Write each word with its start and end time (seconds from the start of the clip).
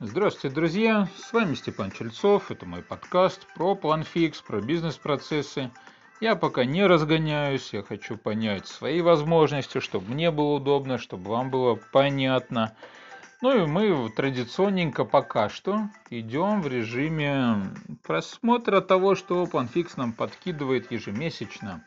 Здравствуйте, 0.00 0.54
друзья! 0.54 1.08
С 1.16 1.32
вами 1.32 1.56
Степан 1.56 1.90
Чельцов. 1.90 2.52
Это 2.52 2.64
мой 2.64 2.84
подкаст 2.84 3.44
про 3.56 3.74
планфикс, 3.74 4.40
про 4.40 4.60
бизнес-процессы. 4.60 5.72
Я 6.20 6.36
пока 6.36 6.64
не 6.64 6.86
разгоняюсь, 6.86 7.72
я 7.72 7.82
хочу 7.82 8.16
понять 8.16 8.68
свои 8.68 9.00
возможности, 9.00 9.80
чтобы 9.80 10.12
мне 10.12 10.30
было 10.30 10.54
удобно, 10.54 10.98
чтобы 10.98 11.32
вам 11.32 11.50
было 11.50 11.80
понятно. 11.90 12.76
Ну 13.42 13.64
и 13.64 13.66
мы 13.66 14.08
традиционненько 14.10 15.04
пока 15.04 15.48
что 15.48 15.88
идем 16.10 16.62
в 16.62 16.68
режиме 16.68 17.64
просмотра 18.04 18.80
того, 18.80 19.16
что 19.16 19.42
OpenFix 19.42 19.94
нам 19.96 20.12
подкидывает 20.12 20.92
ежемесячно. 20.92 21.84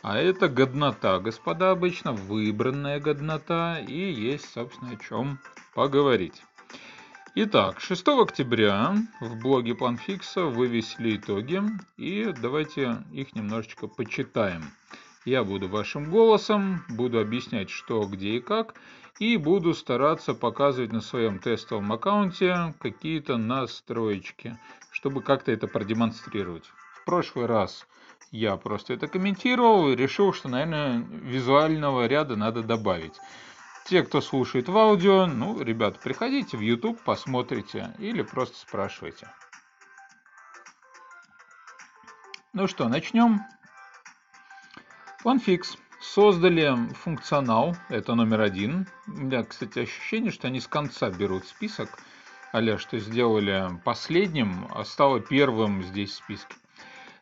А 0.00 0.16
это 0.16 0.48
годнота, 0.48 1.18
господа, 1.18 1.72
обычно 1.72 2.12
выбранная 2.12 3.00
годнота, 3.00 3.78
и 3.80 4.10
есть, 4.10 4.50
собственно, 4.50 4.92
о 4.92 4.96
чем 4.96 5.38
поговорить. 5.74 6.42
Итак, 7.36 7.78
6 7.78 8.08
октября 8.08 8.92
в 9.20 9.38
блоге 9.40 9.76
Планфикса 9.76 10.46
вывесили 10.46 11.16
итоги, 11.16 11.62
и 11.96 12.34
давайте 12.42 13.04
их 13.12 13.36
немножечко 13.36 13.86
почитаем. 13.86 14.64
Я 15.24 15.44
буду 15.44 15.68
вашим 15.68 16.10
голосом, 16.10 16.82
буду 16.88 17.20
объяснять, 17.20 17.70
что, 17.70 18.04
где 18.06 18.30
и 18.30 18.40
как, 18.40 18.74
и 19.20 19.36
буду 19.36 19.74
стараться 19.74 20.34
показывать 20.34 20.90
на 20.90 21.00
своем 21.00 21.38
тестовом 21.38 21.92
аккаунте 21.92 22.74
какие-то 22.80 23.36
настроечки, 23.36 24.58
чтобы 24.90 25.22
как-то 25.22 25.52
это 25.52 25.68
продемонстрировать. 25.68 26.64
В 26.94 27.04
прошлый 27.04 27.46
раз 27.46 27.86
я 28.32 28.56
просто 28.56 28.94
это 28.94 29.06
комментировал 29.06 29.88
и 29.88 29.94
решил, 29.94 30.32
что, 30.32 30.48
наверное, 30.48 30.98
визуального 30.98 32.08
ряда 32.08 32.34
надо 32.34 32.64
добавить. 32.64 33.14
Те, 33.86 34.02
кто 34.02 34.20
слушает 34.20 34.68
в 34.68 34.76
аудио, 34.76 35.26
ну, 35.26 35.60
ребята, 35.60 35.98
приходите 35.98 36.56
в 36.56 36.60
YouTube, 36.60 37.00
посмотрите 37.02 37.92
или 37.98 38.22
просто 38.22 38.56
спрашивайте. 38.58 39.28
Ну 42.52 42.66
что, 42.66 42.88
начнем. 42.88 43.40
OneFix 45.24 45.76
создали 46.00 46.74
функционал, 46.94 47.76
это 47.88 48.14
номер 48.14 48.40
один. 48.40 48.86
У 49.06 49.12
меня, 49.12 49.44
кстати, 49.44 49.80
ощущение, 49.80 50.32
что 50.32 50.48
они 50.48 50.60
с 50.60 50.66
конца 50.66 51.10
берут 51.10 51.46
список, 51.46 51.98
а 52.52 52.78
что 52.78 52.98
сделали 52.98 53.68
последним, 53.84 54.66
а 54.70 54.84
стало 54.84 55.20
первым 55.20 55.82
здесь 55.82 56.10
в 56.10 56.14
списке. 56.14 56.54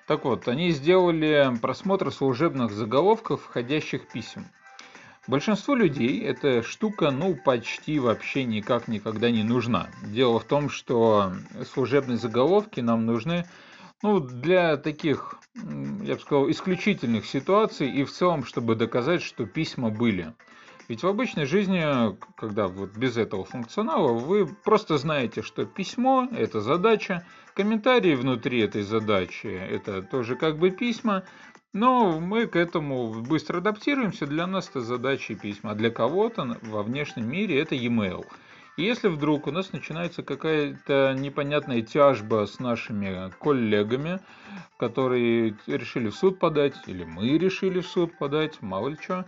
Так 0.07 0.25
вот, 0.25 0.49
они 0.49 0.71
сделали 0.71 1.55
просмотр 1.61 2.11
служебных 2.11 2.73
заголовков 2.73 3.43
входящих 3.43 4.09
писем. 4.09 4.47
Большинству 5.29 5.75
людей 5.75 6.23
эта 6.25 6.63
штука, 6.63 7.11
ну, 7.11 7.37
почти 7.37 7.99
вообще 7.99 8.45
никак 8.45 8.89
никогда 8.89 9.31
не 9.31 9.43
нужна. 9.43 9.91
Дело 10.03 10.41
в 10.41 10.45
том, 10.45 10.71
что 10.71 11.35
служебные 11.71 12.17
заголовки 12.17 12.81
нам 12.81 13.05
нужны, 13.05 13.45
ну, 14.03 14.21
для 14.21 14.79
таких, 14.79 15.39
я 15.55 16.15
бы 16.15 16.21
сказал, 16.21 16.51
исключительных 16.51 17.27
ситуаций 17.27 17.91
и 17.91 18.05
в 18.05 18.11
целом, 18.11 18.43
чтобы 18.43 18.75
доказать, 18.75 19.21
что 19.21 19.45
письма 19.45 19.91
были. 19.91 20.33
Ведь 20.89 21.03
в 21.03 21.07
обычной 21.07 21.45
жизни, 21.45 21.85
когда 22.39 22.67
вот 22.67 22.97
без 22.97 23.19
этого 23.19 23.45
функционала, 23.45 24.15
вы 24.15 24.47
просто 24.47 24.97
знаете, 24.97 25.43
что 25.43 25.67
письмо– 25.67 26.27
это 26.33 26.63
задача, 26.63 27.27
комментарии 27.53 28.15
внутри 28.15 28.61
этой 28.61 28.81
задачи– 28.81 29.47
это 29.71 30.01
тоже 30.01 30.37
как 30.37 30.57
бы 30.57 30.71
письма, 30.71 31.25
но 31.79 32.19
мы 32.19 32.47
к 32.47 32.57
этому 32.57 33.23
быстро 33.23 33.59
адаптируемся. 33.59 34.27
Для 34.27 34.47
нас 34.47 34.69
это 34.69 34.81
задачи 34.81 35.35
письма, 35.35 35.73
а 35.73 35.75
для 35.75 35.91
кого-то 35.91 36.59
во 36.63 36.83
внешнем 36.83 37.31
мире 37.31 37.61
это 37.61 37.77
e-mail. 37.77 38.27
И 38.77 38.83
если 38.83 39.09
вдруг 39.09 39.47
у 39.47 39.53
нас 39.53 39.73
начинается 39.73 40.23
какая-то 40.23 41.15
непонятная 41.17 41.83
тяжба 41.83 42.47
с 42.47 42.59
нашими 42.59 43.31
коллегами, 43.39 44.21
которые 44.77 45.57
решили 45.67 46.11
в 46.11 46.15
суд 46.15 46.39
подать, 46.39 46.75
или 46.87 47.05
мы 47.05 47.39
решили 47.39 47.81
в 47.81 47.87
суд 47.87 48.17
подать, 48.19 48.61
мало 48.61 48.89
ли 48.89 48.97
что, 49.01 49.25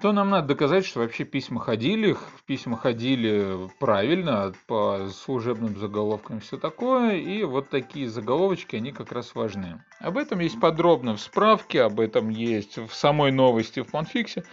то 0.00 0.12
нам 0.12 0.30
надо 0.30 0.48
доказать, 0.48 0.84
что 0.84 1.00
вообще 1.00 1.24
письма 1.24 1.60
ходили, 1.60 2.16
письма 2.44 2.76
ходили 2.76 3.70
правильно, 3.78 4.52
по 4.66 5.08
служебным 5.08 5.78
заголовкам 5.78 6.40
все 6.40 6.58
такое, 6.58 7.16
и 7.16 7.44
вот 7.44 7.70
такие 7.70 8.08
заголовочки, 8.08 8.76
они 8.76 8.92
как 8.92 9.12
раз 9.12 9.34
важны. 9.34 9.82
Об 10.00 10.18
этом 10.18 10.40
есть 10.40 10.60
подробно 10.60 11.16
в 11.16 11.20
справке, 11.20 11.82
об 11.82 11.98
этом 12.00 12.28
есть 12.28 12.76
в 12.76 12.92
самой 12.94 13.32
новости 13.32 13.80
в 13.80 13.90
Панфиксе. 13.90 14.44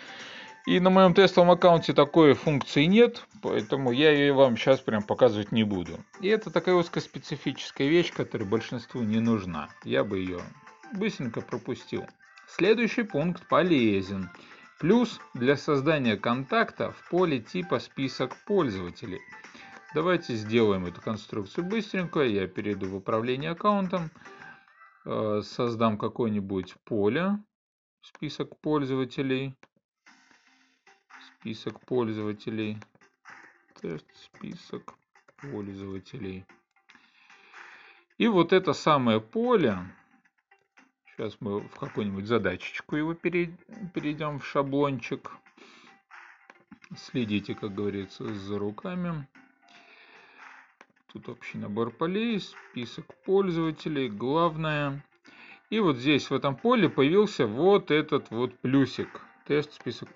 И 0.65 0.79
на 0.79 0.89
моем 0.89 1.13
тестовом 1.13 1.51
аккаунте 1.51 1.91
такой 1.91 2.35
функции 2.35 2.85
нет, 2.85 3.25
поэтому 3.41 3.91
я 3.91 4.11
ее 4.11 4.31
вам 4.31 4.55
сейчас 4.55 4.79
прям 4.79 5.03
показывать 5.03 5.51
не 5.51 5.65
буду. 5.65 5.99
И 6.21 6.29
это 6.29 6.51
такая 6.51 6.75
узкоспецифическая 6.75 7.89
вещь, 7.89 8.13
которая 8.13 8.47
большинству 8.47 9.01
не 9.01 9.19
нужна. 9.19 9.67
Я 9.83 10.05
бы 10.05 10.19
ее 10.19 10.39
быстренько 10.93 11.41
пропустил. 11.41 12.05
Следующий 12.47 13.03
пункт 13.03 13.45
полезен. 13.49 14.29
Плюс 14.83 15.21
для 15.33 15.55
создания 15.55 16.17
контакта 16.17 16.91
в 16.91 17.09
поле 17.09 17.39
типа 17.39 17.79
список 17.79 18.35
пользователей. 18.45 19.21
Давайте 19.95 20.35
сделаем 20.35 20.85
эту 20.85 20.99
конструкцию 21.01 21.63
быстренько. 21.63 22.19
Я 22.19 22.47
перейду 22.47 22.89
в 22.89 22.95
управление 22.97 23.51
аккаунтом. 23.51 24.11
Э, 25.05 25.39
создам 25.41 25.97
какое-нибудь 25.97 26.75
поле. 26.83 27.41
Список 28.01 28.59
пользователей. 28.59 29.55
Список 31.39 31.79
пользователей. 31.85 32.77
Тест 33.79 34.05
список 34.17 34.95
пользователей. 35.37 36.45
И 38.17 38.27
вот 38.27 38.51
это 38.51 38.73
самое 38.73 39.21
поле 39.21 39.77
Сейчас 41.15 41.37
мы 41.41 41.59
в 41.59 41.75
какую-нибудь 41.75 42.25
задачечку 42.25 42.95
его 42.95 43.13
перейдем 43.13 44.39
в 44.39 44.45
шаблончик. 44.47 45.31
Следите, 46.97 47.53
как 47.53 47.75
говорится, 47.75 48.33
за 48.33 48.57
руками. 48.57 49.27
Тут 51.11 51.29
общий 51.29 51.59
набор 51.59 51.91
полей, 51.91 52.39
список 52.39 53.05
пользователей, 53.25 54.09
главное. 54.09 55.03
И 55.69 55.79
вот 55.79 55.97
здесь, 55.97 56.31
в 56.31 56.33
этом 56.33 56.55
поле, 56.55 56.89
появился 56.89 57.45
вот 57.45 57.91
этот 57.91 58.31
вот 58.31 58.57
плюсик. 58.59 59.21
Тест 59.45 59.73
список 59.73 60.09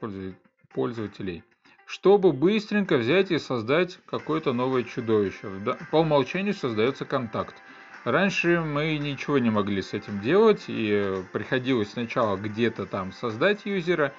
пользователей. 0.74 1.44
Чтобы 1.85 2.34
быстренько 2.34 2.97
взять 2.97 3.29
и 3.29 3.38
создать 3.38 4.00
какое-то 4.08 4.52
новое 4.52 4.84
чудовище. 4.84 5.78
По 5.91 5.97
умолчанию 5.97 6.56
создается 6.56 7.06
контакт. 7.06 7.56
Раньше 8.07 8.62
мы 8.62 8.97
ничего 8.97 9.38
не 9.38 9.50
могли 9.50 9.81
с 9.81 9.94
этим 9.94 10.22
делать, 10.22 10.63
и 10.68 11.22
приходилось 11.34 11.91
сначала 11.91 12.38
где-то 12.38 12.85
там 12.85 13.12
создать 13.12 13.66
юзера, 13.66 14.13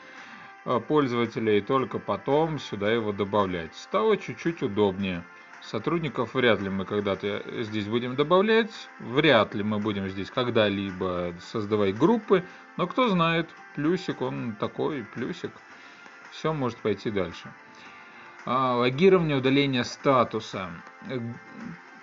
э, 0.66 0.78
пользователя, 0.86 1.56
и 1.56 1.62
только 1.62 1.98
потом 1.98 2.58
сюда 2.58 2.92
его 2.92 3.12
добавлять. 3.12 3.74
Стало 3.74 4.18
чуть-чуть 4.18 4.62
удобнее. 4.62 5.24
Сотрудников 5.62 6.34
вряд 6.34 6.60
ли 6.60 6.68
мы 6.68 6.84
когда-то 6.84 7.42
здесь 7.62 7.86
будем 7.86 8.14
добавлять, 8.14 8.90
вряд 9.00 9.54
ли 9.54 9.62
мы 9.62 9.78
будем 9.78 10.06
здесь 10.10 10.30
когда-либо 10.30 11.32
создавать 11.40 11.96
группы, 11.96 12.44
но 12.76 12.86
кто 12.86 13.08
знает, 13.08 13.48
плюсик 13.74 14.20
он 14.20 14.54
такой, 14.60 15.06
плюсик, 15.14 15.52
все 16.30 16.52
может 16.52 16.76
пойти 16.76 17.10
дальше. 17.10 17.50
А, 18.44 18.76
логирование 18.76 19.38
удаления 19.38 19.82
статуса. 19.82 20.68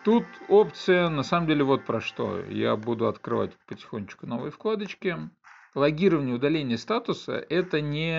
Тут 0.06 0.26
опция, 0.50 1.10
на 1.10 1.24
самом 1.24 1.48
деле, 1.48 1.64
вот 1.64 1.84
про 1.84 2.00
что. 2.00 2.40
Я 2.48 2.76
буду 2.76 3.08
открывать 3.08 3.58
потихонечку 3.66 4.28
новые 4.28 4.52
вкладочки. 4.52 5.18
Логирование, 5.74 6.36
удаление 6.36 6.78
статуса– 6.78 7.44
это 7.50 7.82
не 7.82 8.14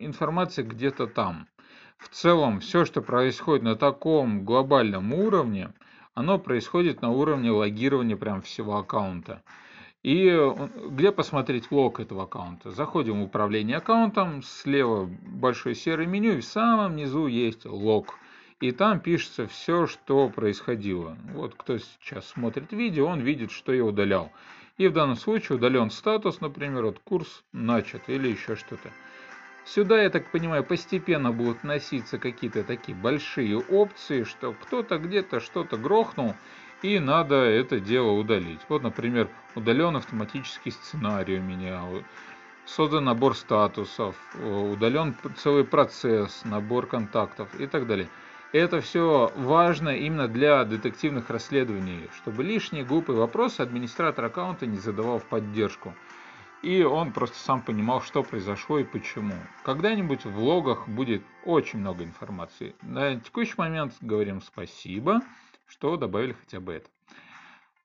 информация 0.00 0.64
где-то 0.64 1.06
там. 1.06 1.46
В 1.96 2.08
целом, 2.08 2.58
все, 2.58 2.84
что 2.84 3.02
происходит 3.02 3.62
на 3.62 3.76
таком 3.76 4.44
глобальном 4.44 5.14
уровне, 5.14 5.72
оно 6.14 6.40
происходит 6.40 7.02
на 7.02 7.10
уровне 7.10 7.52
логирования 7.52 8.16
прям 8.16 8.42
всего 8.42 8.78
аккаунта. 8.78 9.44
И 10.02 10.36
где 10.88 11.12
посмотреть 11.12 11.70
лог 11.70 12.00
этого 12.00 12.24
аккаунта? 12.24 12.72
Заходим 12.72 13.20
в 13.20 13.26
управление 13.26 13.76
аккаунтом, 13.76 14.42
слева 14.42 15.08
большое 15.24 15.76
серое 15.76 16.08
меню, 16.08 16.38
и 16.38 16.40
в 16.40 16.44
самом 16.44 16.96
низу 16.96 17.28
есть 17.28 17.64
лог 17.64 18.18
и 18.62 18.70
там 18.70 19.00
пишется 19.00 19.48
все, 19.48 19.88
что 19.88 20.28
происходило. 20.28 21.16
Вот 21.34 21.56
кто 21.56 21.78
сейчас 21.78 22.28
смотрит 22.28 22.70
видео, 22.70 23.08
он 23.08 23.18
видит, 23.18 23.50
что 23.50 23.72
я 23.72 23.84
удалял. 23.84 24.30
И 24.78 24.86
в 24.86 24.92
данном 24.92 25.16
случае 25.16 25.56
удален 25.56 25.90
статус, 25.90 26.40
например, 26.40 26.84
вот 26.84 27.00
курс 27.00 27.42
начат 27.52 28.08
или 28.08 28.28
еще 28.28 28.54
что-то. 28.54 28.90
Сюда, 29.64 30.00
я 30.00 30.10
так 30.10 30.30
понимаю, 30.30 30.62
постепенно 30.62 31.32
будут 31.32 31.64
носиться 31.64 32.18
какие-то 32.18 32.62
такие 32.62 32.96
большие 32.96 33.58
опции, 33.58 34.22
что 34.22 34.52
кто-то 34.52 34.98
где-то 34.98 35.40
что-то 35.40 35.76
грохнул, 35.76 36.36
и 36.82 37.00
надо 37.00 37.34
это 37.34 37.80
дело 37.80 38.12
удалить. 38.12 38.60
Вот, 38.68 38.84
например, 38.84 39.28
удален 39.56 39.96
автоматический 39.96 40.70
сценарий 40.70 41.40
у 41.40 41.42
меня, 41.42 41.82
создан 42.64 43.06
набор 43.06 43.36
статусов, 43.36 44.14
удален 44.40 45.16
целый 45.36 45.64
процесс, 45.64 46.44
набор 46.44 46.86
контактов 46.86 47.48
и 47.58 47.66
так 47.66 47.88
далее. 47.88 48.08
Это 48.52 48.82
все 48.82 49.32
важно 49.34 49.88
именно 49.96 50.28
для 50.28 50.62
детективных 50.64 51.30
расследований, 51.30 52.10
чтобы 52.14 52.44
лишние 52.44 52.84
глупые 52.84 53.18
вопросы 53.18 53.62
администратор 53.62 54.26
аккаунта 54.26 54.66
не 54.66 54.76
задавал 54.76 55.20
в 55.20 55.24
поддержку. 55.24 55.94
И 56.62 56.82
он 56.82 57.12
просто 57.12 57.38
сам 57.38 57.62
понимал, 57.62 58.02
что 58.02 58.22
произошло 58.22 58.78
и 58.78 58.84
почему. 58.84 59.34
Когда-нибудь 59.64 60.26
в 60.26 60.38
логах 60.38 60.86
будет 60.86 61.22
очень 61.46 61.78
много 61.78 62.04
информации. 62.04 62.76
На 62.82 63.18
текущий 63.18 63.54
момент 63.56 63.94
говорим 64.02 64.42
спасибо, 64.42 65.22
что 65.66 65.96
добавили 65.96 66.34
хотя 66.34 66.60
бы 66.60 66.74
это 66.74 66.88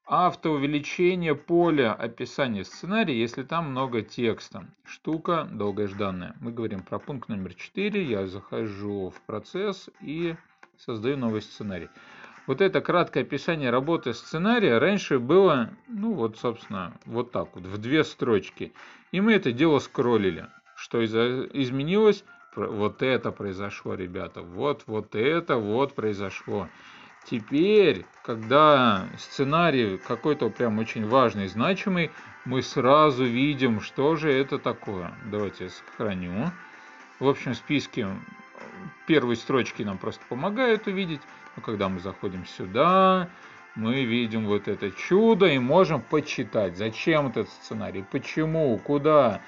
автоувеличение 0.07 1.35
поля 1.35 1.93
описания 1.93 2.63
сценария, 2.63 3.19
если 3.19 3.43
там 3.43 3.71
много 3.71 4.01
текста. 4.01 4.65
Штука 4.85 5.47
долгожданная. 5.51 6.35
Мы 6.39 6.51
говорим 6.51 6.81
про 6.81 6.97
пункт 6.97 7.27
номер 7.27 7.53
4. 7.53 8.03
Я 8.03 8.25
захожу 8.25 9.09
в 9.09 9.21
процесс 9.23 9.89
и 10.01 10.35
создаю 10.79 11.17
новый 11.17 11.41
сценарий. 11.41 11.89
Вот 12.47 12.61
это 12.61 12.79
краткое 12.79 13.21
описание 13.21 13.69
работы 13.69 14.13
сценария 14.13 14.77
раньше 14.77 15.19
было, 15.19 15.69
ну 15.89 16.13
вот, 16.13 16.37
собственно, 16.37 16.93
вот 17.05 17.31
так 17.31 17.55
вот, 17.55 17.65
в 17.65 17.77
две 17.77 18.03
строчки. 18.05 18.71
И 19.11 19.19
мы 19.19 19.33
это 19.33 19.51
дело 19.51 19.79
скроллили. 19.79 20.47
Что 20.75 21.03
изменилось? 21.03 22.23
Вот 22.55 23.03
это 23.03 23.31
произошло, 23.31 23.95
ребята. 23.95 24.41
Вот, 24.41 24.83
вот 24.87 25.15
это 25.15 25.57
вот 25.57 25.93
произошло. 25.93 26.69
Теперь, 27.29 28.05
когда 28.23 29.05
сценарий 29.17 29.97
какой-то 29.97 30.49
прям 30.49 30.79
очень 30.79 31.05
важный, 31.05 31.47
значимый, 31.47 32.11
мы 32.45 32.61
сразу 32.61 33.25
видим, 33.25 33.81
что 33.81 34.15
же 34.15 34.31
это 34.31 34.57
такое. 34.57 35.13
Давайте 35.29 35.65
я 35.65 35.69
сохраню. 35.69 36.51
В 37.19 37.27
общем 37.27 37.53
списке 37.53 38.07
первые 39.05 39.37
строчки 39.37 39.83
нам 39.83 39.97
просто 39.97 40.23
помогают 40.29 40.87
увидеть. 40.87 41.21
Но 41.55 41.61
когда 41.61 41.89
мы 41.89 41.99
заходим 41.99 42.45
сюда, 42.45 43.29
мы 43.75 44.03
видим 44.03 44.45
вот 44.45 44.67
это 44.67 44.91
чудо 44.91 45.45
и 45.47 45.59
можем 45.59 46.01
почитать, 46.01 46.77
зачем 46.77 47.27
этот 47.27 47.49
сценарий, 47.49 48.03
почему, 48.11 48.77
куда. 48.79 49.41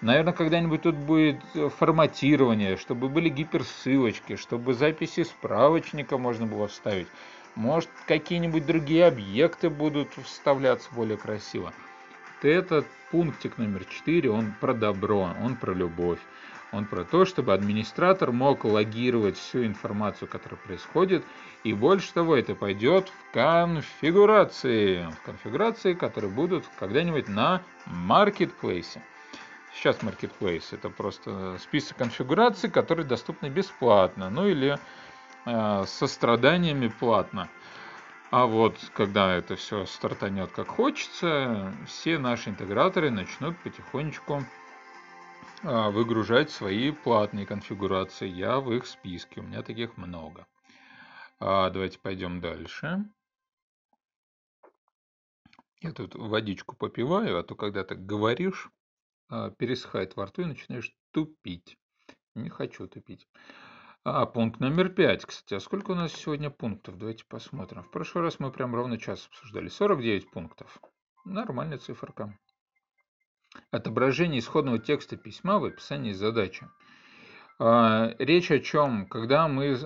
Наверное, 0.00 0.32
когда-нибудь 0.32 0.82
тут 0.82 0.96
будет 0.96 1.40
форматирование, 1.78 2.76
чтобы 2.76 3.08
были 3.08 3.28
гиперссылочки, 3.28 4.36
чтобы 4.36 4.74
записи 4.74 5.22
справочника 5.22 6.18
можно 6.18 6.46
было 6.46 6.68
вставить. 6.68 7.08
Может, 7.54 7.88
какие-нибудь 8.06 8.66
другие 8.66 9.06
объекты 9.06 9.70
будут 9.70 10.08
вставляться 10.22 10.90
более 10.94 11.16
красиво. 11.16 11.72
Этот 12.42 12.86
пунктик 13.10 13.56
номер 13.56 13.84
4, 13.84 14.30
он 14.30 14.52
про 14.60 14.74
добро, 14.74 15.30
он 15.42 15.56
про 15.56 15.72
любовь. 15.72 16.18
Он 16.76 16.84
про 16.84 17.04
то, 17.04 17.24
чтобы 17.24 17.54
администратор 17.54 18.32
мог 18.32 18.64
логировать 18.66 19.38
всю 19.38 19.64
информацию, 19.64 20.28
которая 20.28 20.60
происходит. 20.60 21.24
И 21.64 21.72
больше 21.72 22.12
того, 22.12 22.36
это 22.36 22.54
пойдет 22.54 23.08
в 23.08 23.32
конфигурации. 23.32 25.08
В 25.10 25.22
конфигурации, 25.24 25.94
которые 25.94 26.30
будут 26.30 26.64
когда-нибудь 26.78 27.28
на 27.28 27.62
маркетплейсе. 27.86 29.02
Сейчас 29.72 29.96
Marketplace 30.00 30.64
это 30.72 30.90
просто 30.90 31.56
список 31.58 31.96
конфигураций, 31.96 32.70
которые 32.70 33.06
доступны 33.06 33.48
бесплатно, 33.48 34.28
ну 34.30 34.46
или 34.46 34.78
э, 35.46 35.84
со 35.86 36.06
страданиями 36.06 36.88
платно. 36.88 37.48
А 38.30 38.46
вот 38.46 38.76
когда 38.94 39.34
это 39.34 39.56
все 39.56 39.86
стартанет 39.86 40.50
как 40.52 40.68
хочется, 40.68 41.72
все 41.86 42.18
наши 42.18 42.50
интеграторы 42.50 43.10
начнут 43.10 43.56
потихонечку 43.58 44.44
выгружать 45.66 46.50
свои 46.50 46.92
платные 46.92 47.46
конфигурации. 47.46 48.28
Я 48.28 48.60
в 48.60 48.72
их 48.72 48.86
списке, 48.86 49.40
у 49.40 49.42
меня 49.42 49.62
таких 49.62 49.96
много. 49.96 50.46
А, 51.38 51.70
давайте 51.70 51.98
пойдем 51.98 52.40
дальше. 52.40 53.04
Я 55.80 55.92
тут 55.92 56.14
водичку 56.14 56.74
попиваю, 56.76 57.38
а 57.38 57.42
то 57.42 57.54
когда 57.54 57.84
ты 57.84 57.94
говоришь, 57.94 58.70
а, 59.28 59.50
пересыхает 59.50 60.16
во 60.16 60.26
рту 60.26 60.42
и 60.42 60.46
начинаешь 60.46 60.94
тупить. 61.10 61.78
Не 62.34 62.48
хочу 62.48 62.86
тупить. 62.86 63.26
А, 64.04 64.24
пункт 64.24 64.60
номер 64.60 64.88
пять, 64.88 65.24
кстати. 65.24 65.54
А 65.54 65.60
сколько 65.60 65.90
у 65.90 65.94
нас 65.94 66.12
сегодня 66.12 66.48
пунктов? 66.48 66.96
Давайте 66.96 67.24
посмотрим. 67.26 67.82
В 67.82 67.90
прошлый 67.90 68.24
раз 68.24 68.38
мы 68.38 68.52
прям 68.52 68.74
ровно 68.74 68.98
час 68.98 69.26
обсуждали. 69.26 69.68
49 69.68 70.30
пунктов. 70.30 70.80
Нормальная 71.24 71.78
циферка. 71.78 72.38
Отображение 73.70 74.40
исходного 74.40 74.78
текста 74.78 75.16
письма 75.16 75.58
в 75.58 75.64
описании 75.64 76.12
задачи. 76.12 76.68
А, 77.58 78.14
речь 78.18 78.50
о 78.50 78.58
чем? 78.58 79.06
Когда 79.06 79.48
мы... 79.48 79.78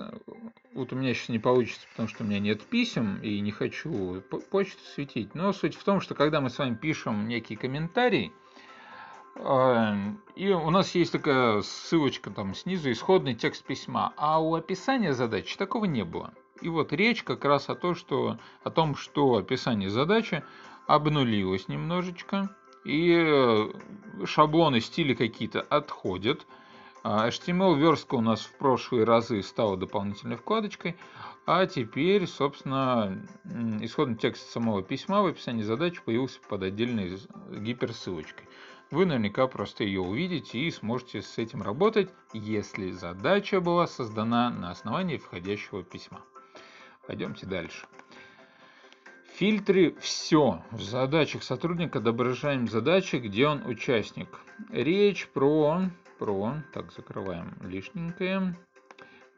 Вот 0.73 0.93
у 0.93 0.95
меня 0.95 1.13
сейчас 1.13 1.29
не 1.29 1.39
получится, 1.39 1.87
потому 1.91 2.07
что 2.07 2.23
у 2.23 2.27
меня 2.27 2.39
нет 2.39 2.61
писем 2.63 3.19
и 3.21 3.39
не 3.39 3.51
хочу 3.51 4.21
почту 4.49 4.79
светить. 4.93 5.35
Но 5.35 5.53
суть 5.53 5.75
в 5.75 5.83
том, 5.83 6.01
что 6.01 6.15
когда 6.15 6.41
мы 6.41 6.49
с 6.49 6.57
вами 6.57 6.75
пишем 6.75 7.27
некий 7.27 7.55
комментарий, 7.55 8.33
и 10.35 10.49
у 10.49 10.69
нас 10.69 10.93
есть 10.93 11.13
такая 11.13 11.61
ссылочка 11.61 12.31
там 12.31 12.53
снизу, 12.53 12.91
исходный 12.91 13.33
текст 13.33 13.63
письма, 13.63 14.13
а 14.17 14.41
у 14.41 14.55
описания 14.55 15.13
задачи 15.13 15.57
такого 15.57 15.85
не 15.85 16.03
было. 16.03 16.33
И 16.61 16.69
вот 16.69 16.93
речь 16.93 17.23
как 17.23 17.43
раз 17.45 17.69
о, 17.69 17.75
том, 17.75 17.95
что, 17.95 18.37
о 18.63 18.69
том, 18.69 18.95
что 18.95 19.37
описание 19.37 19.89
задачи 19.89 20.43
обнулилось 20.85 21.67
немножечко, 21.67 22.55
и 22.83 23.15
э, 23.15 23.71
шаблоны, 24.25 24.81
стили 24.81 25.13
какие-то 25.13 25.61
отходят. 25.61 26.45
HTML 27.03 27.79
верстка 27.79 28.15
у 28.15 28.21
нас 28.21 28.41
в 28.41 28.55
прошлые 28.57 29.05
разы 29.05 29.41
стала 29.41 29.75
дополнительной 29.75 30.35
вкладочкой, 30.35 30.97
а 31.47 31.65
теперь, 31.65 32.27
собственно, 32.27 33.27
исходный 33.81 34.17
текст 34.17 34.51
самого 34.51 34.83
письма 34.83 35.23
в 35.23 35.25
описании 35.25 35.63
задачи 35.63 36.01
появился 36.03 36.39
под 36.47 36.61
отдельной 36.61 37.17
гиперссылочкой. 37.49 38.47
Вы 38.91 39.05
наверняка 39.05 39.47
просто 39.47 39.83
ее 39.83 40.01
увидите 40.01 40.59
и 40.59 40.69
сможете 40.69 41.21
с 41.21 41.37
этим 41.37 41.61
работать, 41.61 42.09
если 42.33 42.91
задача 42.91 43.61
была 43.61 43.87
создана 43.87 44.49
на 44.49 44.69
основании 44.69 45.17
входящего 45.17 45.81
письма. 45.81 46.21
Пойдемте 47.07 47.45
дальше. 47.47 47.87
Фильтры 49.41 49.95
«Все». 49.99 50.61
В 50.69 50.83
задачах 50.83 51.41
сотрудника 51.41 51.97
отображаем 51.97 52.67
задачи, 52.67 53.15
где 53.15 53.47
он 53.47 53.65
участник. 53.65 54.27
Речь 54.69 55.27
про... 55.29 55.89
про 56.19 56.57
так, 56.71 56.91
закрываем 56.91 57.57
лишненькое. 57.63 58.55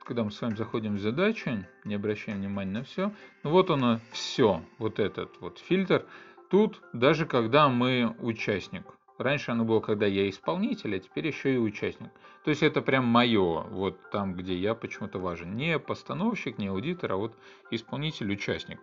Когда 0.04 0.26
мы 0.26 0.32
с 0.32 0.42
вами 0.42 0.56
заходим 0.56 0.96
в 0.96 1.00
задачи, 1.00 1.66
не 1.86 1.96
обращаем 1.96 2.40
внимания 2.40 2.72
на 2.72 2.84
все. 2.84 3.14
Ну 3.44 3.52
вот 3.52 3.70
оно, 3.70 4.02
все, 4.12 4.62
вот 4.78 5.00
этот 5.00 5.40
вот 5.40 5.60
фильтр. 5.60 6.06
Тут 6.50 6.82
даже 6.92 7.26
когда 7.26 7.70
мы 7.70 8.14
участник. 8.20 8.84
Раньше 9.18 9.52
оно 9.52 9.64
было, 9.64 9.80
когда 9.80 10.06
я 10.06 10.30
исполнитель, 10.30 10.98
а 10.98 11.00
теперь 11.00 11.28
еще 11.28 11.54
и 11.54 11.58
участник. 11.58 12.10
То 12.44 12.50
есть 12.50 12.62
это 12.62 12.82
прям 12.82 13.06
мое, 13.06 13.62
вот 13.62 14.10
там, 14.12 14.34
где 14.34 14.54
я 14.58 14.76
почему-то 14.76 15.20
важен. 15.20 15.56
Не 15.56 15.80
постановщик, 15.80 16.58
не 16.58 16.68
аудитор, 16.68 17.14
а 17.14 17.16
вот 17.16 17.38
исполнитель-участник. 17.72 18.82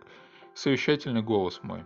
Совещательный 0.53 1.21
голос 1.21 1.61
мой. 1.63 1.85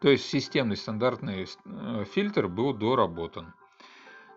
То 0.00 0.08
есть 0.08 0.26
системный 0.26 0.76
стандартный 0.76 1.46
э, 1.64 2.04
фильтр 2.12 2.48
был 2.48 2.74
доработан. 2.74 3.54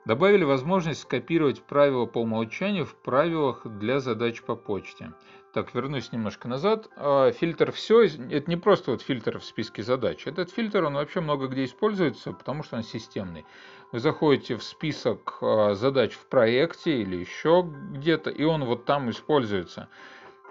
Добавили 0.05 0.43
возможность 0.43 1.01
скопировать 1.01 1.63
правила 1.63 2.05
по 2.05 2.19
умолчанию 2.19 2.85
в 2.85 2.95
правилах 2.95 3.65
для 3.65 3.99
задач 3.99 4.43
по 4.43 4.55
почте. 4.55 5.13
Так, 5.51 5.73
вернусь 5.73 6.11
немножко 6.11 6.47
назад. 6.47 6.89
А, 6.95 7.31
фильтр 7.31 7.71
«Все»— 7.71 8.03
это 8.29 8.47
не 8.47 8.57
просто 8.57 8.91
вот 8.91 9.01
фильтр 9.01 9.39
в 9.39 9.43
списке 9.43 9.81
задач. 9.81 10.27
Этот 10.27 10.51
фильтр, 10.51 10.83
он 10.83 10.93
вообще 10.93 11.21
много 11.21 11.47
где 11.47 11.63
используется, 11.63 12.33
потому 12.33 12.61
что 12.61 12.75
он 12.75 12.83
системный. 12.83 13.45
Вы 13.91 13.99
заходите 13.99 14.57
в 14.57 14.63
список 14.63 15.39
а, 15.41 15.73
задач 15.73 16.11
в 16.11 16.27
проекте 16.27 17.01
или 17.01 17.15
еще 17.15 17.65
где-то, 17.65 18.29
и 18.29 18.43
он 18.43 18.65
вот 18.65 18.85
там 18.85 19.09
используется. 19.09 19.89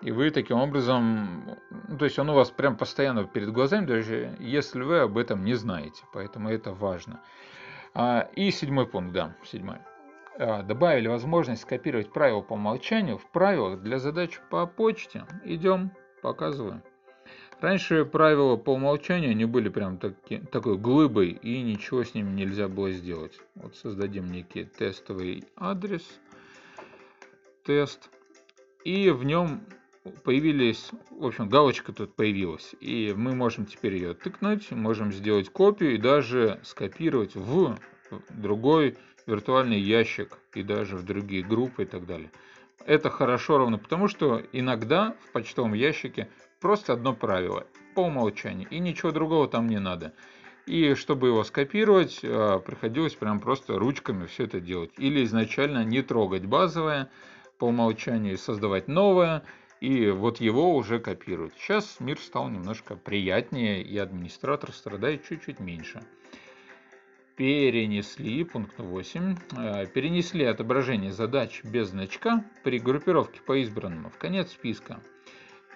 И 0.02 0.10
вы 0.10 0.30
таким 0.30 0.58
образом, 0.58 1.56
ну, 1.88 1.96
то 1.96 2.04
есть 2.04 2.18
он 2.18 2.28
у 2.30 2.34
вас 2.34 2.50
прям 2.50 2.76
постоянно 2.76 3.24
перед 3.24 3.50
глазами, 3.52 3.86
даже 3.86 4.36
если 4.38 4.82
вы 4.82 5.00
об 5.00 5.16
этом 5.16 5.44
не 5.44 5.54
знаете. 5.54 6.02
Поэтому 6.12 6.50
это 6.50 6.72
важно. 6.72 7.20
А, 7.94 8.28
и 8.34 8.50
седьмой 8.50 8.86
пункт, 8.86 9.12
да, 9.12 9.36
седьмой. 9.44 9.78
А, 10.38 10.62
добавили 10.62 11.08
возможность 11.08 11.62
скопировать 11.62 12.12
правила 12.12 12.40
по 12.40 12.54
умолчанию 12.54 13.18
в 13.18 13.26
правилах 13.30 13.80
для 13.80 13.98
задач 13.98 14.40
по 14.50 14.66
почте. 14.66 15.24
Идем, 15.44 15.92
показываю. 16.22 16.82
Раньше 17.60 18.04
правила 18.04 18.56
по 18.56 18.74
умолчанию 18.74 19.30
они 19.30 19.46
были 19.46 19.68
прям 19.68 19.96
таки, 19.96 20.38
такой 20.38 20.76
глыбой 20.76 21.28
и 21.30 21.62
ничего 21.62 22.04
с 22.04 22.12
ними 22.14 22.30
нельзя 22.30 22.68
было 22.68 22.90
сделать. 22.90 23.38
Вот 23.54 23.76
создадим 23.76 24.30
некий 24.30 24.64
тестовый 24.64 25.44
адрес, 25.56 26.02
тест, 27.64 28.10
и 28.84 29.08
в 29.10 29.24
нем 29.24 29.62
появились, 30.24 30.90
в 31.10 31.26
общем, 31.26 31.48
галочка 31.48 31.92
тут 31.92 32.14
появилась. 32.14 32.74
И 32.80 33.14
мы 33.16 33.34
можем 33.34 33.66
теперь 33.66 33.94
ее 33.94 34.14
тыкнуть, 34.14 34.70
можем 34.70 35.12
сделать 35.12 35.48
копию 35.48 35.94
и 35.94 35.98
даже 35.98 36.60
скопировать 36.62 37.34
в 37.34 37.76
другой 38.30 38.96
виртуальный 39.26 39.80
ящик 39.80 40.38
и 40.54 40.62
даже 40.62 40.96
в 40.96 41.04
другие 41.04 41.42
группы 41.42 41.84
и 41.84 41.86
так 41.86 42.06
далее. 42.06 42.30
Это 42.86 43.08
хорошо 43.08 43.58
ровно 43.58 43.78
потому, 43.78 44.08
что 44.08 44.42
иногда 44.52 45.16
в 45.20 45.32
почтовом 45.32 45.72
ящике 45.72 46.28
просто 46.60 46.92
одно 46.92 47.14
правило 47.14 47.66
по 47.94 48.00
умолчанию, 48.00 48.68
и 48.68 48.78
ничего 48.78 49.10
другого 49.10 49.48
там 49.48 49.68
не 49.68 49.78
надо. 49.78 50.12
И 50.66 50.94
чтобы 50.94 51.28
его 51.28 51.44
скопировать, 51.44 52.20
э, 52.22 52.60
приходилось 52.64 53.14
прям 53.14 53.40
просто 53.40 53.78
ручками 53.78 54.26
все 54.26 54.44
это 54.44 54.60
делать. 54.60 54.90
Или 54.98 55.24
изначально 55.24 55.84
не 55.84 56.02
трогать 56.02 56.46
базовое 56.46 57.10
по 57.58 57.66
умолчанию 57.66 58.34
и 58.34 58.38
создавать 58.38 58.88
новое, 58.88 59.44
и 59.84 60.08
вот 60.10 60.40
его 60.40 60.74
уже 60.74 60.98
копируют. 60.98 61.52
Сейчас 61.58 62.00
мир 62.00 62.18
стал 62.18 62.48
немножко 62.48 62.96
приятнее, 62.96 63.82
и 63.82 63.98
администратор 63.98 64.72
страдает 64.72 65.28
чуть-чуть 65.28 65.60
меньше. 65.60 66.02
Перенесли, 67.36 68.44
пункт 68.44 68.78
8, 68.78 69.36
э, 69.58 69.86
перенесли 69.88 70.44
отображение 70.44 71.12
задач 71.12 71.62
без 71.64 71.88
значка 71.88 72.44
при 72.62 72.78
группировке 72.78 73.40
по 73.42 73.60
избранному 73.60 74.08
в 74.08 74.16
конец 74.16 74.52
списка. 74.52 75.00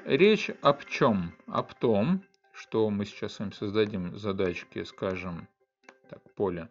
Речь 0.07 0.51
об 0.63 0.85
чем? 0.85 1.35
Об 1.47 1.75
том, 1.75 2.23
что 2.53 2.89
мы 2.89 3.05
сейчас 3.05 3.35
с 3.35 3.39
вами 3.41 3.51
создадим 3.51 4.17
задачки, 4.17 4.85
скажем, 4.85 5.49
так, 6.09 6.23
поле 6.35 6.71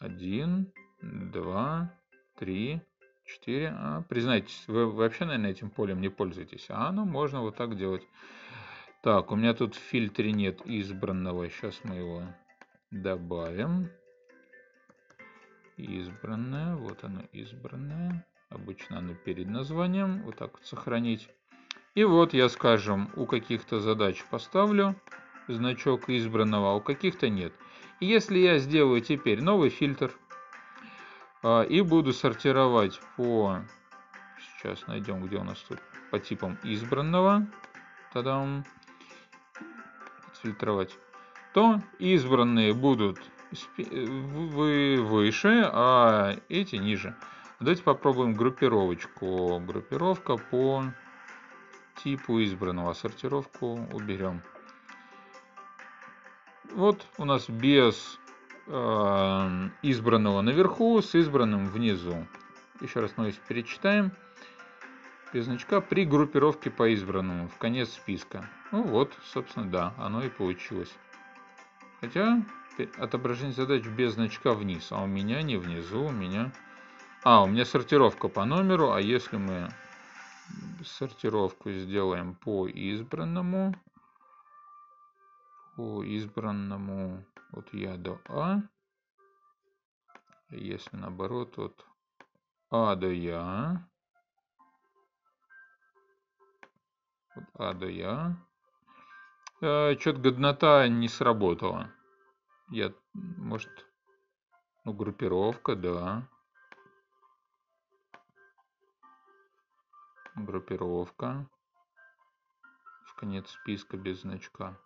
1, 0.00 0.70
2, 1.00 1.94
3, 2.38 2.80
4. 3.26 3.74
А, 3.76 4.02
признайтесь, 4.08 4.64
вы 4.66 4.90
вообще, 4.90 5.24
наверное, 5.24 5.50
этим 5.50 5.70
полем 5.70 6.00
не 6.00 6.08
пользуетесь. 6.08 6.66
А 6.68 6.90
ну, 6.92 7.04
можно 7.04 7.40
вот 7.40 7.56
так 7.56 7.76
делать. 7.76 8.06
Так, 9.02 9.30
у 9.30 9.36
меня 9.36 9.54
тут 9.54 9.74
в 9.74 9.78
фильтре 9.78 10.32
нет 10.32 10.62
избранного. 10.64 11.48
Сейчас 11.50 11.80
мы 11.84 11.96
его 11.96 12.22
добавим. 12.90 13.88
Избранное. 15.76 16.76
Вот 16.76 17.04
оно 17.04 17.22
избранное. 17.32 18.26
Обычно 18.48 18.98
оно 18.98 19.14
перед 19.14 19.48
названием. 19.48 20.22
Вот 20.22 20.36
так 20.36 20.52
вот 20.52 20.64
сохранить. 20.64 21.28
И 21.94 22.04
вот 22.04 22.34
я, 22.34 22.48
скажем, 22.48 23.10
у 23.16 23.26
каких-то 23.26 23.80
задач 23.80 24.24
поставлю 24.30 24.96
значок 25.48 26.08
избранного, 26.08 26.72
а 26.72 26.74
у 26.74 26.80
каких-то 26.80 27.28
нет. 27.28 27.52
И 28.00 28.06
если 28.06 28.38
я 28.38 28.58
сделаю 28.58 29.00
теперь 29.00 29.42
новый 29.42 29.70
фильтр 29.70 30.12
и 31.42 31.80
буду 31.80 32.12
сортировать 32.12 33.00
по... 33.16 33.60
Сейчас 34.38 34.86
найдем, 34.86 35.24
где 35.24 35.36
у 35.36 35.44
нас 35.44 35.58
тут 35.60 35.78
по 36.10 36.18
типам 36.18 36.58
избранного. 36.62 37.46
Тадам. 38.12 38.64
Фильтровать. 40.42 40.96
То 41.54 41.80
избранные 41.98 42.74
будут 42.74 43.18
выше, 43.76 45.70
а 45.72 46.36
эти 46.48 46.76
ниже. 46.76 47.16
Давайте 47.60 47.82
попробуем 47.82 48.34
группировочку. 48.34 49.58
Группировка 49.60 50.36
по 50.36 50.84
типу 52.02 52.42
избранного. 52.42 52.92
Сортировку 52.92 53.88
уберем. 53.92 54.42
Вот 56.72 57.06
у 57.16 57.24
нас 57.24 57.48
без 57.48 58.18
избранного 58.68 60.40
наверху 60.40 61.00
с 61.00 61.14
избранным 61.14 61.66
внизу. 61.66 62.26
Еще 62.80 63.00
раз 63.00 63.12
мы 63.16 63.32
перечитаем. 63.48 64.12
Без 65.32 65.44
значка 65.44 65.80
при 65.80 66.04
группировке 66.04 66.70
по 66.70 66.88
избранному 66.88 67.48
в 67.48 67.56
конец 67.58 67.90
списка. 67.90 68.48
Ну 68.72 68.82
вот, 68.82 69.12
собственно, 69.24 69.70
да, 69.70 69.94
оно 69.98 70.22
и 70.22 70.28
получилось. 70.28 70.94
Хотя 72.00 72.42
отображение 72.98 73.52
задач 73.52 73.84
без 73.84 74.14
значка 74.14 74.52
вниз, 74.52 74.88
а 74.90 75.02
у 75.02 75.06
меня 75.06 75.42
не 75.42 75.56
внизу, 75.56 76.04
у 76.04 76.12
меня... 76.12 76.52
А, 77.22 77.42
у 77.42 77.46
меня 77.46 77.64
сортировка 77.64 78.28
по 78.28 78.44
номеру, 78.44 78.92
а 78.92 79.00
если 79.00 79.36
мы 79.36 79.68
сортировку 80.84 81.70
сделаем 81.72 82.34
по 82.34 82.68
избранному, 82.68 83.74
по 85.76 86.02
избранному 86.02 87.24
от 87.52 87.72
Я 87.74 87.96
до 87.98 88.18
А, 88.28 88.62
если 90.50 90.96
наоборот 90.96 91.58
от 91.58 91.84
А 92.70 92.96
до 92.96 93.10
Я, 93.12 93.86
от 97.34 97.44
А 97.54 97.74
до 97.74 97.88
Я, 97.88 98.36
э, 99.60 99.96
что-то 99.98 100.20
годнота 100.20 100.88
не 100.88 101.08
сработала. 101.08 101.92
Я, 102.70 102.92
может, 103.12 103.70
ну, 104.84 104.94
группировка, 104.94 105.76
да. 105.76 106.28
группировка 110.36 111.48
в 113.06 113.14
конец 113.14 113.48
списка 113.50 113.96
без 113.96 114.20
значка. 114.20 114.78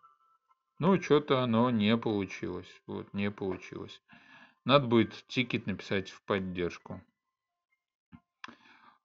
Ну, 0.80 1.00
что-то 1.00 1.40
оно 1.42 1.70
не 1.70 1.96
получилось. 1.96 2.82
Вот, 2.88 3.14
не 3.14 3.30
получилось. 3.30 4.02
Надо 4.64 4.88
будет 4.88 5.24
тикет 5.28 5.66
написать 5.66 6.10
в 6.10 6.22
поддержку. 6.24 7.00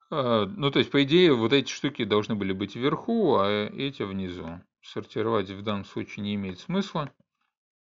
А, 0.10 0.46
ну, 0.46 0.72
то 0.72 0.80
есть, 0.80 0.90
по 0.90 1.04
идее, 1.04 1.34
вот 1.34 1.54
эти 1.54 1.72
штуки 1.72 2.04
должны 2.04 2.34
были 2.34 2.54
быть 2.54 2.76
вверху, 2.76 3.38
а 3.38 3.48
эти 3.48 4.02
внизу. 4.02 4.62
Сортировать 4.82 5.52
в 5.52 5.62
данном 5.62 5.86
случае 5.86 6.24
не 6.24 6.34
имеет 6.36 6.60
смысла. 6.60 7.14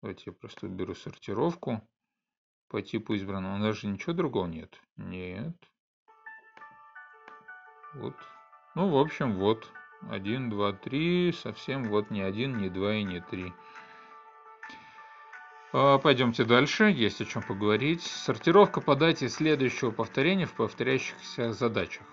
Давайте 0.04 0.24
я 0.28 0.34
просто 0.34 0.68
уберу 0.68 0.94
сортировку 0.94 1.82
по 2.68 2.84
типу 2.84 3.16
избранного. 3.16 3.56
У 3.56 3.60
нас 3.60 3.78
же 3.78 3.88
ничего 3.88 4.14
другого 4.14 4.46
нет. 4.46 4.80
Нет. 4.98 5.56
Вот 7.96 8.16
ну, 8.76 8.90
в 8.90 8.98
общем, 8.98 9.36
вот. 9.38 9.72
1, 10.10 10.50
2, 10.50 10.74
3. 10.74 11.32
Совсем 11.32 11.86
вот 11.86 12.12
не 12.12 12.22
1, 12.22 12.58
не 12.58 12.70
2 12.70 12.94
и 12.96 13.04
не 13.04 13.22
3. 13.22 13.54
А, 15.78 15.98
пойдемте 15.98 16.46
дальше, 16.46 16.86
есть 16.86 17.20
о 17.20 17.26
чем 17.26 17.42
поговорить. 17.42 18.02
Сортировка 18.02 18.80
по 18.80 18.96
дате 18.96 19.28
следующего 19.28 19.92
повторения 19.92 20.46
в 20.46 20.54
повторяющихся 20.54 21.52
задачах. 21.52 22.04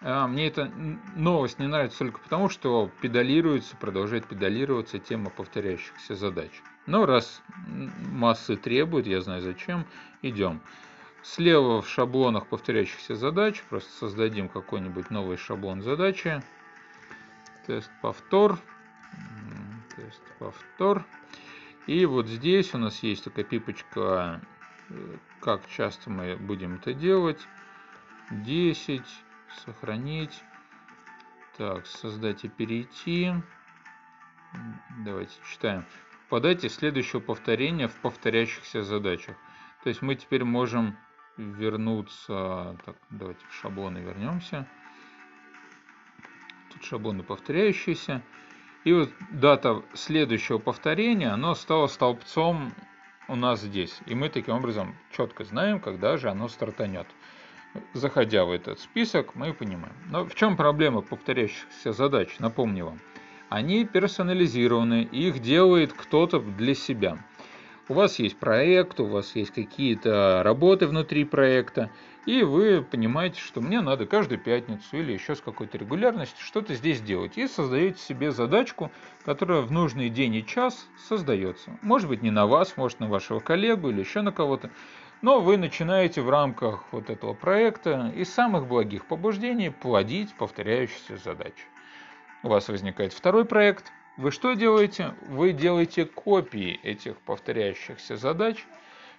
А, 0.00 0.26
мне 0.26 0.46
эта 0.46 0.72
новость 1.14 1.58
не 1.58 1.66
нравится 1.66 1.98
только 1.98 2.20
потому, 2.20 2.48
что 2.48 2.90
педалируется, 3.02 3.76
продолжает 3.76 4.26
педалироваться 4.26 4.98
тема 4.98 5.28
повторяющихся 5.28 6.14
задач. 6.14 6.62
Но 6.86 7.04
раз 7.04 7.42
массы 7.66 8.56
требуют, 8.56 9.06
я 9.06 9.20
знаю 9.20 9.42
зачем, 9.42 9.84
идем. 10.22 10.62
Слева 11.22 11.82
в 11.82 11.88
шаблонах 11.90 12.46
повторяющихся 12.46 13.14
задач 13.14 13.62
просто 13.68 13.92
создадим 13.92 14.48
какой-нибудь 14.48 15.10
новый 15.10 15.36
шаблон 15.36 15.82
задачи. 15.82 16.42
Тест 17.66 17.90
повтор. 18.00 18.58
Тест 19.96 20.22
повтор. 20.38 21.04
И 21.86 22.06
вот 22.06 22.28
здесь 22.28 22.74
у 22.74 22.78
нас 22.78 23.02
есть 23.02 23.24
такая 23.24 23.44
пипочка, 23.44 24.40
э, 24.88 25.16
как 25.40 25.66
часто 25.68 26.10
мы 26.10 26.36
будем 26.36 26.76
это 26.76 26.94
делать. 26.94 27.40
10. 28.30 29.02
Сохранить. 29.64 30.42
Так, 31.58 31.86
создать 31.86 32.44
и 32.44 32.48
перейти. 32.48 33.32
Давайте 35.04 35.34
читаем. 35.50 35.84
Подайте 36.28 36.68
следующего 36.68 37.20
повторения 37.20 37.88
в 37.88 38.00
повторяющихся 38.00 38.82
задачах. 38.82 39.36
То 39.82 39.88
есть 39.88 40.00
мы 40.00 40.14
теперь 40.14 40.44
можем 40.44 40.96
вернуться. 41.36 42.78
Так, 42.84 42.96
давайте 43.10 43.44
в 43.50 43.54
шаблоны 43.54 43.98
вернемся. 43.98 44.66
Тут 46.72 46.84
шаблоны 46.84 47.22
повторяющиеся. 47.22 48.22
И 48.84 48.92
вот 48.92 49.10
дата 49.30 49.82
следующего 49.94 50.58
повторения, 50.58 51.28
оно 51.28 51.54
стало 51.54 51.86
столбцом 51.86 52.72
у 53.28 53.36
нас 53.36 53.60
здесь. 53.60 54.00
И 54.06 54.14
мы 54.14 54.28
таким 54.28 54.54
образом 54.54 54.96
четко 55.16 55.44
знаем, 55.44 55.78
когда 55.78 56.16
же 56.16 56.28
оно 56.28 56.48
стартанет. 56.48 57.06
Заходя 57.94 58.44
в 58.44 58.50
этот 58.50 58.80
список, 58.80 59.34
мы 59.34 59.54
понимаем. 59.54 59.94
Но 60.10 60.24
в 60.24 60.34
чем 60.34 60.56
проблема 60.56 61.00
повторяющихся 61.00 61.92
задач? 61.92 62.38
Напомню 62.38 62.86
вам. 62.86 62.98
Они 63.48 63.84
персонализированы, 63.84 65.02
их 65.04 65.40
делает 65.40 65.92
кто-то 65.92 66.40
для 66.40 66.74
себя. 66.74 67.18
У 67.92 67.94
вас 67.94 68.18
есть 68.18 68.38
проект, 68.38 69.00
у 69.00 69.04
вас 69.04 69.36
есть 69.36 69.50
какие-то 69.50 70.40
работы 70.42 70.86
внутри 70.86 71.26
проекта, 71.26 71.90
и 72.24 72.42
вы 72.42 72.80
понимаете, 72.80 73.38
что 73.38 73.60
мне 73.60 73.82
надо 73.82 74.06
каждую 74.06 74.40
пятницу 74.40 74.96
или 74.96 75.12
еще 75.12 75.34
с 75.34 75.42
какой-то 75.42 75.76
регулярностью 75.76 76.42
что-то 76.42 76.74
здесь 76.74 77.02
делать. 77.02 77.36
И 77.36 77.46
создаете 77.46 77.98
себе 77.98 78.30
задачку, 78.30 78.90
которая 79.26 79.60
в 79.60 79.70
нужный 79.70 80.08
день 80.08 80.36
и 80.36 80.46
час 80.46 80.88
создается. 81.06 81.78
Может 81.82 82.08
быть 82.08 82.22
не 82.22 82.30
на 82.30 82.46
вас, 82.46 82.78
может 82.78 82.98
на 82.98 83.08
вашего 83.08 83.40
коллегу 83.40 83.90
или 83.90 84.00
еще 84.00 84.22
на 84.22 84.32
кого-то. 84.32 84.70
Но 85.20 85.42
вы 85.42 85.58
начинаете 85.58 86.22
в 86.22 86.30
рамках 86.30 86.84
вот 86.92 87.10
этого 87.10 87.34
проекта 87.34 88.10
из 88.16 88.32
самых 88.32 88.68
благих 88.68 89.04
побуждений 89.04 89.68
плодить 89.68 90.32
повторяющиеся 90.32 91.18
задачи. 91.18 91.66
У 92.42 92.48
вас 92.48 92.68
возникает 92.70 93.12
второй 93.12 93.44
проект– 93.44 93.92
вы 94.16 94.30
что 94.30 94.52
делаете? 94.54 95.14
Вы 95.28 95.52
делаете 95.52 96.04
копии 96.04 96.78
этих 96.82 97.16
повторяющихся 97.18 98.16
задач, 98.16 98.64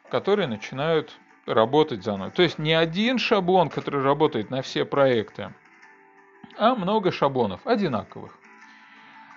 которые 0.09 0.47
начинают 0.47 1.17
работать 1.45 2.03
заново. 2.03 2.31
То 2.31 2.43
есть 2.43 2.59
не 2.59 2.73
один 2.73 3.17
шаблон, 3.17 3.69
который 3.69 4.01
работает 4.01 4.49
на 4.49 4.61
все 4.61 4.85
проекты, 4.85 5.53
а 6.57 6.75
много 6.75 7.11
шаблонов 7.11 7.65
одинаковых. 7.65 8.37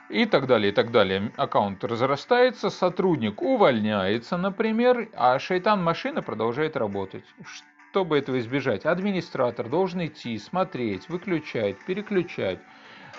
И 0.08 0.24
так 0.24 0.46
далее, 0.46 0.70
и 0.70 0.74
так 0.74 0.92
далее. 0.92 1.32
Аккаунт 1.36 1.82
разрастается, 1.82 2.70
сотрудник 2.70 3.42
увольняется, 3.42 4.36
например, 4.36 5.08
а 5.14 5.38
шайтан-машина 5.38 6.22
продолжает 6.22 6.76
работать. 6.76 7.24
Чтобы 7.90 8.18
этого 8.18 8.38
избежать, 8.38 8.84
администратор 8.84 9.68
должен 9.68 10.06
идти, 10.06 10.38
смотреть, 10.38 11.08
выключать, 11.08 11.78
переключать, 11.86 12.60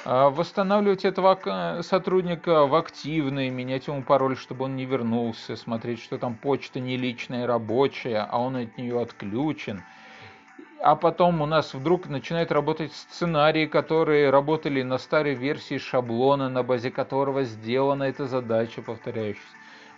восстанавливать 0.05 1.05
этого 1.05 1.81
сотрудника 1.81 2.65
в 2.65 2.75
активный, 2.75 3.49
менять 3.49 3.87
ему 3.87 4.03
пароль, 4.03 4.37
чтобы 4.37 4.65
он 4.65 4.75
не 4.75 4.85
вернулся, 4.85 5.55
смотреть, 5.55 6.01
что 6.01 6.17
там 6.17 6.35
почта 6.35 6.79
не 6.79 6.97
личная, 6.97 7.47
рабочая, 7.47 8.27
а 8.29 8.39
он 8.39 8.55
от 8.55 8.77
нее 8.77 9.01
отключен– 9.01 9.83
а 10.79 10.95
потом 10.95 11.41
у 11.41 11.45
нас 11.45 11.73
вдруг 11.73 12.07
начинают 12.07 12.51
работать 12.51 12.93
сценарии, 12.93 13.65
которые 13.65 14.29
работали 14.29 14.83
на 14.83 14.97
старой 14.97 15.33
версии 15.33 15.79
шаблона, 15.79 16.49
на 16.49 16.63
базе 16.63 16.91
которого 16.91 17.43
сделана 17.43 18.03
эта 18.03 18.27
задача 18.27 18.81
повторяющаяся. 18.81 19.47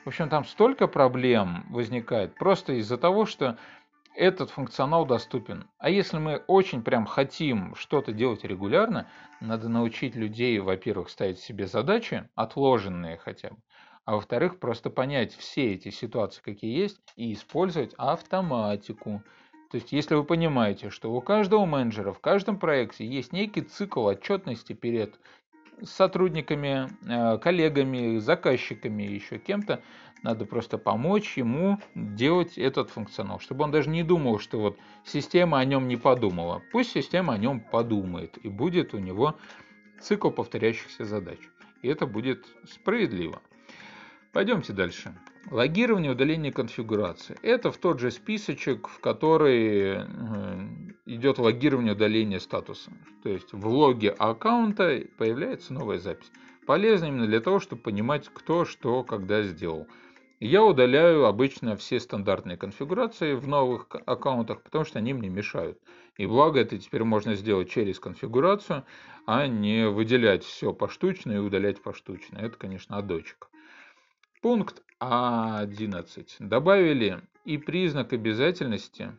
В 0.06 0.08
общем, 0.08 0.30
там 0.30 0.46
столько 0.46 0.88
проблем 0.88 1.66
возникает 1.70 2.36
просто 2.36 2.74
из-за 2.74 2.98
того, 2.98 3.26
что 3.26 3.58
этот 4.16 4.50
функционал 4.50 5.06
доступен. 5.06 5.68
А 5.78 5.90
если 5.90 6.18
мы 6.18 6.38
очень 6.48 6.84
прям 6.84 7.06
хотим 7.06 7.76
что-то 7.76 8.12
делать 8.12 8.44
регулярно, 8.44 9.08
надо 9.40 9.70
научить 9.70 10.16
людей, 10.16 10.60
во-первых, 10.60 11.10
ставить 11.10 11.40
себе 11.40 11.68
задачи, 11.68 12.28
отложенные 12.36 13.18
хотя 13.18 13.52
бы, 13.52 13.58
а 14.06 14.16
во-вторых, 14.16 14.60
просто 14.60 14.90
понять 14.90 15.34
все 15.34 15.74
эти 15.74 15.90
ситуации, 15.90 16.42
какие 16.42 16.78
есть, 16.78 17.00
и 17.16 17.34
использовать 17.34 17.94
автоматику. 17.98 19.24
То 19.72 19.76
есть, 19.76 19.92
если 19.92 20.16
вы 20.16 20.24
понимаете, 20.24 20.90
что 20.90 21.14
у 21.14 21.22
каждого 21.22 21.66
менеджера 21.66 22.12
в 22.12 22.20
каждом 22.20 22.58
проекте 22.58 23.06
есть 23.06 23.34
некий 23.34 23.62
цикл 23.62 24.06
отчетности 24.06 24.74
перед 24.74 25.20
сотрудниками, 25.84 26.90
э, 27.08 27.38
коллегами, 27.40 28.18
заказчиками, 28.18 29.04
еще 29.04 29.38
кем-то, 29.38 29.82
надо 30.22 30.46
просто 30.46 30.78
помочь 30.78 31.38
ему 31.38 31.80
делать 31.96 32.58
этот 32.58 32.90
функционал, 32.90 33.40
чтобы 33.40 33.64
он 33.64 33.72
даже 33.72 33.90
не 33.90 34.04
думал, 34.04 34.40
что 34.40 34.60
вот 34.60 34.78
система 35.06 35.60
о 35.60 35.66
нем 35.66 35.88
не 35.88 35.96
подумала. 35.96 36.62
Пусть 36.72 36.92
система 36.92 37.34
о 37.34 37.38
нем 37.38 37.62
подумает, 37.62 38.38
и 38.44 38.50
будет 38.50 38.94
у 38.94 38.98
него 38.98 39.38
цикл 40.02 40.30
повторяющихся 40.30 41.06
задач. 41.06 41.40
И 41.82 41.88
это 41.88 42.06
будет 42.06 42.46
справедливо. 42.68 43.42
Пойдемте 44.34 44.74
дальше. 44.74 45.14
Логирование, 45.52 46.12
удаление 46.12 46.52
конфигурации. 46.52 47.36
Это 47.42 47.72
в 47.72 47.78
тот 47.78 48.00
же 48.00 48.12
списочек, 48.12 48.88
в 48.88 49.00
который 49.00 49.96
э, 49.98 50.68
идет 51.08 51.40
логирование, 51.40 51.94
удаление 51.94 52.40
статуса. 52.40 52.92
То 53.24 53.30
есть 53.30 53.52
в 53.52 53.68
логе 53.68 54.12
аккаунта 54.12 55.02
появляется 55.18 55.74
новая 55.74 55.98
запись. 55.98 56.32
Полезно 56.68 57.06
именно 57.06 57.26
для 57.26 57.40
того, 57.40 57.60
чтобы 57.60 57.82
понимать, 57.82 58.30
кто 58.32 58.64
что 58.64 59.04
когда 59.04 59.42
сделал. 59.42 59.88
Я 60.40 60.64
удаляю 60.64 61.26
обычно 61.26 61.76
все 61.76 62.00
стандартные 62.00 62.56
конфигурации 62.56 63.34
в 63.34 63.48
новых 63.48 63.88
аккаунтах, 64.06 64.62
потому 64.62 64.86
что 64.86 65.00
они 65.00 65.14
мне 65.14 65.30
мешают. 65.30 65.80
И 66.18 66.28
благо 66.28 66.60
это 66.60 66.78
теперь 66.78 67.04
можно 67.04 67.34
сделать 67.34 67.72
через 67.72 68.00
конфигурацию, 68.00 68.86
а 69.26 69.48
не 69.48 69.90
выделять 69.90 70.44
все 70.44 70.74
поштучно 70.74 71.32
и 71.32 71.38
удалять 71.38 71.82
поштучно. 71.82 72.38
Это, 72.38 72.56
конечно, 72.56 72.98
адочек. 72.98 73.49
Пункт 74.42 74.84
А11. 75.02 76.26
Добавили 76.40 77.22
и 77.44 77.58
признак 77.58 78.14
обязательности 78.14 79.12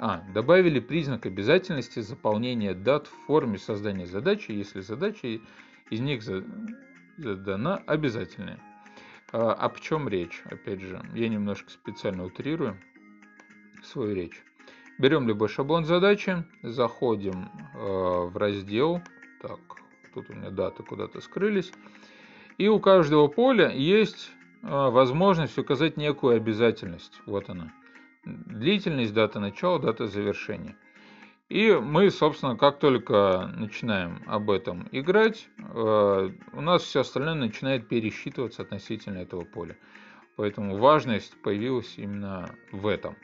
а, 0.00 0.22
добавили 0.32 0.80
признак 0.80 1.26
обязательности 1.26 2.00
заполнения 2.00 2.74
дат 2.74 3.08
в 3.08 3.26
форме 3.26 3.58
создания 3.58 4.06
задачи, 4.06 4.52
если 4.52 4.80
задача 4.80 5.40
из 5.90 6.00
них 6.00 6.22
задана 7.16 7.76
обязательная. 7.86 8.60
А, 9.32 9.52
о 9.54 9.80
чем 9.80 10.08
речь? 10.08 10.42
Опять 10.44 10.80
же, 10.80 11.00
я 11.14 11.28
немножко 11.28 11.70
специально 11.70 12.24
утрирую 12.24 12.76
свою 13.82 14.14
речь. 14.14 14.42
Берем 14.98 15.28
любой 15.28 15.48
шаблон 15.48 15.84
задачи, 15.84 16.44
заходим 16.62 17.50
э, 17.74 17.78
в 17.78 18.36
раздел. 18.36 19.00
Так, 19.40 19.60
тут 20.12 20.28
у 20.30 20.32
меня 20.32 20.50
даты 20.50 20.82
куда-то 20.82 21.20
скрылись. 21.20 21.72
И 22.58 22.66
у 22.66 22.80
каждого 22.80 23.28
поля 23.28 23.70
есть 23.70 24.32
а, 24.62 24.90
возможность 24.90 25.56
указать 25.58 25.96
некую 25.96 26.36
обязательность. 26.36 27.20
Вот 27.24 27.48
она. 27.48 27.72
Длительность, 28.24 29.14
дата 29.14 29.38
начала, 29.38 29.78
дата 29.78 30.08
завершения. 30.08 30.76
И 31.48 31.72
мы, 31.72 32.10
собственно, 32.10 32.56
как 32.56 32.78
только 32.78 33.50
начинаем 33.56 34.22
об 34.26 34.50
этом 34.50 34.88
играть, 34.90 35.48
а, 35.58 36.30
у 36.52 36.60
нас 36.60 36.82
все 36.82 37.00
остальное 37.00 37.34
начинает 37.34 37.88
пересчитываться 37.88 38.62
относительно 38.62 39.18
этого 39.18 39.44
поля. 39.44 39.76
Поэтому 40.34 40.76
важность 40.76 41.40
появилась 41.42 41.94
именно 41.96 42.50
в 42.72 42.88
этом. 42.88 43.16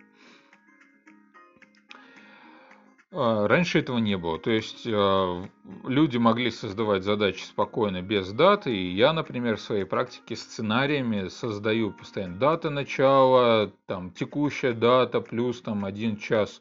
Раньше 3.14 3.79
этого 3.79 3.98
не 3.98 4.18
было. 4.18 4.38
То 4.38 4.50
есть 4.50 4.87
а, 4.87 5.46
люди 5.85 6.16
могли 6.16 6.50
создавать 6.50 7.05
задачи 7.05 7.44
спокойно, 7.44 8.03
без 8.03 8.33
даты. 8.33 8.74
И 8.77 8.94
я, 8.94 9.12
например, 9.12 9.57
в 9.57 9.61
своей 9.61 9.85
практике 9.85 10.37
сценариями 10.37 11.29
создаю 11.29 11.92
постоянно 11.92 12.37
дата 12.37 12.70
начала, 12.70 13.70
там 13.87 14.11
текущая 14.11 14.72
дата 14.72 15.20
плюс 15.20 15.61
там 15.61 15.85
один 15.85 16.16
час, 16.16 16.61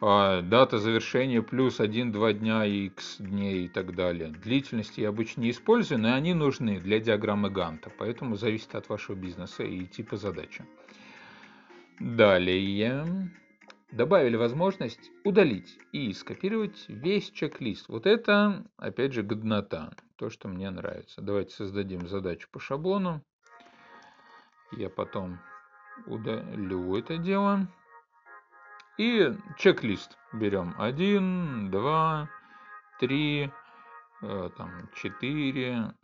а, 0.00 0.40
дата 0.40 0.78
завершения 0.78 1.42
плюс 1.42 1.80
1-2 1.80 2.32
дня, 2.32 2.64
x 2.64 3.16
дней 3.18 3.66
и 3.66 3.68
так 3.68 3.94
далее. 3.94 4.28
Длительности 4.28 5.00
я 5.02 5.10
обычно 5.10 5.42
не 5.42 5.50
использую, 5.50 6.00
но 6.00 6.14
они 6.14 6.32
нужны 6.32 6.80
для 6.80 6.98
диаграммы 6.98 7.50
Ганта, 7.50 7.90
поэтому 7.98 8.36
зависит 8.36 8.74
от 8.74 8.88
вашего 8.88 9.16
бизнеса 9.16 9.64
и 9.64 9.84
типа 9.84 10.16
задачи. 10.16 10.64
Далее 12.00 12.58
добавили 13.90 14.36
возможность 14.36 15.10
удалить 15.24 15.78
и 15.92 16.12
скопировать 16.12 16.84
весь 16.88 17.30
чек-лист. 17.30 17.88
Вот 17.88 18.06
это, 18.06 18.64
опять 18.76 19.12
же, 19.12 19.22
годнота. 19.22 19.92
То, 20.16 20.30
что 20.30 20.48
мне 20.48 20.68
нравится. 20.70 21.22
Давайте 21.22 21.54
создадим 21.54 22.08
задачу 22.08 22.48
по 22.50 22.58
шаблону. 22.58 23.22
Я 24.72 24.90
потом 24.90 25.38
удалю 26.06 26.96
это 26.96 27.16
дело. 27.16 27.66
И 28.98 29.32
чек-лист 29.56 30.18
берем 30.32 30.74
1, 30.76 31.70
2, 31.70 32.30
3, 33.00 33.52
там, 34.20 34.88
4, 34.96 35.94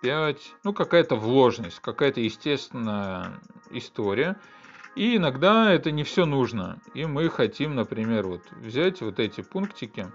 5. 0.00 0.54
Ну, 0.62 0.72
какая-то 0.72 1.16
вложенность, 1.16 1.80
какая-то 1.80 2.20
естественная 2.20 3.40
история. 3.70 4.36
И 4.98 5.16
иногда 5.16 5.72
это 5.72 5.92
не 5.92 6.02
все 6.02 6.26
нужно. 6.26 6.80
И 6.92 7.06
мы 7.06 7.30
хотим, 7.30 7.76
например, 7.76 8.26
вот 8.26 8.42
взять 8.50 9.00
вот 9.00 9.20
эти 9.20 9.42
пунктики, 9.42 10.10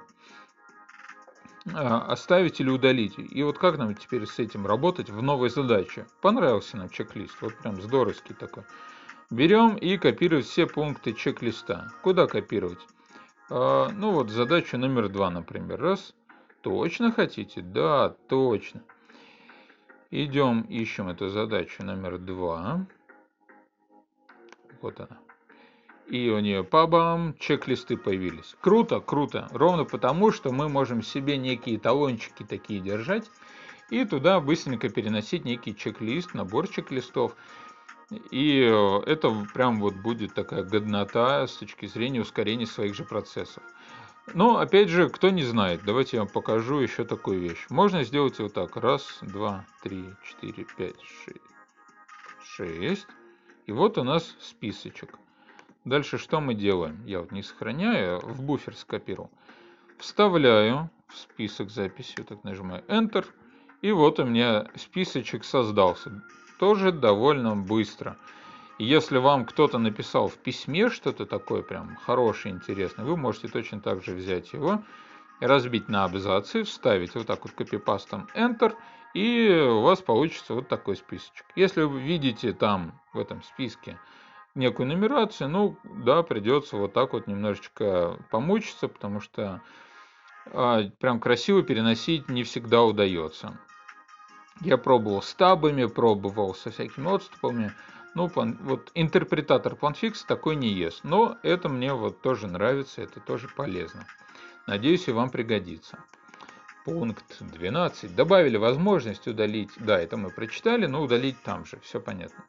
а, 1.73 2.01
оставить 2.01 2.59
или 2.59 2.69
удалить. 2.69 3.13
И 3.17 3.43
вот 3.43 3.57
как 3.57 3.77
нам 3.77 3.95
теперь 3.95 4.25
с 4.25 4.39
этим 4.39 4.67
работать 4.67 5.09
в 5.09 5.21
новой 5.21 5.49
задаче? 5.49 6.05
Понравился 6.19 6.75
нам 6.75 6.89
чек-лист, 6.89 7.37
вот 7.39 7.55
прям 7.59 7.81
здоровский 7.81 8.35
такой. 8.35 8.63
Берем 9.29 9.77
и 9.77 9.95
копируем 9.95 10.43
все 10.43 10.67
пункты 10.67 11.13
чек-листа. 11.13 11.93
Куда 12.01 12.27
копировать? 12.27 12.85
А, 13.49 13.87
ну 13.87 14.11
вот 14.11 14.31
задачу 14.31 14.77
номер 14.77 15.07
два, 15.07 15.29
например. 15.29 15.79
Раз. 15.79 16.13
Точно 16.61 17.13
хотите? 17.13 17.61
Да, 17.61 18.09
точно. 18.27 18.83
Идем, 20.11 20.63
ищем 20.63 21.07
эту 21.07 21.29
задачу 21.29 21.85
номер 21.85 22.17
два. 22.17 22.85
Вот 24.83 24.99
она. 24.99 25.17
И 26.07 26.29
у 26.29 26.39
нее 26.39 26.65
пабам, 26.65 27.35
чек-листы 27.39 27.95
появились. 27.95 28.55
Круто, 28.59 28.99
круто. 28.99 29.47
Ровно 29.53 29.85
потому, 29.85 30.31
что 30.31 30.51
мы 30.51 30.67
можем 30.67 31.01
себе 31.01 31.37
некие 31.37 31.79
талончики 31.79 32.43
такие 32.43 32.81
держать 32.81 33.23
и 33.89 34.03
туда 34.03 34.41
быстренько 34.41 34.89
переносить 34.89 35.45
некий 35.45 35.73
чек-лист, 35.73 36.33
набор 36.33 36.67
чек-листов. 36.67 37.35
И 38.29 38.61
э, 38.61 38.99
это 39.05 39.47
прям 39.53 39.79
вот 39.79 39.93
будет 39.95 40.33
такая 40.33 40.63
годнота 40.63 41.47
с 41.47 41.53
точки 41.55 41.85
зрения 41.85 42.19
ускорения 42.19 42.67
своих 42.67 42.93
же 42.93 43.05
процессов. 43.05 43.63
Но, 44.33 44.57
опять 44.57 44.89
же, 44.89 45.09
кто 45.09 45.29
не 45.29 45.43
знает, 45.43 45.81
давайте 45.85 46.17
я 46.17 46.23
вам 46.23 46.31
покажу 46.31 46.79
еще 46.79 47.05
такую 47.05 47.39
вещь. 47.39 47.65
Можно 47.69 48.03
сделать 48.03 48.37
вот 48.39 48.53
так. 48.53 48.75
Раз, 48.75 49.19
два, 49.21 49.65
три, 49.81 50.13
четыре, 50.27 50.65
пять, 50.77 51.01
шесть. 51.23 51.39
Шесть. 52.43 53.07
И 53.65 53.71
вот 53.71 53.97
у 53.97 54.03
нас 54.03 54.35
списочек. 54.39 55.17
Дальше 55.85 56.17
что 56.17 56.39
мы 56.39 56.53
делаем? 56.53 57.03
Я 57.05 57.19
вот 57.19 57.31
не 57.31 57.43
сохраняю, 57.43 58.19
в 58.19 58.41
буфер 58.41 58.75
скопировал. 58.75 59.29
Вставляю 59.97 60.89
в 61.07 61.17
список 61.17 61.69
записи, 61.69 62.15
так 62.23 62.43
нажимаю 62.43 62.83
Enter. 62.87 63.25
И 63.81 63.91
вот 63.91 64.19
у 64.19 64.25
меня 64.25 64.67
списочек 64.75 65.43
создался. 65.43 66.23
Тоже 66.59 66.91
довольно 66.91 67.55
быстро. 67.55 68.17
И 68.79 68.85
если 68.85 69.17
вам 69.17 69.45
кто-то 69.45 69.77
написал 69.77 70.27
в 70.27 70.37
письме 70.37 70.89
что-то 70.89 71.25
такое 71.25 71.61
прям 71.61 71.95
хорошее, 71.97 72.55
интересное, 72.55 73.05
вы 73.05 73.17
можете 73.17 73.47
точно 73.47 73.81
так 73.81 74.03
же 74.03 74.13
взять 74.13 74.53
его 74.53 74.83
разбить 75.39 75.89
на 75.89 76.05
абзацы, 76.05 76.63
вставить 76.63 77.15
вот 77.15 77.27
так 77.27 77.43
вот 77.43 77.53
копипастом 77.53 78.29
Enter, 78.35 78.73
и 79.13 79.49
у 79.49 79.81
вас 79.81 80.01
получится 80.01 80.53
вот 80.53 80.67
такой 80.67 80.95
списочек. 80.95 81.45
Если 81.55 81.83
вы 81.83 82.01
видите 82.01 82.53
там 82.53 82.99
в 83.13 83.19
этом 83.19 83.43
списке 83.43 83.99
некую 84.55 84.87
нумерацию, 84.87 85.49
ну 85.49 85.77
да, 85.83 86.23
придется 86.23 86.77
вот 86.77 86.93
так 86.93 87.13
вот 87.13 87.27
немножечко 87.27 88.17
помучиться, 88.31 88.87
потому 88.87 89.19
что 89.19 89.61
а, 90.47 90.83
прям 90.99 91.19
красиво 91.19 91.63
переносить 91.63 92.29
не 92.29 92.43
всегда 92.43 92.83
удается. 92.83 93.57
Я 94.61 94.77
пробовал 94.77 95.21
с 95.21 95.33
табами, 95.33 95.85
пробовал 95.85 96.53
со 96.53 96.71
всякими 96.71 97.07
отступами. 97.07 97.73
Ну, 98.15 98.29
вот 98.35 98.91
интерпретатор 98.93 99.73
PlanFix 99.73 100.25
такой 100.27 100.55
не 100.55 100.69
ест. 100.69 101.03
Но 101.03 101.37
это 101.41 101.67
мне 101.69 101.93
вот 101.93 102.21
тоже 102.21 102.47
нравится, 102.47 103.01
это 103.01 103.19
тоже 103.19 103.47
полезно. 103.47 104.05
Надеюсь, 104.67 105.07
и 105.07 105.11
вам 105.11 105.31
пригодится. 105.31 105.97
Пункт 106.85 107.37
12. 107.39 108.13
Добавили 108.13 108.57
возможность 108.57 109.27
удалить, 109.27 109.71
да, 109.77 109.99
это 109.99 110.17
мы 110.17 110.29
прочитали, 110.29 110.85
но 110.85 111.01
удалить 111.01 111.41
там 111.43 111.65
же, 111.65 111.79
все 111.79 112.01
понятно. 112.01 112.43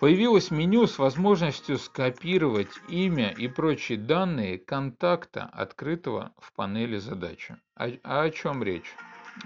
Появилось 0.00 0.50
меню 0.50 0.86
с 0.86 0.98
возможностью 0.98 1.78
скопировать 1.78 2.72
имя 2.88 3.30
и 3.30 3.48
прочие 3.48 3.98
данные 3.98 4.58
контакта, 4.58 5.44
открытого 5.52 6.32
в 6.38 6.52
панели 6.54 6.96
задачи. 6.96 7.56
А, 7.76 7.88
а 8.02 8.22
о 8.22 8.30
чем 8.30 8.62
речь? 8.62 8.96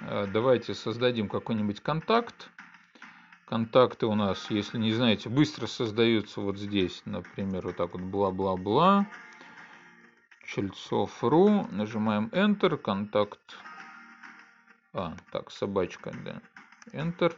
Э, 0.03 0.27
давайте 0.33 0.75
создадим 0.75 1.29
какой-нибудь 1.29 1.81
контакт. 1.81 2.51
Контакты 3.47 4.07
у 4.07 4.15
нас, 4.15 4.49
если 4.49 4.79
не 4.79 4.93
знаете, 4.93 5.29
быстро 5.29 5.67
создаются 5.67 6.41
вот 6.41 6.57
здесь, 6.57 7.03
например, 7.05 7.67
вот 7.67 7.77
так 7.77 7.93
вот 7.93 8.03
бла-бла-бла. 8.03 9.07
Чельцов.ру, 10.47 11.67
нажимаем 11.71 12.27
Enter, 12.33 12.77
контакт, 12.77 13.41
а, 14.95 15.15
так, 15.33 15.51
собачка, 15.51 16.13
да, 16.25 16.41
Enter. 16.93 17.35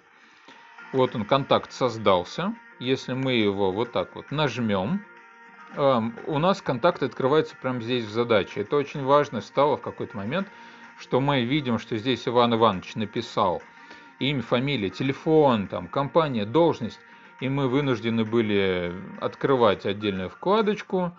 Вот 0.92 1.16
он, 1.16 1.24
контакт 1.24 1.72
создался. 1.72 2.54
Если 2.78 3.14
мы 3.14 3.32
его 3.32 3.72
вот 3.72 3.92
так 3.92 4.14
вот 4.14 4.30
нажмем, 4.30 5.02
у 5.76 6.38
нас 6.38 6.62
контакт 6.62 7.02
открывается 7.02 7.56
прямо 7.60 7.80
здесь 7.80 8.04
в 8.04 8.10
задаче. 8.10 8.60
Это 8.60 8.76
очень 8.76 9.02
важно 9.02 9.40
стало 9.40 9.76
в 9.76 9.82
какой-то 9.82 10.16
момент, 10.16 10.48
что 10.98 11.20
мы 11.20 11.44
видим, 11.44 11.78
что 11.78 11.96
здесь 11.96 12.28
Иван 12.28 12.54
Иванович 12.54 12.94
написал 12.94 13.62
имя, 14.18 14.42
фамилия, 14.42 14.90
телефон, 14.90 15.66
там, 15.66 15.88
компания, 15.88 16.46
должность, 16.46 17.00
и 17.40 17.48
мы 17.48 17.68
вынуждены 17.68 18.24
были 18.24 18.94
открывать 19.20 19.84
отдельную 19.84 20.30
вкладочку. 20.30 21.16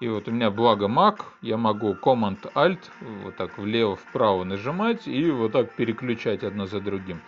И 0.00 0.08
вот 0.08 0.28
у 0.28 0.30
меня 0.30 0.50
благо 0.50 0.86
Mac, 0.86 1.20
я 1.42 1.58
могу 1.58 1.92
Command-Alt 1.92 2.78
вот 3.22 3.36
так 3.36 3.58
влево-вправо 3.58 4.44
нажимать 4.44 5.06
и 5.06 5.30
вот 5.30 5.52
так 5.52 5.72
переключать 5.76 6.42
одно 6.42 6.64
за 6.64 6.80
другим. 6.80 7.20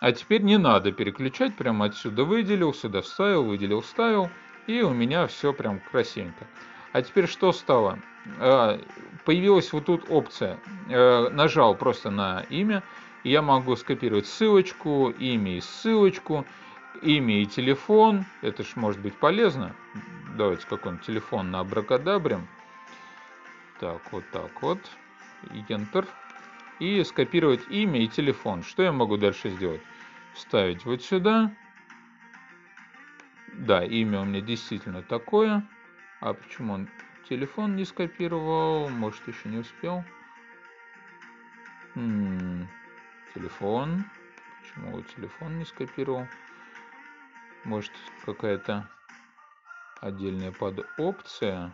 А 0.00 0.12
теперь 0.12 0.40
не 0.40 0.56
надо 0.56 0.92
переключать, 0.92 1.54
прямо 1.56 1.84
отсюда 1.84 2.24
выделил, 2.24 2.72
сюда 2.72 3.02
вставил, 3.02 3.44
выделил, 3.44 3.82
вставил, 3.82 4.30
и 4.66 4.80
у 4.80 4.94
меня 4.94 5.26
все 5.26 5.52
прям 5.52 5.78
красивенько. 5.78 6.46
А 6.92 7.02
теперь 7.02 7.26
что 7.26 7.52
стало? 7.52 7.98
А, 8.38 8.80
появилась 9.26 9.70
вот 9.74 9.84
тут 9.84 10.06
опция. 10.08 10.58
Э, 10.88 11.28
нажал 11.28 11.74
просто 11.74 12.10
на 12.10 12.46
имя, 12.48 12.82
я 13.24 13.42
могу 13.42 13.76
скопировать 13.76 14.26
ссылочку, 14.26 15.10
имя 15.10 15.58
и 15.58 15.60
ссылочку, 15.60 16.46
имя 17.02 17.42
и 17.42 17.46
телефон. 17.46 18.24
Это 18.40 18.62
ж 18.62 18.72
может 18.76 19.02
быть 19.02 19.14
полезно. 19.14 19.74
Давайте 20.36 20.66
какой-нибудь 20.66 21.04
телефон 21.04 21.50
на 21.50 21.60
абракадабре. 21.60 22.40
Так, 23.80 24.12
вот 24.12 24.24
так 24.30 24.62
вот. 24.62 24.78
Enter. 25.42 26.06
И 26.78 27.02
скопировать 27.04 27.62
имя 27.68 28.02
и 28.02 28.08
телефон. 28.08 28.62
Что 28.62 28.82
я 28.82 28.92
могу 28.92 29.16
дальше 29.16 29.50
сделать? 29.50 29.82
Вставить 30.34 30.84
вот 30.84 31.02
сюда. 31.02 31.54
Да, 33.54 33.84
имя 33.84 34.20
у 34.20 34.24
меня 34.24 34.40
действительно 34.40 35.02
такое. 35.02 35.66
А 36.20 36.34
почему 36.34 36.74
он 36.74 36.88
телефон 37.28 37.76
не 37.76 37.84
скопировал? 37.84 38.88
Может, 38.88 39.26
еще 39.26 39.48
не 39.48 39.58
успел? 39.58 40.04
М 41.96 42.38
-м, 42.38 42.66
телефон. 43.34 44.04
Почему 44.60 45.02
телефон 45.02 45.58
не 45.58 45.64
скопировал? 45.64 46.26
Может, 47.64 47.92
какая-то 48.24 48.88
отдельная 50.00 50.52
подопция. 50.52 51.72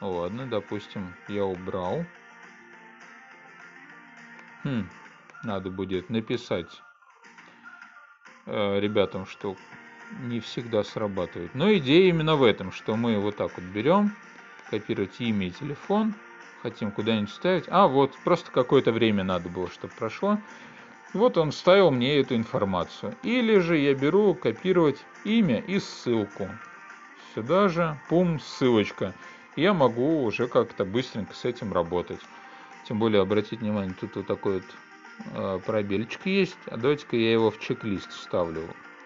Ладно, 0.00 0.46
допустим, 0.46 1.14
я 1.28 1.44
убрал. 1.44 2.04
Хм, 4.64 4.88
надо 5.44 5.70
будет 5.70 6.10
написать 6.10 6.82
э, 8.46 8.80
ребятам, 8.80 9.26
что 9.26 9.56
не 10.20 10.40
всегда 10.40 10.82
срабатывает. 10.84 11.54
Но 11.54 11.72
идея 11.74 12.08
именно 12.08 12.36
в 12.36 12.42
этом, 12.42 12.72
что 12.72 12.96
мы 12.96 13.18
вот 13.18 13.36
так 13.36 13.52
вот 13.56 13.64
берем, 13.64 14.12
копировать 14.70 15.20
имя 15.20 15.48
и 15.48 15.50
телефон, 15.50 16.14
хотим 16.62 16.90
куда-нибудь 16.90 17.30
ставить. 17.30 17.64
А, 17.68 17.86
вот, 17.86 18.16
просто 18.24 18.50
какое-то 18.50 18.92
время 18.92 19.24
надо 19.24 19.48
было, 19.48 19.68
чтобы 19.68 19.92
прошло. 19.94 20.38
Вот 21.12 21.36
он 21.36 21.50
вставил 21.50 21.90
мне 21.90 22.16
эту 22.18 22.36
информацию. 22.36 23.14
Или 23.22 23.58
же 23.58 23.76
я 23.76 23.94
беру 23.94 24.34
копировать 24.34 25.04
имя 25.24 25.58
и 25.58 25.78
ссылку. 25.78 26.48
Сюда 27.34 27.68
же, 27.68 27.98
пум, 28.08 28.38
ссылочка. 28.40 29.14
Я 29.56 29.72
могу 29.72 30.24
уже 30.24 30.48
как-то 30.48 30.84
быстренько 30.84 31.34
с 31.34 31.44
этим 31.46 31.72
работать. 31.72 32.20
Тем 32.84 32.98
более, 32.98 33.22
обратите 33.22 33.56
внимание, 33.56 33.94
тут 33.98 34.16
вот 34.16 34.26
такой 34.26 34.54
вот 34.54 34.64
э, 35.34 35.60
пробельчик 35.64 36.26
есть. 36.26 36.58
А 36.66 36.76
давайте-ка 36.76 37.16
я 37.16 37.32
его 37.32 37.50
в 37.50 37.58
чек-лист 37.58 38.10
вставлю. 38.10 38.62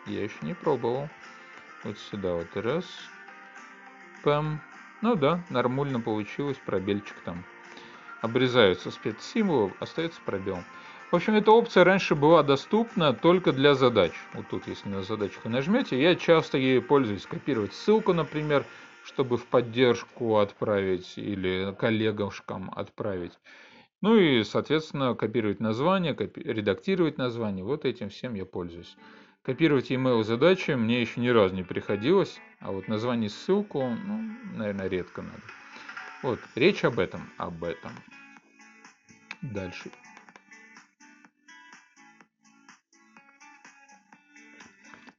Я 0.06 0.24
еще 0.24 0.36
не 0.42 0.54
пробовал. 0.54 1.08
Вот 1.84 1.98
сюда 1.98 2.34
вот 2.34 2.48
раз. 2.56 2.84
Пэм. 4.24 4.60
Ну 5.02 5.14
да, 5.14 5.44
нормально 5.50 6.00
получилось. 6.00 6.56
Пробельчик 6.64 7.16
там. 7.24 7.44
Обрезаются 8.22 8.90
спецсимволы, 8.90 9.72
остается 9.78 10.20
пробел. 10.24 10.58
В 11.10 11.16
общем, 11.16 11.34
эта 11.34 11.52
опция 11.52 11.84
раньше 11.84 12.16
была 12.16 12.42
доступна 12.42 13.12
только 13.12 13.52
для 13.52 13.74
задач. 13.74 14.12
Вот 14.34 14.48
тут, 14.48 14.66
если 14.66 14.88
на 14.88 15.02
задачку 15.02 15.48
нажмете, 15.48 16.00
я 16.00 16.16
часто 16.16 16.58
ей 16.58 16.80
пользуюсь. 16.80 17.26
Копировать 17.26 17.74
ссылку, 17.74 18.12
например, 18.12 18.66
чтобы 19.04 19.36
в 19.36 19.46
поддержку 19.46 20.38
отправить 20.38 21.16
или 21.16 21.72
коллегам 21.78 22.72
отправить. 22.74 23.38
Ну 24.02 24.16
и, 24.16 24.42
соответственно, 24.42 25.14
копировать 25.14 25.60
название, 25.60 26.12
копи 26.12 26.42
редактировать 26.42 27.18
название. 27.18 27.64
Вот 27.64 27.84
этим 27.84 28.08
всем 28.08 28.34
я 28.34 28.44
пользуюсь. 28.44 28.96
Копировать 29.42 29.92
email 29.92 30.24
задачи 30.24 30.72
мне 30.72 31.00
еще 31.00 31.20
ни 31.20 31.28
разу 31.28 31.54
не 31.54 31.62
приходилось, 31.62 32.40
а 32.58 32.72
вот 32.72 32.88
название 32.88 33.30
ссылку, 33.30 33.80
ну, 33.88 34.34
наверное, 34.54 34.88
редко 34.88 35.22
надо. 35.22 35.42
Вот, 36.24 36.40
речь 36.56 36.84
об 36.84 36.98
этом, 36.98 37.30
об 37.38 37.62
этом. 37.62 37.92
Дальше. 39.40 39.92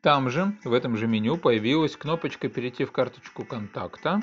Там 0.08 0.30
же, 0.30 0.54
в 0.64 0.72
этом 0.72 0.96
же 0.96 1.06
меню, 1.06 1.36
появилась 1.36 1.98
кнопочка 1.98 2.48
«Перейти 2.48 2.86
в 2.86 2.94
карточку 2.94 3.44
контакта». 3.44 4.22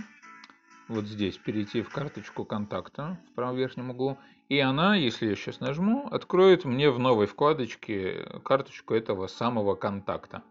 Вот 0.88 1.05
здесь 1.05 1.37
«Перейти 1.37 1.83
в 1.83 1.90
карточку 1.90 2.47
контакта» 2.47 3.20
в 3.29 3.35
правом 3.35 3.57
верхнем 3.57 3.90
углу. 3.90 4.16
И 4.49 4.59
она, 4.61 4.97
если 4.97 5.27
я 5.27 5.37
сейчас 5.37 5.61
нажму, 5.61 6.09
откроет 6.11 6.64
мне 6.64 6.90
в 6.90 6.99
новой 6.99 7.27
вкладочке 7.27 8.27
карточку 8.44 8.94
этого 8.94 9.27
самого 9.27 9.75
контакта. 9.75 10.42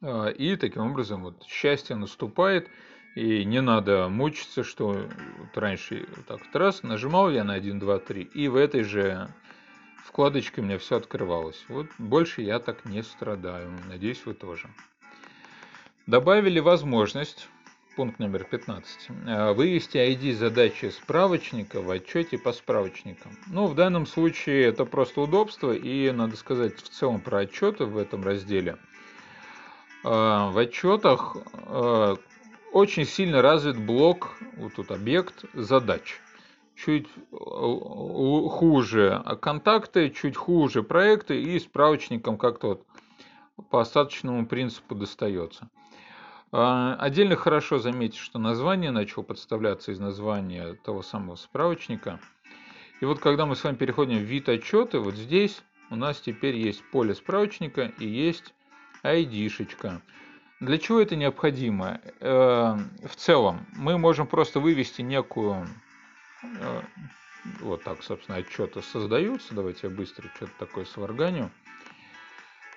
А, 0.00 0.28
и 0.28 0.56
таким 0.56 0.90
образом 0.90 1.24
вот 1.24 1.44
счастье 1.44 1.96
наступает, 1.96 2.70
и 3.14 3.44
не 3.44 3.60
надо 3.60 4.08
мучиться, 4.08 4.64
что 4.64 4.92
вот 4.92 5.54
раньше 5.54 6.06
вот 6.16 6.24
так 6.24 6.40
вот 6.46 6.56
раз 6.56 6.82
нажимал 6.82 7.28
я 7.28 7.44
на 7.44 7.52
1, 7.52 7.78
2, 7.78 7.98
3, 7.98 8.22
и 8.22 8.48
в 8.48 8.56
этой 8.56 8.84
же 8.84 9.28
вкладочкой 10.06 10.62
у 10.62 10.66
меня 10.66 10.78
все 10.78 10.96
открывалось. 10.96 11.64
Вот 11.68 11.86
больше 11.98 12.42
я 12.42 12.58
так 12.58 12.84
не 12.84 13.02
страдаю. 13.02 13.70
Надеюсь, 13.88 14.24
вы 14.24 14.34
тоже. 14.34 14.68
Добавили 16.06 16.60
возможность, 16.60 17.48
пункт 17.96 18.20
номер 18.20 18.44
15, 18.44 19.08
э, 19.08 19.52
вывести 19.52 19.96
ID 19.96 20.34
задачи 20.34 20.90
справочника 20.90 21.82
в 21.82 21.90
отчете 21.90 22.38
по 22.38 22.52
справочникам. 22.52 23.32
Ну, 23.48 23.66
в 23.66 23.74
данном 23.74 24.06
случае 24.06 24.66
это 24.66 24.84
просто 24.84 25.20
удобство, 25.22 25.72
и 25.72 26.12
надо 26.12 26.36
сказать 26.36 26.76
в 26.76 26.88
целом 26.88 27.20
про 27.20 27.38
отчеты 27.38 27.86
в 27.86 27.98
этом 27.98 28.22
разделе. 28.22 28.76
Э, 30.04 30.50
в 30.50 30.56
отчетах 30.56 31.36
э, 31.54 32.16
очень 32.72 33.04
сильно 33.04 33.42
развит 33.42 33.76
блок, 33.76 34.36
вот 34.56 34.74
тут 34.74 34.92
объект 34.92 35.44
задач 35.54 36.20
чуть 36.76 37.06
э, 37.06 37.36
хуже 37.36 39.22
контакты, 39.40 40.10
чуть 40.10 40.36
хуже 40.36 40.82
проекты 40.82 41.40
и 41.40 41.58
справочником 41.58 42.38
как-то 42.38 42.68
вот 42.68 42.86
по 43.70 43.80
остаточному 43.80 44.46
принципу 44.46 44.94
достается. 44.94 45.68
А, 46.52 46.94
отдельно 46.96 47.36
хорошо 47.36 47.78
заметить, 47.78 48.18
что 48.18 48.38
название 48.38 48.90
начало 48.90 49.24
подставляться 49.24 49.92
из 49.92 49.98
названия 49.98 50.74
того 50.84 51.02
самого 51.02 51.36
справочника. 51.36 52.20
И 53.00 53.04
вот 53.04 53.18
когда 53.18 53.46
мы 53.46 53.56
с 53.56 53.64
вами 53.64 53.76
переходим 53.76 54.18
в 54.18 54.22
вид 54.22 54.48
отчеты, 54.48 54.98
вот 54.98 55.14
здесь 55.14 55.62
у 55.90 55.96
нас 55.96 56.20
теперь 56.20 56.56
есть 56.56 56.82
поле 56.90 57.14
справочника 57.14 57.92
и 57.98 58.06
есть 58.06 58.54
ID-шечка. 59.02 60.00
Для 60.60 60.78
чего 60.78 61.00
это 61.00 61.16
необходимо? 61.16 62.00
Э, 62.20 62.78
в 63.04 63.16
целом, 63.16 63.66
мы 63.74 63.98
можем 63.98 64.26
просто 64.26 64.58
вывести 64.58 65.02
некую, 65.02 65.66
вот 67.60 67.82
так, 67.82 68.02
собственно, 68.02 68.38
отчеты 68.38 68.82
создаются. 68.82 69.54
Давайте 69.54 69.88
я 69.88 69.90
быстро 69.90 70.28
что-то 70.34 70.52
такое 70.58 70.84
сварганю. 70.84 71.50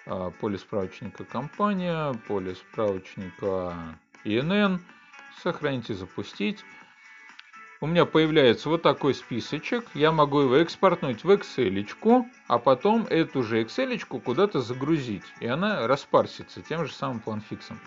А, 0.06 0.32
поле 0.32 0.58
справочника 0.58 1.24
компания, 1.24 2.14
поле 2.28 2.56
справочника 2.56 3.98
ИНН, 4.24 4.82
сохранить 5.42 5.90
и 5.90 5.94
запустить. 5.94 6.64
У 7.82 7.88
меня 7.88 8.06
появляется 8.06 8.68
вот 8.68 8.82
такой 8.82 9.14
списочек, 9.14 9.86
я 9.94 10.12
могу 10.12 10.42
его 10.42 10.58
экспортнуть 10.58 11.24
в 11.24 11.30
Excel, 11.30 12.26
а 12.48 12.60
потом 12.60 13.06
эту 13.10 13.42
же 13.42 13.62
Excel 13.62 13.98
куда-то 14.00 14.60
загрузить, 14.60 15.24
и 15.40 15.48
она 15.48 15.88
распарсится 15.88 16.62
тем 16.62 16.86
же 16.86 16.92
самым 16.92 17.22
планфиксом. 17.22 17.80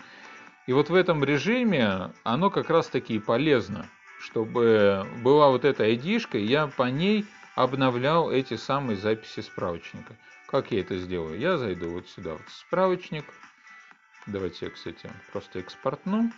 И 0.65 0.73
вот 0.73 0.89
в 0.89 0.95
этом 0.95 1.23
режиме 1.23 2.11
оно 2.23 2.49
как 2.49 2.71
раз 2.71 2.87
таки 2.87 3.15
и 3.15 3.19
полезно, 3.19 3.87
чтобы 4.23 5.05
была 5.21 5.49
вот 5.49 5.65
эта 5.65 5.89
ID-шка, 5.89 6.37
я 6.37 6.67
по 6.67 6.83
ней 6.83 7.25
обновлял 7.55 8.31
эти 8.31 8.55
самые 8.55 8.95
записи 8.95 9.41
справочника. 9.41 10.15
Как 10.47 10.71
я 10.71 10.79
это 10.79 10.97
сделаю? 10.97 11.37
Я 11.37 11.57
зайду 11.57 11.89
вот 11.89 12.07
сюда, 12.07 12.33
вот 12.33 12.47
справочник. 12.47 13.25
Давайте 14.25 14.67
я, 14.67 14.71
кстати, 14.71 15.11
просто 15.33 15.59
экспортну. 15.59 16.31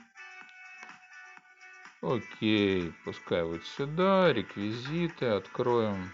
Окей, 2.01 2.91
пускай 3.03 3.43
вот 3.43 3.63
сюда, 3.65 4.33
реквизиты, 4.33 5.27
откроем. 5.27 6.11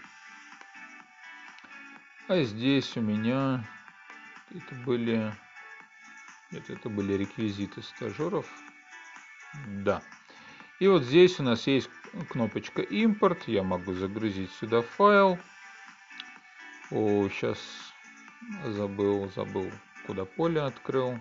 А 2.28 2.42
здесь 2.42 2.96
у 2.96 3.00
меня 3.00 3.66
это 4.50 4.74
были, 4.84 5.32
это, 6.50 6.74
это 6.74 6.88
были 6.90 7.14
реквизиты 7.14 7.82
стажеров. 7.82 8.46
Да. 9.66 10.02
И 10.82 10.88
вот 10.88 11.04
здесь 11.04 11.38
у 11.38 11.44
нас 11.44 11.68
есть 11.68 11.88
кнопочка 12.28 12.82
импорт. 12.82 13.46
Я 13.46 13.62
могу 13.62 13.94
загрузить 13.94 14.50
сюда 14.50 14.82
файл. 14.82 15.38
О, 16.90 17.28
сейчас 17.28 17.60
Забыл, 18.64 19.30
забыл, 19.30 19.70
куда 20.08 20.24
поле 20.24 20.60
открыл. 20.60 21.18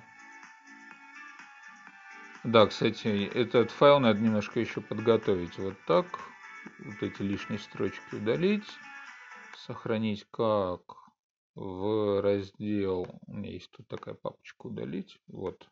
Да, 2.44 2.66
кстати, 2.66 3.30
этот 3.36 3.70
файл 3.70 4.00
надо 4.00 4.20
немножко 4.20 4.60
еще 4.60 4.82
подготовить. 4.82 5.60
Вот 5.60 5.76
так. 5.86 6.08
Вот 6.80 7.04
эти 7.04 7.22
лишние 7.22 7.60
строчки 7.60 8.16
удалить. 8.16 8.66
Сохранить 9.56 10.26
как 10.32 10.82
в 11.54 12.20
раздел. 12.24 13.06
У 13.28 13.34
меня 13.34 13.52
есть 13.52 13.70
тут 13.70 13.88
такая 13.88 14.16
папочка 14.16 14.66
удалить. 14.66 15.20
Вот. 15.28 15.70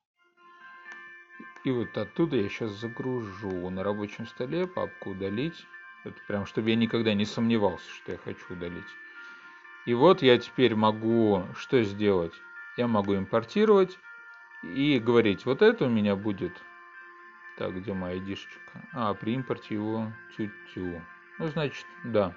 И 1.63 1.71
вот 1.71 1.97
оттуда 1.97 2.37
я 2.37 2.47
сейчас 2.49 2.71
загружу 2.71 3.69
на 3.69 3.83
рабочем 3.83 4.27
столе 4.27 4.67
папку 4.67 5.11
удалить. 5.11 5.65
Это 6.03 6.15
прям, 6.27 6.45
чтобы 6.45 6.69
я 6.69 6.75
никогда 6.75 7.13
не 7.13 7.25
сомневался, 7.25 7.89
что 7.89 8.13
я 8.13 8.17
хочу 8.17 8.53
удалить. 8.53 8.87
И 9.85 9.93
вот 9.93 10.21
я 10.21 10.37
теперь 10.37 10.75
могу 10.75 11.45
что 11.55 11.83
сделать? 11.83 12.33
Я 12.77 12.87
могу 12.87 13.15
импортировать 13.15 13.97
и 14.63 14.99
говорить, 14.99 15.45
вот 15.45 15.61
это 15.61 15.85
у 15.85 15.89
меня 15.89 16.15
будет... 16.15 16.53
Так, 17.57 17.75
где 17.75 17.91
моя 17.91 18.19
дишечка? 18.19 18.87
А, 18.93 19.13
при 19.13 19.33
импорте 19.33 19.75
его 19.75 20.13
тю-тю. 20.37 21.01
Ну, 21.39 21.47
значит, 21.47 21.85
да. 22.05 22.33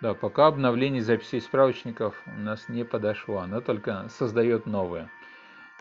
Да, 0.00 0.14
пока 0.14 0.46
обновление 0.46 1.02
записей 1.02 1.40
справочников 1.42 2.22
у 2.24 2.38
нас 2.38 2.68
не 2.68 2.84
подошло. 2.84 3.38
Оно 3.38 3.60
только 3.60 4.08
создает 4.08 4.64
новые. 4.64 5.10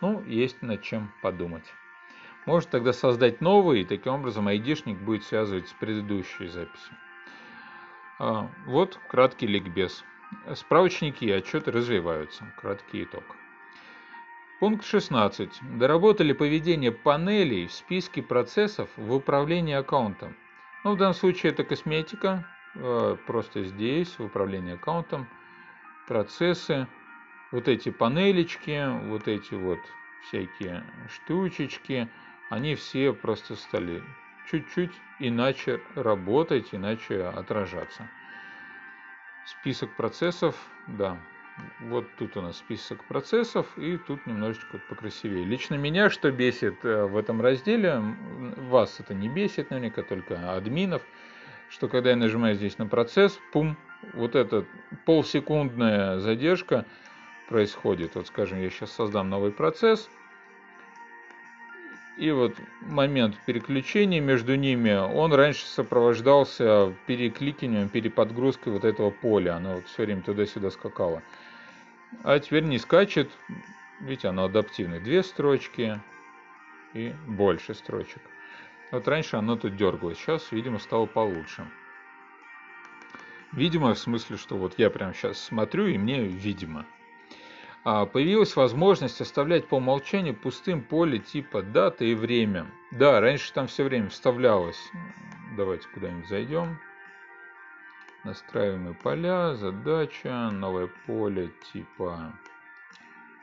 Ну, 0.02 0.22
есть 0.26 0.62
над 0.62 0.82
чем 0.82 1.14
подумать. 1.22 1.64
Может 2.48 2.70
тогда 2.70 2.94
создать 2.94 3.42
новый, 3.42 3.82
и 3.82 3.84
таким 3.84 4.14
образом 4.14 4.48
айдишник 4.48 4.98
будет 4.98 5.26
связывать 5.26 5.68
с 5.68 5.74
предыдущей 5.74 6.48
записью. 6.48 6.96
А, 8.20 8.50
вот 8.66 8.98
краткий 9.10 9.48
ликбез. 9.48 10.06
Справочники 10.56 11.26
и 11.26 11.32
отчеты 11.32 11.72
развиваются. 11.72 12.46
Краткий 12.56 13.04
итог. 13.04 13.24
Пункт 14.62 14.86
16. 14.86 15.60
Доработали 15.78 16.32
поведение 16.32 16.94
панелей 16.94 17.68
в 17.68 17.74
списке 17.74 18.24
процессов 18.24 18.88
в 18.96 19.14
управлении 19.14 19.76
аккаунтом. 19.76 20.34
Ну, 20.86 20.94
в 20.94 20.98
данном 20.98 21.16
случае 21.16 21.52
это 21.52 21.66
косметика. 21.66 22.48
Э, 22.76 23.18
просто 23.28 23.66
здесь, 23.66 24.18
в 24.18 24.24
управлении 24.24 24.76
аккаунтом, 24.76 25.28
процессы. 26.08 26.88
Вот 27.52 27.68
эти 27.68 27.90
панелечки, 27.90 28.88
вот 29.10 29.28
эти 29.28 29.54
вот 29.54 29.80
всякие 30.28 30.86
штучечки, 31.10 32.10
они 32.50 32.76
все 32.76 33.14
просто 33.14 33.56
стали 33.56 34.04
чуть-чуть 34.50 34.92
иначе 35.20 35.82
работать, 35.96 36.70
иначе 36.72 37.24
отражаться. 37.24 38.10
Список 39.46 39.96
процессов, 39.96 40.56
да, 40.88 41.18
вот 41.80 42.06
тут 42.18 42.38
у 42.38 42.42
нас 42.42 42.58
список 42.58 43.04
процессов, 43.06 43.66
и 43.78 43.98
тут 43.98 44.26
немножечко 44.26 44.80
покрасивее. 44.90 45.46
Лично 45.46 45.76
меня 45.76 46.10
что 46.10 46.32
бесит 46.32 46.84
э, 46.84 47.06
в 47.06 47.18
этом 47.18 47.42
разделе, 47.42 48.02
вас 48.58 49.00
это 49.00 49.14
не 49.14 49.30
бесит 49.30 49.70
наверняка, 49.70 50.04
только 50.04 50.54
админов, 50.54 51.02
что 51.70 51.88
когда 51.88 52.12
я 52.12 52.16
нажимаю 52.16 52.56
здесь 52.56 52.78
на 52.78 52.88
процесс, 52.88 53.40
пум, 53.52 53.78
вот 54.14 54.36
эта 54.36 54.66
полсекундная 55.06 56.20
задержка 56.20 56.86
происходит. 57.50 58.16
Вот 58.16 58.28
скажем, 58.28 58.62
я 58.62 58.70
сейчас 58.70 58.92
создам 58.92 59.30
новый 59.30 59.52
процесс, 59.52 60.10
и 62.18 62.32
вот 62.32 62.56
момент 62.82 63.36
переключения 63.46 64.20
между 64.20 64.56
ними, 64.56 64.92
он 64.92 65.34
раньше 65.34 65.66
сопровождался 65.68 66.94
перекликиванием, 67.06 67.90
переподгрузкой 67.90 68.74
вот 68.74 68.86
этого 68.86 69.12
поля. 69.12 69.56
Оно 69.56 69.76
вот 69.76 69.88
все 69.88 70.06
время 70.06 70.24
туда-сюда 70.24 70.72
скакало. 70.72 71.22
А 72.24 72.40
теперь 72.40 72.64
не 72.64 72.80
скачет. 72.80 73.30
Видите, 74.00 74.30
оно 74.30 74.46
адаптивное. 74.46 75.00
Две 75.00 75.22
строчки 75.24 76.00
и 76.94 77.14
больше 77.28 77.76
строчек. 77.76 78.22
Вот 78.92 79.08
раньше 79.08 79.38
оно 79.38 79.56
тут 79.56 79.76
дергалось. 79.76 80.18
Сейчас, 80.18 80.52
видимо, 80.52 80.80
стало 80.80 81.06
получше. 81.06 81.68
Видимо, 83.52 83.94
в 83.94 84.00
смысле, 84.00 84.38
что 84.38 84.58
вот 84.58 84.74
я 84.78 84.90
прямо 84.90 85.14
сейчас 85.14 85.40
смотрю, 85.40 85.88
и 85.88 85.98
мне 85.98 86.24
видимо. 86.24 86.86
А, 87.90 88.06
появилась 88.06 88.58
возможность 88.58 89.22
оставлять 89.22 89.70
по 89.70 89.76
умолчанию 89.76 90.36
пустым 90.36 90.82
поле 90.82 91.20
типа 91.20 91.62
дата 91.62 92.04
и 92.04 92.16
время. 92.16 92.68
Да, 92.92 93.22
раньше 93.22 93.54
там 93.54 93.68
все 93.68 93.86
время 93.86 94.10
вставлялось. 94.10 94.92
Давайте 95.56 95.88
куда-нибудь 95.94 96.28
зайдем. 96.28 96.82
Настраиваемые 98.26 98.94
поля, 98.94 99.56
задача, 99.56 100.50
новое 100.52 100.90
поле 101.06 101.50
типа 101.72 102.38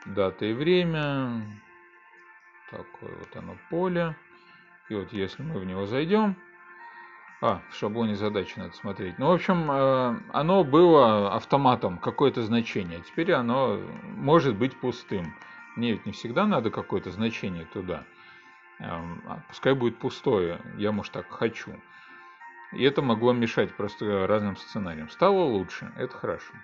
дата 0.05 0.45
и 0.45 0.53
время. 0.53 1.41
Такое 2.71 3.17
вот 3.17 3.35
оно 3.37 3.57
поле. 3.71 4.15
И 4.91 4.95
вот 4.95 5.11
если 5.15 5.43
мы 5.43 5.59
в 5.59 5.65
него 5.65 5.87
зайдем, 5.87 6.37
а, 7.45 7.61
в 7.69 7.75
шаблоне 7.75 8.15
задачи 8.15 8.59
надо 8.59 8.73
смотреть. 8.73 9.19
Ну, 9.19 9.27
в 9.27 9.33
общем, 9.33 9.71
э, 9.71 10.19
оно 10.33 10.65
было 10.65 11.35
автоматом 11.35 11.99
какое-то 11.99 12.41
значение. 12.41 13.03
Теперь 13.03 13.33
оно 13.33 13.79
может 14.03 14.57
быть 14.57 14.75
пустым. 14.81 15.35
Мне 15.77 15.93
ведь 15.93 16.07
не 16.07 16.13
всегда 16.13 16.47
надо 16.47 16.71
какое-то 16.71 17.11
значение 17.11 17.67
туда. 17.67 18.05
Эм, 18.79 19.23
а 19.27 19.43
пускай 19.47 19.75
будет 19.75 19.99
пустое. 19.99 20.59
Я, 20.79 20.91
может, 20.91 21.13
так 21.13 21.29
хочу. 21.29 21.79
И 22.73 22.83
это 22.83 23.03
могло 23.03 23.35
мешать 23.35 23.77
просто 23.77 24.27
разным 24.27 24.57
сценариям. 24.57 25.11
Стало 25.11 25.43
лучше, 25.45 25.93
это 25.99 26.17
хорошо. 26.17 26.55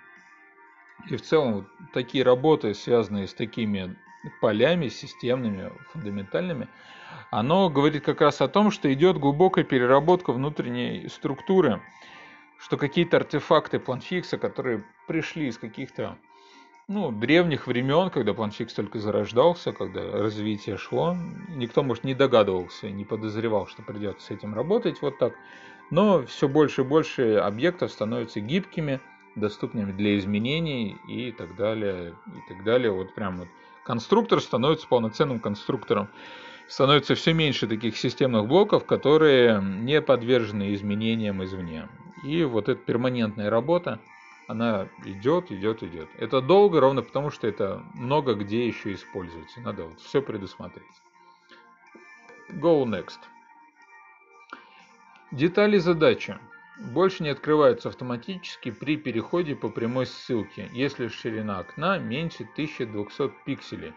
И 1.07 1.15
в 1.15 1.21
целом 1.21 1.67
такие 1.93 2.23
работы, 2.23 2.73
связанные 2.73 3.27
с 3.27 3.35
такими 3.35 3.95
полями 4.39 4.87
системными, 4.89 5.71
фундаментальными, 5.91 6.67
оно 7.29 7.69
говорит 7.69 8.03
как 8.03 8.21
раз 8.21 8.41
о 8.41 8.47
том, 8.47 8.71
что 8.71 8.91
идет 8.93 9.17
глубокая 9.17 9.63
переработка 9.63 10.33
внутренней 10.33 11.07
структуры, 11.07 11.81
что 12.57 12.77
какие-то 12.77 13.17
артефакты 13.17 13.79
планфикса, 13.79 14.37
которые 14.37 14.83
пришли 15.07 15.47
из 15.47 15.57
каких-то 15.57 16.17
ну, 16.87 17.11
древних 17.11 17.67
времен, 17.67 18.09
когда 18.09 18.33
планфикс 18.33 18.73
только 18.73 18.99
зарождался, 18.99 19.71
когда 19.71 20.11
развитие 20.11 20.77
шло, 20.77 21.15
никто, 21.49 21.83
может, 21.83 22.03
не 22.03 22.13
догадывался, 22.13 22.89
не 22.89 23.05
подозревал, 23.05 23.67
что 23.67 23.81
придется 23.81 24.27
с 24.27 24.31
этим 24.31 24.53
работать 24.53 25.01
вот 25.01 25.17
так, 25.17 25.33
но 25.89 26.25
все 26.25 26.47
больше 26.47 26.81
и 26.81 26.85
больше 26.85 27.35
объектов 27.35 27.91
становятся 27.91 28.41
гибкими, 28.41 28.99
доступными 29.35 29.91
для 29.91 30.17
изменений 30.17 30.97
и 31.07 31.31
так 31.31 31.55
далее, 31.55 32.15
и 32.27 32.53
так 32.53 32.63
далее. 32.63 32.91
Вот 32.91 33.15
прям 33.15 33.39
вот 33.39 33.47
конструктор 33.91 34.39
становится 34.39 34.87
полноценным 34.87 35.41
конструктором 35.41 36.07
становится 36.69 37.13
все 37.13 37.33
меньше 37.33 37.67
таких 37.67 37.97
системных 37.97 38.47
блоков, 38.47 38.85
которые 38.85 39.61
не 39.61 40.01
подвержены 40.01 40.73
изменениям 40.73 41.43
извне. 41.43 41.89
И 42.23 42.45
вот 42.45 42.69
эта 42.69 42.81
перманентная 42.81 43.49
работа, 43.49 43.99
она 44.47 44.87
идет, 45.03 45.51
идет, 45.51 45.83
идет. 45.83 46.07
Это 46.17 46.39
долго, 46.39 46.79
ровно 46.79 47.01
потому, 47.01 47.31
что 47.31 47.47
это 47.47 47.83
много 47.93 48.33
где 48.35 48.65
еще 48.65 48.93
используется. 48.93 49.59
Надо 49.59 49.83
вот 49.83 49.99
все 49.99 50.21
предусмотреть. 50.21 50.87
Go 52.49 52.85
next. 52.85 53.19
Детали 55.33 55.79
задачи 55.79 56.39
больше 56.81 57.23
не 57.23 57.29
открываются 57.29 57.89
автоматически 57.89 58.71
при 58.71 58.97
переходе 58.97 59.55
по 59.55 59.69
прямой 59.69 60.05
ссылке, 60.05 60.69
если 60.73 61.07
ширина 61.07 61.59
окна 61.59 61.99
меньше 61.99 62.43
1200 62.43 63.31
пикселей. 63.45 63.93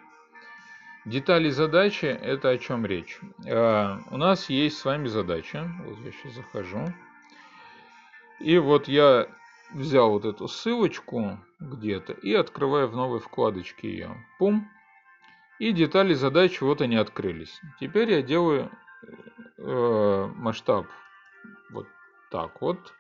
Детали 1.05 1.51
задачи– 1.51 2.07
это 2.23 2.51
о 2.51 2.59
чем 2.59 2.87
речь? 2.87 3.21
А, 3.47 4.01
у 4.11 4.17
нас 4.17 4.49
есть 4.49 4.79
с 4.79 4.85
вами 4.85 5.09
задача. 5.09 5.71
Вот 5.85 5.99
я 5.99 6.13
сейчас 6.13 6.35
захожу. 6.35 6.93
И 8.41 8.57
вот 8.59 8.89
я 8.89 9.29
взял 9.73 10.11
вот 10.11 10.25
эту 10.25 10.49
ссылочку 10.49 11.39
где-то 11.61 12.15
и 12.15 12.33
открываю 12.33 12.89
в 12.89 12.97
новой 12.97 13.21
вкладочке 13.21 13.91
ее. 13.91 14.27
Пум. 14.39 14.71
И 15.59 15.73
детали 15.73 16.15
задачи 16.15 16.63
вот 16.63 16.81
они 16.81 16.97
открылись. 16.97 17.61
Теперь 17.81 18.11
я 18.11 18.23
делаю 18.23 18.71
э, 19.59 20.31
масштаб 20.37 20.87
вот 21.71 21.87
так 22.35 22.61
вот. 22.61 22.93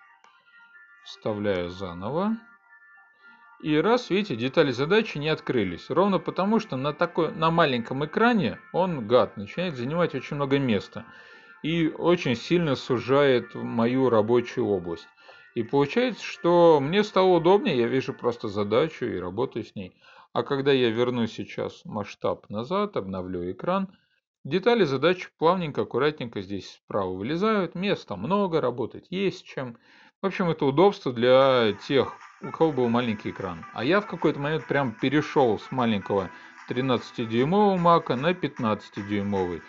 Вставляю 1.04 1.68
заново. 1.68 2.36
И 3.64 3.76
раз, 3.76 4.08
видите, 4.08 4.36
детали 4.36 4.70
задачи 4.70 5.18
не 5.18 5.28
открылись. 5.28 5.90
Ровно 5.90 6.20
потому, 6.20 6.60
что 6.60 6.76
на, 6.76 6.92
такой, 6.92 7.32
на 7.32 7.50
маленьком 7.50 8.04
экране 8.04 8.60
он, 8.72 9.08
гад, 9.08 9.36
начинает 9.36 9.74
занимать 9.74 10.14
очень 10.14 10.36
много 10.36 10.60
места. 10.60 11.04
И 11.64 11.88
очень 11.88 12.36
сильно 12.36 12.76
сужает 12.76 13.56
мою 13.56 14.08
рабочую 14.08 14.68
область. 14.68 15.08
И 15.56 15.64
получается, 15.64 16.22
что 16.22 16.78
мне 16.78 17.02
стало 17.02 17.34
удобнее, 17.38 17.76
я 17.76 17.88
вижу 17.88 18.14
просто 18.14 18.46
задачу 18.46 19.04
и 19.04 19.18
работаю 19.18 19.64
с 19.64 19.74
ней. 19.74 19.96
А 20.32 20.44
когда 20.44 20.70
я 20.70 20.90
верну 20.90 21.26
сейчас 21.26 21.84
масштаб 21.84 22.48
назад, 22.50 22.96
обновлю 22.96 23.50
экран, 23.50 23.88
детали 24.44 24.84
задачи 24.84 25.28
плавненько, 25.38 25.82
аккуратненько 25.82 26.40
здесь 26.40 26.70
справа 26.70 27.12
вылезают. 27.12 27.74
Места 27.74 28.16
много, 28.16 28.60
работать 28.60 29.06
есть 29.10 29.44
чем. 29.44 29.76
В 30.22 30.26
общем, 30.26 30.48
это 30.48 30.64
удобство 30.64 31.12
для 31.12 31.74
тех, 31.86 32.14
у 32.40 32.50
кого 32.50 32.72
был 32.72 32.88
маленький 32.88 33.30
экран. 33.30 33.64
А 33.74 33.84
я 33.84 34.00
в 34.00 34.06
какой-то 34.06 34.38
момент 34.40 34.66
прям 34.66 34.92
перешел 34.92 35.58
с 35.58 35.70
маленького 35.70 36.30
13-дюймового 36.68 37.76
мака 37.76 38.16
на 38.16 38.32
15-дюймовый. 38.32 39.62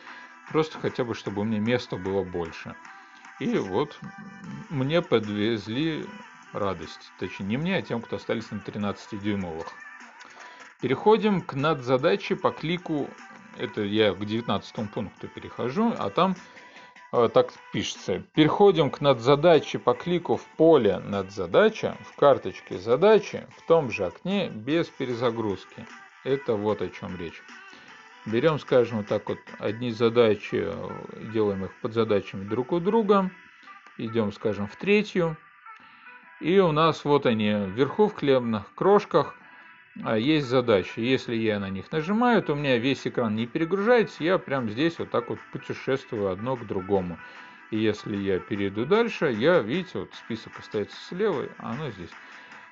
Просто 0.51 0.79
хотя 0.79 1.03
бы, 1.03 1.15
чтобы 1.15 1.41
у 1.41 1.43
меня 1.43 1.59
места 1.59 1.97
было 1.97 2.23
больше. 2.23 2.75
И 3.39 3.57
вот 3.57 3.99
мне 4.69 5.01
подвезли 5.01 6.05
радость. 6.53 7.11
Точнее, 7.19 7.45
не 7.45 7.57
мне, 7.57 7.77
а 7.77 7.81
тем, 7.81 8.01
кто 8.01 8.15
остались 8.15 8.49
на 8.51 8.57
13-дюймовых. 8.57 9.67
Переходим 10.81 11.41
к 11.41 11.53
надзадаче 11.53 12.35
по 12.35 12.51
клику. 12.51 13.09
Это 13.57 13.81
я 13.81 14.13
к 14.13 14.25
19 14.25 14.91
пункту 14.91 15.27
перехожу, 15.27 15.93
а 15.97 16.09
там 16.09 16.35
Э, 17.15 17.29
так 17.33 17.53
пишется. 17.71 18.23
Переходим 18.33 18.89
к 18.89 18.99
надзадаче 18.99 19.79
по 19.79 19.93
клику 19.93 20.35
в 20.35 20.45
поле 20.57 20.99
надзадача, 20.99 21.95
в 22.11 22.15
карточке 22.17 22.77
задачи, 22.77 23.47
в 23.57 23.65
том 23.67 23.89
же 23.89 24.05
окне, 24.05 24.49
без 24.49 24.87
перезагрузки. 24.87 25.85
Это 26.25 26.55
вот 26.55 26.81
о 26.81 26.89
чем 26.89 27.15
речь. 27.17 27.41
Берем, 28.25 28.59
скажем, 28.59 28.97
вот 28.97 29.07
так 29.07 29.29
вот, 29.29 29.37
одни 29.59 29.91
задачи, 29.91 30.65
э, 30.67 31.31
делаем 31.31 31.63
их 31.65 31.71
под 31.79 31.93
задачами 31.93 32.43
друг 32.43 32.73
у 32.73 32.81
друга. 32.81 33.31
Идем, 33.97 34.33
скажем, 34.33 34.67
в 34.67 34.75
третью. 34.75 35.37
И 36.41 36.59
у 36.59 36.73
нас 36.73 37.05
вот 37.05 37.25
они 37.25 37.49
вверху 37.49 38.09
в 38.09 38.15
хлебных 38.15 38.73
крошках– 38.75 39.35
есть 39.95 40.47
задачи. 40.47 40.99
Если 40.99 41.35
я 41.35 41.59
на 41.59 41.69
них 41.69 41.91
нажимаю, 41.91 42.43
то 42.43 42.53
у 42.53 42.55
меня 42.55 42.77
весь 42.77 43.07
экран 43.07 43.35
не 43.35 43.47
перегружается, 43.47 44.23
я 44.23 44.37
прям 44.37 44.69
здесь 44.69 44.99
вот 44.99 45.09
так 45.09 45.29
вот 45.29 45.39
путешествую 45.51 46.29
одно 46.29 46.55
к 46.55 46.67
другому. 46.67 47.17
И 47.71 47.77
если 47.77 48.15
я 48.15 48.39
перейду 48.39 48.85
дальше, 48.85 49.31
я, 49.31 49.59
видите, 49.59 49.99
вот 49.99 50.13
список 50.13 50.59
остается 50.59 50.97
слева, 51.07 51.45
а 51.57 51.71
оно 51.71 51.89
здесь. 51.91 52.11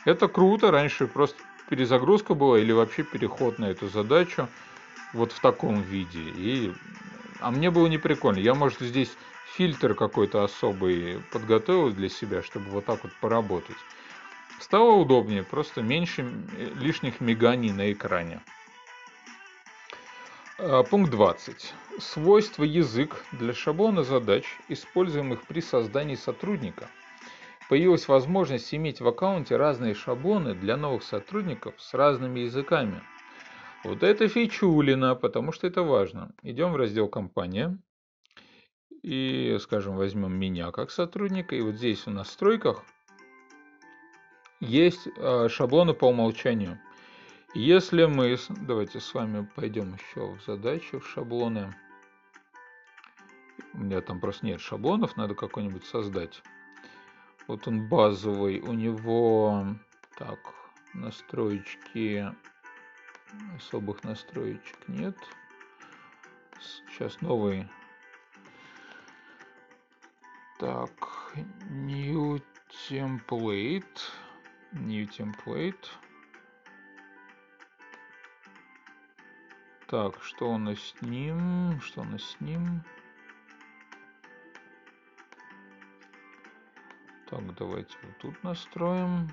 Это 0.06 0.28
круто, 0.28 0.70
раньше 0.72 1.08
просто 1.08 1.42
перезагрузка 1.70 2.34
была 2.34 2.60
или 2.60 2.72
вообще 2.72 3.04
переход 3.04 3.58
на 3.58 3.66
эту 3.66 3.88
задачу 3.88 4.48
вот 5.14 5.32
в 5.32 5.40
таком 5.40 5.82
виде. 5.82 6.22
И... 6.36 6.74
А 7.40 7.52
мне 7.52 7.72
было 7.72 7.88
не 7.88 7.98
прикольно. 7.98 8.40
Я, 8.40 8.54
может, 8.54 8.80
здесь 8.80 9.12
фильтр 9.56 9.96
какой-то 9.96 10.44
особый 10.44 11.20
подготовил 11.32 11.92
для 11.92 12.10
себя, 12.10 12.42
чтобы 12.42 12.70
вот 12.70 12.86
так 12.86 13.04
вот 13.04 13.14
поработать. 13.20 13.78
Стало 14.63 14.93
удобнее, 14.93 15.43
просто 15.43 15.82
меньше 15.82 16.26
лишних 16.80 17.19
миганий 17.19 17.73
на 17.73 17.91
экране. 17.91 18.39
А, 20.58 20.84
пункт 20.84 21.12
20. 21.12 21.73
Свойства 21.99 22.63
язык 22.63 23.26
для 23.34 23.52
шаблона 23.52 24.04
задач, 24.04 24.45
используемых 24.69 25.45
при 25.47 25.60
создании 25.60 26.15
сотрудника. 26.15 26.88
Появилась 27.67 28.08
возможность 28.08 28.73
иметь 28.73 29.02
в 29.02 29.08
аккаунте 29.10 29.58
разные 29.58 29.95
шаблоны 29.95 30.56
для 30.56 30.78
новых 30.78 31.04
сотрудников 31.04 31.73
с 31.78 31.93
разными 31.93 32.39
языками. 32.39 33.02
Вот 33.84 34.02
это 34.02 34.30
фичулина, 34.30 35.13
потому 35.15 35.52
что 35.52 35.67
это 35.67 35.84
важно. 35.84 36.34
Идем 36.41 36.71
в 36.71 36.78
раздел 36.78 37.10
«Компания». 37.10 37.78
И, 39.02 39.58
скажем, 39.60 39.97
возьмем 39.97 40.32
меня 40.32 40.71
как 40.71 40.89
сотрудника. 40.89 41.54
И 41.54 41.60
вот 41.62 41.76
здесь 41.76 42.06
в 42.06 42.12
настройках 42.12 42.86
есть 44.63 45.08
э, 45.15 45.49
шаблоны 45.49 45.93
по 45.93 46.06
умолчанию. 46.06 46.80
Если 47.54 48.06
мы, 48.06 48.38
давайте 48.49 48.99
с 48.99 49.13
вами 49.13 49.47
пойдем 49.56 49.93
еще 49.93 50.34
в 50.34 50.43
задачу, 50.43 50.99
в 50.99 51.08
шаблоны. 51.08 51.73
У 53.73 53.80
меня 53.80 54.02
там 54.02 54.19
просто 54.19 54.45
нет 54.45 54.62
шаблонов, 54.62 55.17
надо 55.17 55.36
какой-нибудь 55.36 55.86
создать. 55.86 56.41
Вот 57.47 57.67
он 57.67 57.88
базовый, 57.88 58.60
у 58.62 58.73
него, 58.73 59.65
так, 60.17 60.39
настроечки, 60.93 62.26
особых 63.58 64.04
настроечек 64.04 64.78
нет. 64.88 65.17
Сейчас 66.60 67.19
новый. 67.21 67.67
Так, 70.60 71.36
new 71.69 72.41
template 72.89 73.99
new 74.74 75.08
template. 75.08 75.86
Так, 79.88 80.22
что 80.24 80.52
у 80.52 80.58
нас 80.58 80.80
с 80.80 81.02
ним? 81.02 81.80
Что 81.82 82.02
у 82.02 82.06
нас 82.06 82.24
с 82.24 82.42
ним? 82.42 82.82
Так, 87.30 87.56
давайте 87.56 87.96
вот 88.04 88.18
тут 88.20 88.44
настроим. 88.44 89.30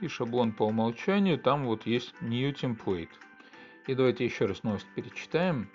И 0.00 0.08
шаблон 0.08 0.52
по 0.52 0.64
умолчанию, 0.64 1.38
там 1.38 1.66
вот 1.66 1.86
есть 1.86 2.14
new 2.20 2.52
template. 2.52 3.10
И 3.86 3.94
давайте 3.94 4.24
еще 4.24 4.46
раз 4.46 4.62
новость 4.62 4.88
перечитаем. 4.94 5.70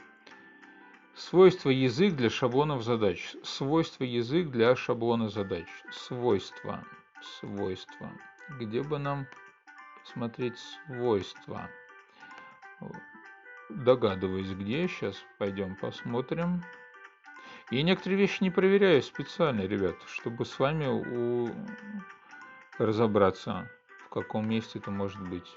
Свойства 1.13 1.69
язык 1.69 2.15
для 2.15 2.30
шаблонов 2.30 2.84
задач. 2.84 3.36
Свойства 3.43 4.03
язык 4.03 4.49
для 4.49 4.75
шаблона 4.75 5.30
задач. 5.30 5.67
Свойства 5.91 6.84
свойства. 7.21 8.12
Где 8.60 8.82
бы 8.82 8.99
нам 8.99 9.27
смотреть 10.06 10.58
свойства? 10.86 11.69
Догадываюсь, 13.69 14.49
где. 14.49 14.88
Сейчас 14.88 15.17
пойдем 15.38 15.75
посмотрим. 15.75 16.63
И 17.69 17.84
некоторые 17.84 18.17
вещи 18.17 18.41
не 18.41 18.50
проверяю 18.50 19.02
специально, 19.04 19.62
ребят, 19.62 19.96
чтобы 20.08 20.46
с 20.46 20.58
вами 20.58 20.85
у... 20.85 21.50
разобраться, 22.77 23.69
в 24.06 24.10
каком 24.10 24.48
месте 24.48 24.79
это 24.79 24.89
может 24.89 25.21
быть. 25.21 25.54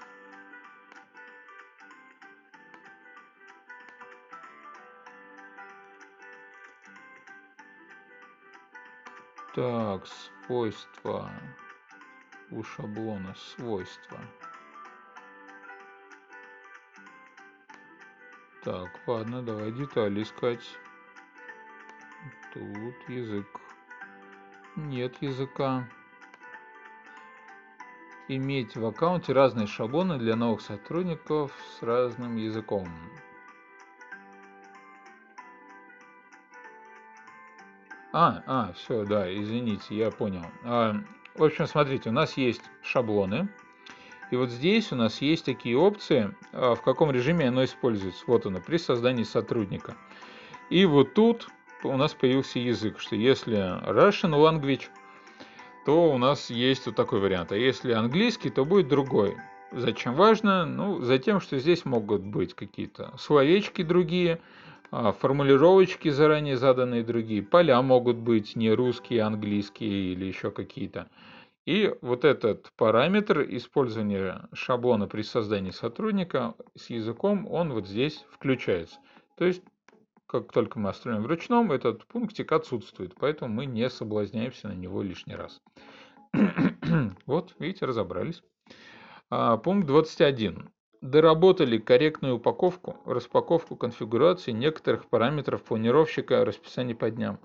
Так, 9.53 10.07
свойства. 10.07 11.29
У 12.51 12.63
шаблона 12.63 13.35
свойства. 13.35 14.17
Так, 18.63 18.89
ладно, 19.07 19.41
давай 19.41 19.73
детали 19.73 20.23
искать. 20.23 20.63
Тут 22.53 23.09
язык. 23.09 23.47
Нет 24.77 25.21
языка. 25.21 25.85
Иметь 28.29 28.77
в 28.77 28.85
аккаунте 28.85 29.33
разные 29.33 29.67
шаблоны 29.67 30.17
для 30.17 30.37
новых 30.37 30.61
сотрудников 30.61 31.51
с 31.77 31.83
разным 31.83 32.37
языком. 32.37 32.87
А, 38.13 38.43
а, 38.45 38.73
все, 38.73 39.05
да, 39.05 39.33
извините, 39.33 39.95
я 39.95 40.11
понял. 40.11 40.45
А, 40.63 40.95
в 41.35 41.43
общем, 41.43 41.65
смотрите, 41.67 42.09
у 42.09 42.13
нас 42.13 42.35
есть 42.35 42.61
шаблоны. 42.83 43.49
И 44.31 44.35
вот 44.35 44.49
здесь 44.49 44.91
у 44.91 44.95
нас 44.95 45.21
есть 45.21 45.45
такие 45.45 45.77
опции, 45.77 46.33
а, 46.51 46.75
в 46.75 46.81
каком 46.81 47.11
режиме 47.11 47.47
оно 47.47 47.63
используется. 47.63 48.23
Вот 48.27 48.45
оно, 48.45 48.59
при 48.59 48.77
создании 48.77 49.23
сотрудника. 49.23 49.95
И 50.69 50.85
вот 50.85 51.13
тут 51.13 51.49
у 51.83 51.95
нас 51.97 52.13
появился 52.13 52.59
язык, 52.59 52.99
что 52.99 53.15
если 53.15 53.57
Russian 53.89 54.31
language, 54.31 54.89
то 55.85 56.11
у 56.11 56.17
нас 56.17 56.49
есть 56.49 56.85
вот 56.85 56.95
такой 56.95 57.19
вариант. 57.19 57.51
А 57.51 57.57
если 57.57 57.93
английский, 57.93 58.49
то 58.49 58.65
будет 58.65 58.87
другой. 58.87 59.37
Зачем 59.71 60.15
важно? 60.15 60.65
Ну, 60.65 61.01
за 61.01 61.17
тем, 61.17 61.39
что 61.39 61.57
здесь 61.57 61.85
могут 61.85 62.21
быть 62.21 62.53
какие-то 62.53 63.13
словечки 63.17 63.83
другие, 63.83 64.41
формулировочки 64.91 66.09
заранее 66.09 66.57
заданные 66.57 67.03
другие, 67.03 67.41
поля 67.41 67.81
могут 67.81 68.17
быть 68.17 68.55
не 68.55 68.71
русские, 68.71 69.23
а 69.23 69.27
английские 69.27 70.13
или 70.13 70.25
еще 70.25 70.51
какие-то. 70.51 71.09
И 71.65 71.93
вот 72.01 72.25
этот 72.25 72.71
параметр 72.75 73.41
использования 73.41 74.49
шаблона 74.51 75.07
при 75.07 75.21
создании 75.21 75.71
сотрудника 75.71 76.55
с 76.75 76.89
языком, 76.89 77.47
он 77.47 77.71
вот 77.71 77.87
здесь 77.87 78.25
включается. 78.31 78.97
То 79.37 79.45
есть, 79.45 79.61
как 80.25 80.51
только 80.51 80.79
мы 80.79 80.93
строим 80.93 81.21
в 81.21 81.27
ручном, 81.27 81.71
этот 81.71 82.05
пунктик 82.07 82.51
отсутствует, 82.51 83.13
поэтому 83.15 83.53
мы 83.53 83.65
не 83.67 83.89
соблазняемся 83.89 84.69
на 84.69 84.73
него 84.73 85.03
лишний 85.03 85.35
раз. 85.35 85.61
вот, 87.25 87.53
видите, 87.59 87.85
разобрались. 87.85 88.41
А, 89.29 89.57
пункт 89.57 89.87
21 89.87 90.69
доработали 91.01 91.79
корректную 91.79 92.35
упаковку, 92.35 92.97
распаковку 93.05 93.75
конфигурации 93.75 94.51
некоторых 94.51 95.07
параметров 95.07 95.63
планировщика 95.63 96.45
расписания 96.45 96.95
по 96.95 97.09
дням. 97.09 97.39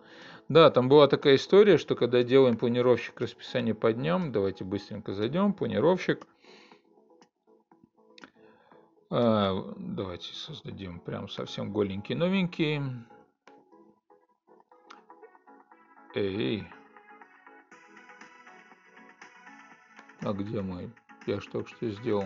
Да, 0.49 0.71
там 0.71 0.89
была 0.89 1.09
такая 1.09 1.37
история, 1.37 1.79
что 1.79 1.97
когда 1.97 2.23
делаем 2.23 2.57
планировщик 2.57 3.21
расписания 3.21 3.75
по 3.75 3.93
дням, 3.93 4.31
давайте 4.31 4.65
быстренько 4.65 5.13
зайдем, 5.13 5.55
планировщик. 5.55 6.27
А, 9.09 9.75
давайте 9.79 10.35
создадим 10.35 11.01
прям 11.01 11.29
совсем 11.29 11.73
голенький 11.73 12.15
новенький. 12.15 12.81
Эй. 16.15 16.65
А 20.21 20.33
где 20.33 20.61
мой? 20.61 20.91
Я 21.27 21.41
что 21.41 21.65
что 21.65 21.89
сделал. 21.89 22.25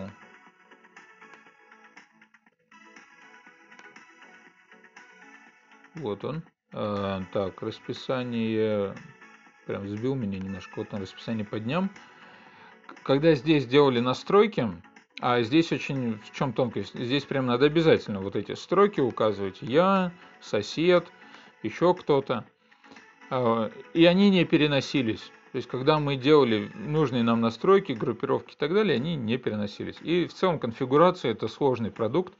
Вот 5.95 6.23
он. 6.23 6.43
А, 6.73 7.21
так, 7.33 7.61
расписание... 7.61 8.95
Прям 9.67 9.87
сбил 9.87 10.15
меня 10.15 10.39
немножко. 10.39 10.71
Вот 10.77 10.91
на 10.91 10.99
расписание 10.99 11.45
по 11.45 11.59
дням. 11.59 11.91
Когда 13.03 13.35
здесь 13.35 13.67
делали 13.67 13.99
настройки, 13.99 14.67
а 15.19 15.41
здесь 15.43 15.71
очень 15.71 16.19
в 16.19 16.31
чем 16.31 16.51
тонкость? 16.51 16.95
Здесь 16.95 17.25
прям 17.25 17.45
надо 17.45 17.67
обязательно 17.67 18.21
вот 18.21 18.35
эти 18.35 18.53
строки 18.55 19.01
указывать. 19.01 19.59
Я, 19.61 20.11
сосед, 20.41 21.05
еще 21.61 21.93
кто-то. 21.93 22.43
А, 23.29 23.71
и 23.93 24.05
они 24.05 24.29
не 24.31 24.45
переносились. 24.45 25.31
То 25.51 25.57
есть, 25.57 25.67
когда 25.67 25.99
мы 25.99 26.15
делали 26.15 26.71
нужные 26.75 27.23
нам 27.23 27.41
настройки, 27.41 27.91
группировки 27.91 28.53
и 28.53 28.57
так 28.57 28.73
далее, 28.73 28.95
они 28.95 29.15
не 29.15 29.37
переносились. 29.37 29.97
И 30.01 30.25
в 30.25 30.33
целом 30.33 30.59
конфигурация 30.59 31.33
это 31.33 31.47
сложный 31.47 31.91
продукт. 31.91 32.33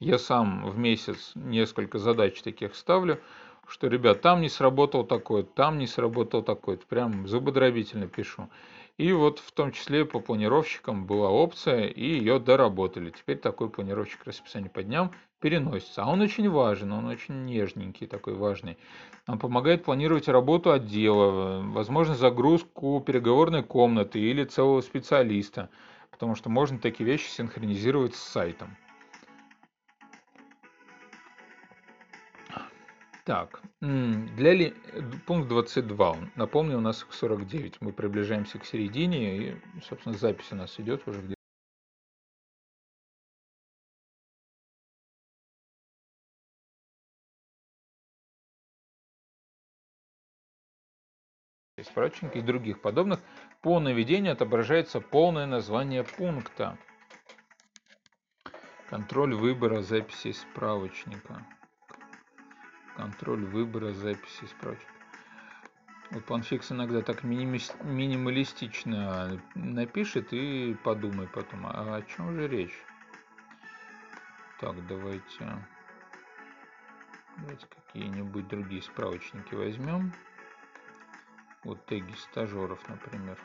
Я 0.00 0.18
сам 0.18 0.64
в 0.70 0.78
месяц 0.78 1.32
несколько 1.34 1.98
задач 1.98 2.40
таких 2.40 2.76
ставлю, 2.76 3.20
что, 3.66 3.88
ребят, 3.88 4.20
там 4.20 4.40
не 4.40 4.48
сработал 4.48 5.04
такой, 5.04 5.42
там 5.42 5.78
не 5.78 5.88
сработал 5.88 6.42
такой. 6.42 6.78
Прям 6.78 7.26
зубодробительно 7.26 8.06
пишу. 8.06 8.48
И 8.96 9.12
вот 9.12 9.40
в 9.40 9.50
том 9.50 9.72
числе 9.72 10.04
по 10.04 10.20
планировщикам 10.20 11.04
была 11.04 11.30
опция, 11.30 11.86
и 11.86 12.04
ее 12.04 12.38
доработали. 12.38 13.10
Теперь 13.10 13.38
такой 13.38 13.70
планировщик 13.70 14.24
расписания 14.24 14.68
по 14.68 14.84
дням 14.84 15.10
переносится. 15.40 16.04
А 16.04 16.10
он 16.10 16.20
очень 16.20 16.48
важен, 16.48 16.92
он 16.92 17.06
очень 17.06 17.44
нежненький, 17.44 18.06
такой 18.06 18.34
важный. 18.34 18.78
Он 19.26 19.38
помогает 19.38 19.84
планировать 19.84 20.28
работу 20.28 20.70
отдела, 20.70 21.60
возможно, 21.62 22.14
загрузку 22.14 23.02
переговорной 23.04 23.64
комнаты 23.64 24.20
или 24.20 24.44
целого 24.44 24.80
специалиста, 24.80 25.70
потому 26.12 26.36
что 26.36 26.50
можно 26.50 26.78
такие 26.78 27.04
вещи 27.04 27.28
синхронизировать 27.28 28.14
с 28.14 28.22
сайтом. 28.22 28.76
Так, 33.28 33.60
для 33.82 34.54
ли... 34.54 34.74
пункт 35.26 35.48
22. 35.50 36.30
Напомню, 36.34 36.78
у 36.78 36.80
нас 36.80 37.06
49. 37.10 37.82
Мы 37.82 37.92
приближаемся 37.92 38.58
к 38.58 38.64
середине, 38.64 39.36
и, 39.36 39.56
собственно, 39.82 40.16
запись 40.16 40.50
у 40.50 40.56
нас 40.56 40.80
идет 40.80 41.06
уже 41.06 41.20
где 41.20 41.34
справочника 51.84 52.38
и 52.38 52.40
других 52.40 52.80
подобных. 52.80 53.20
По 53.60 53.78
наведению 53.78 54.32
отображается 54.32 55.02
полное 55.02 55.44
название 55.44 56.02
пункта. 56.02 56.78
Контроль 58.88 59.34
выбора 59.34 59.82
записи 59.82 60.32
справочника 60.32 61.46
контроль 62.98 63.44
выбора 63.44 63.92
записи 63.92 64.44
справочек. 64.46 64.88
Вот 66.10 66.24
OneFix 66.24 66.72
иногда 66.72 67.00
так 67.00 67.22
минималистично 67.22 69.40
напишет 69.54 70.32
и 70.32 70.76
подумай 70.82 71.28
потом, 71.28 71.66
а 71.66 71.94
о 71.94 72.02
чем 72.02 72.34
же 72.34 72.48
речь? 72.48 72.76
Так, 74.58 74.84
давайте, 74.88 75.64
давайте 77.36 77.68
какие-нибудь 77.68 78.48
другие 78.48 78.82
справочники 78.82 79.54
возьмем. 79.54 80.12
Вот 81.62 81.86
теги 81.86 82.14
стажеров, 82.14 82.88
например. 82.88 83.38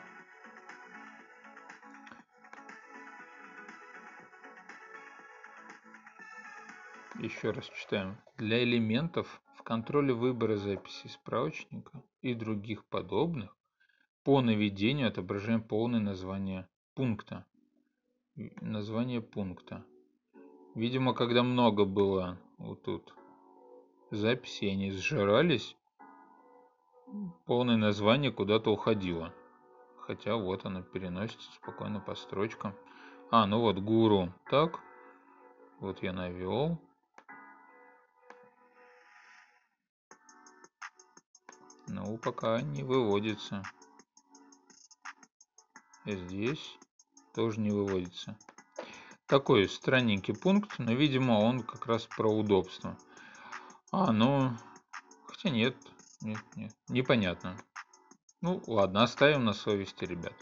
Еще 7.20 7.52
раз 7.52 7.66
читаем. 7.66 8.16
Для 8.36 8.64
элементов 8.64 9.40
контроле 9.64 10.12
выбора 10.12 10.56
записи 10.56 11.08
справочника 11.08 12.02
и 12.20 12.34
других 12.34 12.84
подобных 12.84 13.56
по 14.22 14.40
наведению 14.40 15.08
отображаем 15.08 15.62
полное 15.62 16.00
название 16.00 16.68
пункта. 16.94 17.44
Название 18.60 19.20
пункта. 19.20 19.84
Видимо, 20.74 21.14
когда 21.14 21.42
много 21.42 21.84
было 21.84 22.38
вот 22.58 22.82
тут 22.82 23.14
записей, 24.10 24.70
они 24.72 24.90
сжирались, 24.90 25.76
полное 27.46 27.76
название 27.76 28.32
куда-то 28.32 28.70
уходило. 28.70 29.32
Хотя 29.98 30.36
вот 30.36 30.66
оно 30.66 30.82
переносится 30.82 31.50
спокойно 31.52 32.00
по 32.00 32.14
строчкам. 32.14 32.74
А, 33.30 33.46
ну 33.46 33.60
вот 33.60 33.78
гуру. 33.78 34.32
Так, 34.50 34.80
вот 35.80 36.02
я 36.02 36.12
навел. 36.12 36.78
Ну, 41.86 42.16
пока 42.18 42.60
не 42.60 42.82
выводится. 42.82 43.62
Здесь 46.06 46.78
тоже 47.34 47.60
не 47.60 47.70
выводится. 47.70 48.38
Такой 49.26 49.68
странненький 49.68 50.34
пункт, 50.34 50.78
но, 50.78 50.92
видимо, 50.92 51.32
он 51.32 51.62
как 51.62 51.86
раз 51.86 52.06
про 52.06 52.30
удобство. 52.30 52.98
А, 53.90 54.12
ну, 54.12 54.56
хотя 55.26 55.50
нет, 55.50 55.76
нет, 56.20 56.42
нет, 56.56 56.72
непонятно. 56.88 57.56
Ну, 58.40 58.62
ладно, 58.66 59.02
оставим 59.02 59.44
на 59.44 59.54
совести, 59.54 60.04
ребят. 60.04 60.34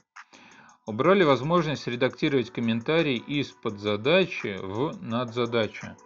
Убрали 0.87 1.23
возможность 1.23 1.87
редактировать 1.87 2.51
комментарии 2.51 3.17
из-под 3.17 3.79
задачи 3.79 4.59
в 4.61 5.01
надзадачу 5.01 5.97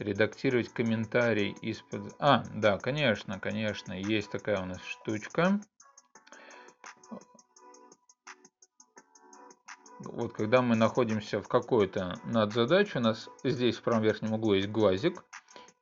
редактировать 0.00 0.68
комментарий 0.68 1.50
из-под... 1.62 2.14
А, 2.18 2.44
да, 2.54 2.78
конечно, 2.78 3.38
конечно, 3.38 3.92
есть 3.92 4.30
такая 4.30 4.60
у 4.60 4.66
нас 4.66 4.82
штучка. 4.82 5.60
Вот 10.00 10.32
когда 10.32 10.62
мы 10.62 10.76
находимся 10.76 11.40
в 11.42 11.48
какой-то 11.48 12.18
надзадаче, 12.24 12.98
у 12.98 13.02
нас 13.02 13.28
здесь 13.44 13.76
в 13.76 13.82
правом 13.82 14.02
верхнем 14.02 14.32
углу 14.32 14.54
есть 14.54 14.68
глазик, 14.68 15.24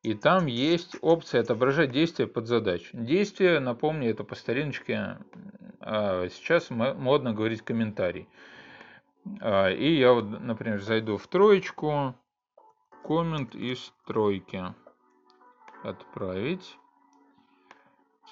и 0.02 0.14
там 0.14 0.46
есть 0.46 0.96
опция 1.00 1.42
отображать 1.42 1.92
действия 1.92 2.26
под 2.26 2.46
задачу. 2.46 2.90
Действие, 2.92 3.60
напомню, 3.60 4.10
это 4.10 4.24
по 4.24 4.34
стариночке, 4.34 5.18
а 5.80 6.28
сейчас 6.28 6.70
модно 6.70 7.32
говорить 7.32 7.62
комментарий. 7.62 8.28
А, 9.40 9.70
и 9.70 9.96
я 9.96 10.12
вот, 10.12 10.24
например, 10.40 10.80
зайду 10.80 11.16
в 11.16 11.26
троечку, 11.26 12.14
коммент 13.04 13.54
из 13.54 13.92
тройки. 14.06 14.74
Отправить. 15.82 16.76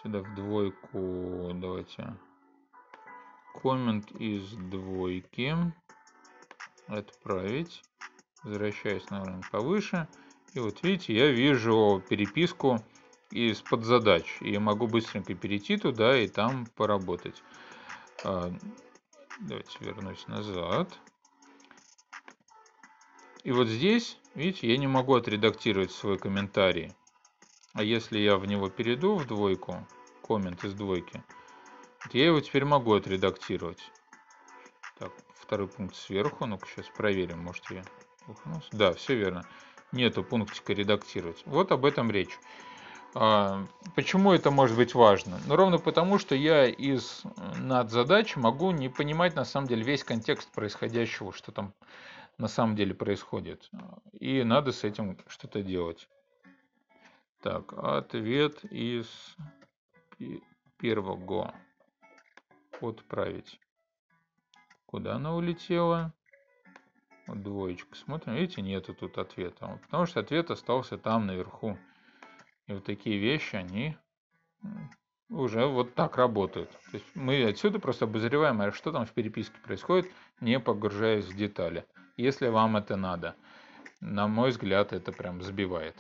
сюда 0.03 0.21
в 0.21 0.35
двойку, 0.35 1.53
давайте, 1.55 2.17
коммент 3.63 4.11
из 4.13 4.51
двойки, 4.53 5.55
отправить, 6.87 7.83
возвращаюсь 8.43 9.09
на 9.11 9.23
уровень 9.23 9.43
повыше, 9.51 10.09
и 10.55 10.61
вот 10.61 10.83
видите, 10.83 11.15
я 11.15 11.31
вижу 11.31 12.03
переписку 12.09 12.79
из 13.31 13.61
подзадач, 13.61 14.39
и 14.41 14.57
могу 14.59 14.87
быстренько 14.87 15.35
перейти 15.35 15.77
туда 15.77 16.19
и 16.19 16.29
там 16.29 16.67
поработать. 16.77 17.43
А, 18.25 18.53
давайте 19.41 19.79
вернусь 19.81 20.27
назад. 20.29 20.99
И 23.45 23.53
вот 23.53 23.69
здесь, 23.69 24.19
видите, 24.37 24.71
я 24.71 24.77
не 24.77 24.87
могу 24.87 25.15
отредактировать 25.15 25.91
свой 25.91 26.19
комментарий. 26.19 26.93
А 27.73 27.83
если 27.83 28.19
я 28.19 28.37
в 28.37 28.47
него 28.47 28.69
перейду 28.69 29.17
в 29.17 29.27
двойку, 29.27 29.87
коммент 30.27 30.65
из 30.65 30.75
двойки, 30.75 31.23
я 32.13 32.27
его 32.27 32.41
теперь 32.41 32.65
могу 32.65 32.95
отредактировать. 32.95 33.91
Так, 34.99 35.13
второй 35.35 35.69
пункт 35.69 35.97
сверху. 35.97 36.47
Ну-ка, 36.47 36.67
сейчас 36.69 36.87
проверим, 36.97 37.41
может 37.41 37.71
я 37.71 37.83
ухнулся. 38.29 38.69
Да, 38.73 38.93
все 38.93 39.15
верно. 39.15 39.47
Нету 39.93 40.23
пунктика 40.23 40.73
редактировать. 40.73 41.43
Вот 41.47 41.73
об 41.73 41.85
этом 41.85 42.11
речь. 42.11 42.39
А, 43.15 43.65
почему 43.95 44.33
это 44.33 44.51
может 44.51 44.77
быть 44.77 44.95
важно? 44.95 45.41
Ну, 45.47 45.57
ровно 45.57 45.79
потому, 45.79 46.19
что 46.19 46.35
я 46.35 46.67
из 46.67 47.23
надзадач 47.57 48.37
могу 48.37 48.71
не 48.73 48.89
понимать 48.89 49.35
на 49.35 49.45
самом 49.45 49.69
деле 49.69 49.83
весь 49.83 50.05
контекст 50.05 50.51
происходящего, 50.53 51.33
что 51.33 51.53
там 51.53 51.73
на 52.39 52.49
самом 52.49 52.77
деле 52.77 52.95
происходит. 52.95 53.71
И 54.13 54.43
надо 54.43 54.73
с 54.73 54.85
этим 54.85 55.19
что-то 55.29 55.63
делать. 55.63 56.09
Так, 57.43 57.73
ответ 57.73 58.65
из 58.65 59.37
первого. 60.79 61.55
Отправить. 62.81 63.59
Куда 64.87 65.17
она 65.17 65.35
улетела? 65.35 66.13
Вот 67.27 67.43
двоечка. 67.43 67.97
Смотрим, 67.97 68.35
видите, 68.35 68.63
нету 68.63 68.95
тут 68.95 69.19
ответа. 69.19 69.81
Потому 69.83 70.07
что 70.07 70.21
ответ 70.21 70.51
остался 70.51 70.99
там 70.99 71.27
наверху. 71.27 71.79
И 72.67 72.73
вот 72.73 72.85
такие 72.85 73.19
вещи, 73.19 73.57
они 73.57 73.97
уже 75.29 75.67
вот 75.67 75.95
так 75.95 76.17
работают. 76.17 76.71
То 76.71 76.99
есть 76.99 77.07
мы 77.15 77.45
отсюда 77.45 77.79
просто 77.79 78.05
обозреваем, 78.05 78.61
а 78.61 78.73
что 78.73 78.93
там 78.93 79.07
в 79.07 79.13
переписке 79.13 79.59
происходит, 79.61 80.11
не 80.41 80.61
погружаясь 80.61 81.25
в 81.25 81.37
детали. 81.37 81.87
Если 82.17 82.49
вам 82.49 82.77
это 82.77 82.97
надо. 82.97 83.37
На 84.01 84.27
мой 84.27 84.51
взгляд, 84.51 84.93
это 84.93 85.13
прям 85.13 85.43
сбивает. 85.43 85.97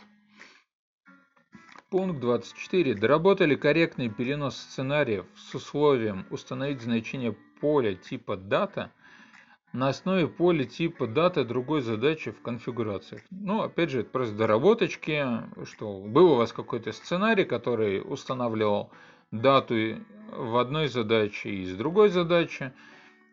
Пункт 1.91 2.21
24. 2.21 2.95
Доработали 2.95 3.55
корректный 3.55 4.09
перенос 4.09 4.57
сценариев 4.57 5.27
с 5.37 5.55
условием 5.55 6.27
установить 6.31 6.81
значение 6.81 7.37
поля 7.61 7.95
типа 7.95 8.37
дата 8.37 8.93
на 9.73 9.91
основе 9.91 10.27
поля 10.27 10.65
типа 10.65 11.07
дата 11.07 11.45
другой 11.45 11.83
задачи 11.83 12.31
в 12.31 12.41
конфигурациях. 12.41 13.23
Ну, 13.31 13.61
опять 13.61 13.91
же, 13.91 14.01
это 14.01 14.11
просто 14.11 14.35
доработочки, 14.35 15.27
что 15.65 16.01
был 16.01 16.33
у 16.33 16.37
вас 16.37 16.53
какой-то 16.53 16.93
сценарий, 16.93 17.45
который 17.45 18.01
устанавливал 18.01 18.91
дату 19.31 19.99
в 20.33 20.57
одной 20.57 20.89
задаче 20.89 21.51
и 21.51 21.63
из 21.63 21.77
другой 21.77 22.09
задачи. 22.09 22.73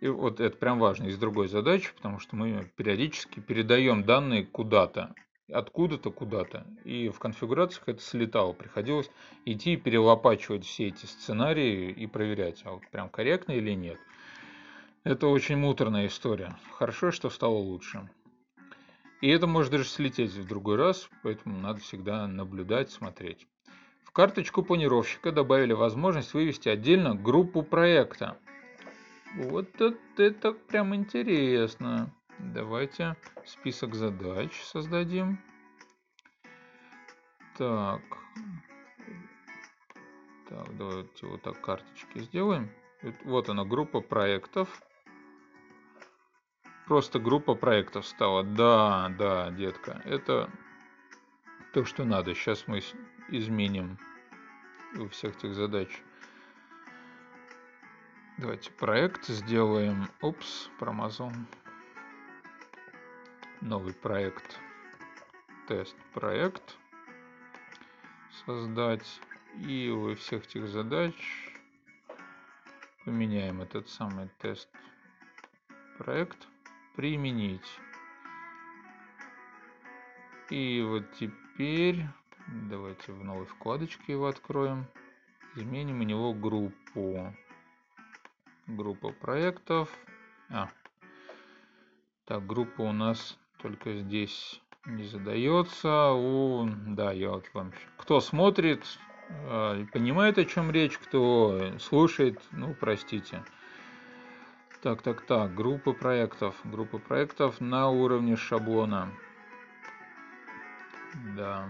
И 0.04 0.08
вот 0.10 0.42
это 0.42 0.58
прям 0.58 0.80
важно, 0.80 1.06
из 1.06 1.18
другой 1.18 1.48
задачи, 1.48 1.94
потому 1.96 2.20
что 2.20 2.36
мы 2.36 2.70
периодически 2.76 3.40
передаем 3.40 4.04
данные 4.04 4.46
куда-то 4.46 5.16
откуда-то 5.50 6.12
куда-то. 6.12 6.68
И 6.84 7.08
в 7.08 7.20
конфигурациях 7.20 7.88
это 7.88 8.02
слетало. 8.02 8.52
Приходилось 8.52 9.10
идти 9.46 9.74
и 9.74 9.78
перелопачивать 9.78 10.66
все 10.66 10.88
эти 10.88 11.06
сценарии 11.06 11.90
и 11.90 12.06
проверять, 12.06 12.64
а 12.66 12.72
вот 12.72 12.82
прям 12.92 13.08
корректно 13.08 13.54
или 13.54 13.72
нет. 13.72 13.98
Это 15.06 15.28
очень 15.28 15.56
муторная 15.56 16.08
история. 16.08 16.58
Хорошо, 16.74 17.12
что 17.12 17.30
стало 17.30 17.56
лучше. 17.56 18.10
И 19.22 19.30
это 19.30 19.48
может 19.48 19.72
даже 19.72 19.86
слететь 19.86 20.32
в 20.32 20.46
другой 20.46 20.76
раз, 20.76 21.10
поэтому 21.22 21.58
надо 21.60 21.80
всегда 21.80 22.28
наблюдать, 22.28 22.92
смотреть. 22.92 23.48
В 24.04 24.12
карточку 24.12 24.64
планировщика 24.64 25.32
добавили 25.32 25.72
возможность 25.72 26.34
вывести 26.34 26.68
отдельно 26.68 27.16
группу 27.16 27.64
проекта. 27.64 28.38
Вот 29.36 29.82
это, 29.82 29.98
это 30.18 30.54
прям 30.54 30.94
интересно. 30.94 32.14
Давайте 32.38 33.16
список 33.46 33.96
задач 33.96 34.62
создадим. 34.62 35.40
Так. 37.58 38.02
Так, 40.50 40.78
давайте 40.78 41.26
вот 41.26 41.42
так 41.42 41.60
карточки 41.62 42.20
сделаем. 42.20 42.70
Вот 43.24 43.50
она, 43.50 43.66
группа 43.66 44.02
проектов. 44.02 44.82
Просто 46.86 47.18
группа 47.20 47.56
проектов 47.56 48.06
стала. 48.06 48.44
Да, 48.44 49.10
да, 49.18 49.50
детка. 49.52 50.02
Это 50.06 50.50
то, 51.74 51.86
что 51.86 52.06
надо. 52.06 52.36
Сейчас 52.36 52.68
мы 52.68 52.82
изменим 53.30 53.98
у 55.00 55.08
всех 55.08 55.38
этих 55.38 55.56
задач. 55.56 55.90
Давайте 58.40 58.72
проект 58.72 59.28
сделаем. 59.28 60.10
Упс, 60.22 60.70
промазал 60.80 61.32
новый 63.62 63.94
проект, 63.94 64.60
тест 65.68 65.96
проект 66.14 66.76
создать. 68.46 69.22
И 69.68 69.88
у 69.88 70.16
всех 70.16 70.46
этих 70.46 70.68
задач 70.68 71.14
поменяем 73.06 73.62
этот 73.62 73.88
самый 73.88 74.30
тест 74.40 74.68
проект 76.00 76.48
применить. 76.96 77.80
И 80.50 80.82
вот 80.82 81.06
теперь 81.20 82.04
давайте 82.48 83.12
в 83.12 83.24
новой 83.24 83.46
вкладочке 83.46 84.14
его 84.14 84.26
откроем. 84.26 84.88
Изменим 85.56 86.00
у 86.00 86.04
него 86.04 86.34
группу. 86.34 87.32
Группа 88.68 89.12
проектов. 89.12 89.90
А. 90.50 90.70
Так, 92.26 92.46
группа 92.46 92.82
у 92.82 92.94
нас 92.94 93.38
только 93.62 93.94
здесь 93.94 94.62
не 94.86 95.04
задается. 95.04 96.12
У, 96.12 96.70
да, 96.88 97.12
я 97.12 97.32
вот 97.32 97.46
вам... 97.54 97.74
Кто 97.98 98.22
смотрит, 98.22 98.86
э, 99.30 99.86
понимает, 99.92 100.38
о 100.38 100.46
чем 100.46 100.72
речь, 100.72 100.98
кто 100.98 101.78
слушает, 101.80 102.42
ну, 102.52 102.74
простите. 102.74 103.44
Так, 104.82 105.02
так, 105.02 105.26
так, 105.26 105.54
группа 105.54 105.94
проектов. 105.94 106.56
Группа 106.64 107.00
проектов 107.00 107.60
на 107.60 107.90
уровне 107.90 108.38
шаблона. 108.38 109.10
Да. 111.36 111.68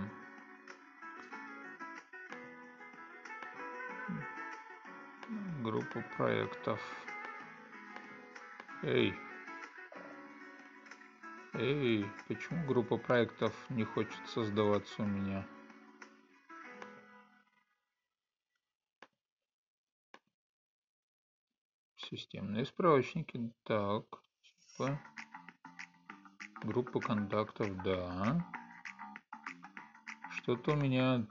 Группа 5.64 6.04
проектов. 6.18 6.82
Эй, 8.82 9.14
Эй, 11.54 12.06
почему 12.28 12.66
группа 12.66 12.98
проектов 12.98 13.54
не 13.70 13.86
хочет 13.86 14.20
создаваться 14.28 15.04
у 15.04 15.06
меня? 15.06 15.48
Системные 21.96 22.66
справочники. 22.66 23.50
Так, 23.64 24.04
типа. 24.42 25.00
Группа 26.64 27.00
контактов, 27.00 27.74
да. 27.84 28.46
Что-то 30.32 30.72
у 30.72 30.76
меня... 30.76 31.26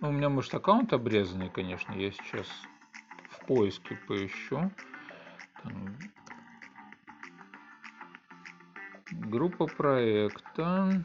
Ну, 0.00 0.08
у 0.08 0.12
меня, 0.12 0.30
может, 0.30 0.54
аккаунт 0.54 0.94
обрезанный, 0.94 1.50
конечно. 1.50 1.92
Я 1.92 2.10
сейчас 2.10 2.46
поиске 3.50 3.96
поищу. 4.06 4.70
Там, 5.60 5.98
Группа 9.10 9.66
проекта. 9.66 11.04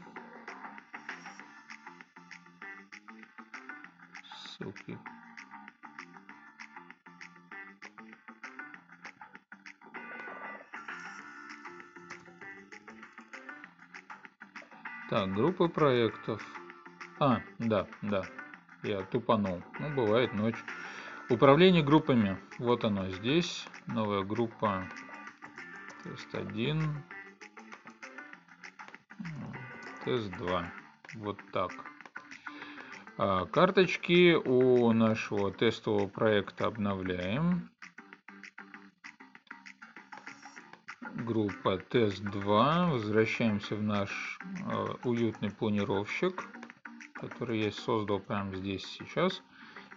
Ссылки. 4.22 4.96
Так, 15.10 15.34
группа 15.34 15.66
проектов. 15.66 16.40
А, 17.18 17.40
да, 17.58 17.88
да. 18.02 18.22
Я 18.84 19.02
тупанул. 19.02 19.62
Ну, 19.80 19.94
бывает 19.96 20.32
ночь. 20.32 20.62
Управление 21.28 21.82
группами. 21.82 22.38
Вот 22.58 22.84
оно 22.84 23.10
здесь. 23.10 23.66
Новая 23.86 24.22
группа. 24.22 24.88
Тест 26.04 26.34
1 26.34 27.02
тест 30.06 30.30
2 30.38 30.72
вот 31.16 31.40
так 31.52 31.72
А, 33.18 33.46
карточки 33.46 34.34
у 34.34 34.92
нашего 34.92 35.50
тестового 35.50 36.06
проекта 36.06 36.66
обновляем. 36.66 37.70
Группа 41.00 41.78
тест-2. 41.78 42.90
Возвращаемся 42.90 43.74
в 43.74 43.82
наш 43.82 44.38
э, 44.44 44.86
уютный 45.02 45.50
планировщик, 45.50 46.44
который 47.14 47.62
я 47.62 47.72
создал 47.72 48.20
прямо 48.20 48.54
здесь 48.54 48.84
сейчас. 48.84 49.42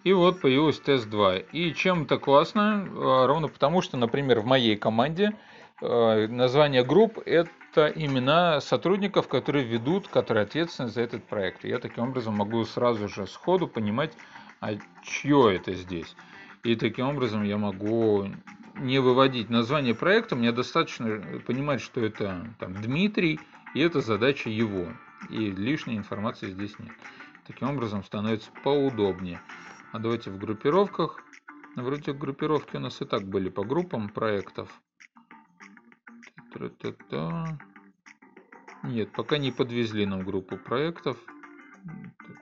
И 0.02 0.12
вот 0.12 0.40
появился 0.40 0.82
тест 0.82 1.08
2. 1.08 1.36
И 1.52 1.74
чем 1.74 2.04
это 2.04 2.18
классно? 2.18 2.88
А, 2.90 3.26
ровно 3.26 3.48
потому, 3.48 3.82
что, 3.82 3.96
например, 3.96 4.40
в 4.40 4.46
моей 4.46 4.76
команде 4.76 5.32
э, 5.80 6.26
название 6.26 6.84
групп– 6.84 7.18
это 7.26 7.88
имена 7.94 8.60
сотрудников, 8.60 9.28
которые 9.28 9.64
ведут, 9.64 10.08
которые 10.08 10.44
ответственны 10.44 10.88
за 10.88 11.02
этот 11.02 11.24
проект. 11.24 11.64
И 11.64 11.68
я 11.68 11.78
таким 11.78 12.04
образом 12.04 12.36
могу 12.36 12.64
сразу 12.64 13.08
же 13.08 13.26
сходу 13.26 13.68
понимать, 13.68 14.12
а 14.60 14.72
чье 15.02 15.54
это 15.54 15.74
здесь. 15.74 16.16
И 16.64 16.76
таким 16.76 17.08
образом 17.08 17.42
я 17.42 17.58
могу 17.58 18.26
не 18.76 18.98
выводить 18.98 19.50
название 19.50 19.94
проекта, 19.94 20.36
мне 20.36 20.52
достаточно 20.52 21.22
понимать, 21.46 21.80
что 21.80 22.00
это 22.00 22.46
там, 22.58 22.74
Дмитрий, 22.74 23.40
и 23.74 23.80
это 23.80 24.00
задача 24.00 24.48
его. 24.48 24.86
И 25.28 25.50
лишней 25.50 25.96
информации 25.96 26.50
здесь 26.50 26.78
нет. 26.78 26.92
Таким 27.46 27.70
образом 27.70 28.02
становится 28.04 28.50
поудобнее. 28.64 29.40
А 29.92 29.98
давайте 29.98 30.30
в 30.30 30.38
группировках. 30.38 31.22
Вроде 31.76 32.12
группировки 32.12 32.76
у 32.76 32.80
нас 32.80 33.00
и 33.02 33.04
так 33.04 33.24
были 33.24 33.48
по 33.48 33.64
группам 33.64 34.08
проектов. 34.08 34.68
Нет, 38.82 39.12
пока 39.12 39.38
не 39.38 39.50
подвезли 39.50 40.06
нам 40.06 40.22
группу 40.22 40.56
проектов. 40.56 41.18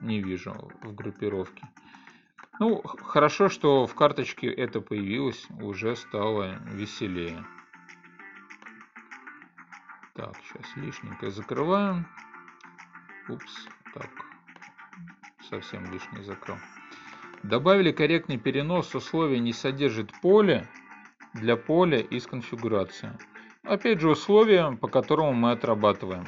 Не 0.01 0.23
вижу 0.23 0.53
в 0.83 0.95
группировке. 0.95 1.69
Ну, 2.61 2.83
хорошо, 2.83 3.49
что 3.49 3.87
в 3.87 3.95
карточке 3.95 4.49
это 4.49 4.81
появилось, 4.81 5.47
уже 5.61 5.95
стало 5.97 6.59
веселее. 6.67 7.45
Так, 10.15 10.35
сейчас 10.43 10.77
лишненькое 10.77 11.31
закрываем. 11.31 12.07
Упс, 13.29 13.69
так, 13.95 14.11
совсем 15.49 15.91
лишнее 15.93 16.25
закрыл. 16.25 16.57
Добавили 17.43 17.93
корректный 17.93 18.37
перенос 18.37 18.95
условия 18.95 19.39
не 19.39 19.53
содержит 19.53 20.13
поле 20.21 20.67
для 21.35 21.57
поля 21.57 22.01
из 22.01 22.27
конфигурации. 22.27 23.13
Опять 23.63 24.01
же 24.01 24.11
условия, 24.11 24.73
по 24.73 24.89
которому 24.89 25.33
мы 25.35 25.53
отрабатываем. 25.53 26.27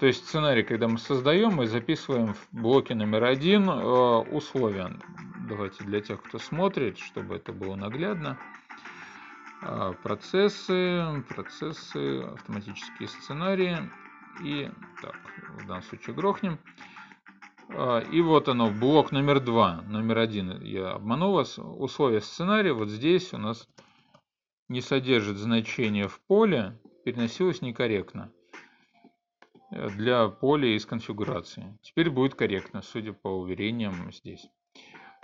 То 0.00 0.06
есть 0.06 0.26
сценарий, 0.26 0.62
когда 0.62 0.88
мы 0.88 0.98
создаем, 0.98 1.54
мы 1.54 1.66
записываем 1.66 2.34
в 2.34 2.48
блоке 2.52 2.94
номер 2.94 3.24
один 3.24 3.68
э, 3.68 3.72
условия. 3.72 4.92
Давайте 5.48 5.84
для 5.84 6.00
тех, 6.00 6.22
кто 6.22 6.38
смотрит, 6.38 6.98
чтобы 6.98 7.36
это 7.36 7.52
было 7.52 7.74
наглядно. 7.74 8.38
Э, 9.62 9.92
процессы, 10.02 11.24
процессы, 11.28 12.20
автоматические 12.22 13.08
сценарии. 13.08 13.76
И 14.42 14.70
так, 15.02 15.16
в 15.58 15.66
данном 15.66 15.82
случае 15.82 16.14
грохнем. 16.14 16.58
А, 17.70 18.00
и 18.00 18.20
вот 18.20 18.48
оно, 18.48 18.70
блок 18.70 19.12
номер 19.12 19.40
два, 19.40 19.82
номер 19.88 20.18
один. 20.18 20.60
Я 20.62 20.92
обманул 20.92 21.32
вас. 21.32 21.58
Условия 21.58 22.20
сценария 22.20 22.72
вот 22.72 22.88
здесь 22.88 23.32
у 23.34 23.38
нас 23.38 23.68
не 24.68 24.80
содержит 24.80 25.36
значения 25.36 26.08
в 26.08 26.20
поле, 26.26 26.78
переносилось 27.04 27.62
некорректно 27.62 28.32
для 29.70 30.28
поля 30.28 30.74
из 30.74 30.86
конфигурации. 30.86 31.78
Теперь 31.82 32.10
будет 32.10 32.34
корректно, 32.34 32.82
судя 32.82 33.12
по 33.12 33.28
уверениям 33.28 34.12
здесь. 34.12 34.48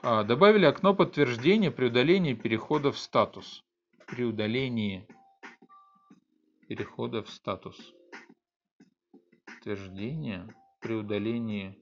А, 0.03 0.23
добавили 0.23 0.67
окно 0.67 0.95
подтверждения 0.95 1.71
при 1.71 1.87
удалении 1.87 2.35
перехода 2.35 2.93
в 2.93 2.99
статус. 2.99 3.65
При 4.07 4.25
удалении 4.25 5.09
перехода 6.69 7.23
в 7.23 7.31
статус. 7.31 7.95
Подтверждение 9.47 10.55
при 10.81 10.95
удалении 10.95 11.79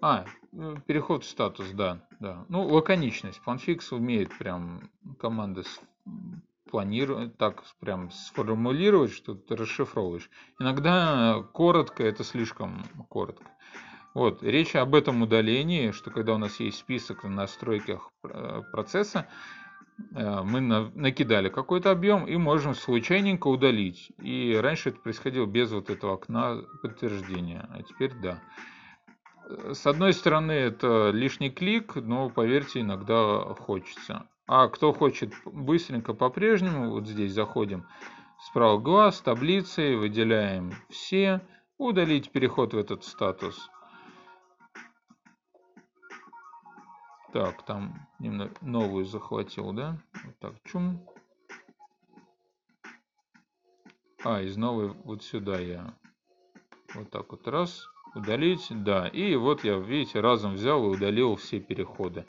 а, 0.00 0.24
э, 0.52 0.76
переход 0.86 1.24
в 1.24 1.28
статус, 1.28 1.70
да, 1.70 2.00
да. 2.20 2.44
Ну, 2.48 2.66
лаконичность. 2.66 3.40
Planfix 3.44 3.94
умеет 3.94 4.36
прям 4.38 4.90
команды 5.18 5.64
планировать, 6.70 7.36
так 7.36 7.64
прям 7.80 8.10
сформулировать, 8.10 9.12
что 9.12 9.34
ты 9.34 9.56
расшифровываешь. 9.56 10.30
Иногда 10.58 11.42
коротко, 11.52 12.04
это 12.04 12.24
слишком 12.24 12.84
коротко. 13.08 13.50
Вот, 14.14 14.42
речь 14.42 14.74
об 14.74 14.94
этом 14.94 15.22
удалении, 15.22 15.90
что 15.90 16.10
когда 16.10 16.34
у 16.34 16.38
нас 16.38 16.60
есть 16.60 16.78
список 16.78 17.24
на 17.24 17.30
настройках 17.30 18.10
э, 18.24 18.62
процесса, 18.72 19.28
э, 20.14 20.42
мы 20.42 20.60
накидали 20.60 21.48
какой-то 21.48 21.90
объем 21.90 22.26
и 22.26 22.36
можем 22.36 22.74
случайненько 22.74 23.48
удалить. 23.48 24.10
И 24.18 24.58
раньше 24.60 24.90
это 24.90 24.98
происходило 24.98 25.46
без 25.46 25.70
вот 25.70 25.90
этого 25.90 26.14
окна 26.14 26.62
подтверждения, 26.82 27.68
а 27.70 27.82
теперь 27.82 28.12
да. 28.14 28.40
С 29.48 29.86
одной 29.86 30.12
стороны, 30.12 30.52
это 30.52 31.08
лишний 31.10 31.50
клик, 31.50 31.94
но, 31.94 32.28
поверьте, 32.28 32.80
иногда 32.80 33.54
хочется. 33.54 34.28
А 34.46 34.68
кто 34.68 34.92
хочет 34.92 35.32
быстренько 35.46 36.12
по-прежнему, 36.12 36.90
вот 36.90 37.06
здесь 37.06 37.32
заходим, 37.32 37.86
справа 38.40 38.78
глаз, 38.78 39.22
таблицы, 39.22 39.96
выделяем 39.96 40.74
все, 40.90 41.40
удалить 41.78 42.30
переход 42.30 42.74
в 42.74 42.78
этот 42.78 43.04
статус. 43.04 43.70
Так, 47.32 47.64
там 47.64 48.06
немного 48.18 48.52
новую 48.60 49.06
захватил, 49.06 49.72
да? 49.72 49.96
Вот 50.24 50.38
так, 50.40 50.54
чум. 50.64 51.06
А, 54.24 54.42
из 54.42 54.58
новой 54.58 54.88
вот 54.88 55.22
сюда 55.22 55.58
я 55.58 55.94
вот 56.94 57.10
так 57.10 57.30
вот 57.30 57.48
раз 57.48 57.88
Удалить, 58.14 58.66
да. 58.70 59.08
И 59.08 59.36
вот 59.36 59.64
я, 59.64 59.78
видите, 59.78 60.20
разом 60.20 60.54
взял 60.54 60.84
и 60.84 60.88
удалил 60.88 61.36
все 61.36 61.60
переходы. 61.60 62.24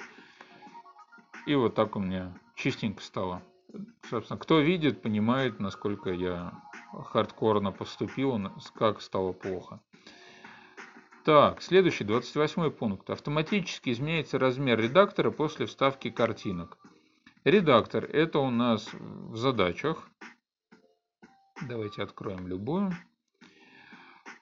И 1.46 1.56
вот 1.56 1.76
так 1.76 1.96
у 1.96 2.00
меня 2.00 2.38
чистенько 2.56 3.02
стало. 3.02 3.42
Собственно, 4.10 4.40
кто 4.40 4.60
видит, 4.60 5.02
понимает, 5.02 5.60
насколько 5.60 6.12
я 6.12 6.54
хардкорно 6.92 7.72
поступил, 7.72 8.40
как 8.76 9.02
стало 9.02 9.32
плохо. 9.32 9.80
Так, 11.24 11.62
следующий, 11.62 12.04
28 12.04 12.72
пункт. 12.72 13.10
Автоматически 13.10 13.92
изменяется 13.92 14.40
размер 14.40 14.80
редактора 14.80 15.32
после 15.32 15.66
вставки 15.66 16.10
картинок. 16.10 16.78
Редактор 17.44 18.06
это 18.06 18.40
у 18.40 18.50
нас 18.50 18.90
в 18.94 19.36
задачах. 19.36 20.10
Давайте 21.68 22.04
откроем 22.04 22.48
любую. 22.48 22.92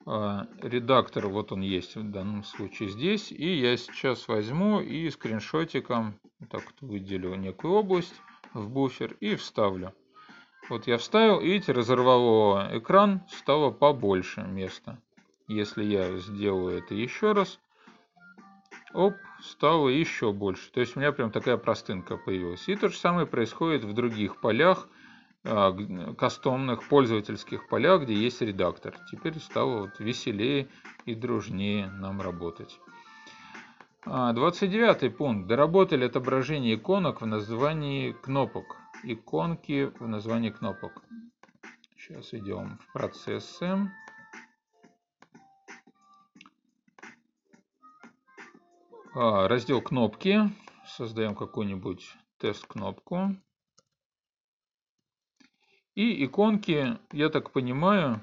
А, 0.09 0.47
редактор, 0.61 1.27
вот 1.27 1.51
он 1.51 1.59
есть 1.59 1.97
в 1.97 2.11
данном 2.11 2.45
случае 2.45 2.87
здесь. 2.89 3.29
И 3.29 3.59
я 3.59 3.75
сейчас 3.75 4.29
возьму 4.29 4.79
и 4.79 5.09
скриншотиком 5.09 6.17
так 6.49 6.63
вот 6.63 6.75
выделю 6.79 7.35
некую 7.35 7.73
область 7.73 8.15
в 8.53 8.69
буфер 8.69 9.17
и 9.19 9.35
вставлю. 9.35 9.93
Вот 10.69 10.87
я 10.87 10.97
вставил, 10.97 11.41
видите, 11.41 11.73
разорвало 11.73 12.69
экран, 12.71 13.21
стало 13.29 13.69
побольше 13.69 14.43
места. 14.43 14.97
Если 15.49 15.83
я 15.83 16.17
сделаю 16.19 16.77
это 16.77 16.93
еще 16.93 17.33
раз, 17.33 17.59
оп, 18.93 19.13
стало 19.41 19.89
еще 19.89 20.31
больше. 20.31 20.71
То 20.71 20.79
есть 20.79 20.95
у 20.95 20.99
меня 20.99 21.11
прям 21.11 21.31
такая 21.31 21.57
простынка 21.57 22.15
появилась. 22.15 22.69
И 22.69 22.75
то 22.77 22.87
же 22.87 22.97
самое 22.97 23.27
происходит 23.27 23.83
в 23.83 23.91
других 23.91 24.39
полях. 24.39 24.87
А, 25.43 25.73
кастомных 26.17 26.87
пользовательских 26.87 27.67
полях, 27.67 28.03
где 28.03 28.13
есть 28.13 28.41
редактор. 28.41 28.97
Теперь 29.11 29.39
стало 29.39 29.81
вот 29.81 29.99
веселее 29.99 30.67
и 31.05 31.15
дружнее 31.15 31.87
нам 31.91 32.21
работать. 32.21 32.79
29 34.05 35.03
а, 35.03 35.09
пункт. 35.09 35.47
Доработали 35.47 36.05
отображение 36.05 36.75
иконок 36.75 37.21
в 37.21 37.25
названии 37.25 38.11
кнопок. 38.11 38.77
Иконки 39.03 39.91
в 39.99 40.07
названии 40.07 40.49
кнопок. 40.49 41.03
Сейчас 41.97 42.33
идем 42.33 42.79
в 42.79 42.93
процессы. 42.93 43.91
А, 49.13 49.47
раздел 49.47 49.81
кнопки. 49.81 50.41
Создаем 50.85 51.35
какую-нибудь 51.35 52.15
тест-кнопку. 52.37 53.35
И 55.97 56.23
иконки, 56.23 56.99
я 57.11 57.29
так 57.29 57.49
понимаю, 57.49 58.21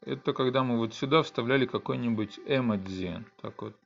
это 0.00 0.32
когда 0.32 0.64
мы 0.64 0.78
вот 0.78 0.94
сюда 0.94 1.22
вставляли 1.22 1.64
какой-нибудь 1.64 2.40
эмодзи. 2.44 3.24
Так 3.40 3.62
вот, 3.62 3.76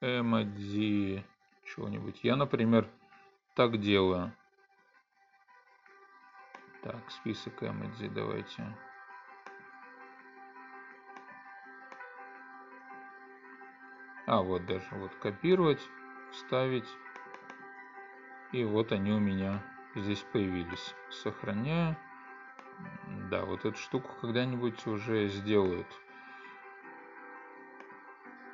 эмодзи 0.00 1.24
чего-нибудь. 1.64 2.18
Я, 2.24 2.34
например, 2.34 2.88
так 3.54 3.78
делаю. 3.78 4.32
Так, 6.82 7.08
список 7.12 7.62
эмодзи 7.62 8.08
давайте. 8.08 8.76
А, 14.26 14.42
вот 14.42 14.66
даже 14.66 14.88
вот 14.90 15.14
копировать, 15.22 15.88
вставить. 16.32 16.88
И 18.50 18.64
вот 18.64 18.90
они 18.90 19.12
у 19.12 19.20
меня 19.20 19.62
здесь 19.94 20.26
появились. 20.32 20.96
Сохраняю. 21.12 21.96
Да, 23.30 23.44
вот 23.44 23.64
эту 23.64 23.76
штуку 23.76 24.10
когда-нибудь 24.20 24.86
уже 24.86 25.28
сделают. 25.28 25.86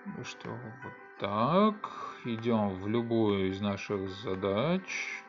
Ну 0.04 0.24
что, 0.24 0.48
вот 0.48 0.92
так. 1.18 1.90
Идем 2.24 2.70
в 2.70 2.88
любую 2.88 3.48
из 3.50 3.60
наших 3.60 4.08
задач. 4.08 5.22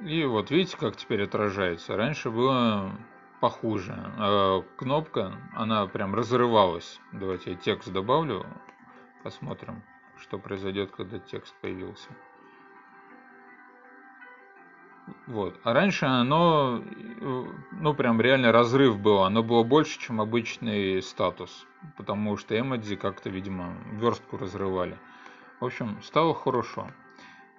И 0.00 0.24
вот 0.24 0.50
видите, 0.50 0.76
как 0.76 0.96
теперь 0.96 1.24
отражается. 1.24 1.96
Раньше 1.96 2.30
было 2.30 2.92
похуже. 3.40 3.94
А 4.16 4.62
кнопка, 4.76 5.36
она 5.54 5.86
прям 5.86 6.14
разрывалась. 6.14 7.00
Давайте 7.12 7.52
я 7.52 7.56
текст 7.56 7.92
добавлю. 7.92 8.46
Посмотрим, 9.22 9.82
что 10.18 10.38
произойдет, 10.38 10.90
когда 10.92 11.18
текст 11.18 11.54
появился. 11.60 12.08
Вот. 15.26 15.58
А 15.62 15.72
раньше 15.72 16.06
оно, 16.06 16.82
ну 17.72 17.94
прям 17.94 18.20
реально 18.20 18.52
разрыв 18.52 18.98
был. 18.98 19.22
Оно 19.22 19.42
было 19.42 19.62
больше, 19.62 19.98
чем 19.98 20.20
обычный 20.20 21.02
статус. 21.02 21.66
Потому 21.96 22.36
что 22.36 22.58
эмодзи 22.58 22.96
как-то, 22.96 23.30
видимо, 23.30 23.76
верстку 23.92 24.36
разрывали. 24.36 24.98
В 25.60 25.66
общем, 25.66 25.98
стало 26.02 26.34
хорошо. 26.34 26.88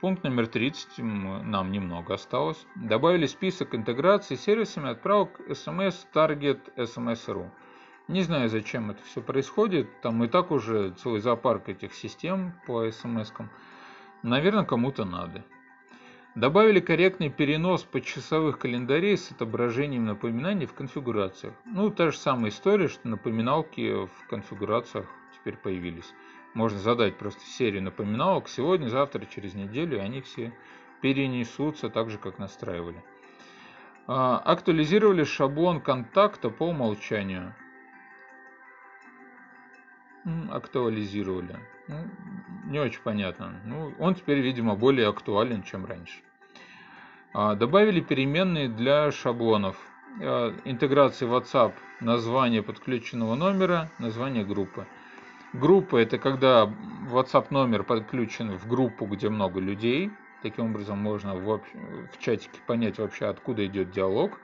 Пункт 0.02 0.24
номер 0.24 0.48
30, 0.48 1.00
нам 1.00 1.72
немного 1.72 2.14
осталось. 2.14 2.66
Добавили 2.76 3.26
список 3.26 3.76
интеграции 3.76 4.36
с 4.36 4.42
сервисами 4.42 4.90
отправок 4.90 5.42
SMS 5.50 5.96
Target 6.14 6.62
SMS.ru. 6.78 7.50
Не 8.08 8.22
знаю, 8.24 8.50
зачем 8.50 8.92
это 8.92 9.04
все 9.04 9.22
происходит. 9.22 10.02
Там 10.02 10.24
и 10.24 10.28
так 10.28 10.52
уже 10.52 10.92
целый 10.92 11.20
зоопарк 11.20 11.68
этих 11.68 11.94
систем 11.94 12.54
по 12.66 12.86
SMS. 12.86 13.34
-кам. 13.34 13.48
Наверное, 14.24 14.64
кому-то 14.64 15.06
надо. 15.06 15.44
Добавили 16.36 16.80
корректный 16.80 17.30
перенос 17.30 17.84
почасовых 17.84 18.60
календарей 18.60 19.18
с 19.18 19.32
отображением 19.32 20.06
напоминаний 20.06 20.68
в 20.68 20.74
конфигурациях. 20.74 21.56
Ну, 21.66 21.90
та 21.90 22.12
же 22.12 22.18
самая 22.18 22.52
история, 22.52 22.88
что 22.88 23.08
напоминалки 23.08 24.06
в 24.06 24.28
конфигурациях 24.30 25.08
теперь 25.34 25.58
появились. 25.58 26.14
Можно 26.54 26.78
задать 26.80 27.18
просто 27.18 27.42
серию 27.42 27.82
напоминалок 27.82 28.48
сегодня, 28.48 28.90
завтра, 28.90 29.26
через 29.26 29.56
неделю, 29.56 30.02
они 30.02 30.22
все 30.22 30.54
перенесутся 31.02 31.90
так 31.90 32.12
же, 32.12 32.20
как 32.20 32.38
настраивали. 32.38 33.04
А, 34.06 34.38
актуализировали 34.38 35.24
шаблон 35.24 35.82
контакта 35.82 36.52
по 36.52 36.64
умолчанию. 36.64 37.56
Актуализировали. 40.52 41.58
Ну, 41.90 42.08
не 42.66 42.80
очень 42.80 43.02
понятно. 43.02 43.60
Ну, 43.66 43.94
он 43.98 44.14
теперь, 44.14 44.40
видимо, 44.40 44.76
более 44.76 45.08
актуален, 45.08 45.64
чем 45.64 45.86
раньше. 45.86 46.22
А, 47.34 47.56
добавили 47.56 48.00
переменные 48.00 48.70
для 48.70 49.12
шаблонов. 49.12 49.76
А, 50.22 50.54
интеграции 50.66 51.28
WhatsApp, 51.28 51.74
название 52.00 52.62
подключенного 52.62 53.34
номера, 53.34 53.90
название 53.98 54.46
группы. 54.46 54.86
Группа– 55.52 55.98
это 55.98 56.20
когда 56.20 56.72
WhatsApp 57.12 57.48
номер 57.50 57.84
подключен 57.84 58.56
в 58.56 58.68
группу, 58.68 59.08
где 59.08 59.30
много 59.30 59.60
людей. 59.60 60.12
Таким 60.44 60.66
образом 60.66 61.00
можно 61.00 61.34
в, 61.36 61.58
в 61.58 62.20
чатике 62.20 62.60
понять 62.68 63.00
вообще, 63.00 63.26
откуда 63.26 63.66
идет 63.66 63.90
диалог. 63.90 64.40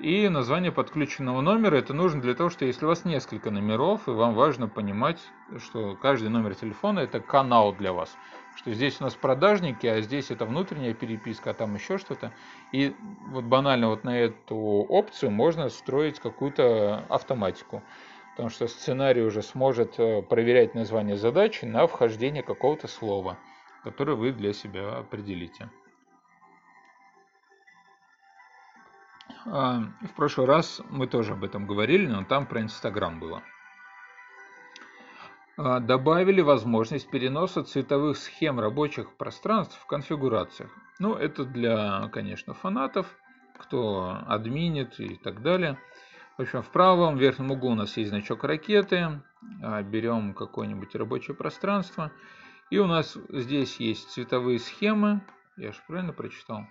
И 0.00 0.30
название 0.30 0.72
подключенного 0.72 1.42
номера 1.42 1.76
это 1.76 1.92
нужно 1.92 2.22
для 2.22 2.34
того, 2.34 2.48
что 2.48 2.64
если 2.64 2.86
у 2.86 2.88
вас 2.88 3.04
несколько 3.04 3.50
номеров, 3.50 4.08
и 4.08 4.12
вам 4.12 4.32
важно 4.34 4.66
понимать, 4.66 5.20
что 5.58 5.94
каждый 5.94 6.30
номер 6.30 6.54
телефона 6.54 7.00
это 7.00 7.20
канал 7.20 7.74
для 7.74 7.92
вас. 7.92 8.16
Что 8.56 8.72
здесь 8.72 8.98
у 9.00 9.04
нас 9.04 9.14
продажники, 9.14 9.86
а 9.86 10.00
здесь 10.00 10.30
это 10.30 10.46
внутренняя 10.46 10.94
переписка, 10.94 11.50
а 11.50 11.54
там 11.54 11.74
еще 11.74 11.98
что-то. 11.98 12.32
И 12.72 12.96
вот 13.26 13.44
банально 13.44 13.88
вот 13.88 14.02
на 14.04 14.18
эту 14.18 14.56
опцию 14.56 15.32
можно 15.32 15.68
строить 15.68 16.18
какую-то 16.18 17.04
автоматику 17.10 17.82
потому 18.36 18.48
что 18.48 18.68
сценарий 18.68 19.20
уже 19.20 19.42
сможет 19.42 19.98
э, 19.98 20.22
проверять 20.22 20.74
название 20.74 21.16
задачи 21.16 21.66
на 21.66 21.86
вхождение 21.86 22.42
какого-то 22.42 22.88
слова, 22.88 23.36
которое 23.84 24.14
вы 24.14 24.32
для 24.32 24.54
себя 24.54 24.96
определите. 24.96 25.68
В 29.44 30.14
прошлый 30.16 30.46
раз 30.46 30.80
мы 30.90 31.06
тоже 31.06 31.32
об 31.32 31.44
этом 31.44 31.66
говорили, 31.66 32.06
но 32.06 32.24
там 32.24 32.46
про 32.46 32.60
Инстаграм 32.60 33.18
было. 33.18 33.42
А, 35.62 35.78
добавили 35.78 36.40
возможность 36.40 37.10
переноса 37.10 37.62
цветовых 37.62 38.16
схем 38.16 38.58
рабочих 38.60 39.14
пространств 39.16 39.78
в 39.78 39.86
конфигурациях. 39.86 40.70
Ну, 40.98 41.14
это 41.14 41.44
для, 41.44 42.08
конечно, 42.12 42.54
фанатов, 42.54 43.06
кто 43.58 44.22
админит 44.26 44.98
и 44.98 45.16
так 45.16 45.42
далее. 45.42 45.78
В 46.38 46.42
общем, 46.42 46.62
в 46.62 46.70
правом 46.70 47.18
верхнем 47.18 47.50
углу 47.50 47.72
у 47.72 47.74
нас 47.74 47.94
есть 47.98 48.08
значок 48.08 48.44
ракеты. 48.44 49.20
А, 49.62 49.82
берем 49.82 50.32
какое-нибудь 50.32 50.94
рабочее 50.94 51.36
пространство. 51.36 52.10
И 52.70 52.78
у 52.78 52.86
нас 52.86 53.18
здесь 53.28 53.76
есть 53.80 54.08
цветовые 54.10 54.58
схемы. 54.58 55.20
Я 55.58 55.72
же 55.72 55.78
правильно 55.86 56.14
прочитал? 56.14 56.64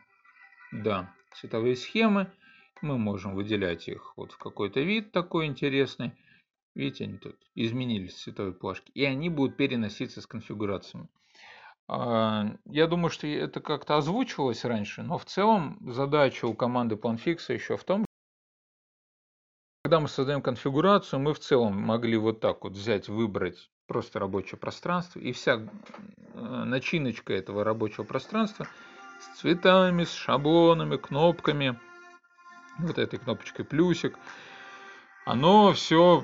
Да, 0.71 1.13
цветовые 1.35 1.75
схемы. 1.75 2.31
Мы 2.81 2.97
можем 2.97 3.35
выделять 3.35 3.87
их 3.87 4.13
вот 4.15 4.31
в 4.31 4.37
какой-то 4.37 4.79
вид 4.81 5.11
такой 5.11 5.47
интересный. 5.47 6.13
Видите, 6.75 7.05
они 7.05 7.17
тут 7.17 7.35
изменились 7.55 8.15
цветовые 8.15 8.53
плашки. 8.53 8.91
И 8.93 9.03
они 9.03 9.29
будут 9.29 9.57
переноситься 9.57 10.21
с 10.21 10.27
конфигурациями. 10.27 11.09
А, 11.87 12.55
я 12.65 12.87
думаю, 12.87 13.09
что 13.09 13.27
это 13.27 13.59
как-то 13.59 13.97
озвучивалось 13.97 14.63
раньше, 14.63 15.01
но 15.01 15.17
в 15.17 15.25
целом 15.25 15.79
задача 15.91 16.45
у 16.45 16.53
команды 16.53 16.95
PlanFix 16.95 17.51
еще 17.51 17.77
в 17.77 17.83
том, 17.83 18.05
когда 19.83 19.99
мы 19.99 20.07
создаем 20.07 20.43
конфигурацию, 20.43 21.19
мы 21.19 21.33
в 21.33 21.39
целом 21.39 21.75
могли 21.81 22.15
вот 22.17 22.41
так 22.41 22.63
вот 22.63 22.73
взять, 22.73 23.09
выбрать 23.09 23.71
просто 23.87 24.19
рабочее 24.19 24.59
пространство, 24.59 25.19
и 25.19 25.31
вся 25.31 25.55
э, 25.55 26.39
начиночка 26.39 27.33
этого 27.33 27.63
рабочего 27.63 28.03
пространства 28.03 28.67
с 29.19 29.39
цветами, 29.39 30.03
с 30.03 30.11
шаблонами, 30.11 30.97
кнопками, 30.97 31.79
вот 32.79 32.97
этой 32.97 33.19
кнопочкой 33.19 33.65
плюсик– 33.65 34.17
оно 35.29 35.73
все 35.73 36.23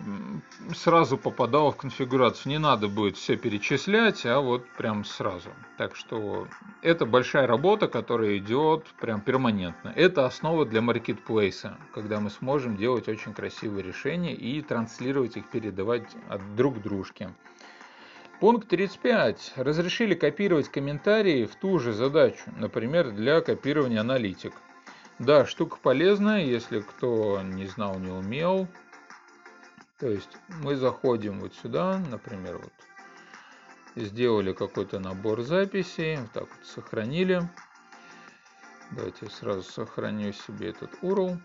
сразу 0.74 1.16
попадало 1.16 1.72
в 1.72 1.78
конфигурацию. 1.78 2.52
Не 2.52 2.58
надо 2.58 2.88
будет 2.88 3.18
все 3.18 3.38
перечислять, 3.38 4.26
а 4.26 4.40
вот 4.40 4.68
прям 4.78 5.06
сразу. 5.06 5.50
Так 5.78 5.96
что 5.96 6.48
это 6.82 7.06
большая 7.06 7.46
работа, 7.46 7.88
которая 7.88 8.38
идет 8.40 8.86
прям 9.00 9.22
перманентно. 9.22 9.94
Это 9.96 10.26
основа 10.26 10.66
для 10.66 10.82
маркетплейса, 10.82 11.78
когда 11.94 12.20
мы 12.20 12.32
сможем 12.32 12.78
делать 12.78 13.08
очень 13.08 13.36
красивые 13.36 13.84
решения 13.84 14.34
и 14.34 14.60
транслировать 14.64 15.38
их, 15.38 15.48
передавать 15.52 16.10
от 16.28 16.56
друг 16.56 16.82
дружке. 16.82 17.30
Пункт 18.40 18.70
35. 18.70 19.54
Разрешили 19.58 20.16
копировать 20.16 20.70
комментарии 20.70 21.46
в 21.46 21.56
ту 21.56 21.78
же 21.78 21.94
задачу, 21.94 22.52
например, 22.58 23.12
для 23.12 23.42
копирования 23.42 24.02
аналитик. 24.02 24.54
Да, 25.20 25.46
штука 25.46 25.78
полезная, 25.82 26.44
если 26.44 26.82
кто 26.82 27.42
не 27.42 27.68
знал, 27.68 27.98
не 28.00 28.12
умел, 28.12 28.68
то 30.00 30.10
есть 30.10 30.30
мы 30.62 30.76
заходим 30.76 31.40
вот 31.40 31.54
сюда, 31.56 32.00
например, 32.10 32.58
вот 32.58 32.74
сделали 33.96 34.52
какой-то 34.52 35.00
набор 35.00 35.42
записей, 35.42 36.20
так 36.34 36.44
вот 36.44 36.66
сохранили. 36.66 37.42
Давайте 38.92 39.18
я 39.22 39.30
сразу 39.30 39.64
сохраню 39.64 40.34
себе 40.34 40.70
этот 40.70 40.92
URL. 41.02 41.38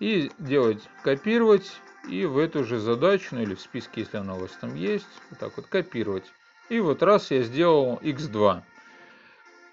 И 0.00 0.30
делать 0.38 0.88
копировать 1.02 1.80
и 2.08 2.24
в 2.24 2.38
эту 2.38 2.64
же 2.64 2.78
задачу, 2.78 3.34
ну 3.34 3.42
или 3.42 3.54
в 3.54 3.60
списке, 3.60 4.02
если 4.02 4.16
она 4.16 4.34
у 4.34 4.40
вас 4.40 4.52
там 4.60 4.74
есть, 4.74 5.06
вот 5.30 5.38
так 5.38 5.56
вот 5.56 5.66
копировать. 5.66 6.32
И 6.68 6.80
вот 6.80 7.02
раз 7.02 7.30
я 7.30 7.42
сделал 7.42 7.96
x2. 8.02 8.62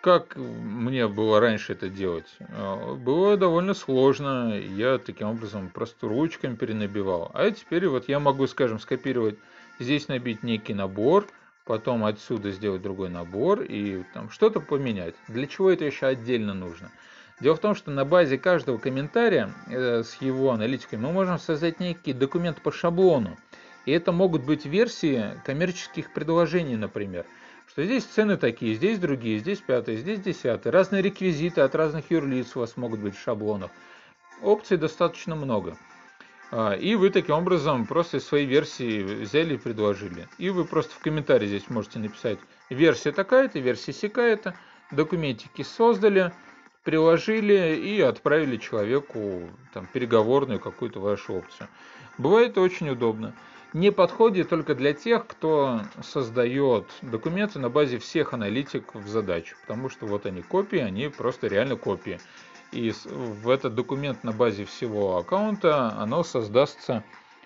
Как 0.03 0.35
мне 0.35 1.07
было 1.07 1.39
раньше 1.39 1.71
это 1.71 1.87
делать? 1.87 2.27
А, 2.49 2.93
было 2.95 3.37
довольно 3.37 3.73
сложно. 3.73 4.53
Я 4.53 4.97
таким 4.97 5.29
образом 5.29 5.69
просто 5.69 6.09
ручками 6.09 6.55
перенабивал. 6.55 7.31
А 7.33 7.49
теперь 7.51 7.87
вот 7.87 8.09
я 8.09 8.19
могу, 8.19 8.45
скажем, 8.47 8.79
скопировать, 8.81 9.37
здесь 9.79 10.09
набить 10.09 10.43
некий 10.43 10.73
набор, 10.73 11.25
потом 11.63 12.03
отсюда 12.03 12.51
сделать 12.51 12.81
другой 12.81 13.11
набор 13.11 13.61
и 13.61 14.03
там 14.13 14.29
что-то 14.29 14.59
поменять. 14.59 15.15
Для 15.29 15.47
чего 15.47 15.71
это 15.71 15.85
еще 15.85 16.07
отдельно 16.07 16.53
нужно? 16.53 16.91
Дело 17.39 17.55
в 17.55 17.59
том, 17.59 17.73
что 17.73 17.89
на 17.89 18.03
базе 18.03 18.37
каждого 18.37 18.79
комментария 18.79 19.53
э, 19.69 20.03
с 20.03 20.15
его 20.15 20.51
аналитикой 20.51 20.99
мы 20.99 21.13
можем 21.13 21.39
создать 21.39 21.79
некий 21.79 22.11
документ 22.11 22.61
по 22.61 22.73
шаблону. 22.73 23.37
И 23.85 23.93
это 23.93 24.11
могут 24.11 24.43
быть 24.43 24.65
версии 24.65 25.39
коммерческих 25.45 26.11
предложений, 26.11 26.75
например 26.75 27.25
что 27.73 27.83
здесь 27.85 28.03
цены 28.03 28.37
такие, 28.37 28.75
здесь 28.75 28.99
другие, 28.99 29.39
здесь 29.39 29.57
пятые, 29.57 29.97
здесь 29.97 30.19
десятые. 30.19 30.71
Разные 30.71 31.01
реквизиты 31.01 31.61
от 31.61 31.73
разных 31.73 32.11
юрлиц 32.11 32.55
у 32.55 32.59
вас 32.59 32.77
могут 32.77 32.99
быть 32.99 33.15
в 33.17 33.19
шаблонах. 33.23 33.71
Опций 34.43 34.77
достаточно 34.77 35.35
много. 35.35 35.75
А, 36.51 36.73
и 36.73 36.93
вы 36.93 37.09
таким 37.09 37.33
образом 37.33 37.87
просто 37.87 38.17
из 38.17 38.27
своей 38.27 38.45
версии 38.45 39.01
взяли 39.01 39.55
и 39.55 39.57
предложили. 39.57 40.27
И 40.37 40.51
вы 40.51 40.65
просто 40.65 40.93
в 40.93 40.99
комментарии 40.99 41.47
здесь 41.47 41.67
можете 41.67 41.97
написать 41.97 42.37
версия 42.69 43.11
такая-то, 43.11 43.57
версия 43.57 43.91
сякая-то, 43.91 44.53
документики 44.91 45.63
создали, 45.63 46.31
приложили 46.83 47.75
и 47.75 47.99
отправили 48.01 48.57
человеку 48.57 49.49
там, 49.73 49.87
переговорную 49.91 50.59
какую-то 50.59 50.99
вашу 50.99 51.33
опцию. 51.33 51.69
Бывает 52.19 52.55
очень 52.59 52.89
удобно. 52.89 53.33
Не 53.73 53.91
подходит 53.91 54.49
только 54.49 54.75
для 54.75 54.93
тех, 54.93 55.25
кто 55.25 55.81
создает 56.01 56.85
документы 57.01 57.59
на 57.59 57.69
базе 57.69 57.97
всех 57.97 58.33
аналитиков 58.33 59.05
задач, 59.07 59.55
потому 59.61 59.89
что 59.89 60.05
вот 60.05 60.25
они 60.25 60.41
копии, 60.41 60.79
они 60.79 61.07
просто 61.09 61.47
реально 61.47 61.75
копии 61.75 62.19
и 62.73 62.91
в 62.91 63.49
этот 63.49 63.75
документ 63.75 64.23
на 64.23 64.31
базе 64.31 64.65
всего 64.65 65.17
аккаунта 65.17 65.93
оно 65.93 66.23
создастся 66.23 67.03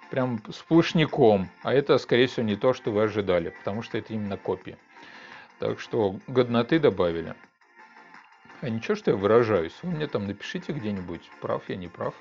прям 0.10 0.42
сплошняком, 0.52 1.50
а 1.64 1.74
это, 1.74 1.98
скорее 1.98 2.28
всего, 2.28 2.46
не 2.46 2.56
то, 2.56 2.74
что 2.74 2.92
вы 2.92 3.04
ожидали, 3.04 3.50
потому 3.50 3.82
что 3.82 3.98
это 3.98 4.14
именно 4.14 4.38
копия. 4.38 4.78
Так 5.60 5.80
что 5.80 6.18
годноты 6.28 6.80
добавили. 6.80 7.36
А 8.62 8.70
ничего, 8.70 8.96
что 8.96 9.12
я 9.12 9.18
выражаюсь. 9.18 9.74
Вы 9.84 9.92
мне 9.92 10.08
там 10.08 10.28
напишите 10.28 10.72
где-нибудь, 10.72 11.30
прав 11.42 11.64
я, 11.68 11.76
не 11.76 11.88
прав. 11.88 12.16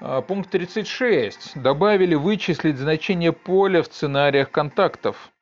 А, 0.00 0.22
пункт 0.22 0.50
36. 0.50 1.60
Добавили 1.60 2.14
вычислить 2.14 2.78
значение 2.78 3.32
поля 3.32 3.82
в 3.82 3.86
сценариях 3.86 4.50
контактов. 4.50 5.32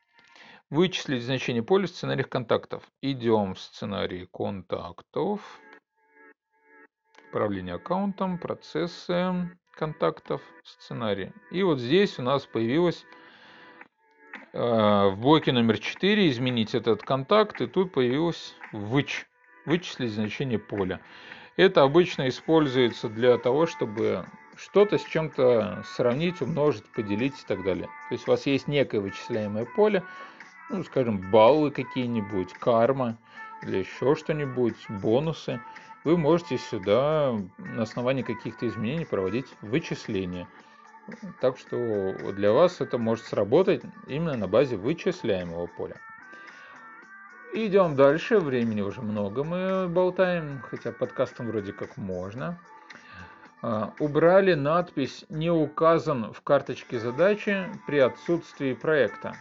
Вычислить 0.70 1.22
значение 1.22 1.62
поля 1.62 1.86
в 1.86 1.90
сценариях 1.90 2.28
контактов. 2.28 2.82
Идем 3.02 3.54
в 3.54 3.60
сценарий 3.60 4.26
контактов 4.32 5.40
управление 7.28 7.74
аккаунтом, 7.74 8.38
процессы 8.38 9.50
контактов, 9.72 10.40
сценарий. 10.64 11.32
И 11.50 11.62
вот 11.62 11.78
здесь 11.78 12.18
у 12.18 12.22
нас 12.22 12.46
появилось 12.46 13.04
э, 14.54 14.58
в 14.58 15.16
блоке 15.18 15.52
номер 15.52 15.76
4 15.76 16.30
изменить 16.30 16.74
этот 16.74 17.02
контакт, 17.02 17.60
и 17.60 17.66
тут 17.66 17.92
появилось 17.92 18.54
выч, 18.72 19.26
вычислить 19.66 20.12
значение 20.12 20.58
поля. 20.58 21.02
Это 21.58 21.82
обычно 21.82 22.26
используется 22.28 23.10
для 23.10 23.36
того, 23.36 23.66
чтобы 23.66 24.24
что-то 24.56 24.98
с 24.98 25.04
чем-то 25.04 25.84
сравнить, 25.94 26.40
умножить, 26.40 26.84
поделить 26.92 27.34
и 27.40 27.46
так 27.46 27.62
далее. 27.62 27.86
То 28.08 28.14
есть 28.14 28.26
у 28.26 28.30
вас 28.30 28.46
есть 28.46 28.68
некое 28.68 29.00
вычисляемое 29.00 29.66
поле, 29.76 30.02
ну, 30.70 30.82
скажем, 30.84 31.30
баллы 31.30 31.70
какие-нибудь, 31.70 32.52
карма 32.54 33.18
или 33.62 33.78
еще 33.78 34.14
что-нибудь, 34.14 34.76
бонусы– 34.88 35.60
вы 36.06 36.16
можете 36.16 36.56
сюда 36.56 37.34
на 37.58 37.82
основании 37.82 38.22
каких-то 38.22 38.68
изменений 38.68 39.04
проводить 39.04 39.52
вычисления. 39.60 40.46
Так 41.40 41.58
что 41.58 42.14
для 42.32 42.52
вас 42.52 42.80
это 42.80 42.96
может 42.96 43.24
сработать 43.24 43.82
именно 44.06 44.36
на 44.36 44.46
базе 44.46 44.76
вычисляемого 44.76 45.66
поля. 45.66 45.96
Идем 47.52 47.96
дальше, 47.96 48.38
времени 48.38 48.82
уже 48.82 49.02
много 49.02 49.42
мы 49.42 49.88
болтаем, 49.88 50.62
хотя 50.70 50.92
подкастом 50.92 51.48
вроде 51.48 51.72
как 51.72 51.96
можно. 51.96 52.56
А, 53.68 53.92
убрали 53.98 54.54
надпись 54.54 55.24
«Не 55.28 55.50
указан 55.50 56.32
в 56.32 56.40
карточке 56.40 57.00
задачи 57.00 57.68
при 57.88 57.98
отсутствии 57.98 58.74
проекта» 58.74 59.34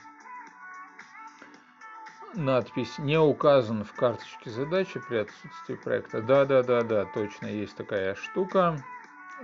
надпись 2.33 2.97
не 2.97 3.19
указан 3.19 3.83
в 3.83 3.93
карточке 3.93 4.49
задачи 4.49 4.99
при 5.07 5.17
отсутствии 5.17 5.75
проекта. 5.75 6.23
Да, 6.23 6.43
да, 6.43 6.63
да, 6.63 6.81
да, 6.81 7.05
точно 7.05 7.45
есть 7.45 7.75
такая 7.75 8.15
штука, 8.15 8.83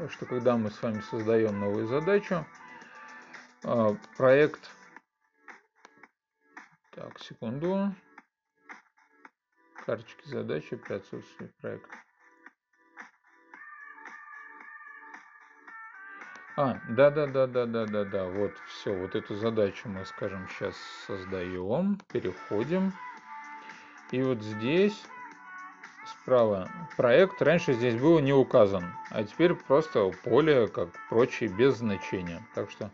что 0.09 0.25
когда 0.25 0.57
мы 0.57 0.71
с 0.71 0.82
вами 0.82 0.99
создаем 1.01 1.59
новую 1.59 1.86
задачу, 1.86 2.43
а, 3.63 3.95
проект, 4.17 4.71
так, 6.95 7.19
секунду, 7.19 7.93
карточки 9.86 10.27
задачи 10.27 10.75
при 10.75 10.95
отсутствии 10.95 11.53
проекта. 11.61 11.95
А, 16.64 16.80
да-да-да-да-да-да-да, 16.88 18.26
вот 18.26 18.51
все, 18.68 18.93
вот 18.93 19.16
эту 19.16 19.34
задачу 19.34 19.89
мы, 19.89 20.05
скажем, 20.05 20.47
сейчас 20.47 20.76
создаем, 21.07 21.97
переходим. 22.14 22.93
И 24.12 24.22
вот 24.22 24.43
здесь 24.43 25.01
справа 26.05 26.70
проект, 26.97 27.41
раньше 27.41 27.74
здесь 27.74 27.95
было 27.95 28.20
не 28.20 28.32
указан, 28.32 28.93
а 29.09 29.24
теперь 29.24 29.55
просто 29.55 30.12
поле, 30.24 30.68
как 30.68 30.89
прочие, 31.09 31.49
без 31.49 31.78
значения. 31.78 32.43
Так 32.53 32.70
что 32.70 32.91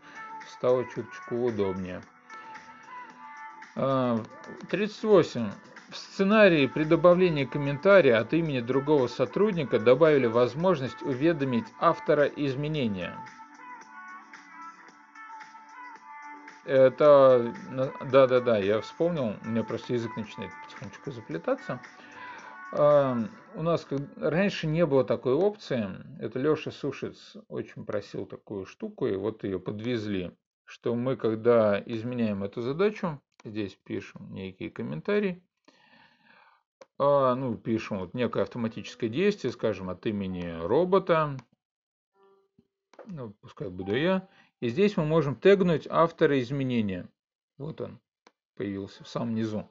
стало 0.50 0.86
чуточку 0.86 1.34
удобнее. 1.36 2.00
38. 3.74 5.42
А, 5.42 5.52
в 5.90 5.96
сценарии 5.98 6.66
при 6.66 6.84
добавлении 6.84 7.44
комментария 7.44 8.16
от 8.16 8.32
имени 8.32 8.60
другого 8.60 9.08
сотрудника 9.08 9.78
добавили 9.78 10.24
возможность 10.24 11.02
уведомить 11.02 11.66
автора 11.78 12.24
изменения. 12.24 13.14
Это, 16.68 17.54
да-да-да, 18.12 18.58
я 18.58 18.82
вспомнил, 18.82 19.36
у 19.42 19.48
меня 19.48 19.64
просто 19.64 19.94
язык 19.94 20.14
начинает 20.16 20.52
потихонечку 20.62 21.10
заплетаться. 21.12 21.80
У 22.72 23.62
нас 23.62 23.86
раньше 24.16 24.66
не 24.66 24.84
было 24.84 25.02
такой 25.02 25.32
опции, 25.32 25.88
это 26.20 26.38
Леша 26.38 26.70
Сушиц 26.70 27.38
очень 27.48 27.86
просил 27.86 28.26
такую 28.26 28.66
штуку, 28.66 29.06
и 29.06 29.16
вот 29.16 29.44
ее 29.44 29.58
подвезли, 29.58 30.36
что 30.66 30.94
мы, 30.94 31.16
когда 31.16 31.82
изменяем 31.86 32.44
эту 32.44 32.60
задачу, 32.60 33.18
здесь 33.44 33.74
пишем 33.84 34.30
некий 34.34 34.68
комментарий, 34.68 35.42
а, 36.98 37.34
ну, 37.34 37.56
пишем 37.56 38.00
вот 38.00 38.12
некое 38.12 38.42
автоматическое 38.42 39.08
действие, 39.08 39.54
скажем, 39.54 39.88
от 39.88 40.04
имени 40.04 40.66
робота, 40.66 41.38
ну, 43.06 43.30
пускай 43.40 43.70
буду 43.70 43.96
я, 43.96 44.28
и 44.60 44.68
здесь 44.68 44.96
мы 44.96 45.04
можем 45.04 45.36
тегнуть 45.36 45.86
автора 45.88 46.38
изменения. 46.40 47.06
Вот 47.58 47.80
он 47.80 47.98
появился 48.56 49.04
в 49.04 49.08
самом 49.08 49.34
низу. 49.34 49.68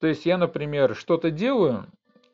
То 0.00 0.06
есть 0.06 0.26
я, 0.26 0.36
например, 0.36 0.94
что-то 0.94 1.30
делаю, 1.30 1.86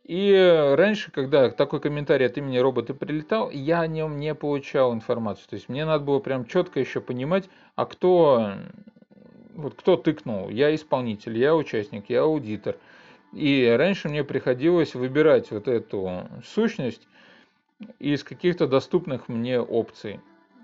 и 0.05 0.75
раньше, 0.77 1.13
когда 1.13 1.51
такой 1.51 1.81
комментарий 1.81 2.27
от 2.27 2.37
имени 2.37 2.59
робота 2.59 2.93
прилетал, 2.93 3.51
я 3.51 3.81
о 3.81 3.87
нем 3.87 4.19
не 4.19 4.35
получал 4.35 4.93
информацию. 4.93 5.49
То 5.49 5.55
есть 5.55 5.69
мне 5.69 5.85
надо 5.85 6.05
было 6.05 6.19
прям 6.19 6.45
четко 6.45 6.81
еще 6.81 7.01
понимать, 7.01 7.49
а 7.77 7.87
кто, 7.87 8.53
вот 9.55 9.75
кто 9.75 9.97
тыкнул. 9.97 10.49
Я 10.49 10.75
исполнитель, 10.75 11.39
я 11.39 11.55
участник, 11.55 12.07
я 12.09 12.23
аудитор. 12.23 12.77
И 13.33 13.65
раньше 13.79 14.09
мне 14.09 14.25
приходилось 14.25 14.95
выбирать 14.95 15.53
вот 15.53 15.69
эту 15.69 16.29
сущность 16.45 17.07
из 18.01 18.25
каких-то 18.25 18.67
доступных 18.67 19.29
мне 19.29 19.61
опций. 19.61 20.21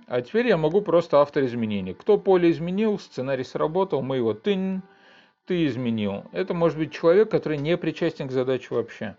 А 0.08 0.22
теперь 0.22 0.46
я 0.46 0.56
могу 0.56 0.80
просто 0.80 1.20
автор 1.20 1.44
изменений. 1.44 1.92
Кто 1.92 2.16
поле 2.16 2.50
изменил, 2.50 2.98
сценарий 2.98 3.44
сработал, 3.44 4.00
мы 4.00 4.16
его 4.16 4.32
тынь, 4.32 4.80
ты 5.44 5.66
изменил. 5.66 6.24
Это 6.32 6.54
может 6.54 6.78
быть 6.78 6.92
человек, 6.92 7.30
который 7.30 7.58
не 7.58 7.76
причастен 7.76 8.26
к 8.26 8.32
задаче 8.32 8.68
вообще. 8.70 9.16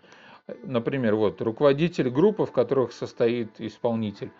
Например, 0.64 1.14
вот 1.14 1.40
руководитель 1.42 2.10
группы, 2.10 2.44
в 2.44 2.50
которых 2.50 2.90
состоит 2.90 3.60
исполнитель. 3.60 4.32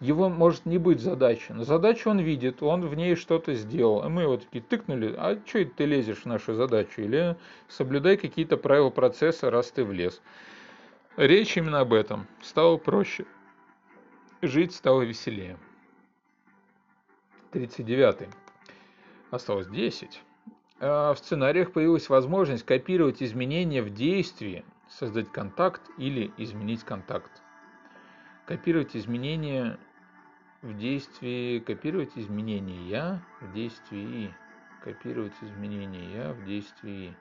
Его 0.00 0.30
может 0.30 0.64
не 0.64 0.78
быть 0.78 1.00
задачи, 1.00 1.52
но 1.52 1.64
задачу 1.64 2.08
он 2.08 2.20
видит, 2.20 2.62
он 2.62 2.86
в 2.86 2.94
ней 2.94 3.14
что-то 3.14 3.52
сделал. 3.52 4.02
И 4.06 4.08
мы 4.08 4.22
его 4.22 4.38
такие 4.38 4.62
тыкнули, 4.62 5.14
а 5.14 5.38
что 5.44 5.62
ты 5.66 5.84
лезешь 5.84 6.22
в 6.22 6.26
нашу 6.26 6.54
задачу? 6.54 7.02
Или 7.02 7.36
соблюдай 7.68 8.16
какие-то 8.16 8.56
правила 8.56 8.88
процесса, 8.88 9.50
раз 9.50 9.70
ты 9.72 9.84
влез. 9.84 10.22
Речь 11.18 11.58
именно 11.58 11.80
об 11.80 11.92
этом. 11.92 12.26
Стало 12.40 12.78
проще. 12.78 13.26
Жить 14.40 14.74
стало 14.74 15.02
веселее. 15.02 15.58
39. 17.52 18.28
Осталось 19.30 19.68
10. 19.68 20.22
А, 20.80 21.14
в 21.14 21.18
сценариях 21.18 21.72
появилась 21.72 22.08
возможность 22.08 22.64
копировать 22.64 23.22
изменения 23.22 23.82
в 23.82 23.90
действии, 23.90 24.64
создать 24.88 25.30
контакт 25.30 25.82
или 25.98 26.32
изменить 26.36 26.84
контакт. 26.84 27.30
Копировать 28.46 28.96
изменения 28.96 29.78
в 30.62 30.76
действии, 30.76 31.58
копировать 31.58 32.12
изменения 32.16 33.22
в 33.40 33.52
действии, 33.52 34.34
копировать 34.82 35.34
изменения 35.42 36.32
в 36.32 36.44
действии. 36.44 37.14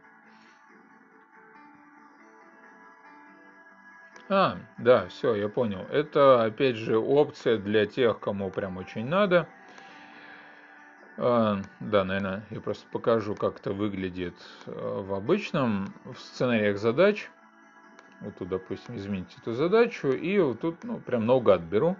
А, 4.29 4.57
да, 4.77 5.07
все, 5.07 5.35
я 5.35 5.47
понял. 5.47 5.85
Это, 5.89 6.43
опять 6.43 6.75
же, 6.75 6.97
опция 6.97 7.57
для 7.57 7.85
тех, 7.85 8.19
кому 8.19 8.49
прям 8.49 8.77
очень 8.77 9.05
надо. 9.05 9.47
А, 11.17 11.61
да, 11.79 12.03
наверное, 12.03 12.43
я 12.51 12.61
просто 12.61 12.85
покажу, 12.91 13.33
как 13.33 13.59
это 13.59 13.73
выглядит 13.73 14.35
э, 14.67 14.71
в 14.71 15.13
обычном, 15.13 15.93
в 16.05 16.17
сценариях 16.19 16.77
задач. 16.77 17.29
Вот 18.21 18.37
тут, 18.37 18.49
допустим, 18.49 18.95
изменить 18.97 19.35
эту 19.41 19.53
задачу, 19.53 20.09
и 20.09 20.39
вот 20.39 20.61
тут, 20.61 20.83
ну, 20.83 20.99
прям 20.99 21.25
наугад 21.25 21.61
беру. 21.61 21.95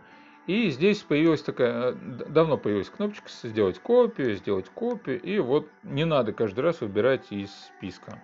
И 0.45 0.70
здесь 0.70 1.01
появилась 1.01 1.41
такая, 1.41 1.93
давно 1.93 2.57
появилась 2.57 2.89
кнопочка 2.89 3.28
«Сделать 3.43 3.80
копию», 3.80 4.36
«Сделать 4.36 4.70
копию», 4.70 5.22
и 5.22 5.39
вот 5.39 5.68
не 5.84 6.05
надо 6.05 6.32
каждый 6.32 6.61
раз 6.61 6.80
выбирать 6.82 7.32
из 7.32 7.51
списка. 7.51 8.22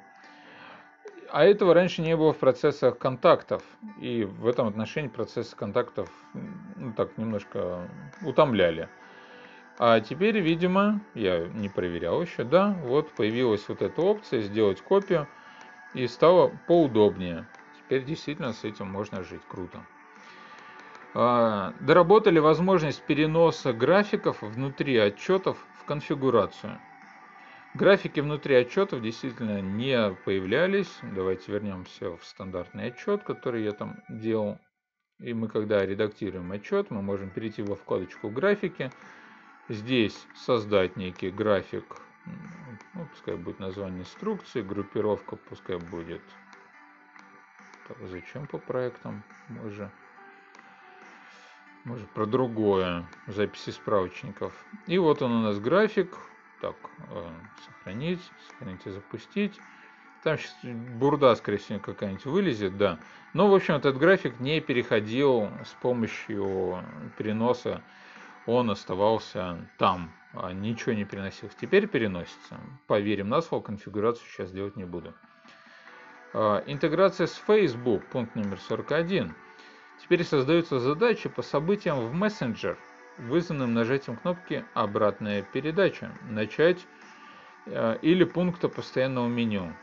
А 1.30 1.44
этого 1.44 1.74
раньше 1.74 2.02
не 2.02 2.16
было 2.16 2.32
в 2.32 2.38
процессах 2.38 2.98
контактов, 2.98 3.64
и 4.00 4.24
в 4.24 4.48
этом 4.48 4.68
отношении 4.68 5.10
процессы 5.10 5.56
контактов 5.56 6.10
ну, 6.34 6.94
так 6.94 7.18
немножко 7.18 7.89
утомляли. 8.22 8.88
А 9.80 9.99
теперь, 9.99 10.39
видимо, 10.39 11.01
я 11.15 11.47
не 11.47 11.67
проверял 11.67 12.21
еще, 12.21 12.43
да, 12.43 12.76
вот 12.84 13.11
появилась 13.11 13.67
вот 13.67 13.82
эта 13.82 14.01
опция 14.01 14.41
«Сделать 14.41 14.82
копию», 14.82 15.28
и 15.93 16.07
стало 16.07 16.51
поудобнее. 16.67 17.45
Теперь 17.78 18.03
действительно 18.03 18.53
с 18.53 18.63
этим 18.63 18.88
можно 18.88 19.24
жить, 19.24 19.41
круто. 19.47 19.86
А, 21.15 21.74
доработали 21.80 22.39
возможность 22.39 23.03
переноса 23.03 23.74
графиков 23.74 24.41
внутри 24.41 24.97
отчетов 24.97 25.57
в 25.80 25.86
конфигурацию. 25.86 26.80
Графики 27.76 28.19
внутри 28.19 28.55
отчетов 28.55 29.01
действительно 29.01 29.61
не 29.61 30.15
появлялись. 30.26 30.91
Давайте 31.01 31.51
вернемся 31.51 32.15
в 32.15 32.24
стандартный 32.24 32.88
отчет, 32.88 33.24
который 33.24 33.63
я 33.63 33.71
там 33.71 33.97
делал. 34.09 34.59
И 35.19 35.34
мы, 35.34 35.47
когда 35.47 35.86
редактируем 35.86 36.51
отчет, 36.51 36.91
мы 36.91 37.01
можем 37.01 37.30
перейти 37.30 37.61
во 37.61 37.76
вкладочку 37.76 38.30
«Графики», 38.30 38.91
здесь 39.70 40.26
создать 40.36 40.95
некий 40.97 41.30
график, 41.30 41.86
ну, 42.93 43.05
пускай 43.11 43.36
будет 43.36 43.59
название 43.59 44.01
инструкции, 44.01 44.61
группировка 44.61 45.36
пускай 45.36 45.78
будет. 45.78 46.22
Так, 47.88 47.97
зачем 48.07 48.47
по 48.47 48.57
проектам? 48.57 49.24
Может, 49.49 49.89
может 51.84 52.09
про 52.11 52.26
другое, 52.26 53.05
записи 53.28 53.72
справочников. 53.72 54.53
И 54.88 54.97
вот 54.97 55.22
он 55.22 55.32
у 55.32 55.41
нас 55.41 55.59
график. 55.59 56.18
Так, 56.61 56.76
э, 57.09 57.30
сохранить, 57.66 58.22
сохранить 58.47 58.86
и 58.86 58.91
запустить. 58.91 59.59
Там 60.24 60.38
сейчас 60.38 60.55
бурда, 60.64 61.36
скорее 61.36 61.57
всего, 61.57 61.80
какая-нибудь 61.80 62.24
вылезет, 62.24 62.78
да. 62.78 62.99
Но, 63.34 63.49
в 63.49 63.53
общем, 63.53 63.74
этот 63.74 63.97
график 63.97 64.39
не 64.39 64.61
переходил 64.61 65.49
с 65.66 65.74
помощью 65.82 66.82
переноса 67.18 67.84
он 68.46 68.70
оставался 68.70 69.70
там, 69.78 70.12
а 70.34 70.52
ничего 70.52 70.94
не 70.94 71.06
переносился. 71.06 71.56
Теперь 71.60 71.88
переносится. 71.88 72.60
Поверим 72.88 73.30
на 73.30 73.41
слово, 73.41 73.62
конфигурацию 73.62 74.26
сейчас 74.28 74.52
делать 74.52 74.76
не 74.76 74.86
буду. 74.86 75.14
А, 76.34 76.64
интеграция 76.66 77.28
с 77.28 77.36
Facebook, 77.36 78.06
пункт 78.08 78.36
номер 78.36 78.60
41. 78.60 79.34
Теперь 80.02 80.24
создаются 80.24 80.80
задачи 80.80 81.30
по 81.30 81.41
событиям 81.41 82.00
в 82.00 82.14
Messenger, 82.14 82.78
вызванным 83.18 83.74
нажатием 83.74 84.18
кнопки 84.18 84.66
«Обратная 84.74 85.44
передача», 85.44 86.12
«Начать» 86.24 86.86
а, 87.68 87.94
или 88.02 88.24
пункта 88.24 88.68
постоянного 88.68 89.28
меню. 89.28 89.74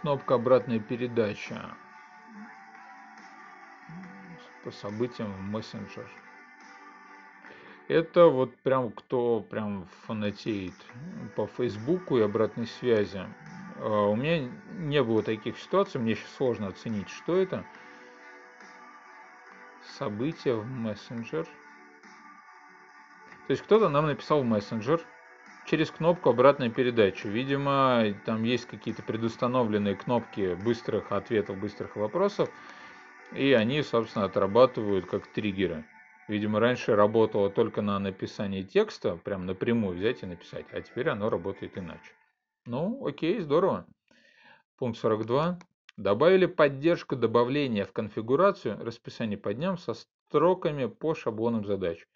Кнопка 0.00 0.34
«Обратная 0.34 0.80
передача» 0.80 1.76
по 4.64 4.70
событиям 4.70 5.32
в 5.32 5.40
мессенджер. 5.40 6.08
Это 7.88 8.26
вот 8.26 8.56
прям 8.58 8.90
кто 8.90 9.40
прям 9.40 9.86
фанатеет 10.06 10.74
по 11.36 11.46
Фейсбуку 11.46 12.18
и 12.18 12.22
обратной 12.22 12.66
связи. 12.66 13.20
А, 13.76 14.06
у 14.06 14.16
меня 14.16 14.48
не 14.78 15.02
было 15.02 15.22
таких 15.22 15.58
ситуаций, 15.58 16.00
мне 16.00 16.14
сейчас 16.14 16.32
сложно 16.36 16.68
оценить, 16.68 17.08
что 17.08 17.36
это. 17.36 17.64
События 19.98 20.54
в 20.54 20.66
мессенджер. 20.66 21.44
То 23.46 23.50
есть 23.50 23.62
кто-то 23.62 23.88
нам 23.88 24.06
написал 24.06 24.42
в 24.42 24.44
мессенджер 24.44 25.02
через 25.66 25.90
кнопку 25.90 26.30
обратной 26.30 26.70
передачи. 26.70 27.26
Видимо, 27.26 28.14
там 28.24 28.44
есть 28.44 28.66
какие-то 28.66 29.02
предустановленные 29.02 29.96
кнопки 29.96 30.54
быстрых 30.54 31.12
ответов, 31.12 31.58
быстрых 31.58 31.96
вопросов. 31.96 32.48
И 33.34 33.52
они, 33.52 33.82
собственно, 33.82 34.26
отрабатывают 34.26 35.06
как 35.06 35.26
триггеры. 35.26 35.84
Видимо, 36.28 36.60
раньше 36.60 36.94
работало 36.94 37.50
только 37.50 37.82
на 37.82 37.98
написании 37.98 38.62
текста, 38.62 39.16
прям 39.16 39.46
напрямую 39.46 39.96
взять 39.96 40.22
и 40.22 40.26
написать, 40.26 40.66
а 40.72 40.80
теперь 40.80 41.08
оно 41.08 41.30
работает 41.30 41.76
иначе. 41.78 42.12
Ну, 42.66 43.06
окей, 43.06 43.40
здорово. 43.40 43.86
Пункт 44.78 44.98
42. 44.98 45.58
Добавили 45.96 46.46
поддержку 46.46 47.16
добавления 47.16 47.84
в 47.84 47.92
конфигурацию 47.92 48.82
расписания 48.84 49.36
по 49.36 49.52
дням 49.52 49.78
со 49.78 49.94
строками 49.94 50.86
по 50.86 51.14
шаблонам 51.14 51.64
задач. 51.64 52.06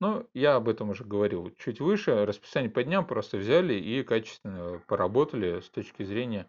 Ну, 0.00 0.28
я 0.34 0.56
об 0.56 0.68
этом 0.68 0.90
уже 0.90 1.04
говорил 1.04 1.54
чуть 1.56 1.80
выше. 1.80 2.26
Расписание 2.26 2.70
по 2.70 2.82
дням 2.82 3.06
просто 3.06 3.38
взяли 3.38 3.74
и 3.74 4.02
качественно 4.02 4.82
поработали 4.86 5.60
с 5.60 5.70
точки 5.70 6.02
зрения 6.02 6.48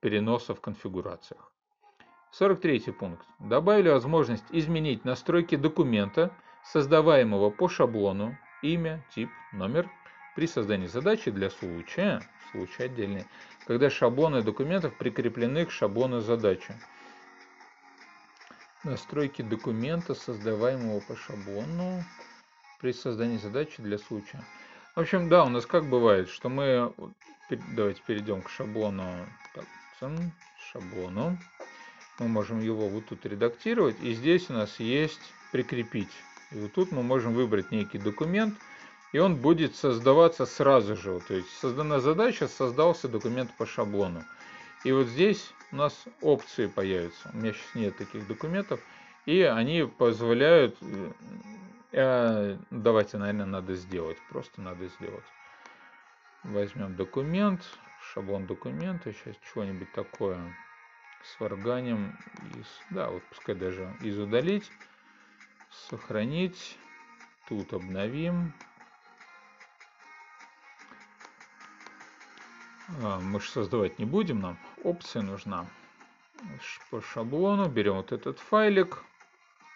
переноса 0.00 0.54
в 0.54 0.60
конфигурациях. 0.60 1.51
43 2.32 2.92
пункт. 2.92 3.26
Добавили 3.38 3.90
возможность 3.90 4.44
изменить 4.50 5.04
настройки 5.04 5.56
документа, 5.56 6.34
создаваемого 6.64 7.50
по 7.50 7.68
шаблону, 7.68 8.38
имя, 8.62 9.04
тип, 9.14 9.28
номер, 9.52 9.90
при 10.34 10.46
создании 10.46 10.86
задачи 10.86 11.30
для 11.30 11.50
случая, 11.50 12.22
случай 12.50 12.84
отдельный, 12.84 13.26
когда 13.66 13.90
шаблоны 13.90 14.42
документов 14.42 14.96
прикреплены 14.96 15.66
к 15.66 15.70
шаблону 15.70 16.20
задачи. 16.20 16.74
Настройки 18.82 19.42
документа, 19.42 20.14
создаваемого 20.14 21.00
по 21.00 21.14
шаблону, 21.14 22.02
при 22.80 22.92
создании 22.92 23.36
задачи 23.36 23.82
для 23.82 23.98
случая. 23.98 24.42
В 24.96 25.00
общем, 25.00 25.28
да, 25.28 25.44
у 25.44 25.48
нас 25.50 25.66
как 25.66 25.84
бывает, 25.84 26.30
что 26.30 26.48
мы... 26.48 26.94
Давайте 27.76 28.00
перейдем 28.06 28.40
к 28.40 28.48
шаблону. 28.48 29.26
Шаблону 30.72 31.38
мы 32.22 32.28
можем 32.28 32.60
его 32.60 32.88
вот 32.88 33.06
тут 33.06 33.26
редактировать, 33.26 33.96
и 34.02 34.14
здесь 34.14 34.48
у 34.48 34.52
нас 34.52 34.78
есть 34.78 35.20
прикрепить. 35.50 36.12
И 36.52 36.58
вот 36.58 36.72
тут 36.72 36.92
мы 36.92 37.02
можем 37.02 37.34
выбрать 37.34 37.70
некий 37.70 37.98
документ, 37.98 38.54
и 39.12 39.18
он 39.18 39.36
будет 39.36 39.74
создаваться 39.74 40.46
сразу 40.46 40.96
же. 40.96 41.20
То 41.26 41.34
есть 41.34 41.50
создана 41.58 42.00
задача, 42.00 42.48
создался 42.48 43.08
документ 43.08 43.50
по 43.56 43.66
шаблону. 43.66 44.24
И 44.84 44.92
вот 44.92 45.06
здесь 45.06 45.52
у 45.70 45.76
нас 45.76 46.04
опции 46.20 46.66
появятся. 46.66 47.30
У 47.32 47.36
меня 47.36 47.52
сейчас 47.52 47.74
нет 47.74 47.96
таких 47.96 48.26
документов. 48.26 48.80
И 49.26 49.42
они 49.42 49.84
позволяют... 49.84 50.76
Э, 51.92 52.56
давайте, 52.70 53.18
наверное, 53.18 53.46
надо 53.46 53.74
сделать. 53.74 54.16
Просто 54.30 54.60
надо 54.60 54.88
сделать. 54.88 55.24
Возьмем 56.42 56.96
документ, 56.96 57.62
шаблон 58.12 58.46
документа. 58.46 59.12
Сейчас 59.12 59.36
чего-нибудь 59.52 59.92
такое 59.92 60.38
с 61.24 61.40
варганем 61.40 62.18
из, 62.58 62.66
да, 62.90 63.10
вот 63.10 63.22
пускай 63.24 63.54
даже 63.54 63.94
из 64.00 64.18
удалить, 64.18 64.70
сохранить, 65.88 66.76
тут 67.48 67.72
обновим. 67.72 68.52
А, 73.02 73.20
мы 73.20 73.40
же 73.40 73.48
создавать 73.48 73.98
не 73.98 74.04
будем, 74.04 74.40
нам 74.40 74.58
опция 74.82 75.22
нужна. 75.22 75.66
По 76.90 77.00
шаблону 77.00 77.68
берем 77.68 77.94
вот 77.94 78.12
этот 78.12 78.38
файлик. 78.40 79.04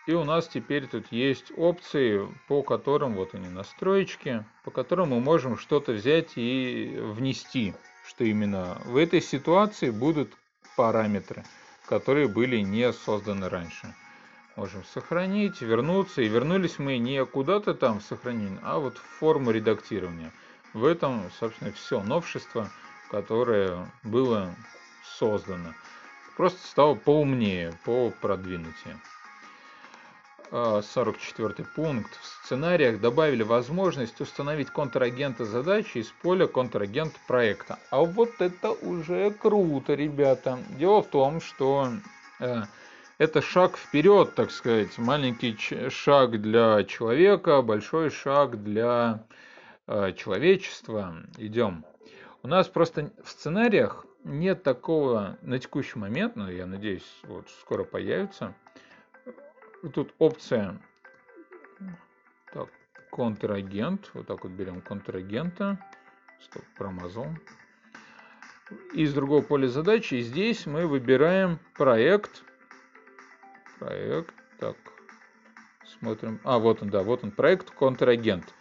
И 0.07 0.13
у 0.13 0.23
нас 0.25 0.47
теперь 0.47 0.87
тут 0.87 1.11
есть 1.11 1.53
опции, 1.57 2.29
по 2.47 2.63
которым, 2.63 3.15
вот 3.15 3.35
они 3.35 3.49
настроечки, 3.49 4.45
по 4.65 4.71
которым 4.71 5.11
мы 5.11 5.21
можем 5.21 5.59
что-то 5.59 5.93
взять 5.93 6.33
и 6.37 6.97
внести, 6.97 7.75
что 8.07 8.25
именно 8.25 8.81
в 8.85 8.97
этой 8.97 9.21
ситуации 9.21 9.91
будут 9.91 10.33
параметры, 10.77 11.45
которые 11.89 12.29
были 12.29 12.61
не 12.61 12.93
созданы 12.93 13.49
раньше. 13.49 13.95
Можем 14.57 14.85
сохранить, 14.85 15.61
вернуться. 15.61 16.23
И 16.23 16.29
вернулись 16.29 16.79
мы 16.79 16.99
не 16.99 17.25
куда-то 17.27 17.75
там 17.75 18.01
в 18.01 18.05
сохранение, 18.05 18.61
а 18.63 18.79
вот 18.79 18.97
в 18.97 19.03
форму 19.03 19.51
редактирования. 19.51 20.33
В 20.73 20.85
этом, 20.85 21.31
собственно, 21.39 21.73
все 21.73 22.03
новшество, 22.03 22.71
которое 23.11 23.91
было 24.03 24.55
создано. 25.19 25.75
Просто 26.37 26.67
стало 26.67 26.95
поумнее, 26.95 27.73
по 27.85 28.11
продвинутее. 28.11 28.99
44 30.51 31.67
пункт. 31.75 32.11
В 32.21 32.27
сценариях 32.27 33.01
добавили 33.01 33.43
возможность 33.43 34.21
установить 34.21 34.71
контрагента 34.71 35.45
задачи 35.45 35.99
из 35.99 36.09
поля 36.23 36.47
контрагент 36.47 37.15
проекта. 37.27 37.79
А 37.91 38.03
вот 38.03 38.31
это 38.41 38.71
уже 38.71 39.31
круто, 39.31 39.95
ребята. 39.95 40.59
Дело 40.79 41.03
в 41.03 41.09
том, 41.09 41.41
что 41.41 41.89
э, 42.41 42.63
это 43.19 43.43
шаг 43.43 43.77
вперед, 43.77 44.35
так 44.35 44.51
сказать. 44.51 44.97
Маленький 44.99 45.57
шаг 45.91 46.41
для 46.41 46.85
человека, 46.85 47.63
большой 47.63 48.11
шаг 48.11 48.63
для 48.63 49.25
э, 49.87 50.13
человечества. 50.13 51.17
Идем. 51.39 51.85
У 52.43 52.49
нас 52.49 52.69
просто 52.69 53.11
в 53.25 53.31
сценариях 53.31 54.07
нет 54.23 54.63
такого 54.63 55.37
на 55.43 55.59
текущий 55.59 55.99
момент, 55.99 56.37
но 56.37 56.51
я 56.51 56.67
надеюсь, 56.67 57.07
вот 57.25 57.49
скоро 57.61 57.85
появится 57.85 58.55
тут 59.93 60.15
опция 60.19 60.81
так, 62.53 62.69
контрагент. 63.11 64.11
Вот 64.15 64.27
так 64.27 64.45
вот 64.45 64.53
берем 64.53 64.81
контрагента. 64.81 65.79
Стоп, 66.41 66.65
промазал. 66.77 67.29
Из 68.93 69.15
другого 69.15 69.43
поля 69.43 69.69
задачи. 69.69 70.21
Здесь 70.21 70.67
мы 70.67 70.87
выбираем 70.87 71.59
проект. 71.75 72.43
Проект. 73.79 74.35
Так, 74.59 74.77
смотрим. 75.99 76.41
А, 76.45 76.59
вот 76.59 76.83
он, 76.83 76.91
да, 76.91 77.03
вот 77.03 77.25
он, 77.25 77.31
проект 77.31 77.71
контрагент. 77.71 78.53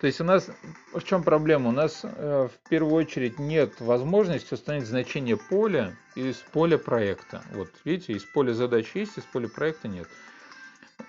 То 0.00 0.06
есть 0.06 0.20
у 0.20 0.24
нас 0.24 0.50
в 0.92 1.02
чем 1.04 1.22
проблема? 1.22 1.70
У 1.70 1.72
нас 1.72 2.02
э, 2.04 2.48
в 2.52 2.68
первую 2.68 2.94
очередь 2.94 3.38
нет 3.38 3.80
возможности 3.80 4.52
установить 4.52 4.86
значение 4.86 5.38
поля 5.38 5.96
из 6.14 6.36
поля 6.36 6.76
проекта. 6.76 7.42
Вот 7.54 7.70
видите, 7.84 8.12
из 8.12 8.24
поля 8.24 8.52
задачи 8.52 8.98
есть, 8.98 9.16
из 9.16 9.24
поля 9.24 9.48
проекта 9.48 9.88
нет. 9.88 10.06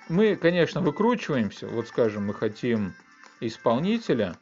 Мы, 0.09 0.35
конечно, 0.35 0.81
выкручиваемся. 0.81 1.67
Вот 1.67 1.87
скажем, 1.87 2.27
мы 2.27 2.33
хотим 2.33 2.93
исполнителя. 3.39 4.35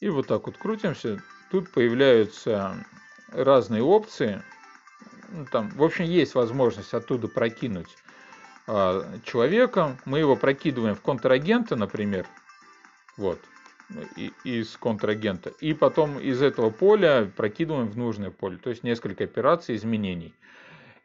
И 0.00 0.08
вот 0.08 0.26
так 0.26 0.46
вот 0.46 0.56
крутимся. 0.58 1.22
Тут 1.50 1.70
появляются 1.70 2.84
разные 3.32 3.82
опции. 3.82 4.42
Ну, 5.30 5.46
там, 5.46 5.70
в 5.70 5.82
общем, 5.82 6.04
есть 6.04 6.34
возможность 6.34 6.92
оттуда 6.92 7.28
прокинуть 7.28 7.88
э, 8.66 9.18
человека. 9.24 9.96
Мы 10.04 10.18
его 10.18 10.36
прокидываем 10.36 10.94
в 10.94 11.00
контрагента, 11.00 11.76
например. 11.76 12.26
Вот 13.16 13.40
из 14.44 14.76
контрагента. 14.76 15.50
И 15.60 15.72
потом 15.72 16.18
из 16.18 16.42
этого 16.42 16.70
поля 16.70 17.30
прокидываем 17.36 17.88
в 17.88 17.96
нужное 17.96 18.30
поле. 18.30 18.56
То 18.56 18.70
есть 18.70 18.82
несколько 18.82 19.24
операций, 19.24 19.76
изменений. 19.76 20.34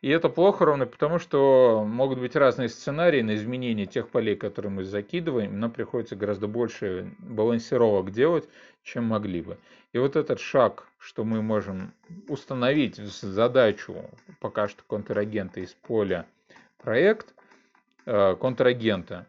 И 0.01 0.09
это 0.09 0.29
плохо 0.29 0.65
ровно 0.65 0.87
потому, 0.87 1.19
что 1.19 1.85
могут 1.87 2.19
быть 2.19 2.35
разные 2.35 2.69
сценарии 2.69 3.21
на 3.21 3.35
изменение 3.35 3.85
тех 3.85 4.09
полей, 4.09 4.35
которые 4.35 4.71
мы 4.71 4.83
закидываем. 4.83 5.59
Нам 5.59 5.69
приходится 5.69 6.15
гораздо 6.15 6.47
больше 6.47 7.13
балансировок 7.19 8.11
делать, 8.11 8.49
чем 8.83 9.05
могли 9.05 9.41
бы. 9.41 9.57
И 9.93 9.99
вот 9.99 10.15
этот 10.15 10.39
шаг, 10.39 10.87
что 10.97 11.23
мы 11.23 11.43
можем 11.43 11.93
установить 12.27 12.95
задачу 12.95 13.95
пока 14.39 14.67
что 14.67 14.81
контрагента 14.87 15.59
из 15.59 15.73
поля 15.73 16.25
проект 16.79 17.35
э, 18.07 18.35
контрагента. 18.41 19.27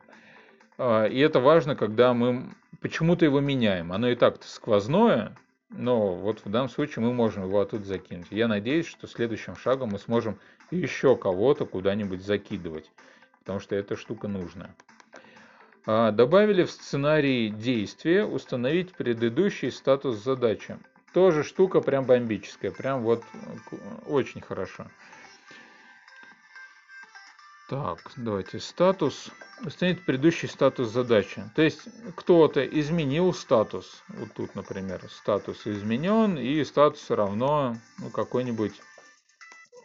Э, 0.79 1.07
и 1.07 1.18
это 1.18 1.41
важно, 1.41 1.77
когда 1.77 2.14
мы 2.14 2.51
почему-то 2.81 3.27
его 3.27 3.41
меняем. 3.41 3.93
Оно 3.93 4.09
и 4.09 4.14
так-то 4.14 4.49
сквозное, 4.49 5.37
но 5.68 6.14
вот 6.14 6.41
в 6.45 6.51
данном 6.51 6.70
случае 6.70 7.05
мы 7.05 7.12
можем 7.12 7.45
его 7.45 7.61
оттуда 7.61 7.85
закинуть. 7.85 8.29
Я 8.31 8.49
надеюсь, 8.49 8.87
что 8.87 9.07
следующим 9.07 9.57
шагом 9.57 9.91
мы 9.91 9.99
сможем 9.99 10.39
еще 10.73 11.16
кого-то 11.16 11.66
куда-нибудь 11.66 12.25
закидывать, 12.25 12.91
потому 13.41 13.61
что 13.61 13.77
эта 13.77 13.97
штука 13.97 14.29
нужна. 14.29 14.75
А, 15.85 16.11
добавили 16.11 16.64
в 16.64 16.70
сценарий 16.70 17.51
действия 17.51 18.25
установить 18.25 18.93
предыдущий 18.93 19.70
статус 19.70 20.23
задачи. 20.23 20.79
Тоже 21.12 21.45
штука 21.45 21.81
прям 21.81 22.05
бомбическая, 22.05 22.70
прям 22.70 23.03
вот 23.03 23.23
очень 24.07 24.41
хорошо. 24.41 24.87
Так, 27.68 28.12
давайте 28.16 28.61
статус. 28.61 29.31
Установить 29.64 30.05
предыдущий 30.05 30.49
статус 30.49 30.89
задачи. 30.89 31.43
То 31.55 31.62
есть 31.62 31.81
кто-то 32.16 32.64
изменил 32.66 33.33
статус. 33.33 34.03
Вот 34.09 34.29
тут, 34.35 34.55
например, 34.55 35.01
статус 35.11 35.66
изменен 35.66 36.37
и 36.37 36.62
статус 36.64 37.09
равно 37.11 37.77
ну, 37.99 38.11
какой-нибудь 38.11 38.75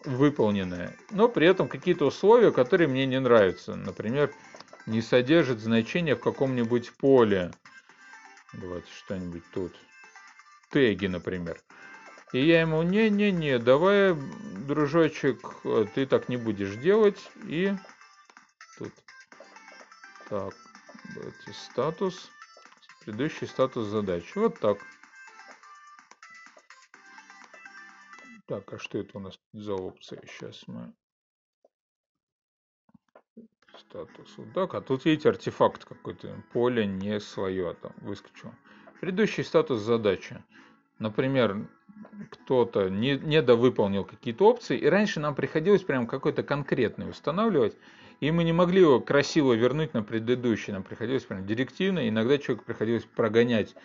выполненное. 0.07 0.95
Но 1.11 1.27
при 1.27 1.47
этом 1.47 1.67
какие-то 1.67 2.05
условия, 2.05 2.51
которые 2.51 2.87
мне 2.87 3.05
не 3.05 3.19
нравятся. 3.19 3.75
Например, 3.75 4.33
не 4.85 5.01
содержит 5.01 5.59
значения 5.59 6.15
в 6.15 6.21
каком-нибудь 6.21 6.91
поле. 6.93 7.51
Давайте 8.53 8.87
что-нибудь 8.91 9.43
тут. 9.53 9.75
Теги, 10.69 11.07
например. 11.07 11.59
И 12.33 12.45
я 12.45 12.61
ему, 12.61 12.81
не-не-не, 12.83 13.57
давай, 13.57 14.13
дружочек, 14.67 15.55
ты 15.95 16.05
так 16.05 16.27
не 16.27 16.35
будешь 16.35 16.75
делать. 16.75 17.29
И 17.45 17.73
тут, 18.77 18.91
так, 20.29 20.53
статус, 21.53 22.29
предыдущий 23.05 23.47
статус 23.47 23.87
задачи. 23.87 24.31
Вот 24.35 24.59
так. 24.59 24.79
Так, 28.47 28.73
а 28.73 28.79
что 28.79 28.97
это 28.97 29.17
у 29.17 29.19
нас 29.19 29.37
за 29.51 29.73
опция? 29.73 30.21
Сейчас 30.25 30.63
мы 30.67 30.93
статус. 33.77 34.37
Так, 34.55 34.73
а 34.73 34.81
тут 34.81 35.03
видите 35.03 35.29
артефакт 35.29 35.83
какой-то. 35.83 36.43
Поле 36.53 36.85
не 36.85 37.19
свое 37.19 37.73
там 37.73 37.93
выскочил. 37.97 38.53
Предыдущий 39.01 39.43
статус 39.43 39.81
задачи. 39.81 40.41
Например, 40.97 41.67
кто-то 42.31 42.89
не, 42.89 43.17
недовыполнил 43.17 44.05
какие-то 44.05 44.45
опции, 44.45 44.77
и 44.77 44.87
раньше 44.87 45.19
нам 45.19 45.35
приходилось 45.35 45.83
прям 45.83 46.07
какой-то 46.07 46.41
конкретный 46.41 47.09
устанавливать, 47.09 47.75
и 48.21 48.31
мы 48.31 48.43
не 48.43 48.53
могли 48.53 48.81
его 48.81 48.99
красиво 48.99 49.53
вернуть 49.53 49.93
на 49.93 50.03
предыдущий, 50.03 50.73
нам 50.73 50.83
приходилось 50.83 51.23
прям 51.23 51.45
директивно, 51.45 52.07
иногда 52.07 52.37
человеку 52.39 52.65
приходилось 52.65 53.05
прогонять 53.05 53.75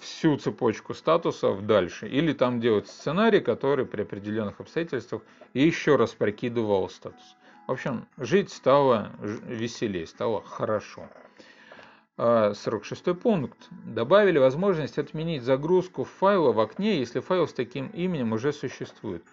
всю 0.00 0.36
цепочку 0.38 0.92
статусов 0.92 1.64
дальше, 1.66 2.08
или 2.08 2.32
там 2.32 2.60
делать 2.60 2.88
сценарий, 2.88 3.40
который 3.40 3.86
при 3.86 4.02
определенных 4.02 4.58
обстоятельствах 4.60 5.22
еще 5.54 5.96
раз 5.96 6.10
прокидывал 6.14 6.88
статус. 6.88 7.36
В 7.68 7.72
общем, 7.72 8.06
жить 8.18 8.50
стало 8.50 9.12
веселее, 9.20 10.06
стало 10.06 10.42
хорошо. 10.42 11.08
46 12.16 13.08
а, 13.08 13.14
пункт. 13.14 13.68
Добавили 13.86 14.38
возможность 14.38 14.98
отменить 14.98 15.42
загрузку 15.42 16.04
файла 16.04 16.52
в 16.52 16.60
окне, 16.60 16.98
если 16.98 17.20
файл 17.20 17.46
с 17.46 17.52
таким 17.52 17.86
именем 17.88 18.32
уже 18.32 18.52
существует. 18.52 19.24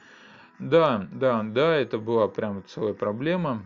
Да, 0.60 1.08
да, 1.12 1.42
да, 1.44 1.76
это 1.76 1.98
была 1.98 2.28
прям 2.28 2.64
целая 2.68 2.94
проблема. 2.94 3.66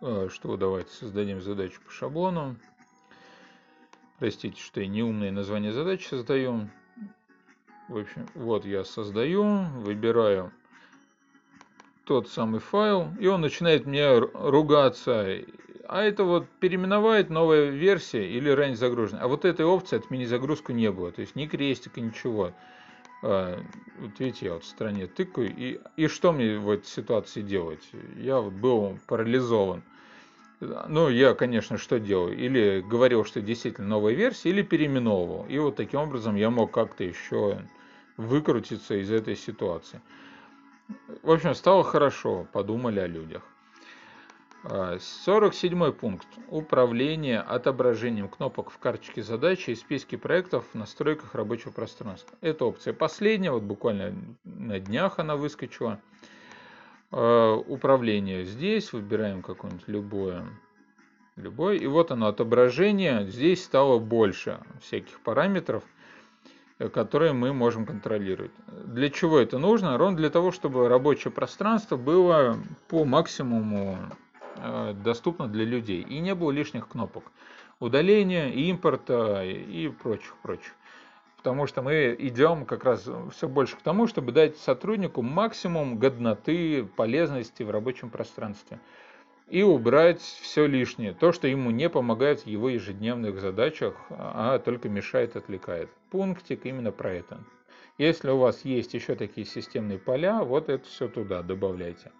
А, 0.00 0.28
что 0.28 0.56
давайте 0.56 0.90
создадим 0.90 1.40
задачу 1.40 1.80
по 1.84 1.90
шаблону. 1.90 2.56
Простите, 4.18 4.60
что 4.60 4.80
я 4.80 4.86
неумные 4.86 5.30
названия 5.30 5.72
задачи 5.72 6.08
создаю. 6.08 6.68
В 7.88 7.98
общем, 7.98 8.26
вот 8.34 8.64
я 8.64 8.84
создаю, 8.84 9.64
выбираю 9.80 10.52
тот 12.04 12.28
самый 12.28 12.60
файл, 12.60 13.08
и 13.20 13.26
он 13.26 13.40
начинает 13.40 13.86
мне 13.86 14.18
ругаться 14.18 15.44
а 15.88 16.02
это 16.02 16.24
вот 16.24 16.48
переименовать 16.60 17.30
новая 17.30 17.70
версия 17.70 18.28
или 18.28 18.50
ранее 18.50 18.76
загруженная. 18.76 19.22
А 19.22 19.28
вот 19.28 19.44
этой 19.44 19.64
опции 19.64 19.96
отменить 19.96 20.28
загрузку 20.28 20.72
не 20.72 20.90
было. 20.90 21.12
То 21.12 21.20
есть 21.20 21.36
ни 21.36 21.46
крестика, 21.46 22.00
ничего. 22.00 22.52
А, 23.22 23.62
вот 23.98 24.18
видите, 24.18 24.46
я 24.46 24.54
вот 24.54 24.64
в 24.64 24.66
стране 24.66 25.06
тыкаю. 25.06 25.54
И, 25.56 25.80
и 25.96 26.08
что 26.08 26.32
мне 26.32 26.58
в 26.58 26.70
этой 26.70 26.86
ситуации 26.86 27.42
делать? 27.42 27.88
Я 28.16 28.40
вот 28.40 28.52
был 28.52 28.98
парализован. 29.06 29.82
Ну, 30.60 31.08
я, 31.08 31.34
конечно, 31.34 31.76
что 31.76 31.98
делал? 31.98 32.28
Или 32.28 32.80
говорил, 32.80 33.24
что 33.24 33.42
действительно 33.42 33.88
новая 33.88 34.14
версия, 34.14 34.48
или 34.50 34.62
переименовывал. 34.62 35.46
И 35.46 35.58
вот 35.58 35.76
таким 35.76 36.00
образом 36.00 36.34
я 36.34 36.50
мог 36.50 36.72
как-то 36.72 37.04
еще 37.04 37.62
выкрутиться 38.16 38.94
из 38.94 39.10
этой 39.10 39.36
ситуации. 39.36 40.00
В 41.22 41.30
общем, 41.30 41.54
стало 41.54 41.84
хорошо, 41.84 42.46
подумали 42.52 43.00
о 43.00 43.06
людях. 43.06 43.42
47 44.98 45.92
пункт. 45.92 46.26
Управление 46.48 47.40
отображением 47.40 48.28
кнопок 48.28 48.70
в 48.70 48.78
карточке 48.78 49.22
задачи 49.22 49.70
и 49.70 49.74
списке 49.76 50.18
проектов 50.18 50.64
в 50.72 50.74
настройках 50.74 51.34
рабочего 51.34 51.70
пространства. 51.70 52.36
Это 52.40 52.64
опция 52.64 52.92
последняя, 52.92 53.52
вот 53.52 53.62
буквально 53.62 54.14
на 54.44 54.80
днях 54.80 55.18
она 55.18 55.36
выскочила. 55.36 56.00
А, 57.18 57.56
управление 57.56 58.44
здесь, 58.44 58.92
выбираем 58.92 59.42
какое-нибудь 59.42 59.88
любое, 59.88 60.44
любое. 61.36 61.76
И 61.76 61.86
вот 61.86 62.10
оно, 62.10 62.26
отображение. 62.26 63.26
Здесь 63.26 63.64
стало 63.64 63.98
больше 63.98 64.60
всяких 64.82 65.18
параметров, 65.20 65.82
которые 66.92 67.32
мы 67.32 67.54
можем 67.54 67.86
контролировать. 67.86 68.52
Для 68.84 69.08
чего 69.08 69.38
это 69.38 69.58
нужно? 69.58 69.96
Ровно 69.96 70.18
для 70.18 70.28
того, 70.28 70.52
чтобы 70.52 70.88
рабочее 70.88 71.32
пространство 71.32 71.96
было 71.96 72.58
по 72.88 73.06
максимуму 73.06 73.98
Э, 74.58 74.94
доступно 74.94 75.48
для 75.48 75.64
людей. 75.64 76.02
И 76.02 76.18
не 76.20 76.34
было 76.34 76.50
лишних 76.50 76.88
кнопок 76.88 77.24
удаления, 77.78 78.48
импорта 78.50 79.44
и 79.44 79.88
прочих-прочих. 79.88 80.74
Потому 81.46 81.68
что 81.68 81.80
мы 81.80 82.16
идем 82.18 82.64
как 82.64 82.82
раз 82.82 83.08
все 83.30 83.48
больше 83.48 83.76
к 83.76 83.82
тому, 83.82 84.08
чтобы 84.08 84.32
дать 84.32 84.56
сотруднику 84.56 85.22
максимум 85.22 85.96
годноты, 85.96 86.82
полезности 86.96 87.62
в 87.62 87.70
рабочем 87.70 88.10
пространстве. 88.10 88.80
И 89.46 89.62
убрать 89.62 90.20
все 90.20 90.66
лишнее, 90.66 91.14
то, 91.14 91.30
что 91.30 91.46
ему 91.46 91.70
не 91.70 91.88
помогает 91.88 92.40
в 92.40 92.46
его 92.48 92.68
ежедневных 92.68 93.40
задачах, 93.40 93.94
а 94.10 94.58
только 94.58 94.88
мешает, 94.88 95.36
отвлекает. 95.36 95.88
Пунктик 96.10 96.66
именно 96.66 96.90
про 96.90 97.12
это. 97.12 97.38
Если 97.96 98.28
у 98.28 98.38
вас 98.38 98.64
есть 98.64 98.92
еще 98.94 99.14
такие 99.14 99.46
системные 99.46 100.00
поля, 100.00 100.42
вот 100.42 100.68
это 100.68 100.84
все 100.84 101.06
туда 101.06 101.42
добавляйте. 101.42 102.10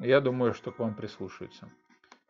Я 0.00 0.20
думаю, 0.20 0.52
что 0.52 0.72
к 0.72 0.80
вам 0.80 0.94
прислушаются. 0.94 1.70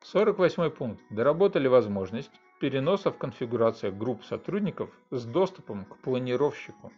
48 0.02 0.68
пункт. 0.72 1.02
Доработали 1.08 1.68
возможность 1.68 2.32
переноса 2.58 3.10
в 3.10 3.18
конфигурациях 3.18 3.94
групп 3.94 4.24
сотрудников 4.24 4.90
с 5.10 5.24
доступом 5.24 5.84
к 5.84 5.96
планировщику. 5.98 6.92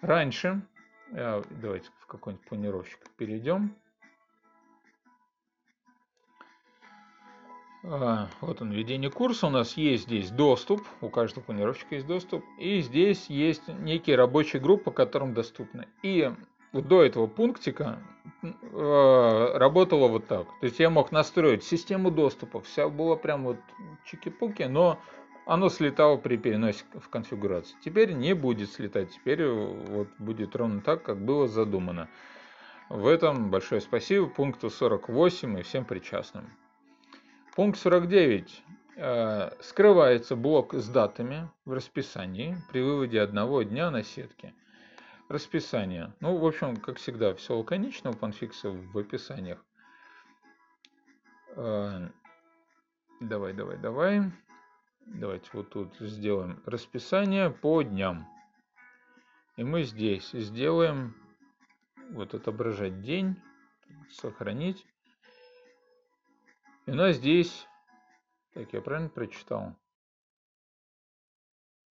Раньше, 0.00 0.62
э, 1.12 1.42
давайте 1.50 1.88
в 2.00 2.06
какой-нибудь 2.06 2.46
планировщик 2.46 2.98
перейдем. 3.16 3.74
А, 7.88 8.28
вот 8.40 8.60
он, 8.60 8.72
введение 8.72 9.10
курса. 9.10 9.46
У 9.46 9.50
нас 9.50 9.76
есть 9.76 10.04
здесь 10.04 10.30
доступ, 10.30 10.82
у 11.00 11.08
каждого 11.08 11.44
планировщика 11.44 11.94
есть 11.94 12.06
доступ. 12.06 12.44
И 12.58 12.80
здесь 12.80 13.26
есть 13.28 13.68
некие 13.68 14.16
рабочие 14.16 14.60
группы, 14.60 14.90
которым 14.90 15.34
доступны. 15.34 15.86
И 16.02 16.32
до 16.82 17.02
этого 17.02 17.26
пунктика 17.26 17.98
э, 18.42 19.50
работало 19.54 20.08
вот 20.08 20.26
так. 20.26 20.46
То 20.60 20.66
есть 20.66 20.78
я 20.78 20.90
мог 20.90 21.12
настроить 21.12 21.64
систему 21.64 22.10
доступа. 22.10 22.60
Вся 22.60 22.88
была 22.88 23.16
прям 23.16 23.44
вот 23.44 23.58
чики-пуки, 24.04 24.64
но 24.64 24.98
оно 25.46 25.68
слетало 25.68 26.16
при 26.16 26.36
переносе 26.36 26.84
в 26.94 27.08
конфигурацию. 27.08 27.78
Теперь 27.84 28.12
не 28.12 28.34
будет 28.34 28.70
слетать. 28.70 29.10
Теперь 29.12 29.46
вот 29.46 30.08
будет 30.18 30.56
ровно 30.56 30.80
так, 30.80 31.02
как 31.02 31.24
было 31.24 31.46
задумано. 31.48 32.08
В 32.88 33.06
этом 33.06 33.50
большое 33.50 33.80
спасибо 33.80 34.26
пункту 34.26 34.70
48 34.70 35.58
и 35.58 35.62
всем 35.62 35.84
причастным. 35.84 36.50
Пункт 37.54 37.78
49. 37.78 38.62
Э, 38.98 39.50
скрывается 39.60 40.36
блок 40.36 40.72
с 40.74 40.88
датами 40.88 41.50
в 41.64 41.72
расписании 41.72 42.56
при 42.70 42.80
выводе 42.80 43.20
одного 43.20 43.62
дня 43.62 43.90
на 43.90 44.02
сетке. 44.02 44.54
Расписание. 45.28 46.14
Ну, 46.20 46.36
в 46.36 46.46
общем, 46.46 46.76
как 46.76 46.98
всегда, 46.98 47.34
все 47.34 47.56
лаконично 47.56 48.10
у 48.10 48.14
панфикса 48.14 48.70
в 48.70 48.96
описаниях. 48.96 49.64
Э, 51.56 52.08
давай, 53.20 53.52
давай, 53.52 53.76
давай. 53.76 54.30
Давайте 55.06 55.48
вот 55.52 55.70
тут 55.70 55.96
сделаем 55.98 56.62
расписание 56.64 57.50
по 57.50 57.82
дням. 57.82 58.28
И 59.56 59.64
мы 59.64 59.82
здесь 59.82 60.30
сделаем 60.30 61.16
вот 62.10 62.34
отображать 62.34 63.02
день, 63.02 63.40
сохранить. 64.10 64.86
И 66.86 66.92
у 66.92 66.94
нас 66.94 67.16
здесь, 67.16 67.66
так 68.54 68.72
я 68.72 68.80
правильно 68.80 69.08
прочитал? 69.08 69.74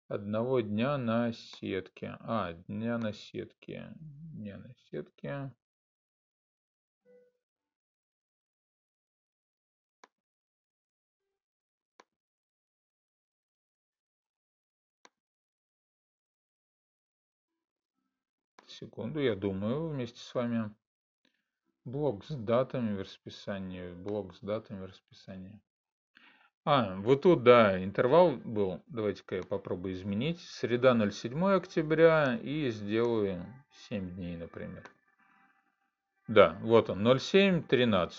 Одного 0.08 0.60
дня 0.60 0.98
на 0.98 1.32
сетке. 1.32 2.16
А, 2.20 2.52
дня 2.52 2.96
на 2.96 3.12
сетке. 3.12 3.92
Дня 3.96 4.56
на 4.56 4.72
сетке. 4.88 5.52
Секунду, 18.66 19.18
я 19.18 19.34
думаю 19.34 19.88
вместе 19.88 20.20
с 20.20 20.34
вами. 20.34 20.72
Блок 21.84 22.24
с 22.24 22.30
датами 22.36 22.94
в 22.94 23.00
расписании. 23.00 23.92
Блок 23.92 24.36
с 24.36 24.40
датами 24.40 24.82
в 24.82 24.84
расписании. 24.84 25.60
А, 26.68 26.96
вот 26.96 27.22
тут, 27.22 27.44
да, 27.44 27.80
интервал 27.82 28.32
был. 28.32 28.82
Давайте-ка 28.88 29.36
я 29.36 29.42
попробую 29.44 29.94
изменить. 29.94 30.40
Среда 30.40 30.96
07 31.10 31.52
октября 31.52 32.40
и 32.42 32.70
сделаю 32.70 33.46
7 33.88 34.16
дней, 34.16 34.36
например. 34.36 34.82
Да, 36.26 36.58
вот 36.62 36.90
он, 36.90 37.06
07.13. 37.06 38.10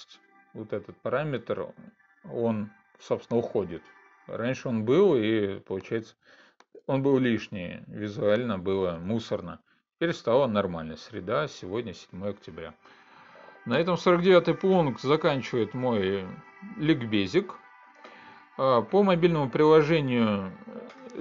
Вот 0.53 0.71
этот 0.71 0.95
параметр, 1.01 1.73
он, 2.23 2.71
собственно, 2.99 3.37
уходит. 3.37 3.81
Раньше 4.27 4.69
он 4.69 4.85
был, 4.85 5.17
и, 5.17 5.59
получается, 5.59 6.15
он 6.85 7.03
был 7.03 7.19
лишний. 7.19 7.81
Визуально 7.87 8.57
было 8.57 8.93
мусорно. 8.93 9.59
Теперь 9.95 10.13
стало 10.13 10.47
нормально. 10.47 10.95
Среда, 10.95 11.49
сегодня 11.49 11.93
7 11.93 12.25
октября. 12.25 12.73
На 13.65 13.77
этом 13.77 13.97
49 13.97 14.57
пункт 14.57 15.01
заканчивает 15.01 15.73
мой 15.73 16.25
ликбезик. 16.77 17.59
А, 18.57 18.81
по 18.81 19.03
мобильному 19.03 19.49
приложению, 19.49 20.51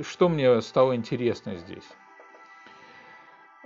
что 0.02 0.28
мне 0.28 0.60
стало 0.62 0.96
интересно 0.96 1.56
здесь? 1.56 1.88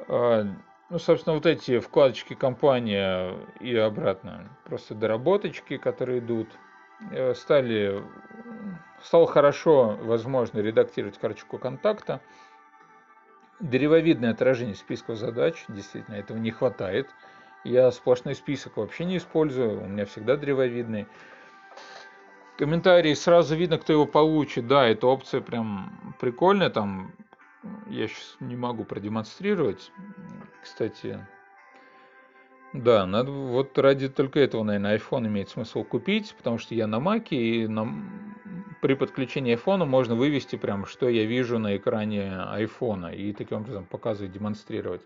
А, 0.08 0.44
ну, 0.90 0.98
собственно, 0.98 1.34
вот 1.34 1.46
эти 1.46 1.78
вкладочки 1.78 2.34
компания 2.34 3.36
и 3.60 3.76
обратно, 3.76 4.48
просто 4.64 4.94
доработочки, 4.94 5.76
которые 5.76 6.18
идут, 6.18 6.48
э, 7.12 7.32
стали, 7.34 8.02
стало 9.02 9.28
хорошо 9.28 9.96
возможно 10.02 10.58
редактировать 10.58 11.18
карточку 11.18 11.58
контакта. 11.58 12.20
Древовидное 13.60 14.32
отражение 14.32 14.74
списков 14.74 15.16
задач, 15.16 15.64
действительно, 15.68 16.16
этого 16.16 16.38
не 16.38 16.50
хватает. 16.50 17.08
Я 17.62 17.90
сплошной 17.92 18.34
список 18.34 18.78
вообще 18.78 19.04
не 19.04 19.18
использую, 19.18 19.82
у 19.82 19.86
меня 19.86 20.06
всегда 20.06 20.36
древовидный. 20.36 21.06
Комментарии 22.60 23.14
сразу 23.14 23.56
видно, 23.56 23.78
кто 23.78 23.94
его 23.94 24.04
получит. 24.04 24.66
Да, 24.66 24.86
эта 24.86 25.06
опция 25.06 25.40
прям 25.40 26.14
прикольная. 26.20 26.68
Там 26.68 27.14
я 27.88 28.06
сейчас 28.06 28.36
не 28.38 28.54
могу 28.54 28.84
продемонстрировать. 28.84 29.90
Кстати, 30.62 31.26
да, 32.74 33.06
надо 33.06 33.32
вот 33.32 33.78
ради 33.78 34.10
только 34.10 34.40
этого, 34.40 34.62
наверное, 34.62 34.98
iPhone 34.98 35.26
имеет 35.28 35.48
смысл 35.48 35.84
купить, 35.84 36.34
потому 36.36 36.58
что 36.58 36.74
я 36.74 36.86
на 36.86 36.96
Mac, 36.96 37.28
и 37.30 37.66
на, 37.66 37.88
при 38.82 38.92
подключении 38.92 39.56
iPhone 39.56 39.86
можно 39.86 40.14
вывести 40.14 40.56
прям, 40.56 40.84
что 40.84 41.08
я 41.08 41.24
вижу 41.24 41.58
на 41.58 41.78
экране 41.78 42.44
iPhone, 42.58 43.16
и 43.16 43.32
таким 43.32 43.62
образом 43.62 43.86
показывать, 43.86 44.32
демонстрировать. 44.32 45.00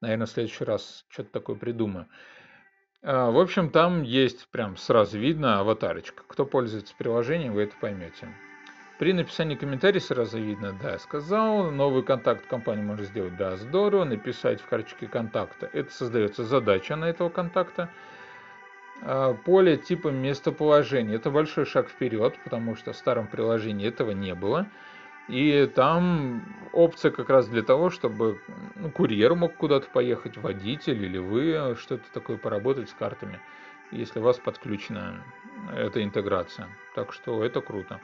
Наверное, 0.00 0.26
в 0.26 0.30
следующий 0.30 0.62
раз 0.62 1.04
что-то 1.08 1.32
такое 1.32 1.56
придумаю. 1.56 2.06
А, 3.08 3.30
в 3.30 3.38
общем, 3.38 3.70
там 3.70 4.02
есть 4.02 4.48
прям 4.48 4.76
сразу 4.76 5.16
видно 5.16 5.60
аватарочка. 5.60 6.24
Кто 6.26 6.44
пользуется 6.44 6.92
приложением, 6.98 7.52
вы 7.52 7.62
это 7.62 7.74
поймете. 7.80 8.28
При 8.98 9.12
написании 9.12 9.54
комментариев 9.54 10.02
сразу 10.02 10.40
видно, 10.40 10.76
да, 10.82 10.98
сказал, 10.98 11.70
новый 11.70 12.02
контакт 12.02 12.46
компании 12.46 12.82
можно 12.82 13.04
сделать, 13.04 13.36
да, 13.36 13.56
здорово, 13.56 14.02
написать 14.02 14.60
в 14.60 14.66
карточке 14.66 15.06
контакта. 15.06 15.70
Это 15.72 15.92
создается 15.92 16.42
задача 16.42 16.96
на 16.96 17.04
этого 17.04 17.28
контакта. 17.28 17.90
А, 19.02 19.34
поле 19.34 19.76
типа 19.76 20.08
местоположения. 20.08 21.14
Это 21.14 21.30
большой 21.30 21.64
шаг 21.64 21.88
вперед, 21.88 22.34
потому 22.42 22.74
что 22.74 22.92
в 22.92 22.96
старом 22.96 23.28
приложении 23.28 23.86
этого 23.86 24.10
не 24.10 24.34
было. 24.34 24.66
И 25.28 25.70
там 25.74 26.44
опция 26.72 27.10
как 27.10 27.28
раз 27.28 27.48
для 27.48 27.62
того, 27.62 27.90
чтобы 27.90 28.40
ну, 28.76 28.90
курьер 28.90 29.34
мог 29.34 29.56
куда-то 29.56 29.88
поехать, 29.90 30.36
водитель 30.36 31.04
или 31.04 31.18
вы 31.18 31.76
что-то 31.80 32.04
такое 32.12 32.36
поработать 32.36 32.90
с 32.90 32.92
картами, 32.92 33.40
если 33.90 34.20
у 34.20 34.22
вас 34.22 34.38
подключена 34.38 35.24
эта 35.74 36.02
интеграция. 36.02 36.68
Так 36.94 37.12
что 37.12 37.44
это 37.44 37.60
круто. 37.60 38.00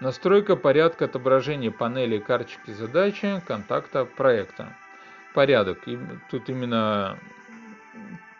Настройка 0.00 0.56
порядка 0.56 1.04
отображения 1.04 1.70
панели 1.70 2.18
карточки 2.18 2.72
задачи, 2.72 3.40
контакта 3.46 4.04
проекта. 4.04 4.74
Порядок. 5.34 5.86
И 5.86 5.96
тут 6.28 6.48
именно 6.48 7.18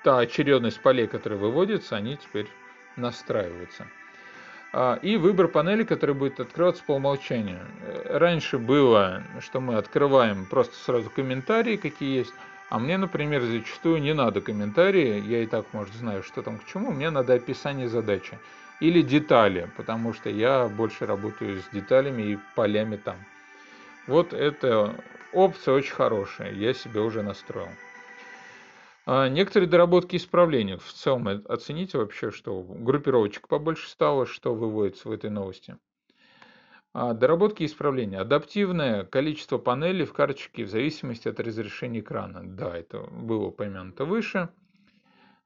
та 0.02 0.18
очередность 0.18 0.80
полей, 0.80 1.06
которые 1.06 1.38
выводятся, 1.38 1.96
они 1.96 2.16
теперь 2.16 2.48
настраиваются. 2.96 3.86
А, 4.72 4.98
и 5.02 5.16
выбор 5.16 5.48
панели, 5.48 5.84
который 5.84 6.14
будет 6.14 6.40
открываться 6.40 6.82
по 6.84 6.92
умолчанию. 6.92 7.60
Раньше 8.06 8.58
было, 8.58 9.22
что 9.40 9.60
мы 9.60 9.76
открываем 9.76 10.46
просто 10.46 10.74
сразу 10.76 11.10
комментарии, 11.10 11.76
какие 11.76 12.18
есть. 12.18 12.32
А 12.70 12.78
мне, 12.78 12.96
например, 12.96 13.42
зачастую 13.42 14.00
не 14.00 14.14
надо 14.14 14.40
комментарии, 14.40 15.20
я 15.20 15.42
и 15.42 15.46
так, 15.46 15.66
может, 15.72 15.94
знаю, 15.94 16.22
что 16.22 16.40
там 16.42 16.58
к 16.58 16.64
чему, 16.64 16.90
мне 16.90 17.10
надо 17.10 17.34
описание 17.34 17.86
задачи. 17.86 18.38
Или 18.80 19.02
детали, 19.02 19.68
потому 19.76 20.14
что 20.14 20.30
я 20.30 20.68
больше 20.68 21.04
работаю 21.04 21.60
с 21.60 21.68
деталями 21.68 22.22
и 22.22 22.38
полями 22.54 22.96
там. 22.96 23.16
Вот 24.06 24.32
эта 24.32 24.96
опция 25.32 25.74
очень 25.74 25.92
хорошая, 25.92 26.50
я 26.52 26.72
себе 26.72 27.00
уже 27.00 27.22
настроил. 27.22 27.68
А 29.04 29.28
некоторые 29.28 29.68
доработки 29.68 30.16
исправления. 30.16 30.78
В 30.78 30.92
целом 30.92 31.28
оцените 31.48 31.98
вообще, 31.98 32.30
что 32.30 32.62
группировочек 32.62 33.48
побольше 33.48 33.88
стало, 33.88 34.26
что 34.26 34.54
выводится 34.54 35.08
в 35.08 35.12
этой 35.12 35.30
новости. 35.30 35.76
А 36.94 37.14
доработки 37.14 37.62
и 37.62 37.66
исправления. 37.66 38.18
Адаптивное 38.18 39.04
количество 39.04 39.58
панелей 39.58 40.04
в 40.04 40.12
карточке 40.12 40.64
в 40.64 40.68
зависимости 40.68 41.26
от 41.26 41.40
разрешения 41.40 42.00
экрана. 42.00 42.42
Да, 42.44 42.76
это 42.76 43.00
было 43.00 43.46
упомянуто 43.46 44.04
выше. 44.04 44.50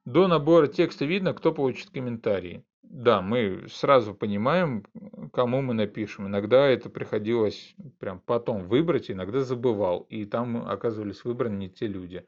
До 0.05 0.27
набора 0.27 0.67
текста 0.67 1.05
видно, 1.05 1.33
кто 1.33 1.51
получит 1.51 1.89
комментарии. 1.89 2.63
Да, 2.83 3.21
мы 3.21 3.65
сразу 3.69 4.13
понимаем, 4.13 4.85
кому 5.33 5.61
мы 5.61 5.73
напишем. 5.73 6.27
Иногда 6.27 6.67
это 6.67 6.89
приходилось 6.89 7.75
прям 7.99 8.19
потом 8.19 8.67
выбрать, 8.67 9.09
иногда 9.09 9.41
забывал. 9.41 10.01
И 10.09 10.25
там 10.25 10.67
оказывались 10.69 11.23
выбраны 11.23 11.55
не 11.57 11.69
те 11.69 11.87
люди. 11.87 12.25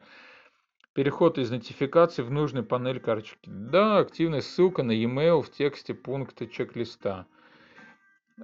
Переход 0.94 1.38
из 1.38 1.52
нотификации 1.52 2.24
в 2.24 2.32
нужную 2.32 2.66
панель 2.66 3.00
карточки. 3.00 3.48
Да, 3.48 4.00
активная 4.00 4.42
ссылка 4.42 4.84
на 4.84 4.92
e-mail 4.92 5.42
в 5.42 5.52
тексте 5.52 5.94
пункта 5.94 6.48
чек-листа. 6.48 7.28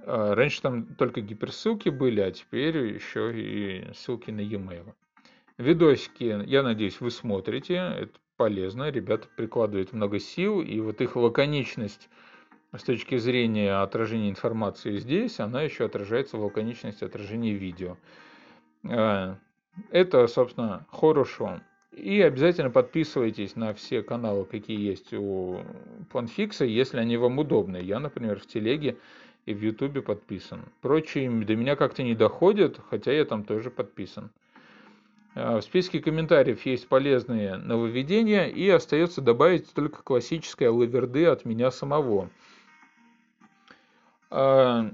А, 0.04 0.34
раньше 0.34 0.62
там 0.62 0.94
только 0.94 1.20
гиперссылки 1.20 1.88
были, 1.88 2.20
а 2.20 2.30
теперь 2.30 2.76
еще 2.78 3.32
и 3.34 3.92
ссылки 3.94 4.30
на 4.30 4.40
e-mail. 4.40 4.94
Видосики, 5.58 6.44
я 6.46 6.62
надеюсь, 6.62 7.00
вы 7.00 7.10
смотрите. 7.10 7.74
Это 7.74 8.12
полезно. 8.36 8.90
Ребята 8.90 9.28
прикладывают 9.36 9.92
много 9.92 10.20
сил. 10.20 10.60
И 10.60 10.78
вот 10.80 11.00
их 11.00 11.16
лаконичность 11.16 12.08
с 12.72 12.82
точки 12.82 13.16
зрения 13.16 13.82
отражения 13.82 14.30
информации 14.30 14.98
здесь, 14.98 15.40
она 15.40 15.62
еще 15.62 15.86
отражается 15.86 16.36
в 16.36 16.44
лаконичности 16.44 17.04
отражения 17.04 17.54
видео. 17.54 17.96
А, 18.84 19.38
это, 19.90 20.26
собственно, 20.26 20.86
хорошо. 20.90 21.60
И 21.96 22.20
обязательно 22.20 22.70
подписывайтесь 22.70 23.56
на 23.56 23.72
все 23.72 24.02
каналы, 24.02 24.44
какие 24.44 24.78
есть 24.78 25.14
у 25.14 25.62
Планфикса, 26.12 26.66
если 26.66 26.98
они 26.98 27.16
вам 27.16 27.38
удобны. 27.38 27.78
Я, 27.78 27.98
например, 28.00 28.38
в 28.38 28.46
Телеге 28.46 28.98
и 29.46 29.54
в 29.54 29.62
Ютубе 29.62 30.02
подписан. 30.02 30.60
Прочие 30.82 31.30
до 31.30 31.56
меня 31.56 31.74
как-то 31.74 32.02
не 32.02 32.14
доходят, 32.14 32.78
хотя 32.90 33.12
я 33.12 33.24
там 33.24 33.44
тоже 33.44 33.70
подписан. 33.70 34.28
А, 35.34 35.58
в 35.58 35.62
списке 35.62 36.00
комментариев 36.00 36.66
есть 36.66 36.86
полезные 36.86 37.56
нововведения, 37.56 38.44
и 38.44 38.68
остается 38.68 39.22
добавить 39.22 39.72
только 39.72 40.02
классическое 40.02 40.70
лаверды 40.70 41.24
от 41.24 41.46
меня 41.46 41.70
самого. 41.70 42.28
А, 44.28 44.90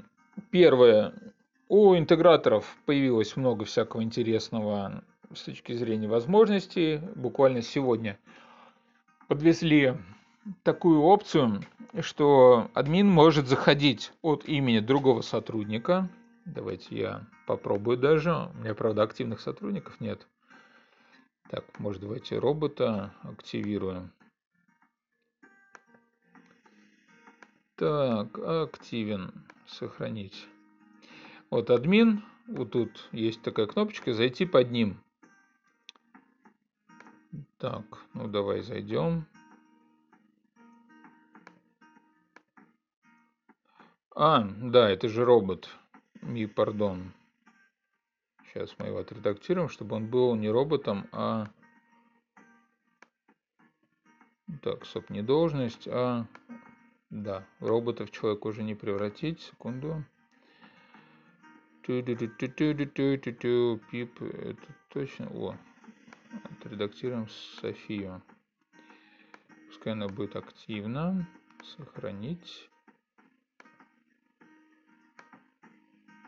первое. 0.53 1.15
У 1.69 1.97
интеграторов 1.97 2.77
появилось 2.87 3.37
много 3.37 3.65
всякого 3.65 4.05
интересного 4.05 5.03
с 5.35 5.43
точки 5.43 5.73
зрения 5.73 6.09
возможностей. 6.09 7.01
Буквально 7.15 7.63
сегодня 7.63 8.19
подвезли 9.29 9.97
такую 10.63 11.01
опцию, 11.03 11.63
что 12.01 12.71
админ 12.75 13.09
может 13.09 13.47
заходить 13.47 14.13
от 14.23 14.45
имени 14.47 14.81
другого 14.81 15.21
сотрудника. 15.23 16.09
Давайте 16.45 16.99
я 16.99 17.27
попробую 17.47 17.97
даже. 17.97 18.51
У 18.55 18.59
меня, 18.59 18.75
правда, 18.75 19.03
активных 19.03 19.41
сотрудников 19.41 20.01
нет. 20.01 20.27
Так, 21.51 21.65
может, 21.79 22.01
давайте 22.01 22.39
робота 22.39 23.13
активируем. 23.23 24.11
Так, 27.77 28.39
активен. 28.39 29.33
Сохранить. 29.67 30.47
Вот 31.51 31.71
админ. 31.71 32.25
Вот 32.47 32.73
тут 32.73 33.09
есть 33.13 33.43
такая 33.43 33.67
кнопочка. 33.67 34.13
Зайти 34.13 34.45
под 34.45 34.71
ним. 34.71 35.01
Так, 37.63 37.85
ну 38.13 38.27
давай 38.27 38.61
зайдем. 38.61 39.25
А, 44.17 44.43
да, 44.43 44.91
это 44.91 45.09
же 45.09 45.25
робот. 45.25 45.69
Ми, 46.23 46.47
пардон. 46.47 47.13
Сейчас 48.47 48.77
мы 48.81 48.87
его 48.87 48.99
отредактируем, 48.99 49.69
чтобы 49.69 49.95
он 49.95 50.09
был 50.09 50.35
не 50.35 50.51
роботом, 50.51 51.07
а... 51.13 51.51
Так, 54.61 54.85
стоп, 54.85 55.09
не 55.11 55.23
должность, 55.23 55.87
а... 55.87 56.27
Да, 57.11 57.47
роботов 57.61 58.11
человек 58.11 58.45
уже 58.45 58.65
не 58.65 58.75
превратить. 58.75 59.41
Секунду. 59.41 60.05
Пип, 63.89 64.21
это 64.21 64.67
точно... 64.89 65.29
О, 65.29 65.57
отредактируем 66.61 67.29
Софию. 67.61 68.23
Пускай 69.69 69.93
она 69.93 70.09
будет 70.09 70.37
активна. 70.37 71.27
Сохранить. 71.77 72.69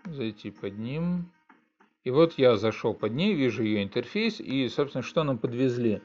Зайти 0.05 0.51
под 0.51 0.79
ним. 0.79 1.31
И 2.05 2.11
вот 2.11 2.35
я 2.35 2.57
зашел 2.57 2.95
под 2.95 3.13
ней, 3.13 3.35
вижу 3.35 3.63
ее 3.63 3.83
интерфейс. 3.83 4.41
И, 4.41 4.69
собственно, 4.69 5.03
что 5.03 5.25
нам 5.25 5.39
подвезли? 5.39 6.03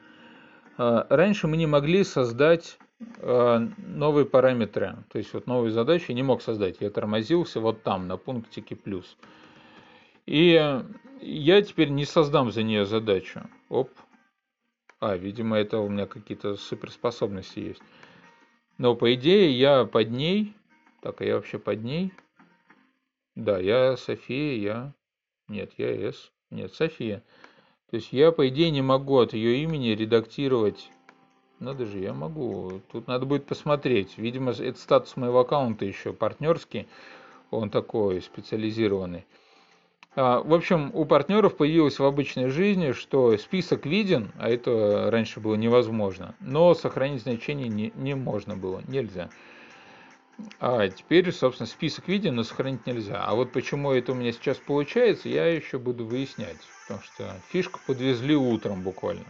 А, 0.78 1.06
раньше 1.10 1.46
мы 1.46 1.56
не 1.56 1.66
могли 1.66 2.04
создать 2.04 2.78
а, 3.18 3.58
новые 3.76 4.24
параметры. 4.24 4.96
То 5.10 5.18
есть 5.18 5.34
вот 5.34 5.46
новые 5.46 5.70
задачи 5.70 6.12
не 6.12 6.22
мог 6.22 6.40
создать. 6.40 6.80
Я 6.80 6.90
тормозился 6.90 7.60
вот 7.60 7.82
там, 7.82 8.08
на 8.08 8.16
пунктике 8.16 8.76
плюс. 8.76 9.16
И 10.26 10.82
я 11.20 11.62
теперь 11.62 11.88
не 11.88 12.04
создам 12.04 12.50
за 12.50 12.62
нее 12.62 12.86
задачу. 12.86 13.42
Оп. 13.68 13.90
А, 15.00 15.16
видимо, 15.16 15.56
это 15.56 15.78
у 15.78 15.88
меня 15.88 16.06
какие-то 16.06 16.56
суперспособности 16.56 17.58
есть. 17.60 17.82
Но 18.78 18.94
по 18.94 19.14
идее 19.14 19.58
я 19.58 19.84
под 19.84 20.10
ней... 20.10 20.54
Так, 21.02 21.20
а 21.20 21.24
я 21.24 21.36
вообще 21.36 21.58
под 21.58 21.82
ней? 21.82 22.12
Да, 23.34 23.58
я 23.58 23.96
София, 23.96 24.56
я... 24.56 24.94
Нет, 25.48 25.72
я 25.78 25.88
С. 25.88 26.30
Нет, 26.50 26.74
София. 26.74 27.22
То 27.90 27.96
есть 27.96 28.12
я, 28.12 28.32
по 28.32 28.46
идее, 28.48 28.70
не 28.70 28.82
могу 28.82 29.18
от 29.18 29.32
ее 29.32 29.62
имени 29.62 29.88
редактировать... 29.88 30.90
Надо 31.58 31.84
же, 31.84 31.98
я 31.98 32.14
могу. 32.14 32.80
Тут 32.90 33.06
надо 33.06 33.26
будет 33.26 33.44
посмотреть. 33.44 34.16
Видимо, 34.16 34.52
это 34.52 34.78
статус 34.78 35.16
моего 35.16 35.40
аккаунта 35.40 35.84
еще 35.84 36.14
партнерский. 36.14 36.88
Он 37.50 37.68
такой 37.68 38.22
специализированный. 38.22 39.26
А, 40.16 40.40
в 40.40 40.52
общем, 40.52 40.90
у 40.92 41.04
партнеров 41.04 41.56
появилось 41.56 41.98
в 41.98 42.04
обычной 42.04 42.48
жизни, 42.48 42.92
что 42.92 43.36
список 43.36 43.86
виден, 43.86 44.32
а 44.38 44.48
это 44.48 45.08
раньше 45.10 45.40
было 45.40 45.54
невозможно, 45.54 46.34
но 46.40 46.74
сохранить 46.74 47.22
значение 47.22 47.68
не, 47.68 47.92
не 47.94 48.14
можно 48.14 48.56
было, 48.56 48.82
нельзя. 48.88 49.30
А 50.58 50.88
теперь, 50.88 51.30
собственно, 51.32 51.66
список 51.66 52.08
виден, 52.08 52.34
но 52.34 52.42
сохранить 52.42 52.86
нельзя. 52.86 53.22
А 53.22 53.34
вот 53.34 53.52
почему 53.52 53.92
это 53.92 54.12
у 54.12 54.14
меня 54.14 54.32
сейчас 54.32 54.56
получается, 54.56 55.28
я 55.28 55.46
еще 55.46 55.78
буду 55.78 56.04
выяснять, 56.04 56.58
потому 56.82 57.02
что 57.02 57.40
фишку 57.50 57.78
подвезли 57.86 58.34
утром 58.34 58.82
буквально. 58.82 59.26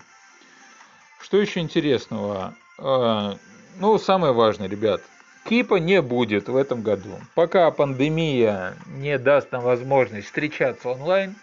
Что 1.21 1.39
еще 1.39 1.61
интересного? 1.61 2.55
А, 2.79 3.37
ну, 3.77 3.99
самое 3.99 4.33
важное, 4.33 4.69
ребят, 4.69 5.03
Кипа 5.45 5.77
не 5.77 6.03
будет 6.03 6.49
в 6.49 6.57
этом 6.57 6.83
году. 6.83 7.11
Пока 7.35 7.71
пандемия 7.71 8.75
не 8.87 9.19
даст 9.19 9.53
нам 9.53 9.63
возможность 9.63 10.27
встречаться 10.27 10.91
онлайн, 10.91 11.35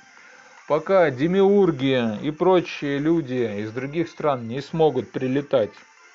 пока 0.68 1.10
демиурги 1.10 2.19
и 2.22 2.32
прочие 2.32 2.99
люди 2.99 3.61
из 3.61 3.72
других 3.72 4.10
стран 4.10 4.48
не 4.48 4.61
смогут 4.61 5.11
прилетать 5.11 5.72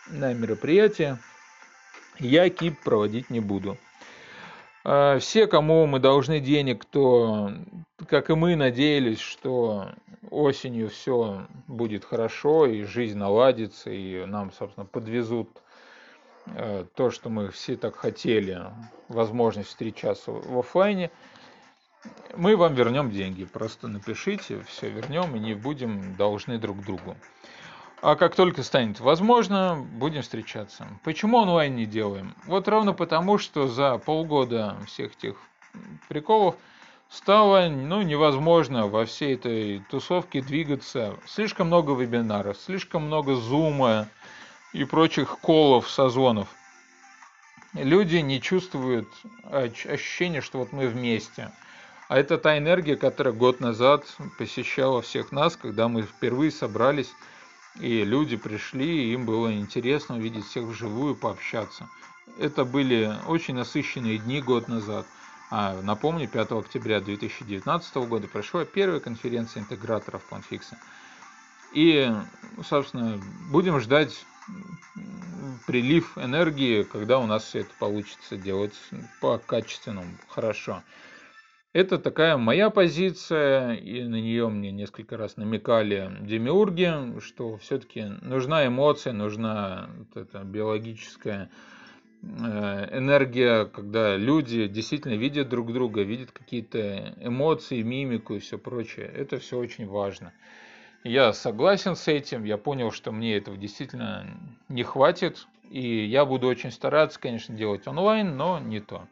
на 0.09 0.33
мероприятие, 0.33 1.19
я 2.19 2.49
КИП 2.51 2.79
проводить 2.83 3.31
не 3.31 3.41
буду. 3.41 3.77
А, 4.85 5.19
все, 5.19 5.47
кому 5.47 5.87
мы 5.87 5.99
должны 5.99 6.41
денег, 6.41 6.83
кто, 6.83 7.53
как 8.09 8.31
и 8.31 8.35
мы, 8.35 8.57
надеялись, 8.57 9.21
что 9.21 9.91
осенью 10.31 10.89
все 10.89 11.47
будет 11.67 12.05
хорошо, 12.05 12.67
и 12.67 12.85
жизнь 12.85 13.17
наладится, 13.17 13.91
и 13.91 14.25
нам, 14.25 14.53
собственно, 14.53 14.87
подвезут 14.87 15.62
то, 16.97 17.11
что 17.11 17.29
мы 17.29 17.51
все 17.51 17.77
так 17.77 17.97
хотели, 17.97 18.61
возможность 19.09 19.69
встречаться 19.69 20.33
в 20.33 20.59
офлайне, 20.59 21.11
мы 22.37 22.57
вам 22.57 22.75
вернем 22.75 23.11
деньги. 23.11 23.45
Просто 23.45 23.89
напишите, 23.89 24.63
все 24.65 24.89
вернем 24.89 25.37
и 25.37 25.39
не 25.39 25.55
будем 25.55 26.17
должны 26.17 26.59
друг 26.59 26.85
другу. 26.85 27.17
А 28.01 28.17
как 28.17 28.35
только 28.35 28.65
станет 28.65 28.99
возможно, 28.99 29.87
будем 29.93 30.23
встречаться. 30.23 30.89
Почему 31.05 31.39
онлайн 31.39 31.77
не 31.77 31.87
делаем? 31.87 32.35
Вот 32.47 32.67
ровно 32.67 32.93
потому, 32.93 33.39
что 33.39 33.69
за 33.69 33.97
полгода 33.99 34.77
всех 34.87 35.13
этих 35.17 35.37
приколов 36.09 36.57
стало 37.09 37.69
ну, 37.69 38.03
невозможно 38.03 38.89
во 38.89 39.05
всей 39.05 39.35
этой 39.35 39.85
тусовке 39.89 40.43
двигаться. 40.43 41.15
Слишком 41.27 41.69
много 41.69 41.95
вебинаров, 41.95 42.57
слишком 42.57 43.05
много 43.05 43.37
зума, 43.37 44.09
и 44.73 44.85
прочих 44.85 45.39
колов, 45.41 45.91
созвонов, 45.91 46.49
люди 47.75 48.17
не 48.17 48.41
чувствуют 48.41 49.09
ощущения, 49.51 50.41
что 50.41 50.59
вот 50.59 50.73
мы 50.73 50.89
вместе. 50.89 51.53
А 52.09 52.19
это 52.19 52.37
та 52.37 52.59
энергия, 52.59 52.97
которая 52.97 53.33
год 53.33 53.61
назад 53.61 54.05
посещала 54.39 55.01
всех 55.03 55.33
нас, 55.33 55.57
когда 55.57 55.89
мы 55.89 56.03
впервые 56.03 56.51
собрались, 56.51 57.13
и 57.81 58.05
люди 58.05 58.37
пришли, 58.37 59.05
и 59.05 59.13
им 59.15 59.25
было 59.25 59.55
интересно 59.55 60.17
увидеть 60.17 60.47
всех 60.47 60.65
вживую, 60.65 61.15
пообщаться. 61.15 61.89
Это 62.39 62.65
были 62.65 63.15
очень 63.27 63.55
насыщенные 63.55 64.19
дни 64.19 64.41
год 64.43 64.69
назад. 64.69 65.07
А, 65.51 65.81
напомню, 65.83 66.29
5 66.29 66.53
октября 66.53 67.01
2019 67.01 67.97
года 68.09 68.29
прошла 68.29 68.65
первая 68.65 69.01
конференция 69.01 69.63
интеграторов 69.63 70.23
Конфикса. 70.29 70.79
И, 71.73 72.11
собственно, 72.63 73.21
будем 73.51 73.81
ждать 73.81 74.27
прилив 75.67 76.19
энергии, 76.19 76.83
когда 76.83 77.19
у 77.19 77.27
нас 77.27 77.45
все 77.45 77.61
это 77.61 77.75
получится 77.79 78.37
делать 78.37 78.75
по 79.21 79.39
качественному, 79.39 80.17
хорошо. 80.29 80.83
Это 81.73 81.99
такая 81.99 82.37
моя 82.37 82.69
позиция, 82.69 83.73
и 83.73 84.03
на 84.05 84.17
нее 84.21 84.49
мне 84.49 84.71
несколько 84.71 85.17
раз 85.17 85.39
намекали 85.39 86.11
демиурги, 86.21 87.19
что 87.21 87.57
все-таки 87.57 88.05
нужна 88.21 88.67
эмоция, 88.67 89.15
нужна 89.15 89.89
вот 89.97 90.17
эта 90.23 90.45
биологическая 90.45 91.49
э, 92.23 92.27
энергия, 92.99 93.65
когда 93.65 94.19
люди 94.19 94.67
действительно 94.67 95.15
видят 95.15 95.49
друг 95.49 95.73
друга, 95.73 96.03
видят 96.03 96.31
какие-то 96.31 97.15
эмоции, 97.19 97.81
мимику 97.81 98.35
и 98.35 98.41
все 98.41 98.59
прочее. 98.59 99.07
Это 99.07 99.39
все 99.39 99.59
очень 99.59 99.87
важно. 99.87 100.35
Я 101.05 101.33
согласен 101.33 101.97
с 101.97 102.07
этим, 102.07 102.45
я 102.45 102.57
понял, 102.57 102.93
что 102.93 103.11
мне 103.11 103.37
этого 103.37 103.57
действительно 103.57 104.25
не 104.69 104.85
хватит, 104.85 105.49
и 105.69 106.05
я 106.05 106.25
буду 106.25 106.47
очень 106.47 106.71
стараться, 106.71 107.19
конечно, 107.19 107.57
делать 107.57 107.89
онлайн, 107.89 108.37
но 108.37 108.61
не 108.61 108.79
то. 108.79 109.07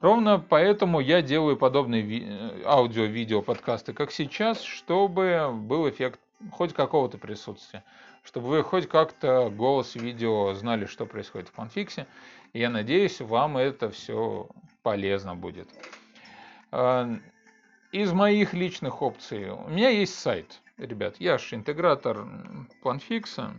Ровно 0.00 0.38
поэтому 0.38 1.00
я 1.00 1.22
делаю 1.22 1.56
подобные 1.56 2.02
э, 2.02 2.62
аудио-видео 2.64 3.40
подкасты, 3.40 3.94
как 3.94 4.12
сейчас, 4.12 4.60
чтобы 4.60 5.50
был 5.52 5.88
эффект 5.88 6.20
хоть 6.52 6.74
какого-то 6.74 7.16
присутствия, 7.16 7.84
чтобы 8.22 8.48
вы 8.48 8.62
хоть 8.62 8.86
как-то 8.86 9.50
голос, 9.50 9.94
видео 9.94 10.52
знали, 10.54 10.84
что 10.84 11.06
происходит 11.06 11.48
в 11.48 11.52
конфиксе. 11.52 12.06
Я 12.52 12.68
надеюсь, 12.68 13.20
вам 13.20 13.56
это 13.56 13.90
все 13.90 14.48
полезно 14.82 15.36
будет. 15.36 15.68
А, 16.70 17.08
из 17.92 18.12
моих 18.12 18.54
личных 18.54 19.02
опций 19.02 19.50
у 19.50 19.68
меня 19.68 19.88
есть 19.88 20.18
сайт, 20.18 20.60
ребят. 20.86 21.16
Я 21.18 21.38
же 21.38 21.54
интегратор 21.56 22.26
планфикса. 22.82 23.54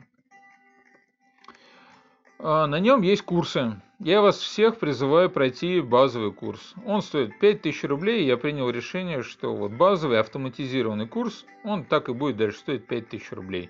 А, 2.39 2.67
на 2.67 2.79
нем 2.79 3.01
есть 3.01 3.21
курсы. 3.21 3.79
Я 3.99 4.21
вас 4.21 4.39
всех 4.39 4.79
призываю 4.79 5.29
пройти 5.29 5.79
базовый 5.79 6.31
курс. 6.31 6.73
Он 6.85 7.01
стоит 7.01 7.37
5000 7.39 7.83
рублей. 7.83 8.25
Я 8.25 8.37
принял 8.37 8.69
решение, 8.69 9.21
что 9.21 9.55
вот 9.55 9.71
базовый 9.71 10.19
автоматизированный 10.19 11.07
курс, 11.07 11.45
он 11.63 11.83
так 11.83 12.09
и 12.09 12.13
будет 12.13 12.37
дальше 12.37 12.57
стоить 12.59 12.87
5000 12.87 13.31
рублей. 13.33 13.69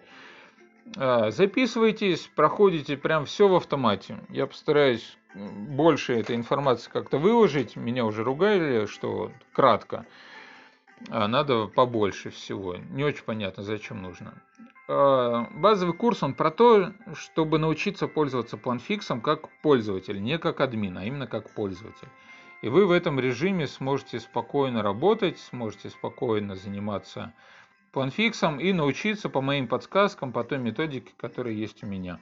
А, 0.95 1.32
записывайтесь, 1.32 2.30
проходите 2.34 2.95
прям 2.95 3.26
все 3.26 3.49
в 3.49 3.56
автомате. 3.56 4.19
Я 4.30 4.48
постараюсь 4.48 5.18
больше 5.36 6.14
этой 6.14 6.36
информации 6.36 6.90
как-то 6.90 7.18
выложить. 7.18 7.76
Меня 7.76 8.06
уже 8.06 8.23
ругали, 8.23 8.86
что 8.86 9.32
кратко. 9.53 10.06
А 11.10 11.28
надо 11.28 11.68
побольше 11.68 12.30
всего. 12.30 12.76
Не 12.76 13.03
очень 13.03 13.23
понятно, 13.23 13.64
зачем 13.64 14.02
нужно. 14.02 14.34
А, 14.88 15.48
базовый 15.53 15.95
курс, 15.95 16.23
он 16.23 16.34
про 16.34 16.52
то, 16.52 16.94
чтобы 17.14 17.60
научиться 17.60 18.07
пользоваться 18.07 18.57
планфиксом 18.57 19.22
как 19.22 19.49
пользователь, 19.61 20.22
не 20.22 20.38
как 20.38 20.61
админ, 20.61 20.98
а 20.98 21.06
именно 21.06 21.28
как 21.28 21.49
пользователь. 21.49 22.10
И 22.61 22.69
вы 22.69 22.86
в 22.86 22.91
этом 22.91 23.19
режиме 23.19 23.68
сможете 23.68 24.19
спокойно 24.19 24.84
работать, 24.84 25.40
сможете 25.40 25.90
спокойно 25.90 26.56
заниматься 26.56 27.34
планфиксом 27.91 28.60
и 28.60 28.72
научиться 28.72 29.30
по 29.30 29.41
моим 29.41 29.68
подсказкам, 29.68 30.32
по 30.32 30.44
той 30.44 30.60
методике, 30.60 31.11
которая 31.18 31.53
есть 31.53 31.84
у 31.84 31.88
меня. 31.88 32.19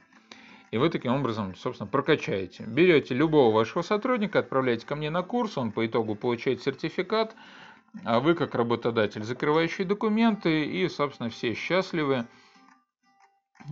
И 0.70 0.78
вы 0.78 0.88
таким 0.88 1.12
образом, 1.12 1.56
собственно, 1.56 1.88
прокачаете. 1.88 2.64
Берете 2.64 3.14
любого 3.14 3.52
вашего 3.52 3.82
сотрудника, 3.82 4.38
отправляете 4.38 4.86
ко 4.86 4.94
мне 4.94 5.10
на 5.10 5.22
курс, 5.22 5.58
он 5.58 5.72
по 5.72 5.84
итогу 5.84 6.14
получает 6.14 6.62
сертификат, 6.62 7.34
а 8.04 8.20
вы 8.20 8.34
как 8.34 8.54
работодатель 8.54 9.22
закрывающие 9.24 9.86
документы 9.86 10.64
и, 10.64 10.88
собственно, 10.88 11.30
все 11.30 11.54
счастливы. 11.54 12.26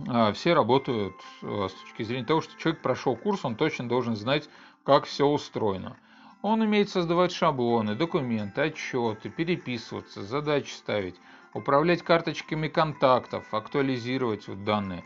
А, 0.07 0.31
все 0.33 0.53
работают 0.53 1.15
э, 1.41 1.67
с 1.69 1.73
точки 1.73 2.03
зрения 2.03 2.25
того, 2.25 2.41
что 2.41 2.57
человек 2.59 2.81
прошел 2.81 3.15
курс, 3.15 3.43
он 3.43 3.55
точно 3.55 3.89
должен 3.89 4.15
знать, 4.15 4.49
как 4.83 5.05
все 5.05 5.25
устроено. 5.25 5.97
Он 6.41 6.61
умеет 6.61 6.89
создавать 6.89 7.31
шаблоны, 7.31 7.95
документы, 7.95 8.61
отчеты, 8.61 9.29
переписываться, 9.29 10.23
задачи 10.23 10.71
ставить, 10.71 11.15
управлять 11.53 12.01
карточками 12.01 12.67
контактов, 12.69 13.53
актуализировать 13.53 14.47
вот 14.47 14.63
данные, 14.63 15.03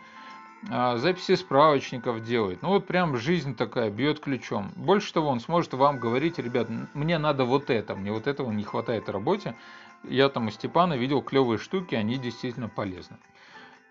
записи 0.70 1.36
справочников 1.36 2.24
делать. 2.24 2.62
Ну 2.62 2.70
вот 2.70 2.88
прям 2.88 3.18
жизнь 3.18 3.56
такая, 3.56 3.90
бьет 3.90 4.20
ключом. 4.20 4.72
Больше 4.76 5.14
того, 5.14 5.30
он 5.30 5.40
сможет 5.40 5.74
вам 5.74 6.00
говорить, 6.00 6.40
ребят, 6.40 6.68
мне 6.94 7.18
надо 7.18 7.46
вот 7.46 7.70
это, 7.70 7.96
мне 7.96 8.12
вот 8.12 8.28
этого 8.28 8.52
не 8.52 8.64
хватает 8.64 9.08
в 9.08 9.12
работе. 9.12 9.56
Я 10.04 10.30
там 10.30 10.48
у 10.48 10.52
Степана 10.52 10.96
видел 10.96 11.22
клевые 11.22 11.58
штуки, 11.58 11.96
они 11.96 12.18
действительно 12.18 12.70
полезны. 12.70 13.18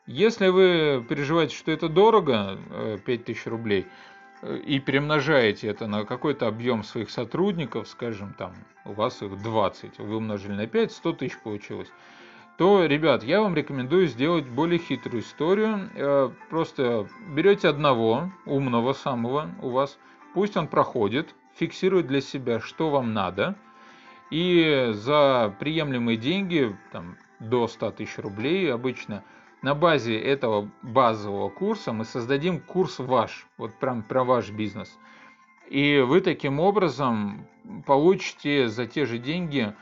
Если 0.07 0.49
вы 0.49 1.05
переживаете, 1.09 1.55
что 1.55 1.71
это 1.71 1.89
дорого, 1.89 2.59
5000 3.05 3.47
э, 3.47 3.51
рублей, 3.51 3.87
э, 4.43 4.57
и 4.59 4.81
перемножаете 4.81 5.69
это 5.69 5.87
на 5.87 6.05
какой-то 6.05 6.49
объем 6.49 6.83
своих 6.83 7.09
сотрудников, 7.11 7.87
скажем, 7.87 8.35
там 8.35 8.53
у 8.85 8.93
вас 8.95 9.23
их 9.23 9.41
20, 9.41 9.99
вы 10.01 10.17
умножили 10.17 10.55
на 10.55 10.67
5, 10.67 10.93
100 10.93 11.13
тысяч 11.13 11.39
получилось, 11.39 11.89
то, 12.59 12.85
ребят, 12.85 13.25
я 13.25 13.41
вам 13.41 13.55
рекомендую 13.55 14.07
сделать 14.07 14.47
более 14.47 14.79
хитрую 14.79 15.23
историю. 15.23 15.91
Э, 15.95 16.31
просто 16.51 17.09
берете 17.35 17.69
одного 17.69 18.31
умного 18.47 18.93
самого 18.93 19.51
у 19.61 19.71
вас, 19.71 19.99
пусть 20.35 20.57
он 20.57 20.67
проходит, 20.67 21.35
фиксирует 21.55 22.07
для 22.07 22.21
себя, 22.21 22.61
что 22.61 22.91
вам 22.91 23.13
надо, 23.13 23.57
и 24.31 24.91
за 24.93 25.55
приемлемые 25.59 26.17
деньги, 26.17 26.77
там, 26.93 27.17
до 27.41 27.67
100 27.67 27.91
тысяч 27.93 28.19
рублей 28.19 28.73
обычно– 28.73 29.25
на 29.63 29.77
базе 29.77 30.19
этого 30.19 30.69
базового 30.83 31.49
курса 31.49 31.93
мы 31.93 32.05
создадим 32.05 32.59
курс 32.59 32.99
ваш, 32.99 33.47
вот 33.57 33.73
прям 33.79 34.03
про 34.03 34.25
ваш 34.25 34.51
бизнес. 34.51 34.99
И 35.69 36.01
вы 36.01 36.21
таким 36.21 36.59
образом 36.59 37.47
получите 37.87 38.69
за 38.69 38.87
те 38.87 39.07
же 39.07 39.19
деньги 39.19 39.73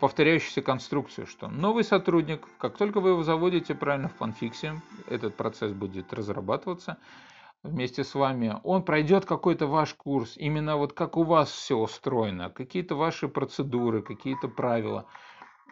повторяющуюся 0.00 0.62
конструкцию, 0.62 1.26
что 1.26 1.48
новый 1.48 1.84
сотрудник, 1.84 2.46
как 2.58 2.76
только 2.76 3.00
вы 3.00 3.10
его 3.10 3.22
заводите 3.22 3.74
правильно 3.74 4.08
в 4.08 4.14
фанфиксе, 4.14 4.80
этот 5.08 5.36
процесс 5.36 5.72
будет 5.72 6.12
разрабатываться 6.12 6.98
вместе 7.62 8.04
с 8.04 8.14
вами, 8.14 8.58
он 8.64 8.82
пройдет 8.82 9.26
какой-то 9.26 9.66
ваш 9.66 9.94
курс, 9.94 10.36
именно 10.36 10.76
вот 10.76 10.92
как 10.92 11.16
у 11.16 11.22
вас 11.22 11.50
все 11.50 11.76
устроено, 11.76 12.50
какие-то 12.50 12.94
ваши 12.94 13.28
процедуры, 13.28 14.02
какие-то 14.02 14.48
правила– 14.48 15.06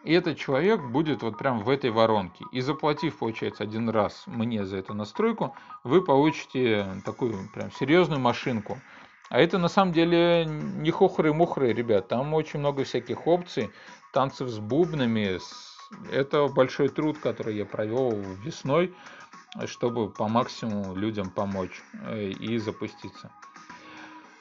и 0.04 0.12
этот 0.12 0.38
человек 0.38 0.80
будет 0.80 1.22
вот 1.22 1.36
прям 1.38 1.60
в 1.60 1.68
этой 1.68 1.90
воронке. 1.90 2.44
И 2.52 2.60
заплатив, 2.60 3.18
получается, 3.18 3.64
один 3.64 3.88
раз 3.88 4.24
мне 4.26 4.64
за 4.64 4.78
эту 4.78 4.94
настройку, 4.94 5.54
вы 5.84 6.02
получите 6.02 7.02
такую 7.04 7.50
прям 7.52 7.72
серьезную 7.72 8.20
машинку. 8.20 8.78
А 9.30 9.40
это 9.40 9.58
на 9.58 9.68
самом 9.68 9.92
деле 9.92 10.46
не 10.46 10.90
хохры-мухры, 10.90 11.72
ребят. 11.72 12.08
Там 12.08 12.32
очень 12.34 12.60
много 12.60 12.84
всяких 12.84 13.26
опций, 13.26 13.70
танцев 14.12 14.48
с 14.48 14.58
бубнами. 14.58 15.38
Это 16.10 16.48
большой 16.48 16.88
труд, 16.88 17.18
который 17.18 17.56
я 17.56 17.66
провел 17.66 18.10
весной, 18.44 18.94
чтобы 19.66 20.10
по 20.10 20.28
максимуму 20.28 20.94
людям 20.94 21.30
помочь 21.30 21.82
э, 22.06 22.28
и 22.28 22.58
запуститься. 22.58 23.30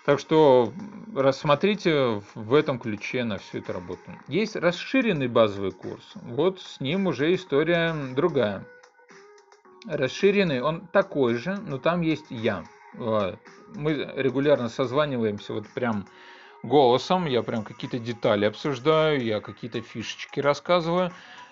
Так 0.06 0.22
что 0.22 0.72
рассмотрите 1.14 2.22
в 2.34 2.54
этом 2.54 2.80
ключе 2.80 3.26
на 3.26 3.38
всю 3.40 3.58
эту 3.58 3.74
работу. 3.74 4.10
Есть 4.30 4.56
расширенный 4.56 5.28
базовый 5.28 5.72
курс. 5.72 6.14
Вот 6.16 6.62
с 6.62 6.80
ним 6.80 7.08
уже 7.08 7.34
история 7.36 7.94
другая. 8.16 8.66
Расширенный, 9.86 10.62
он 10.62 10.88
такой 10.88 11.36
же, 11.36 11.58
но 11.58 11.78
там 11.78 12.00
есть 12.02 12.28
я. 12.30 12.64
Мы 12.98 14.12
регулярно 14.16 14.70
созваниваемся 14.70 15.54
вот 15.54 15.68
прям 15.70 16.08
голосом, 16.64 17.26
я 17.26 17.44
прям 17.44 17.64
какие-то 17.64 18.00
детали 18.00 18.46
обсуждаю, 18.46 19.24
я 19.24 19.40
какие-то 19.40 19.82
фишечки 19.82 20.40
рассказываю, 20.40 21.12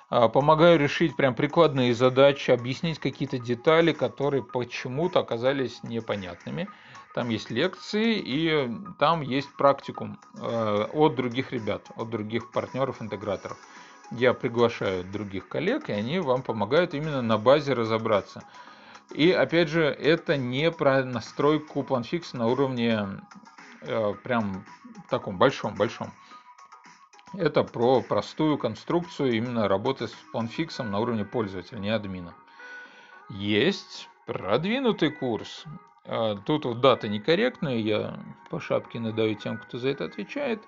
а, 0.09 0.29
помогаю 0.29 0.79
решить 0.79 1.15
прям 1.15 1.35
прикладные 1.35 1.93
задачи, 1.93 2.51
объяснить 2.51 2.99
какие-то 2.99 3.37
детали, 3.37 3.91
которые 3.91 4.43
почему-то 4.43 5.19
оказались 5.19 5.83
непонятными. 5.83 6.69
Там 7.13 7.29
есть 7.29 7.49
лекции 7.49 8.19
и 8.19 8.69
там 8.99 9.21
есть 9.21 9.47
практикум 9.55 10.19
э, 10.37 10.87
от 10.91 11.15
других 11.15 11.53
ребят, 11.53 11.81
от 11.95 12.09
других 12.09 12.51
партнеров-интеграторов. 12.51 13.57
Я 14.11 14.33
приглашаю 14.33 15.03
других 15.05 15.47
коллег, 15.47 15.89
и 15.89 15.93
они 15.93 16.19
вам 16.19 16.43
помогают 16.43 16.93
именно 16.93 17.21
на 17.21 17.37
базе 17.37 17.73
разобраться. 17.73 18.43
И 19.13 19.31
опять 19.31 19.69
же, 19.69 19.83
это 19.83 20.37
не 20.37 20.71
про 20.71 21.03
настройку 21.03 21.83
планфикс 21.83 22.33
на 22.33 22.47
уровне 22.47 23.07
э, 23.81 24.13
прям 24.23 24.65
таком 25.09 25.37
большом-большом. 25.37 26.11
Это 27.37 27.63
про 27.63 28.01
простую 28.01 28.57
конструкцию 28.57 29.33
именно 29.33 29.67
работы 29.67 30.07
с 30.07 30.13
планфиксом 30.31 30.91
на 30.91 30.99
уровне 30.99 31.25
пользователя, 31.25 31.79
не 31.79 31.89
админа. 31.89 32.33
Есть 33.29 34.09
продвинутый 34.25 35.11
курс. 35.11 35.65
А, 36.05 36.35
тут 36.35 36.65
вот 36.65 36.81
дата 36.81 37.07
некорректная, 37.07 37.77
я 37.77 38.19
по 38.49 38.59
шапке 38.59 38.99
надаю 38.99 39.35
тем, 39.35 39.57
кто 39.57 39.77
за 39.77 39.89
это 39.89 40.05
отвечает. 40.05 40.63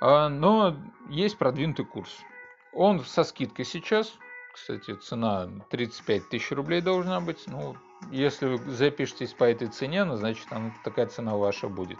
А, 0.00 0.28
но 0.28 0.76
есть 1.08 1.38
продвинутый 1.38 1.84
курс. 1.84 2.18
Он 2.72 3.00
со 3.04 3.24
скидкой 3.24 3.64
сейчас. 3.64 4.18
Кстати, 4.60 4.94
цена 4.94 5.48
35 5.70 6.28
тысяч 6.28 6.50
рублей 6.50 6.80
должна 6.80 7.20
быть. 7.20 7.44
Ну, 7.46 7.76
если 8.10 8.46
вы 8.46 8.70
запишетесь 8.72 9.32
по 9.32 9.44
этой 9.44 9.68
цене, 9.68 10.04
ну, 10.04 10.16
значит, 10.16 10.46
она, 10.50 10.74
такая 10.84 11.06
цена 11.06 11.36
ваша 11.36 11.68
будет. 11.68 11.98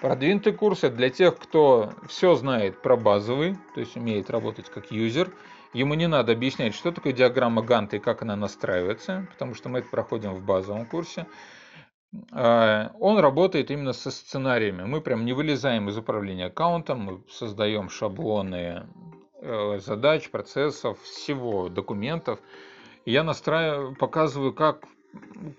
Продвинутый 0.00 0.52
курс 0.52 0.82
это 0.82 0.96
для 0.96 1.10
тех, 1.10 1.38
кто 1.38 1.92
все 2.08 2.34
знает 2.34 2.82
про 2.82 2.96
базовый, 2.96 3.56
то 3.74 3.80
есть 3.80 3.96
умеет 3.96 4.30
работать 4.30 4.68
как 4.68 4.90
юзер. 4.90 5.32
Ему 5.74 5.94
не 5.94 6.08
надо 6.08 6.32
объяснять, 6.32 6.74
что 6.74 6.90
такое 6.90 7.12
диаграмма 7.12 7.62
Ганта 7.62 7.96
и 7.96 8.00
как 8.00 8.22
она 8.22 8.34
настраивается, 8.34 9.28
потому 9.30 9.54
что 9.54 9.68
мы 9.68 9.78
это 9.78 9.88
проходим 9.88 10.34
в 10.34 10.42
базовом 10.42 10.86
курсе. 10.86 11.26
А, 12.32 12.90
он 12.98 13.18
работает 13.20 13.70
именно 13.70 13.92
со 13.92 14.10
сценариями. 14.10 14.82
Мы 14.82 15.00
прям 15.00 15.24
не 15.24 15.32
вылезаем 15.34 15.88
из 15.88 15.96
управления 15.96 16.46
аккаунтом, 16.46 17.00
мы 17.00 17.22
создаем 17.28 17.88
шаблоны 17.88 18.86
задач, 19.78 20.30
процессов, 20.30 21.00
всего, 21.02 21.68
документов. 21.68 22.38
Я 23.04 23.24
настраиваю, 23.24 23.94
показываю, 23.94 24.52
как 24.52 24.84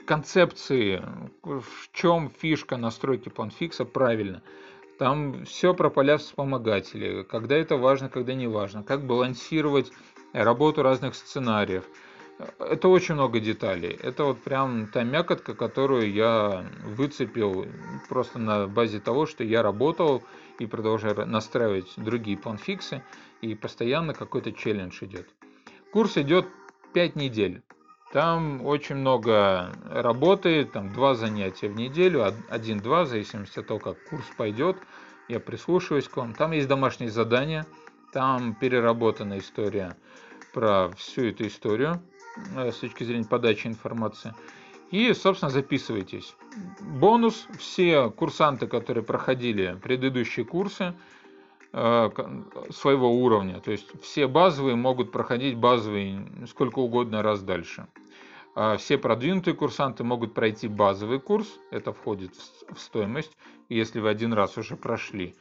концепции, 0.05 1.03
в 1.43 1.91
чем 1.91 2.29
фишка 2.29 2.77
настройки 2.77 3.29
планфикса 3.29 3.85
правильно. 3.85 4.41
Там 4.97 5.45
все 5.45 5.73
про 5.73 5.89
поля 5.89 6.17
вспомогателей, 6.17 7.23
когда 7.23 7.55
это 7.57 7.77
важно, 7.77 8.09
когда 8.09 8.33
не 8.33 8.47
важно, 8.47 8.83
как 8.83 9.05
балансировать 9.05 9.91
работу 10.31 10.83
разных 10.83 11.15
сценариев. 11.15 11.85
Это 12.59 12.87
очень 12.87 13.15
много 13.15 13.39
деталей. 13.39 13.97
Это 14.01 14.25
вот 14.25 14.41
прям 14.41 14.87
та 14.87 15.03
мякотка, 15.03 15.53
которую 15.53 16.11
я 16.11 16.65
выцепил 16.83 17.65
просто 18.09 18.39
на 18.39 18.67
базе 18.67 18.99
того, 18.99 19.25
что 19.25 19.43
я 19.43 19.61
работал 19.61 20.23
и 20.59 20.65
продолжаю 20.65 21.25
настраивать 21.27 21.93
другие 21.97 22.37
планфиксы, 22.37 23.03
и 23.41 23.55
постоянно 23.55 24.13
какой-то 24.13 24.51
челлендж 24.51 25.03
идет. 25.03 25.27
Курс 25.91 26.17
идет 26.17 26.47
5 26.93 27.15
недель. 27.15 27.61
Там 28.11 28.63
очень 28.65 28.95
много 28.95 29.71
работы, 29.89 30.65
там 30.65 30.93
два 30.93 31.15
занятия 31.15 31.67
в 31.67 31.75
неделю, 31.75 32.31
один-два, 32.49 33.03
в 33.03 33.07
зависимости 33.07 33.59
от 33.59 33.67
того, 33.67 33.79
как 33.79 33.97
курс 34.09 34.25
пойдет. 34.37 34.77
Я 35.27 35.39
прислушиваюсь 35.39 36.07
к 36.07 36.17
вам. 36.17 36.33
Там 36.33 36.51
есть 36.51 36.67
домашние 36.67 37.09
задания, 37.09 37.65
там 38.11 38.53
переработана 38.53 39.39
история 39.39 39.97
про 40.53 40.91
всю 40.95 41.25
эту 41.29 41.47
историю 41.47 42.01
с 42.55 42.75
точки 42.75 43.03
зрения 43.03 43.25
подачи 43.25 43.67
информации. 43.67 44.33
И, 44.91 45.11
собственно, 45.13 45.49
записывайтесь. 45.49 46.35
Бонус. 46.79 47.47
Все 47.57 48.11
курсанты, 48.11 48.67
которые 48.67 49.03
проходили 49.03 49.77
предыдущие 49.81 50.45
курсы 50.45 50.93
э, 51.71 52.09
своего 52.69 53.11
уровня, 53.11 53.59
то 53.59 53.71
есть 53.71 53.87
все 54.03 54.27
базовые 54.27 54.75
могут 54.75 55.11
проходить 55.11 55.57
базовые 55.57 56.27
сколько 56.47 56.79
угодно 56.79 57.23
раз 57.23 57.41
дальше. 57.41 57.87
А 58.55 58.77
все 58.77 58.99
продвинутые 58.99 59.55
курсанты 59.55 60.03
могут 60.03 60.35
пройти 60.35 60.67
базовый 60.67 61.19
курс, 61.19 61.47
это 61.71 61.91
входит 61.91 62.35
в 62.69 62.79
стоимость, 62.79 63.35
если 63.69 63.99
вы 63.99 64.09
один 64.09 64.31
раз 64.31 64.59
уже 64.59 64.75
прошли. 64.75 65.35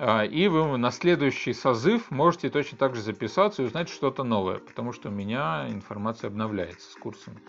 А, 0.00 0.24
и 0.24 0.46
вы 0.46 0.78
на 0.78 0.92
следующий 0.92 1.52
созыв 1.52 2.12
можете 2.12 2.50
точно 2.50 2.78
так 2.78 2.94
же 2.94 3.02
записаться 3.02 3.62
и 3.62 3.66
узнать 3.66 3.88
что-то 3.88 4.22
новое, 4.22 4.58
потому 4.58 4.92
что 4.92 5.08
у 5.08 5.12
меня 5.12 5.66
информация 5.68 6.28
обновляется 6.28 6.92
с 6.92 6.94
курсами. 6.94 7.40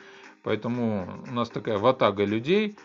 Поэтому 0.41 1.23
у 1.29 1.31
нас 1.31 1.49
такая 1.49 1.77
ватага 1.77 2.25
людей, 2.25 2.75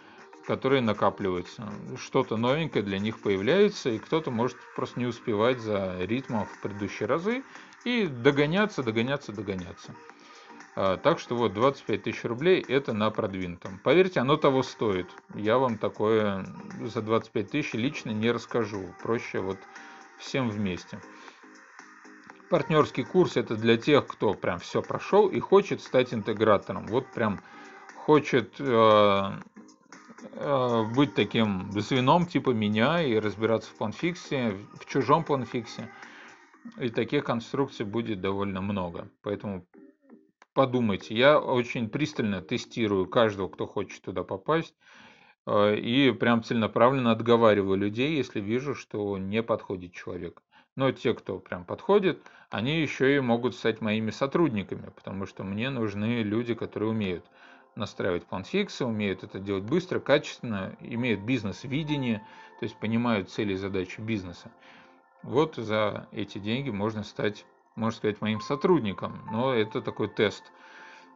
которые 0.47 0.83
накапливаются. 0.83 1.73
Что-то 1.97 2.37
новенькое 2.37 2.85
для 2.85 2.99
них 2.99 3.23
появляется, 3.23 3.89
и 3.89 3.99
кто-то 3.99 4.31
может 4.31 4.59
просто 4.77 5.01
не 5.01 5.07
успевать 5.07 5.61
за 5.61 5.97
ритмом 6.01 6.45
в 6.45 6.61
предыдущие 6.61 7.07
разы 7.07 7.43
и 7.87 8.07
догоняться, 8.07 8.83
догоняться, 8.83 9.33
догоняться. 9.33 9.95
А, 10.77 10.97
так 10.97 11.21
что 11.21 11.37
вот 11.37 11.53
25 11.53 12.03
тысяч 12.03 12.25
рублей 12.25 12.65
это 12.67 12.93
на 12.93 13.11
продвинутом. 13.11 13.79
Поверьте, 13.85 14.21
оно 14.21 14.37
того 14.37 14.63
стоит. 14.63 15.07
Я 15.35 15.59
вам 15.59 15.79
такое 15.79 16.45
за 16.81 17.01
25 17.01 17.51
тысяч 17.51 17.75
лично 17.75 18.11
не 18.11 18.31
расскажу. 18.33 18.89
Проще 19.03 19.41
вот 19.41 19.59
всем 20.19 20.51
вместе. 20.51 21.01
Партнерский 22.51 23.05
курс 23.05 23.37
это 23.37 23.57
для 23.57 23.77
тех, 23.77 24.07
кто 24.07 24.35
прям 24.35 24.59
все 24.59 24.83
прошел 24.83 25.29
и 25.29 25.39
хочет 25.41 25.81
стать 25.81 26.13
интегратором. 26.13 26.87
Вот 26.87 27.07
прям 27.13 27.41
хочет 27.97 28.55
э, 28.59 29.31
э, 30.33 30.83
быть 30.95 31.15
таким 31.15 31.71
звеном 31.73 32.27
типа 32.27 32.51
меня 32.51 33.03
и 33.03 33.19
разбираться 33.19 33.71
в 33.71 33.75
планфиксе, 33.75 34.57
в 34.81 34.87
чужом 34.87 35.25
планфиксе. 35.25 35.89
И 36.79 36.89
таких 36.89 37.25
конструкций 37.25 37.87
будет 37.87 38.21
довольно 38.21 38.61
много. 38.61 39.09
Поэтому 39.23 39.67
подумайте. 40.55 41.15
Я 41.15 41.39
очень 41.39 41.89
пристально 41.89 42.41
тестирую 42.41 43.07
каждого, 43.07 43.49
кто 43.49 43.67
хочет 43.67 44.03
туда 44.03 44.23
попасть. 44.25 44.75
Э, 45.47 45.77
и 45.77 46.11
прям 46.13 46.43
целенаправленно 46.43 47.11
отговариваю 47.11 47.77
людей, 47.77 48.17
если 48.17 48.41
вижу, 48.41 48.75
что 48.75 49.19
не 49.19 49.43
подходит 49.43 49.93
человек. 49.93 50.43
Но 50.77 50.91
те, 50.91 51.15
кто 51.15 51.39
прям 51.39 51.65
подходит, 51.65 52.23
они 52.51 52.81
еще 52.81 53.17
и 53.17 53.21
могут 53.21 53.55
стать 53.55 53.81
моими 53.81 54.11
сотрудниками, 54.11 54.91
потому 54.95 55.27
что 55.27 55.45
мне 55.45 55.71
нужны 55.71 56.23
люди, 56.23 56.55
которые 56.55 56.91
умеют 56.91 57.25
настраивать 57.77 58.25
планфиксы, 58.25 58.85
умеют 58.85 59.23
это 59.23 59.39
делать 59.39 59.65
быстро, 59.65 60.01
качественно, 60.01 60.77
имеют 60.81 61.21
бизнес-видение, 61.21 62.19
то 62.59 62.65
есть 62.65 62.77
понимают 62.79 63.31
цели 63.31 63.53
и 63.53 63.57
задачи 63.57 64.01
бизнеса. 64.01 64.51
Вот 65.23 65.57
за 65.57 66.09
эти 66.13 66.39
деньги 66.39 66.71
можно 66.71 67.03
стать 67.03 67.45
можно 67.77 67.97
сказать, 67.97 68.21
моим 68.21 68.41
сотрудником, 68.41 69.21
но 69.31 69.53
это 69.53 69.81
такой 69.81 70.09
тест 70.09 70.45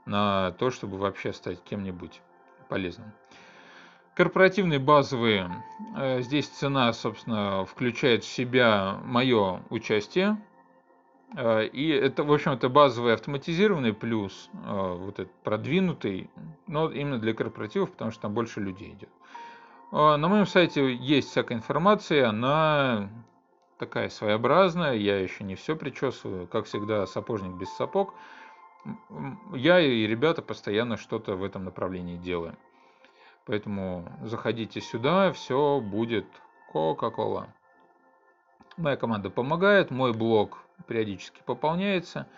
на 0.07 0.53
то, 0.53 0.71
чтобы 0.71 0.99
вообще 0.99 1.33
стать 1.33 1.63
кем-нибудь 1.63 2.21
полезным. 2.69 3.13
Корпоративные 4.15 4.81
базовые, 4.81 5.49
э, 5.97 6.23
здесь 6.23 6.49
цена, 6.49 6.93
собственно, 6.93 7.65
включает 7.65 8.25
в 8.25 8.29
себя 8.29 8.99
мое 9.05 9.63
участие, 9.71 10.43
э, 11.37 11.67
и 11.67 11.89
это, 11.91 12.25
в 12.25 12.33
общем, 12.33 12.51
это 12.51 12.69
базовый 12.69 13.15
автоматизированный 13.15 13.93
плюс, 13.93 14.51
э, 14.53 14.97
вот 14.99 15.21
этот 15.21 15.33
продвинутый, 15.45 16.31
но 16.67 16.91
именно 16.91 17.19
для 17.19 17.33
корпоративов, 17.33 17.93
потому 17.93 18.11
что 18.11 18.23
там 18.23 18.35
больше 18.35 18.61
людей 18.61 18.91
идет. 18.91 19.11
На 19.91 20.19
моем 20.19 20.45
сайте 20.45 20.95
есть 20.95 21.31
всякая 21.31 21.55
информация, 21.55 22.29
она 22.29 23.09
такая 23.79 24.09
своеобразная, 24.09 24.95
я 24.95 25.19
еще 25.19 25.45
не 25.45 25.55
все 25.55 25.77
причесываю, 25.77 26.47
как 26.47 26.67
всегда, 26.67 27.07
сапожник 27.07 27.53
без 27.55 27.73
сапог. 27.77 28.15
Я 29.55 29.81
и 29.81 30.07
ребята 30.07 30.43
постоянно 30.43 30.97
что-то 30.97 31.35
в 31.37 31.45
этом 31.45 31.65
направлении 31.65 32.17
делаем. 32.17 32.57
Поэтому 33.47 34.11
заходите 34.23 34.81
сюда, 34.81 35.33
все 35.33 35.81
будет 35.81 36.27
Coca-Cola. 36.73 37.49
Моя 38.77 38.97
команда 38.97 39.31
помогает, 39.31 39.91
мой 39.91 40.13
блог 40.13 40.59
периодически 40.87 41.41
пополняется. 41.45 42.29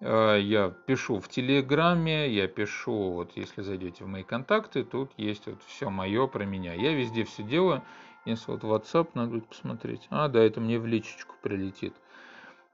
Э, 0.00 0.38
я 0.40 0.70
пишу 0.70 1.18
в 1.20 1.28
Телеграме, 1.28 2.30
я 2.30 2.48
пишу, 2.48 3.12
вот 3.12 3.32
если 3.36 3.62
зайдете 3.62 4.04
в 4.04 4.08
мои 4.08 4.22
контакты, 4.22 4.84
тут 4.84 5.12
есть 5.16 5.46
вот 5.46 5.62
все 5.66 5.90
мое 5.90 6.26
про 6.26 6.44
меня. 6.44 6.74
Я 6.74 6.92
везде 6.92 7.24
все 7.24 7.42
делаю. 7.42 7.82
Если 8.24 8.50
вот 8.50 8.64
WhatsApp 8.64 9.10
надо 9.14 9.30
будет 9.30 9.46
посмотреть. 9.46 10.06
А, 10.10 10.28
да, 10.28 10.42
это 10.42 10.60
мне 10.60 10.80
в 10.80 10.86
личечку 10.86 11.36
прилетит. 11.42 11.94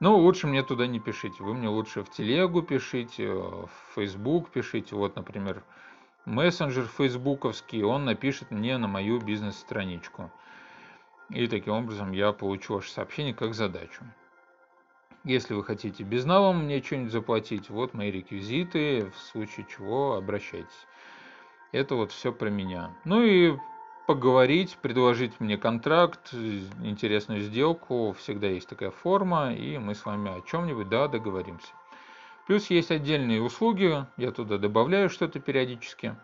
Ну, 0.00 0.16
лучше 0.16 0.46
мне 0.46 0.62
туда 0.62 0.86
не 0.86 0.98
пишите. 0.98 1.42
Вы 1.44 1.54
мне 1.54 1.68
лучше 1.68 2.02
в 2.02 2.10
телегу 2.10 2.62
пишите, 2.62 3.30
в 3.30 3.70
Facebook 3.94 4.50
пишите. 4.50 4.96
Вот, 4.96 5.14
например, 5.14 5.62
мессенджер 6.24 6.86
фейсбуковский, 6.86 7.82
он 7.82 8.06
напишет 8.06 8.50
мне 8.50 8.78
на 8.78 8.88
мою 8.88 9.20
бизнес-страничку. 9.20 10.30
И 11.28 11.46
таким 11.46 11.74
образом 11.74 12.12
я 12.12 12.32
получу 12.32 12.74
ваше 12.74 12.90
сообщение 12.90 13.34
как 13.34 13.54
задачу. 13.54 14.04
Если 15.24 15.54
вы 15.54 15.62
хотите 15.62 16.02
безналом 16.02 16.64
мне 16.64 16.82
что-нибудь 16.82 17.12
заплатить, 17.12 17.70
вот 17.70 17.94
мои 17.94 18.10
реквизиты, 18.10 19.10
в 19.10 19.18
случае 19.18 19.66
чего 19.70 20.16
обращайтесь. 20.16 20.86
Это 21.70 21.94
вот 21.94 22.10
все 22.10 22.32
про 22.32 22.50
меня. 22.50 22.90
Ну 23.04 23.22
и 23.22 23.56
поговорить, 24.06 24.76
предложить 24.82 25.38
мне 25.38 25.56
контракт, 25.56 26.34
интересную 26.82 27.40
сделку, 27.40 28.16
всегда 28.18 28.48
есть 28.48 28.68
такая 28.68 28.90
форма, 28.90 29.54
и 29.54 29.78
мы 29.78 29.94
с 29.94 30.04
вами 30.04 30.38
о 30.38 30.40
чем-нибудь, 30.42 30.88
да, 30.88 31.06
договоримся. 31.06 31.72
Плюс 32.48 32.68
есть 32.70 32.90
отдельные 32.90 33.40
услуги, 33.40 34.04
я 34.16 34.32
туда 34.32 34.58
добавляю 34.58 35.08
что-то 35.08 35.38
периодически. 35.38 36.16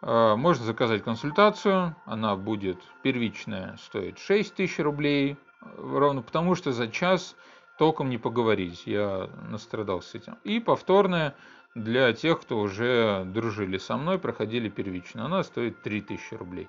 А, 0.00 0.34
можно 0.34 0.64
заказать 0.64 1.04
консультацию, 1.04 1.94
она 2.04 2.34
будет 2.34 2.80
первичная, 3.02 3.76
стоит 3.76 4.18
6 4.18 4.56
тысяч 4.56 4.80
рублей, 4.80 5.36
ровно 5.76 6.22
потому 6.22 6.56
что 6.56 6.72
за 6.72 6.88
час 6.88 7.36
толком 7.78 8.10
не 8.10 8.18
поговорить, 8.18 8.82
я 8.86 9.30
настрадался 9.48 10.18
этим. 10.18 10.36
И 10.44 10.60
повторная 10.60 11.34
для 11.74 12.12
тех, 12.12 12.40
кто 12.40 12.58
уже 12.58 13.24
дружили 13.26 13.78
со 13.78 13.96
мной, 13.96 14.18
проходили 14.18 14.68
первично. 14.68 15.24
Она 15.24 15.42
стоит 15.44 15.82
3000 15.82 16.34
рублей. 16.34 16.68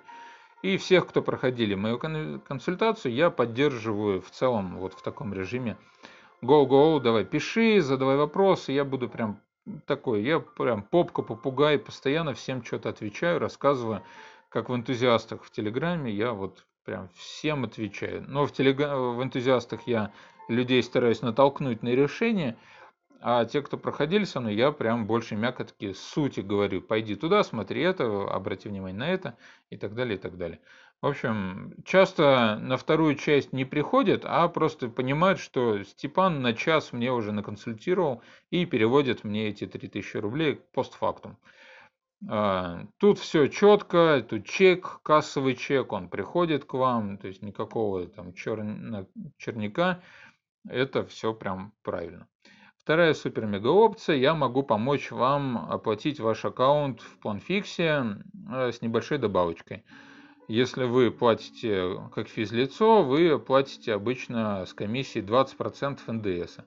И 0.61 0.77
всех, 0.77 1.07
кто 1.07 1.21
проходили 1.21 1.73
мою 1.73 1.97
консультацию, 1.99 3.13
я 3.13 3.29
поддерживаю 3.29 4.21
в 4.21 4.29
целом 4.29 4.77
вот 4.77 4.93
в 4.93 5.01
таком 5.01 5.33
режиме. 5.33 5.77
Go-go, 6.41 6.99
давай 7.01 7.25
пиши, 7.25 7.81
задавай 7.81 8.17
вопросы, 8.17 8.71
я 8.71 8.85
буду 8.85 9.09
прям 9.09 9.39
такой, 9.85 10.23
я 10.23 10.39
прям 10.39 10.83
попка-попугай, 10.83 11.79
постоянно 11.79 12.33
всем 12.33 12.63
что-то 12.63 12.89
отвечаю, 12.89 13.39
рассказываю, 13.39 14.03
как 14.49 14.69
в 14.69 14.75
энтузиастах 14.75 15.43
в 15.43 15.51
Телеграме, 15.51 16.11
я 16.11 16.33
вот 16.33 16.65
прям 16.83 17.09
всем 17.15 17.65
отвечаю. 17.65 18.25
Но 18.27 18.45
в, 18.45 18.51
телега... 18.51 18.95
в 18.97 19.21
энтузиастах 19.23 19.81
я 19.85 20.11
людей 20.49 20.83
стараюсь 20.83 21.21
натолкнуть 21.21 21.83
на 21.83 21.89
решение, 21.89 22.57
а 23.21 23.45
те, 23.45 23.61
кто 23.61 23.77
проходили 23.77 24.23
со 24.23 24.39
мной, 24.39 24.55
я 24.55 24.71
прям 24.71 25.05
больше 25.05 25.35
мягко-таки 25.35 25.93
сути 25.93 26.39
говорю. 26.39 26.81
Пойди 26.81 27.15
туда, 27.15 27.43
смотри 27.43 27.81
это, 27.81 28.23
обрати 28.29 28.69
внимание 28.69 28.97
на 28.97 29.09
это 29.09 29.37
и 29.69 29.77
так 29.77 29.93
далее, 29.93 30.15
и 30.15 30.19
так 30.19 30.37
далее. 30.37 30.59
В 31.01 31.07
общем, 31.07 31.75
часто 31.85 32.57
на 32.61 32.75
вторую 32.75 33.15
часть 33.15 33.53
не 33.53 33.63
приходят, 33.63 34.23
а 34.25 34.47
просто 34.49 34.89
понимают, 34.89 35.39
что 35.39 35.81
Степан 35.83 36.41
на 36.41 36.53
час 36.53 36.91
мне 36.91 37.11
уже 37.11 37.31
наконсультировал 37.31 38.21
и 38.49 38.65
переводит 38.65 39.23
мне 39.23 39.47
эти 39.47 39.65
3000 39.65 40.17
рублей 40.17 40.61
постфактум. 40.73 41.37
А, 42.27 42.85
тут 42.97 43.17
все 43.17 43.47
четко, 43.47 44.25
тут 44.27 44.45
чек, 44.45 44.99
кассовый 45.03 45.55
чек, 45.55 45.93
он 45.93 46.09
приходит 46.09 46.65
к 46.65 46.73
вам, 46.73 47.17
то 47.17 47.27
есть 47.27 47.41
никакого 47.41 48.05
там 48.07 48.33
чер... 48.33 48.61
черняка, 49.37 50.01
это 50.67 51.05
все 51.05 51.33
прям 51.33 51.73
правильно. 51.83 52.27
Вторая 52.77 53.13
супер-мега 53.13 53.67
опция, 53.67 54.15
я 54.15 54.33
могу 54.33 54.63
помочь 54.63 55.11
вам 55.11 55.69
оплатить 55.69 56.19
ваш 56.19 56.43
аккаунт 56.45 57.01
в 57.01 57.19
планфиксе 57.19 58.17
э, 58.51 58.71
с 58.71 58.81
небольшой 58.81 59.19
добавочкой. 59.19 59.83
Если 60.47 60.85
вы 60.85 61.11
платите 61.11 62.09
как 62.15 62.27
физлицо, 62.27 63.03
вы 63.03 63.37
платите 63.37 63.93
обычно 63.93 64.65
с 64.65 64.73
комиссией 64.73 65.23
20% 65.23 65.99
НДС. 66.07 66.57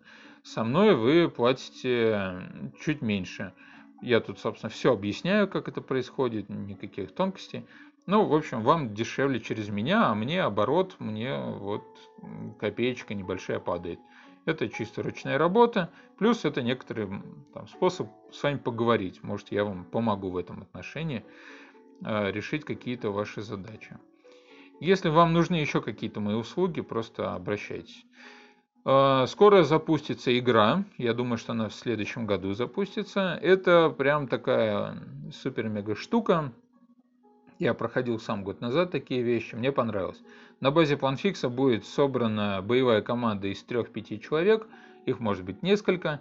Со 0.44 0.62
мной 0.62 0.94
вы 0.94 1.28
платите 1.28 2.48
чуть 2.80 3.02
меньше. 3.02 3.52
Я 4.00 4.20
тут, 4.20 4.38
собственно, 4.38 4.70
все 4.70 4.92
объясняю, 4.92 5.48
как 5.48 5.66
это 5.66 5.80
происходит, 5.80 6.48
никаких 6.48 7.12
тонкостей. 7.12 7.66
Ну, 8.06 8.24
в 8.24 8.34
общем, 8.34 8.62
вам 8.62 8.94
дешевле 8.94 9.40
через 9.40 9.68
меня, 9.68 10.08
а 10.08 10.14
мне 10.14 10.42
оборот, 10.42 10.96
мне 10.98 11.38
вот 11.38 11.84
копеечка 12.58 13.14
небольшая 13.14 13.60
падает. 13.60 14.00
Это 14.44 14.68
чисто 14.68 15.02
ручная 15.02 15.38
работа, 15.38 15.90
плюс 16.18 16.44
это 16.44 16.62
некоторый 16.62 17.08
там, 17.54 17.68
способ 17.68 18.08
с 18.32 18.42
вами 18.42 18.56
поговорить. 18.56 19.22
Может, 19.22 19.52
я 19.52 19.64
вам 19.64 19.84
помогу 19.84 20.30
в 20.30 20.36
этом 20.36 20.62
отношении. 20.62 21.24
Э, 22.04 22.30
решить 22.32 22.64
какие-то 22.64 23.10
ваши 23.10 23.42
задачи. 23.42 23.96
Если 24.80 25.08
вам 25.08 25.32
нужны 25.32 25.54
еще 25.56 25.80
какие-то 25.80 26.20
мои 26.20 26.34
услуги, 26.34 26.80
просто 26.80 27.34
обращайтесь. 27.34 28.04
Э, 28.84 29.26
скоро 29.28 29.62
запустится 29.62 30.36
игра, 30.36 30.84
я 30.98 31.14
думаю, 31.14 31.38
что 31.38 31.52
она 31.52 31.68
в 31.68 31.74
следующем 31.74 32.26
году 32.26 32.52
запустится. 32.54 33.38
Это 33.40 33.90
прям 33.90 34.26
такая 34.26 34.98
супер-мега 35.32 35.94
штука. 35.94 36.52
Я 37.58 37.74
проходил 37.74 38.18
сам 38.18 38.44
год 38.44 38.60
назад 38.60 38.90
такие 38.90 39.22
вещи, 39.22 39.54
мне 39.54 39.72
понравилось. 39.72 40.20
На 40.60 40.70
базе 40.70 40.96
планфикса 40.96 41.48
будет 41.48 41.84
собрана 41.84 42.60
боевая 42.62 43.02
команда 43.02 43.48
из 43.48 43.64
3-5 43.64 44.18
человек, 44.18 44.66
их 45.06 45.20
может 45.20 45.44
быть 45.44 45.62
несколько 45.62 46.20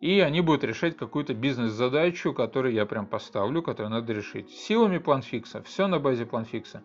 и 0.00 0.20
они 0.20 0.40
будут 0.40 0.64
решать 0.64 0.96
какую-то 0.96 1.34
бизнес-задачу, 1.34 2.32
которую 2.32 2.72
я 2.72 2.86
прям 2.86 3.06
поставлю, 3.06 3.62
которую 3.62 3.90
надо 3.90 4.12
решить. 4.12 4.50
Силами 4.50 4.98
планфикса, 4.98 5.62
все 5.62 5.86
на 5.86 5.98
базе 5.98 6.24
планфикса. 6.24 6.82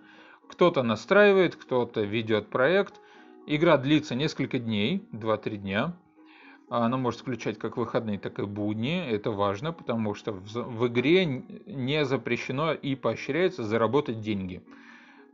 Кто-то 0.49 0.84
настраивает, 0.84 1.55
кто-то 1.55 2.01
ведет 2.01 2.49
проект. 2.49 2.99
Игра 3.47 3.77
длится 3.77 4.15
несколько 4.15 4.59
дней, 4.59 5.07
2-3 5.13 5.57
дня. 5.57 5.93
Она 6.69 6.97
может 6.97 7.21
включать 7.21 7.59
как 7.59 7.77
выходные, 7.77 8.17
так 8.17 8.39
и 8.39 8.43
будни. 8.43 9.07
Это 9.07 9.31
важно, 9.31 9.71
потому 9.71 10.13
что 10.15 10.31
в, 10.31 10.45
в 10.45 10.87
игре 10.87 11.25
не 11.25 12.05
запрещено 12.05 12.73
и 12.73 12.95
поощряется 12.95 13.63
заработать 13.63 14.21
деньги. 14.21 14.63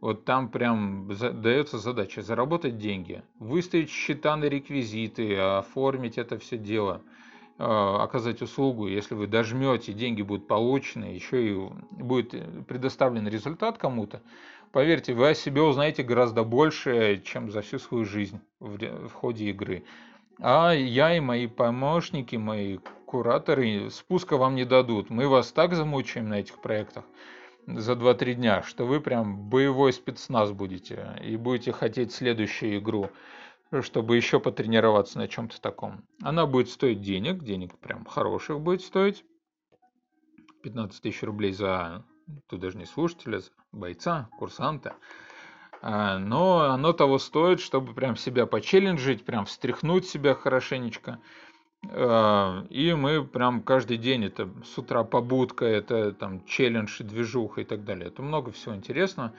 Вот 0.01 0.25
там 0.25 0.49
прям 0.49 1.09
дается 1.41 1.77
задача 1.77 2.21
заработать 2.21 2.77
деньги, 2.77 3.23
выставить 3.39 3.89
счета 3.89 4.35
на 4.35 4.45
реквизиты, 4.45 5.37
оформить 5.37 6.17
это 6.17 6.37
все 6.37 6.57
дело– 6.57 7.01
а, 7.63 8.03
оказать 8.03 8.41
услугу, 8.41 8.87
если 8.87 9.13
вы 9.13 9.27
дожмете, 9.27 9.93
деньги 9.93 10.23
будут 10.23 10.47
получены, 10.47 11.05
еще 11.05 11.47
и 11.47 11.69
будет 11.91 12.33
предоставлен 12.65 13.27
результат 13.27 13.77
кому-то, 13.77 14.23
поверьте, 14.71 15.13
вы 15.13 15.29
о 15.29 15.33
себе 15.35 15.61
узнаете 15.61 16.01
гораздо 16.01 16.43
больше, 16.43 17.21
чем 17.23 17.51
за 17.51 17.61
всю 17.61 17.77
свою 17.77 18.03
жизнь 18.03 18.39
в, 18.59 18.79
в 19.09 19.13
ходе 19.13 19.51
игры. 19.51 19.83
А 20.43 20.71
я 20.71 21.15
и 21.15 21.19
мои 21.19 21.45
помощники, 21.45 22.35
мои 22.35 22.79
кураторы 23.05 23.91
спуска 23.91 24.37
вам 24.37 24.55
не 24.55 24.65
дадут. 24.65 25.09
Мы 25.11 25.27
вас 25.27 25.51
так 25.51 25.75
замучаем 25.75 26.29
на 26.29 26.39
этих 26.39 26.59
проектах 26.59 27.05
за 27.67 27.93
2-3 27.93 28.33
дня, 28.33 28.63
что 28.63 28.85
вы 28.85 28.99
прям 29.01 29.49
боевой 29.49 29.93
спецназ 29.93 30.51
будете 30.51 31.15
и 31.23 31.37
будете 31.37 31.71
хотеть 31.71 32.11
следующую 32.11 32.79
игру 32.79 33.09
чтобы 33.81 34.17
еще 34.17 34.41
потренироваться 34.41 35.17
на 35.17 35.29
чем-то 35.29 35.61
таком. 35.61 36.03
Она 36.21 36.45
будет 36.45 36.69
стоить 36.69 37.01
денег, 37.01 37.41
денег 37.41 37.77
прям 37.79 38.03
хороших 38.03 38.59
будет 38.59 38.81
стоить. 38.81 39.23
15 40.63 41.01
тысяч 41.01 41.23
рублей 41.23 41.53
за, 41.53 42.03
тут 42.47 42.59
даже 42.59 42.77
не 42.77 42.85
слушателя, 42.85 43.39
за 43.39 43.49
бойца, 43.71 44.29
курсанта. 44.37 44.95
А, 45.81 46.19
но 46.19 46.61
оно 46.61 46.93
того 46.93 47.17
стоит, 47.17 47.59
чтобы 47.59 47.93
прям 47.93 48.15
себя 48.15 48.45
почелленджить, 48.45 49.25
прям 49.25 49.45
встряхнуть 49.45 50.07
себя 50.07 50.35
хорошенечко. 50.35 51.19
А, 51.89 52.65
и 52.69 52.93
мы 52.93 53.25
прям 53.25 53.63
каждый 53.63 53.97
день, 53.97 54.25
это 54.25 54.49
с 54.63 54.77
утра 54.77 55.03
побудка, 55.03 55.65
это 55.65 56.13
там 56.13 56.45
челлендж, 56.45 57.01
движуха 57.01 57.61
и 57.61 57.63
так 57.63 57.83
далее. 57.83 58.07
Это 58.07 58.21
много 58.21 58.51
всего 58.51 58.75
интересного. 58.75 59.33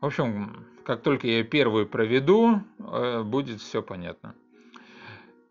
В 0.00 0.06
общем, 0.06 0.66
как 0.84 1.02
только 1.02 1.26
я 1.26 1.44
первую 1.44 1.86
проведу, 1.86 2.60
э, 2.78 3.22
будет 3.22 3.60
все 3.60 3.82
понятно. 3.82 4.34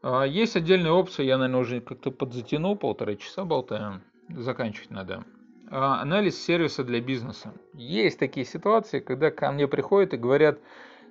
А, 0.01 0.23
есть 0.23 0.55
отдельная 0.55 0.91
опция, 0.91 1.25
я, 1.25 1.37
наверное, 1.37 1.61
уже 1.61 1.81
как-то 1.81 2.11
подзатянул, 2.11 2.75
полтора 2.75 3.15
часа 3.15 3.43
болтаем, 3.43 4.01
заканчивать 4.29 4.91
надо. 4.91 5.23
А, 5.69 6.01
анализ 6.01 6.41
сервиса 6.43 6.83
для 6.83 7.01
бизнеса. 7.01 7.53
Есть 7.73 8.19
такие 8.19 8.45
ситуации, 8.45 8.99
когда 8.99 9.31
ко 9.31 9.51
мне 9.51 9.67
приходят 9.67 10.13
и 10.13 10.17
говорят, 10.17 10.59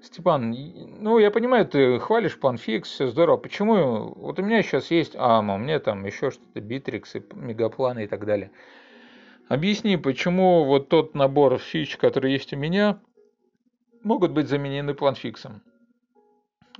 Степан, 0.03 0.51
ну 0.51 1.19
я 1.19 1.31
понимаю, 1.31 1.67
ты 1.67 1.99
хвалишь 1.99 2.39
PlanFix, 2.41 2.83
все 2.83 3.09
здорово. 3.09 3.39
Почему? 3.39 4.13
Вот 4.15 4.39
у 4.39 4.43
меня 4.43 4.63
сейчас 4.63 4.91
есть 4.91 5.15
AMA, 5.15 5.55
у 5.55 5.59
меня 5.59 5.81
там 5.81 6.05
еще 6.05 6.31
что-то, 6.31 6.61
Bittrex, 6.61 7.05
и 7.15 7.35
Мегапланы 7.35 8.05
и 8.05 8.07
так 8.07 8.27
далее. 8.27 8.51
Объясни, 9.49 9.97
почему 9.97 10.65
вот 10.65 10.89
тот 10.89 11.15
набор 11.15 11.59
фич, 11.59 11.97
который 11.97 12.33
есть 12.33 12.53
у 12.53 12.57
меня, 12.57 13.01
могут 14.03 14.33
быть 14.33 14.49
заменены 14.49 14.95
планфиксом. 14.95 15.63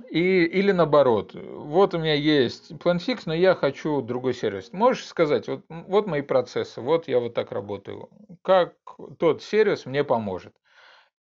И, 0.09 0.43
или 0.43 0.71
наоборот, 0.71 1.33
вот 1.33 1.93
у 1.93 1.99
меня 1.99 2.15
есть 2.15 2.77
планфикс, 2.79 3.25
но 3.25 3.33
я 3.33 3.55
хочу 3.55 4.01
другой 4.01 4.33
сервис. 4.33 4.73
Можешь 4.73 5.05
сказать, 5.05 5.47
вот, 5.47 5.63
вот 5.69 6.05
мои 6.05 6.21
процессы, 6.21 6.81
вот 6.81 7.07
я 7.07 7.19
вот 7.19 7.33
так 7.33 7.51
работаю. 7.51 8.09
Как 8.41 8.75
тот 9.17 9.41
сервис 9.41 9.85
мне 9.85 10.03
поможет? 10.03 10.53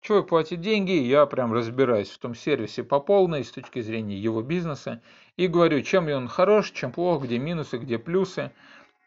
Человек 0.01 0.28
платит 0.28 0.60
деньги, 0.60 0.92
я 0.92 1.24
прям 1.24 1.52
разбираюсь 1.55 2.10
в 2.10 2.18
том 2.18 2.34
сервисе 2.34 2.82
по 2.82 3.01
полной 3.01 3.44
с 3.44 3.51
точки 3.51 3.80
зрения 3.80 4.18
его 4.18 4.42
бизнеса 4.42 5.01
и 5.36 5.46
говорю, 5.46 5.80
чем 5.82 6.09
он 6.09 6.28
хорош, 6.28 6.72
чем 6.72 6.92
плох, 6.92 7.24
где 7.24 7.38
минусы, 7.38 7.78
где 7.78 7.98
плюсы 7.98 8.51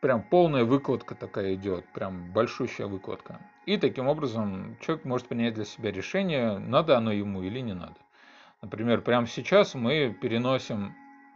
прям 0.01 0.23
полная 0.23 0.63
выкладка 0.63 1.13
такая 1.13 1.53
идет, 1.53 1.85
прям 1.93 2.31
большущая 2.31 2.87
выкладка. 2.87 3.39
И 3.65 3.77
таким 3.77 4.07
образом 4.07 4.77
человек 4.81 5.05
может 5.05 5.27
принять 5.27 5.53
для 5.53 5.65
себя 5.65 5.91
решение, 5.91 6.57
надо 6.57 6.97
оно 6.97 7.11
ему 7.11 7.43
или 7.43 7.59
не 7.59 7.73
надо. 7.73 7.97
Например, 8.61 9.01
прямо 9.01 9.27
сейчас 9.27 9.75
мы 9.75 10.15
переносим 10.19 10.95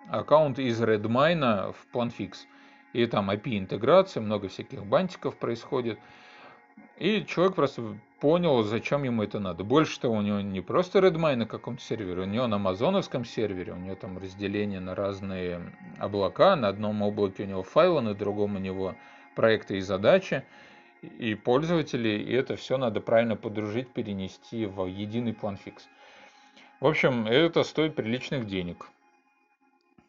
аккаунт 0.10 0.58
из 0.58 0.82
Redmine 0.82 1.74
в 1.74 1.96
PlanFix. 1.96 2.34
И 2.94 3.06
там 3.06 3.30
API-интеграция, 3.30 4.22
много 4.22 4.48
всяких 4.48 4.86
бантиков 4.86 5.38
происходит. 5.38 6.00
И 6.98 7.24
человек 7.26 7.56
просто 7.56 7.96
понял, 8.20 8.64
зачем 8.64 9.04
ему 9.04 9.24
это 9.24 9.40
надо. 9.40 9.64
Больше 9.64 10.00
того, 10.00 10.16
у 10.16 10.22
него 10.22 10.42
не 10.42 10.62
просто 10.62 11.00
Redmine 11.00 11.36
на 11.36 11.46
каком-то 11.46 11.82
сервере, 11.82 12.24
у 12.24 12.26
него 12.26 12.48
на 12.48 12.56
амазоновском 12.56 13.24
сервере, 13.24 13.74
у 13.74 13.78
него 13.78 13.96
там 13.96 14.18
разделение 14.18 14.80
на 14.80 14.96
разные 14.96 15.62
облака, 16.00 16.56
на 16.56 16.70
одном 16.70 17.02
облаке 17.04 17.44
у 17.44 17.48
него 17.48 17.64
файлы, 17.64 18.02
на 18.02 18.16
другом 18.16 18.56
у 18.56 18.60
него 18.60 18.96
проекты 19.36 19.78
и 19.78 19.82
задачи, 19.82 20.44
и 21.02 21.36
пользователи, 21.36 22.10
и 22.10 22.34
это 22.34 22.56
все 22.56 22.78
надо 22.78 23.00
правильно 23.00 23.36
подружить, 23.36 23.90
перенести 23.90 24.66
в 24.66 24.86
единый 24.86 25.34
план 25.34 25.56
фикс. 25.56 25.88
В 26.82 26.88
общем, 26.88 27.28
это 27.28 27.62
стоит 27.62 27.94
приличных 27.94 28.48
денег, 28.48 28.90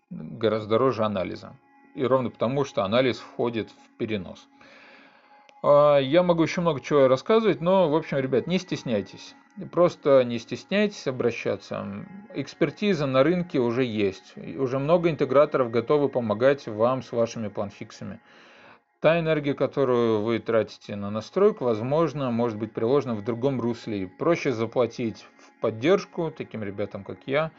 гораздо 0.09 0.70
дороже 0.70 1.05
анализа. 1.05 1.55
И 1.94 2.03
ровно 2.03 2.31
потому, 2.31 2.65
что 2.65 2.82
анализ 2.82 3.19
входит 3.19 3.69
в 3.69 3.99
перенос. 3.99 4.49
А, 5.62 5.99
я 5.99 6.23
могу 6.23 6.44
еще 6.44 6.62
много 6.62 6.81
чего 6.81 7.09
рассказывать, 7.09 7.61
но, 7.61 7.90
в 7.90 7.94
общем, 7.94 8.16
ребят, 8.16 8.47
не 8.47 8.59
стесняйтесь. 8.59 9.35
Просто 9.70 10.24
не 10.24 10.39
стесняйтесь 10.39 11.07
обращаться. 11.07 12.07
Экспертиза 12.35 13.05
на 13.05 13.23
рынке 13.23 13.59
уже 13.59 13.85
есть. 13.85 14.32
Уже 14.57 14.78
много 14.78 15.11
интеграторов 15.11 15.70
готовы 15.70 16.09
помогать 16.09 16.66
вам 16.66 17.03
с 17.03 17.12
вашими 17.12 17.49
планфиксами. 17.49 18.19
Та 19.01 19.20
энергия, 19.20 19.53
которую 19.53 20.23
вы 20.23 20.39
тратите 20.39 20.97
на 20.97 21.11
настройку, 21.11 21.66
возможно, 21.66 22.31
может 22.31 22.57
быть 22.57 22.73
приложена 22.73 23.15
в 23.15 23.23
другом 23.23 23.61
русле. 23.61 24.07
Проще 24.07 24.53
заплатить 24.53 25.27
поддержку 25.62 26.30
таким 26.30 26.62
ребятам, 26.62 27.05
как 27.05 27.18
я. 27.26 27.52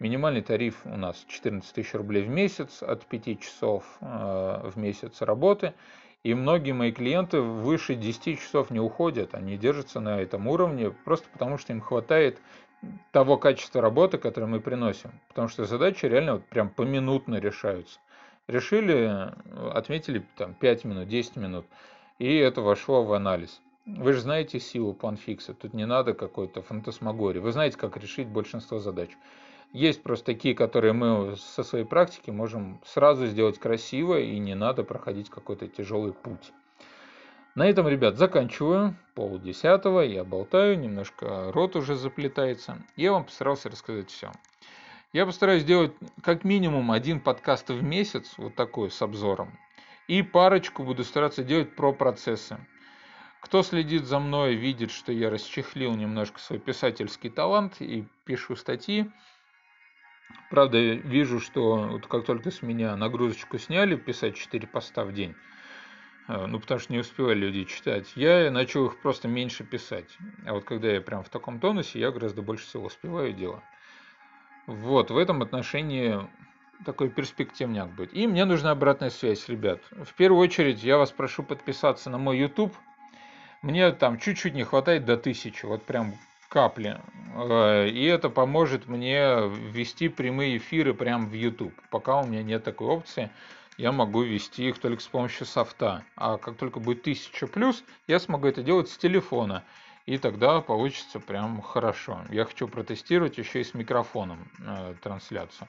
Минимальный 0.00 0.42
тариф 0.42 0.80
у 0.84 0.96
нас 0.96 1.24
14 1.28 1.72
тысяч 1.72 1.94
рублей 1.94 2.24
в 2.24 2.28
месяц 2.28 2.82
от 2.82 3.06
5 3.06 3.40
часов 3.40 3.84
э, 4.00 4.70
в 4.74 4.76
месяц 4.76 5.22
работы. 5.22 5.72
И 6.24 6.34
многие 6.34 6.72
мои 6.72 6.90
клиенты 6.90 7.40
выше 7.40 7.94
10 7.94 8.40
часов 8.40 8.70
не 8.70 8.80
уходят, 8.80 9.34
они 9.34 9.56
держатся 9.56 10.00
на 10.00 10.20
этом 10.20 10.48
уровне 10.48 10.90
просто 10.90 11.28
потому, 11.32 11.58
что 11.58 11.72
им 11.72 11.80
хватает 11.80 12.40
того 13.12 13.36
качества 13.36 13.80
работы, 13.80 14.18
которое 14.18 14.46
мы 14.46 14.60
приносим. 14.60 15.12
Потому 15.28 15.48
что 15.48 15.64
задачи 15.64 16.06
реально 16.06 16.34
вот 16.34 16.44
прям 16.46 16.70
поминутно 16.70 17.36
решаются. 17.36 18.00
Решили, 18.48 19.32
отметили 19.72 20.26
там 20.36 20.54
5 20.54 20.84
минут, 20.84 21.08
10 21.08 21.36
минут, 21.36 21.66
и 22.18 22.34
это 22.36 22.62
вошло 22.62 23.04
в 23.04 23.12
анализ. 23.12 23.60
Вы 23.86 24.14
же 24.14 24.20
знаете 24.20 24.60
силу 24.60 24.94
панфикса, 24.94 25.52
тут 25.52 25.74
не 25.74 25.84
надо 25.84 26.14
какой-то 26.14 26.62
фантасмагории. 26.62 27.38
Вы 27.38 27.52
знаете, 27.52 27.76
как 27.76 27.98
решить 27.98 28.28
большинство 28.28 28.78
задач. 28.78 29.10
Есть 29.74 30.02
просто 30.02 30.26
такие, 30.26 30.54
которые 30.54 30.94
мы 30.94 31.36
со 31.36 31.62
своей 31.62 31.84
практики 31.84 32.30
можем 32.30 32.80
сразу 32.86 33.26
сделать 33.26 33.58
красиво, 33.58 34.18
и 34.18 34.38
не 34.38 34.54
надо 34.54 34.84
проходить 34.84 35.28
какой-то 35.28 35.68
тяжелый 35.68 36.14
путь. 36.14 36.52
На 37.54 37.68
этом, 37.68 37.86
ребят, 37.86 38.16
заканчиваю. 38.16 38.96
Пол 39.14 39.38
десятого, 39.38 40.00
я 40.00 40.24
болтаю, 40.24 40.78
немножко 40.78 41.52
рот 41.52 41.76
уже 41.76 41.94
заплетается. 41.94 42.78
Я 42.96 43.12
вам 43.12 43.24
постарался 43.24 43.68
рассказать 43.68 44.10
все. 44.10 44.32
Я 45.12 45.26
постараюсь 45.26 45.62
сделать 45.62 45.92
как 46.22 46.42
минимум 46.44 46.90
один 46.90 47.20
подкаст 47.20 47.68
в 47.68 47.82
месяц, 47.82 48.32
вот 48.38 48.54
такой, 48.54 48.90
с 48.90 49.02
обзором. 49.02 49.58
И 50.08 50.22
парочку 50.22 50.84
буду 50.84 51.04
стараться 51.04 51.44
делать 51.44 51.76
про 51.76 51.92
процессы. 51.92 52.58
Кто 53.44 53.62
следит 53.62 54.06
за 54.06 54.20
мной, 54.20 54.54
видит, 54.54 54.90
что 54.90 55.12
я 55.12 55.28
расчехлил 55.28 55.94
немножко 55.94 56.40
свой 56.40 56.58
писательский 56.58 57.28
талант 57.28 57.76
и 57.78 58.06
пишу 58.24 58.56
статьи. 58.56 59.10
Правда, 60.48 60.78
вижу, 60.78 61.40
что 61.40 61.76
вот 61.76 62.06
как 62.06 62.24
только 62.24 62.50
с 62.50 62.62
меня 62.62 62.96
нагрузочку 62.96 63.58
сняли, 63.58 63.96
писать 63.96 64.34
4 64.34 64.66
поста 64.66 65.04
в 65.04 65.12
день, 65.12 65.34
э, 66.26 66.46
ну, 66.46 66.58
потому 66.58 66.80
что 66.80 66.94
не 66.94 67.00
успевали 67.00 67.40
люди 67.40 67.64
читать, 67.64 68.10
я 68.16 68.50
начал 68.50 68.86
их 68.86 68.98
просто 69.02 69.28
меньше 69.28 69.62
писать. 69.62 70.16
А 70.46 70.54
вот 70.54 70.64
когда 70.64 70.88
я 70.88 71.02
прям 71.02 71.22
в 71.22 71.28
таком 71.28 71.60
тонусе, 71.60 72.00
я 72.00 72.10
гораздо 72.10 72.40
больше 72.40 72.64
всего 72.64 72.86
успеваю 72.86 73.34
делать. 73.34 73.62
Вот, 74.66 75.10
в 75.10 75.18
этом 75.18 75.42
отношении 75.42 76.18
такой 76.86 77.10
перспективняк 77.10 77.90
будет. 77.94 78.14
И 78.14 78.26
мне 78.26 78.46
нужна 78.46 78.70
обратная 78.70 79.10
связь, 79.10 79.50
ребят. 79.50 79.82
В 79.90 80.14
первую 80.14 80.40
очередь 80.40 80.82
я 80.82 80.96
вас 80.96 81.12
прошу 81.12 81.42
подписаться 81.42 82.08
на 82.08 82.16
мой 82.16 82.38
YouTube, 82.38 82.74
мне 83.64 83.90
там 83.92 84.18
чуть-чуть 84.18 84.54
не 84.54 84.62
хватает 84.62 85.06
до 85.06 85.16
тысячи, 85.16 85.64
вот 85.64 85.82
прям 85.84 86.14
капли. 86.48 87.00
Э, 87.34 87.88
и 87.88 88.04
это 88.04 88.28
поможет 88.28 88.88
мне 88.88 89.48
ввести 89.48 90.08
прямые 90.08 90.58
эфиры 90.58 90.92
прямо 90.92 91.26
в 91.26 91.32
YouTube. 91.32 91.74
Пока 91.90 92.20
у 92.20 92.26
меня 92.26 92.42
нет 92.42 92.62
такой 92.62 92.88
опции, 92.88 93.30
я 93.78 93.90
могу 93.90 94.22
вести 94.22 94.68
их 94.68 94.78
только 94.78 95.02
с 95.02 95.06
помощью 95.06 95.46
софта. 95.46 96.04
А 96.14 96.36
как 96.36 96.56
только 96.56 96.78
будет 96.78 97.00
1000 97.00 97.46
плюс, 97.46 97.82
я 98.06 98.20
смогу 98.20 98.46
это 98.48 98.62
делать 98.62 98.90
с 98.90 98.98
телефона. 98.98 99.64
И 100.04 100.18
тогда 100.18 100.60
получится 100.60 101.18
прям 101.18 101.62
хорошо. 101.62 102.20
Я 102.28 102.44
хочу 102.44 102.68
протестировать 102.68 103.38
еще 103.38 103.62
и 103.62 103.64
с 103.64 103.72
микрофоном 103.72 104.46
э, 104.60 104.94
трансляцию. 105.02 105.68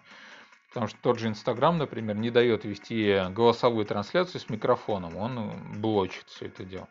Потому 0.68 0.88
что 0.88 0.98
тот 1.02 1.20
же 1.20 1.30
Инстаграм, 1.30 1.78
например, 1.78 2.18
не 2.18 2.30
дает 2.30 2.66
вести 2.66 3.24
голосовую 3.30 3.86
трансляцию 3.86 4.42
с 4.42 4.50
микрофоном. 4.50 5.16
Он 5.16 5.80
блочит 5.80 6.26
все 6.28 6.48
это 6.48 6.66
дело. 6.66 6.90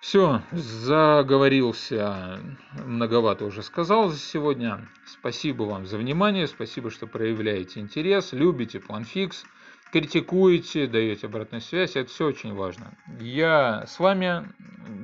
Все, 0.00 0.42
заговорился, 0.52 2.40
многовато 2.84 3.44
уже 3.44 3.62
сказал 3.62 4.08
за 4.08 4.18
сегодня. 4.18 4.88
Спасибо 5.04 5.64
вам 5.64 5.86
за 5.86 5.98
внимание, 5.98 6.46
спасибо, 6.46 6.90
что 6.90 7.08
проявляете 7.08 7.80
интерес, 7.80 8.32
любите 8.32 8.78
PlanFix, 8.78 9.44
критикуете, 9.92 10.86
даете 10.86 11.26
обратную 11.26 11.60
связь, 11.60 11.96
это 11.96 12.08
все 12.10 12.26
очень 12.26 12.54
важно. 12.54 12.96
Я 13.18 13.86
с 13.88 13.98
вами 13.98 14.48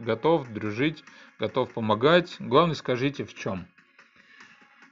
готов 0.04 0.48
дружить, 0.52 1.02
готов 1.40 1.72
помогать. 1.72 2.36
Главное, 2.38 2.76
скажите 2.76 3.24
в 3.24 3.34
чем. 3.34 3.66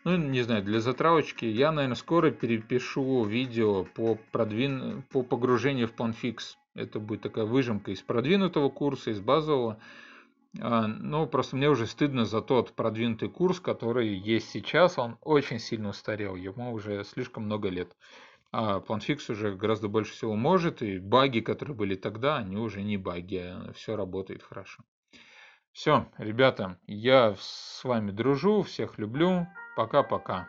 Ну, 0.05 0.17
не 0.17 0.43
знаю, 0.43 0.65
для 0.65 0.81
затравочки 0.81 1.45
я, 1.45 1.71
наверное, 1.71 1.95
скоро 1.95 2.33
перепишу 2.33 3.25
видео 3.25 3.85
по, 3.85 4.17
продвин... 4.33 5.05
по 5.13 5.23
погружению 5.23 5.87
в 5.87 5.95
PlanFix 5.95 6.57
это 6.75 7.01
будет 7.01 7.23
такая 7.23 7.45
выжимка 7.45 7.91
из 7.91 8.03
продвинутого 8.03 8.69
курса, 8.69 9.11
из 9.11 9.21
базового. 9.21 9.79
А, 10.61 10.87
ну, 10.87 11.27
просто 11.27 11.57
мне 11.57 11.69
уже 11.69 11.87
стыдно 11.87 12.25
за 12.25 12.43
тот 12.43 12.73
продвинутый 12.73 13.29
курс, 13.29 13.61
который 13.61 14.15
есть 14.15 14.51
сейчас. 14.51 14.99
Он 14.99 15.19
очень 15.23 15.59
сильно 15.59 15.91
устарел, 15.91 16.37
ему 16.37 16.73
уже 16.73 17.05
слишком 17.05 17.45
много 17.45 17.69
лет. 17.69 17.97
А 18.53 18.81
PlanFix 18.81 19.31
уже 19.33 19.55
гораздо 19.55 19.89
больше 19.89 20.13
всего 20.13 20.37
может, 20.37 20.83
и 20.83 20.99
баги, 20.99 21.41
которые 21.41 21.75
были 21.75 21.95
тогда, 21.95 22.37
они 22.37 22.57
уже 22.57 22.83
не 22.83 22.99
баги, 22.99 23.37
а 23.37 23.73
все 23.73 23.97
работает 23.97 24.43
хорошо. 24.43 24.83
Все, 25.73 26.07
ребята, 26.19 26.79
я 26.87 27.35
с 27.39 27.83
вами 27.83 28.11
дружу, 28.11 28.63
всех 28.63 28.99
люблю. 28.99 29.47
Пока-пока. 29.75 30.47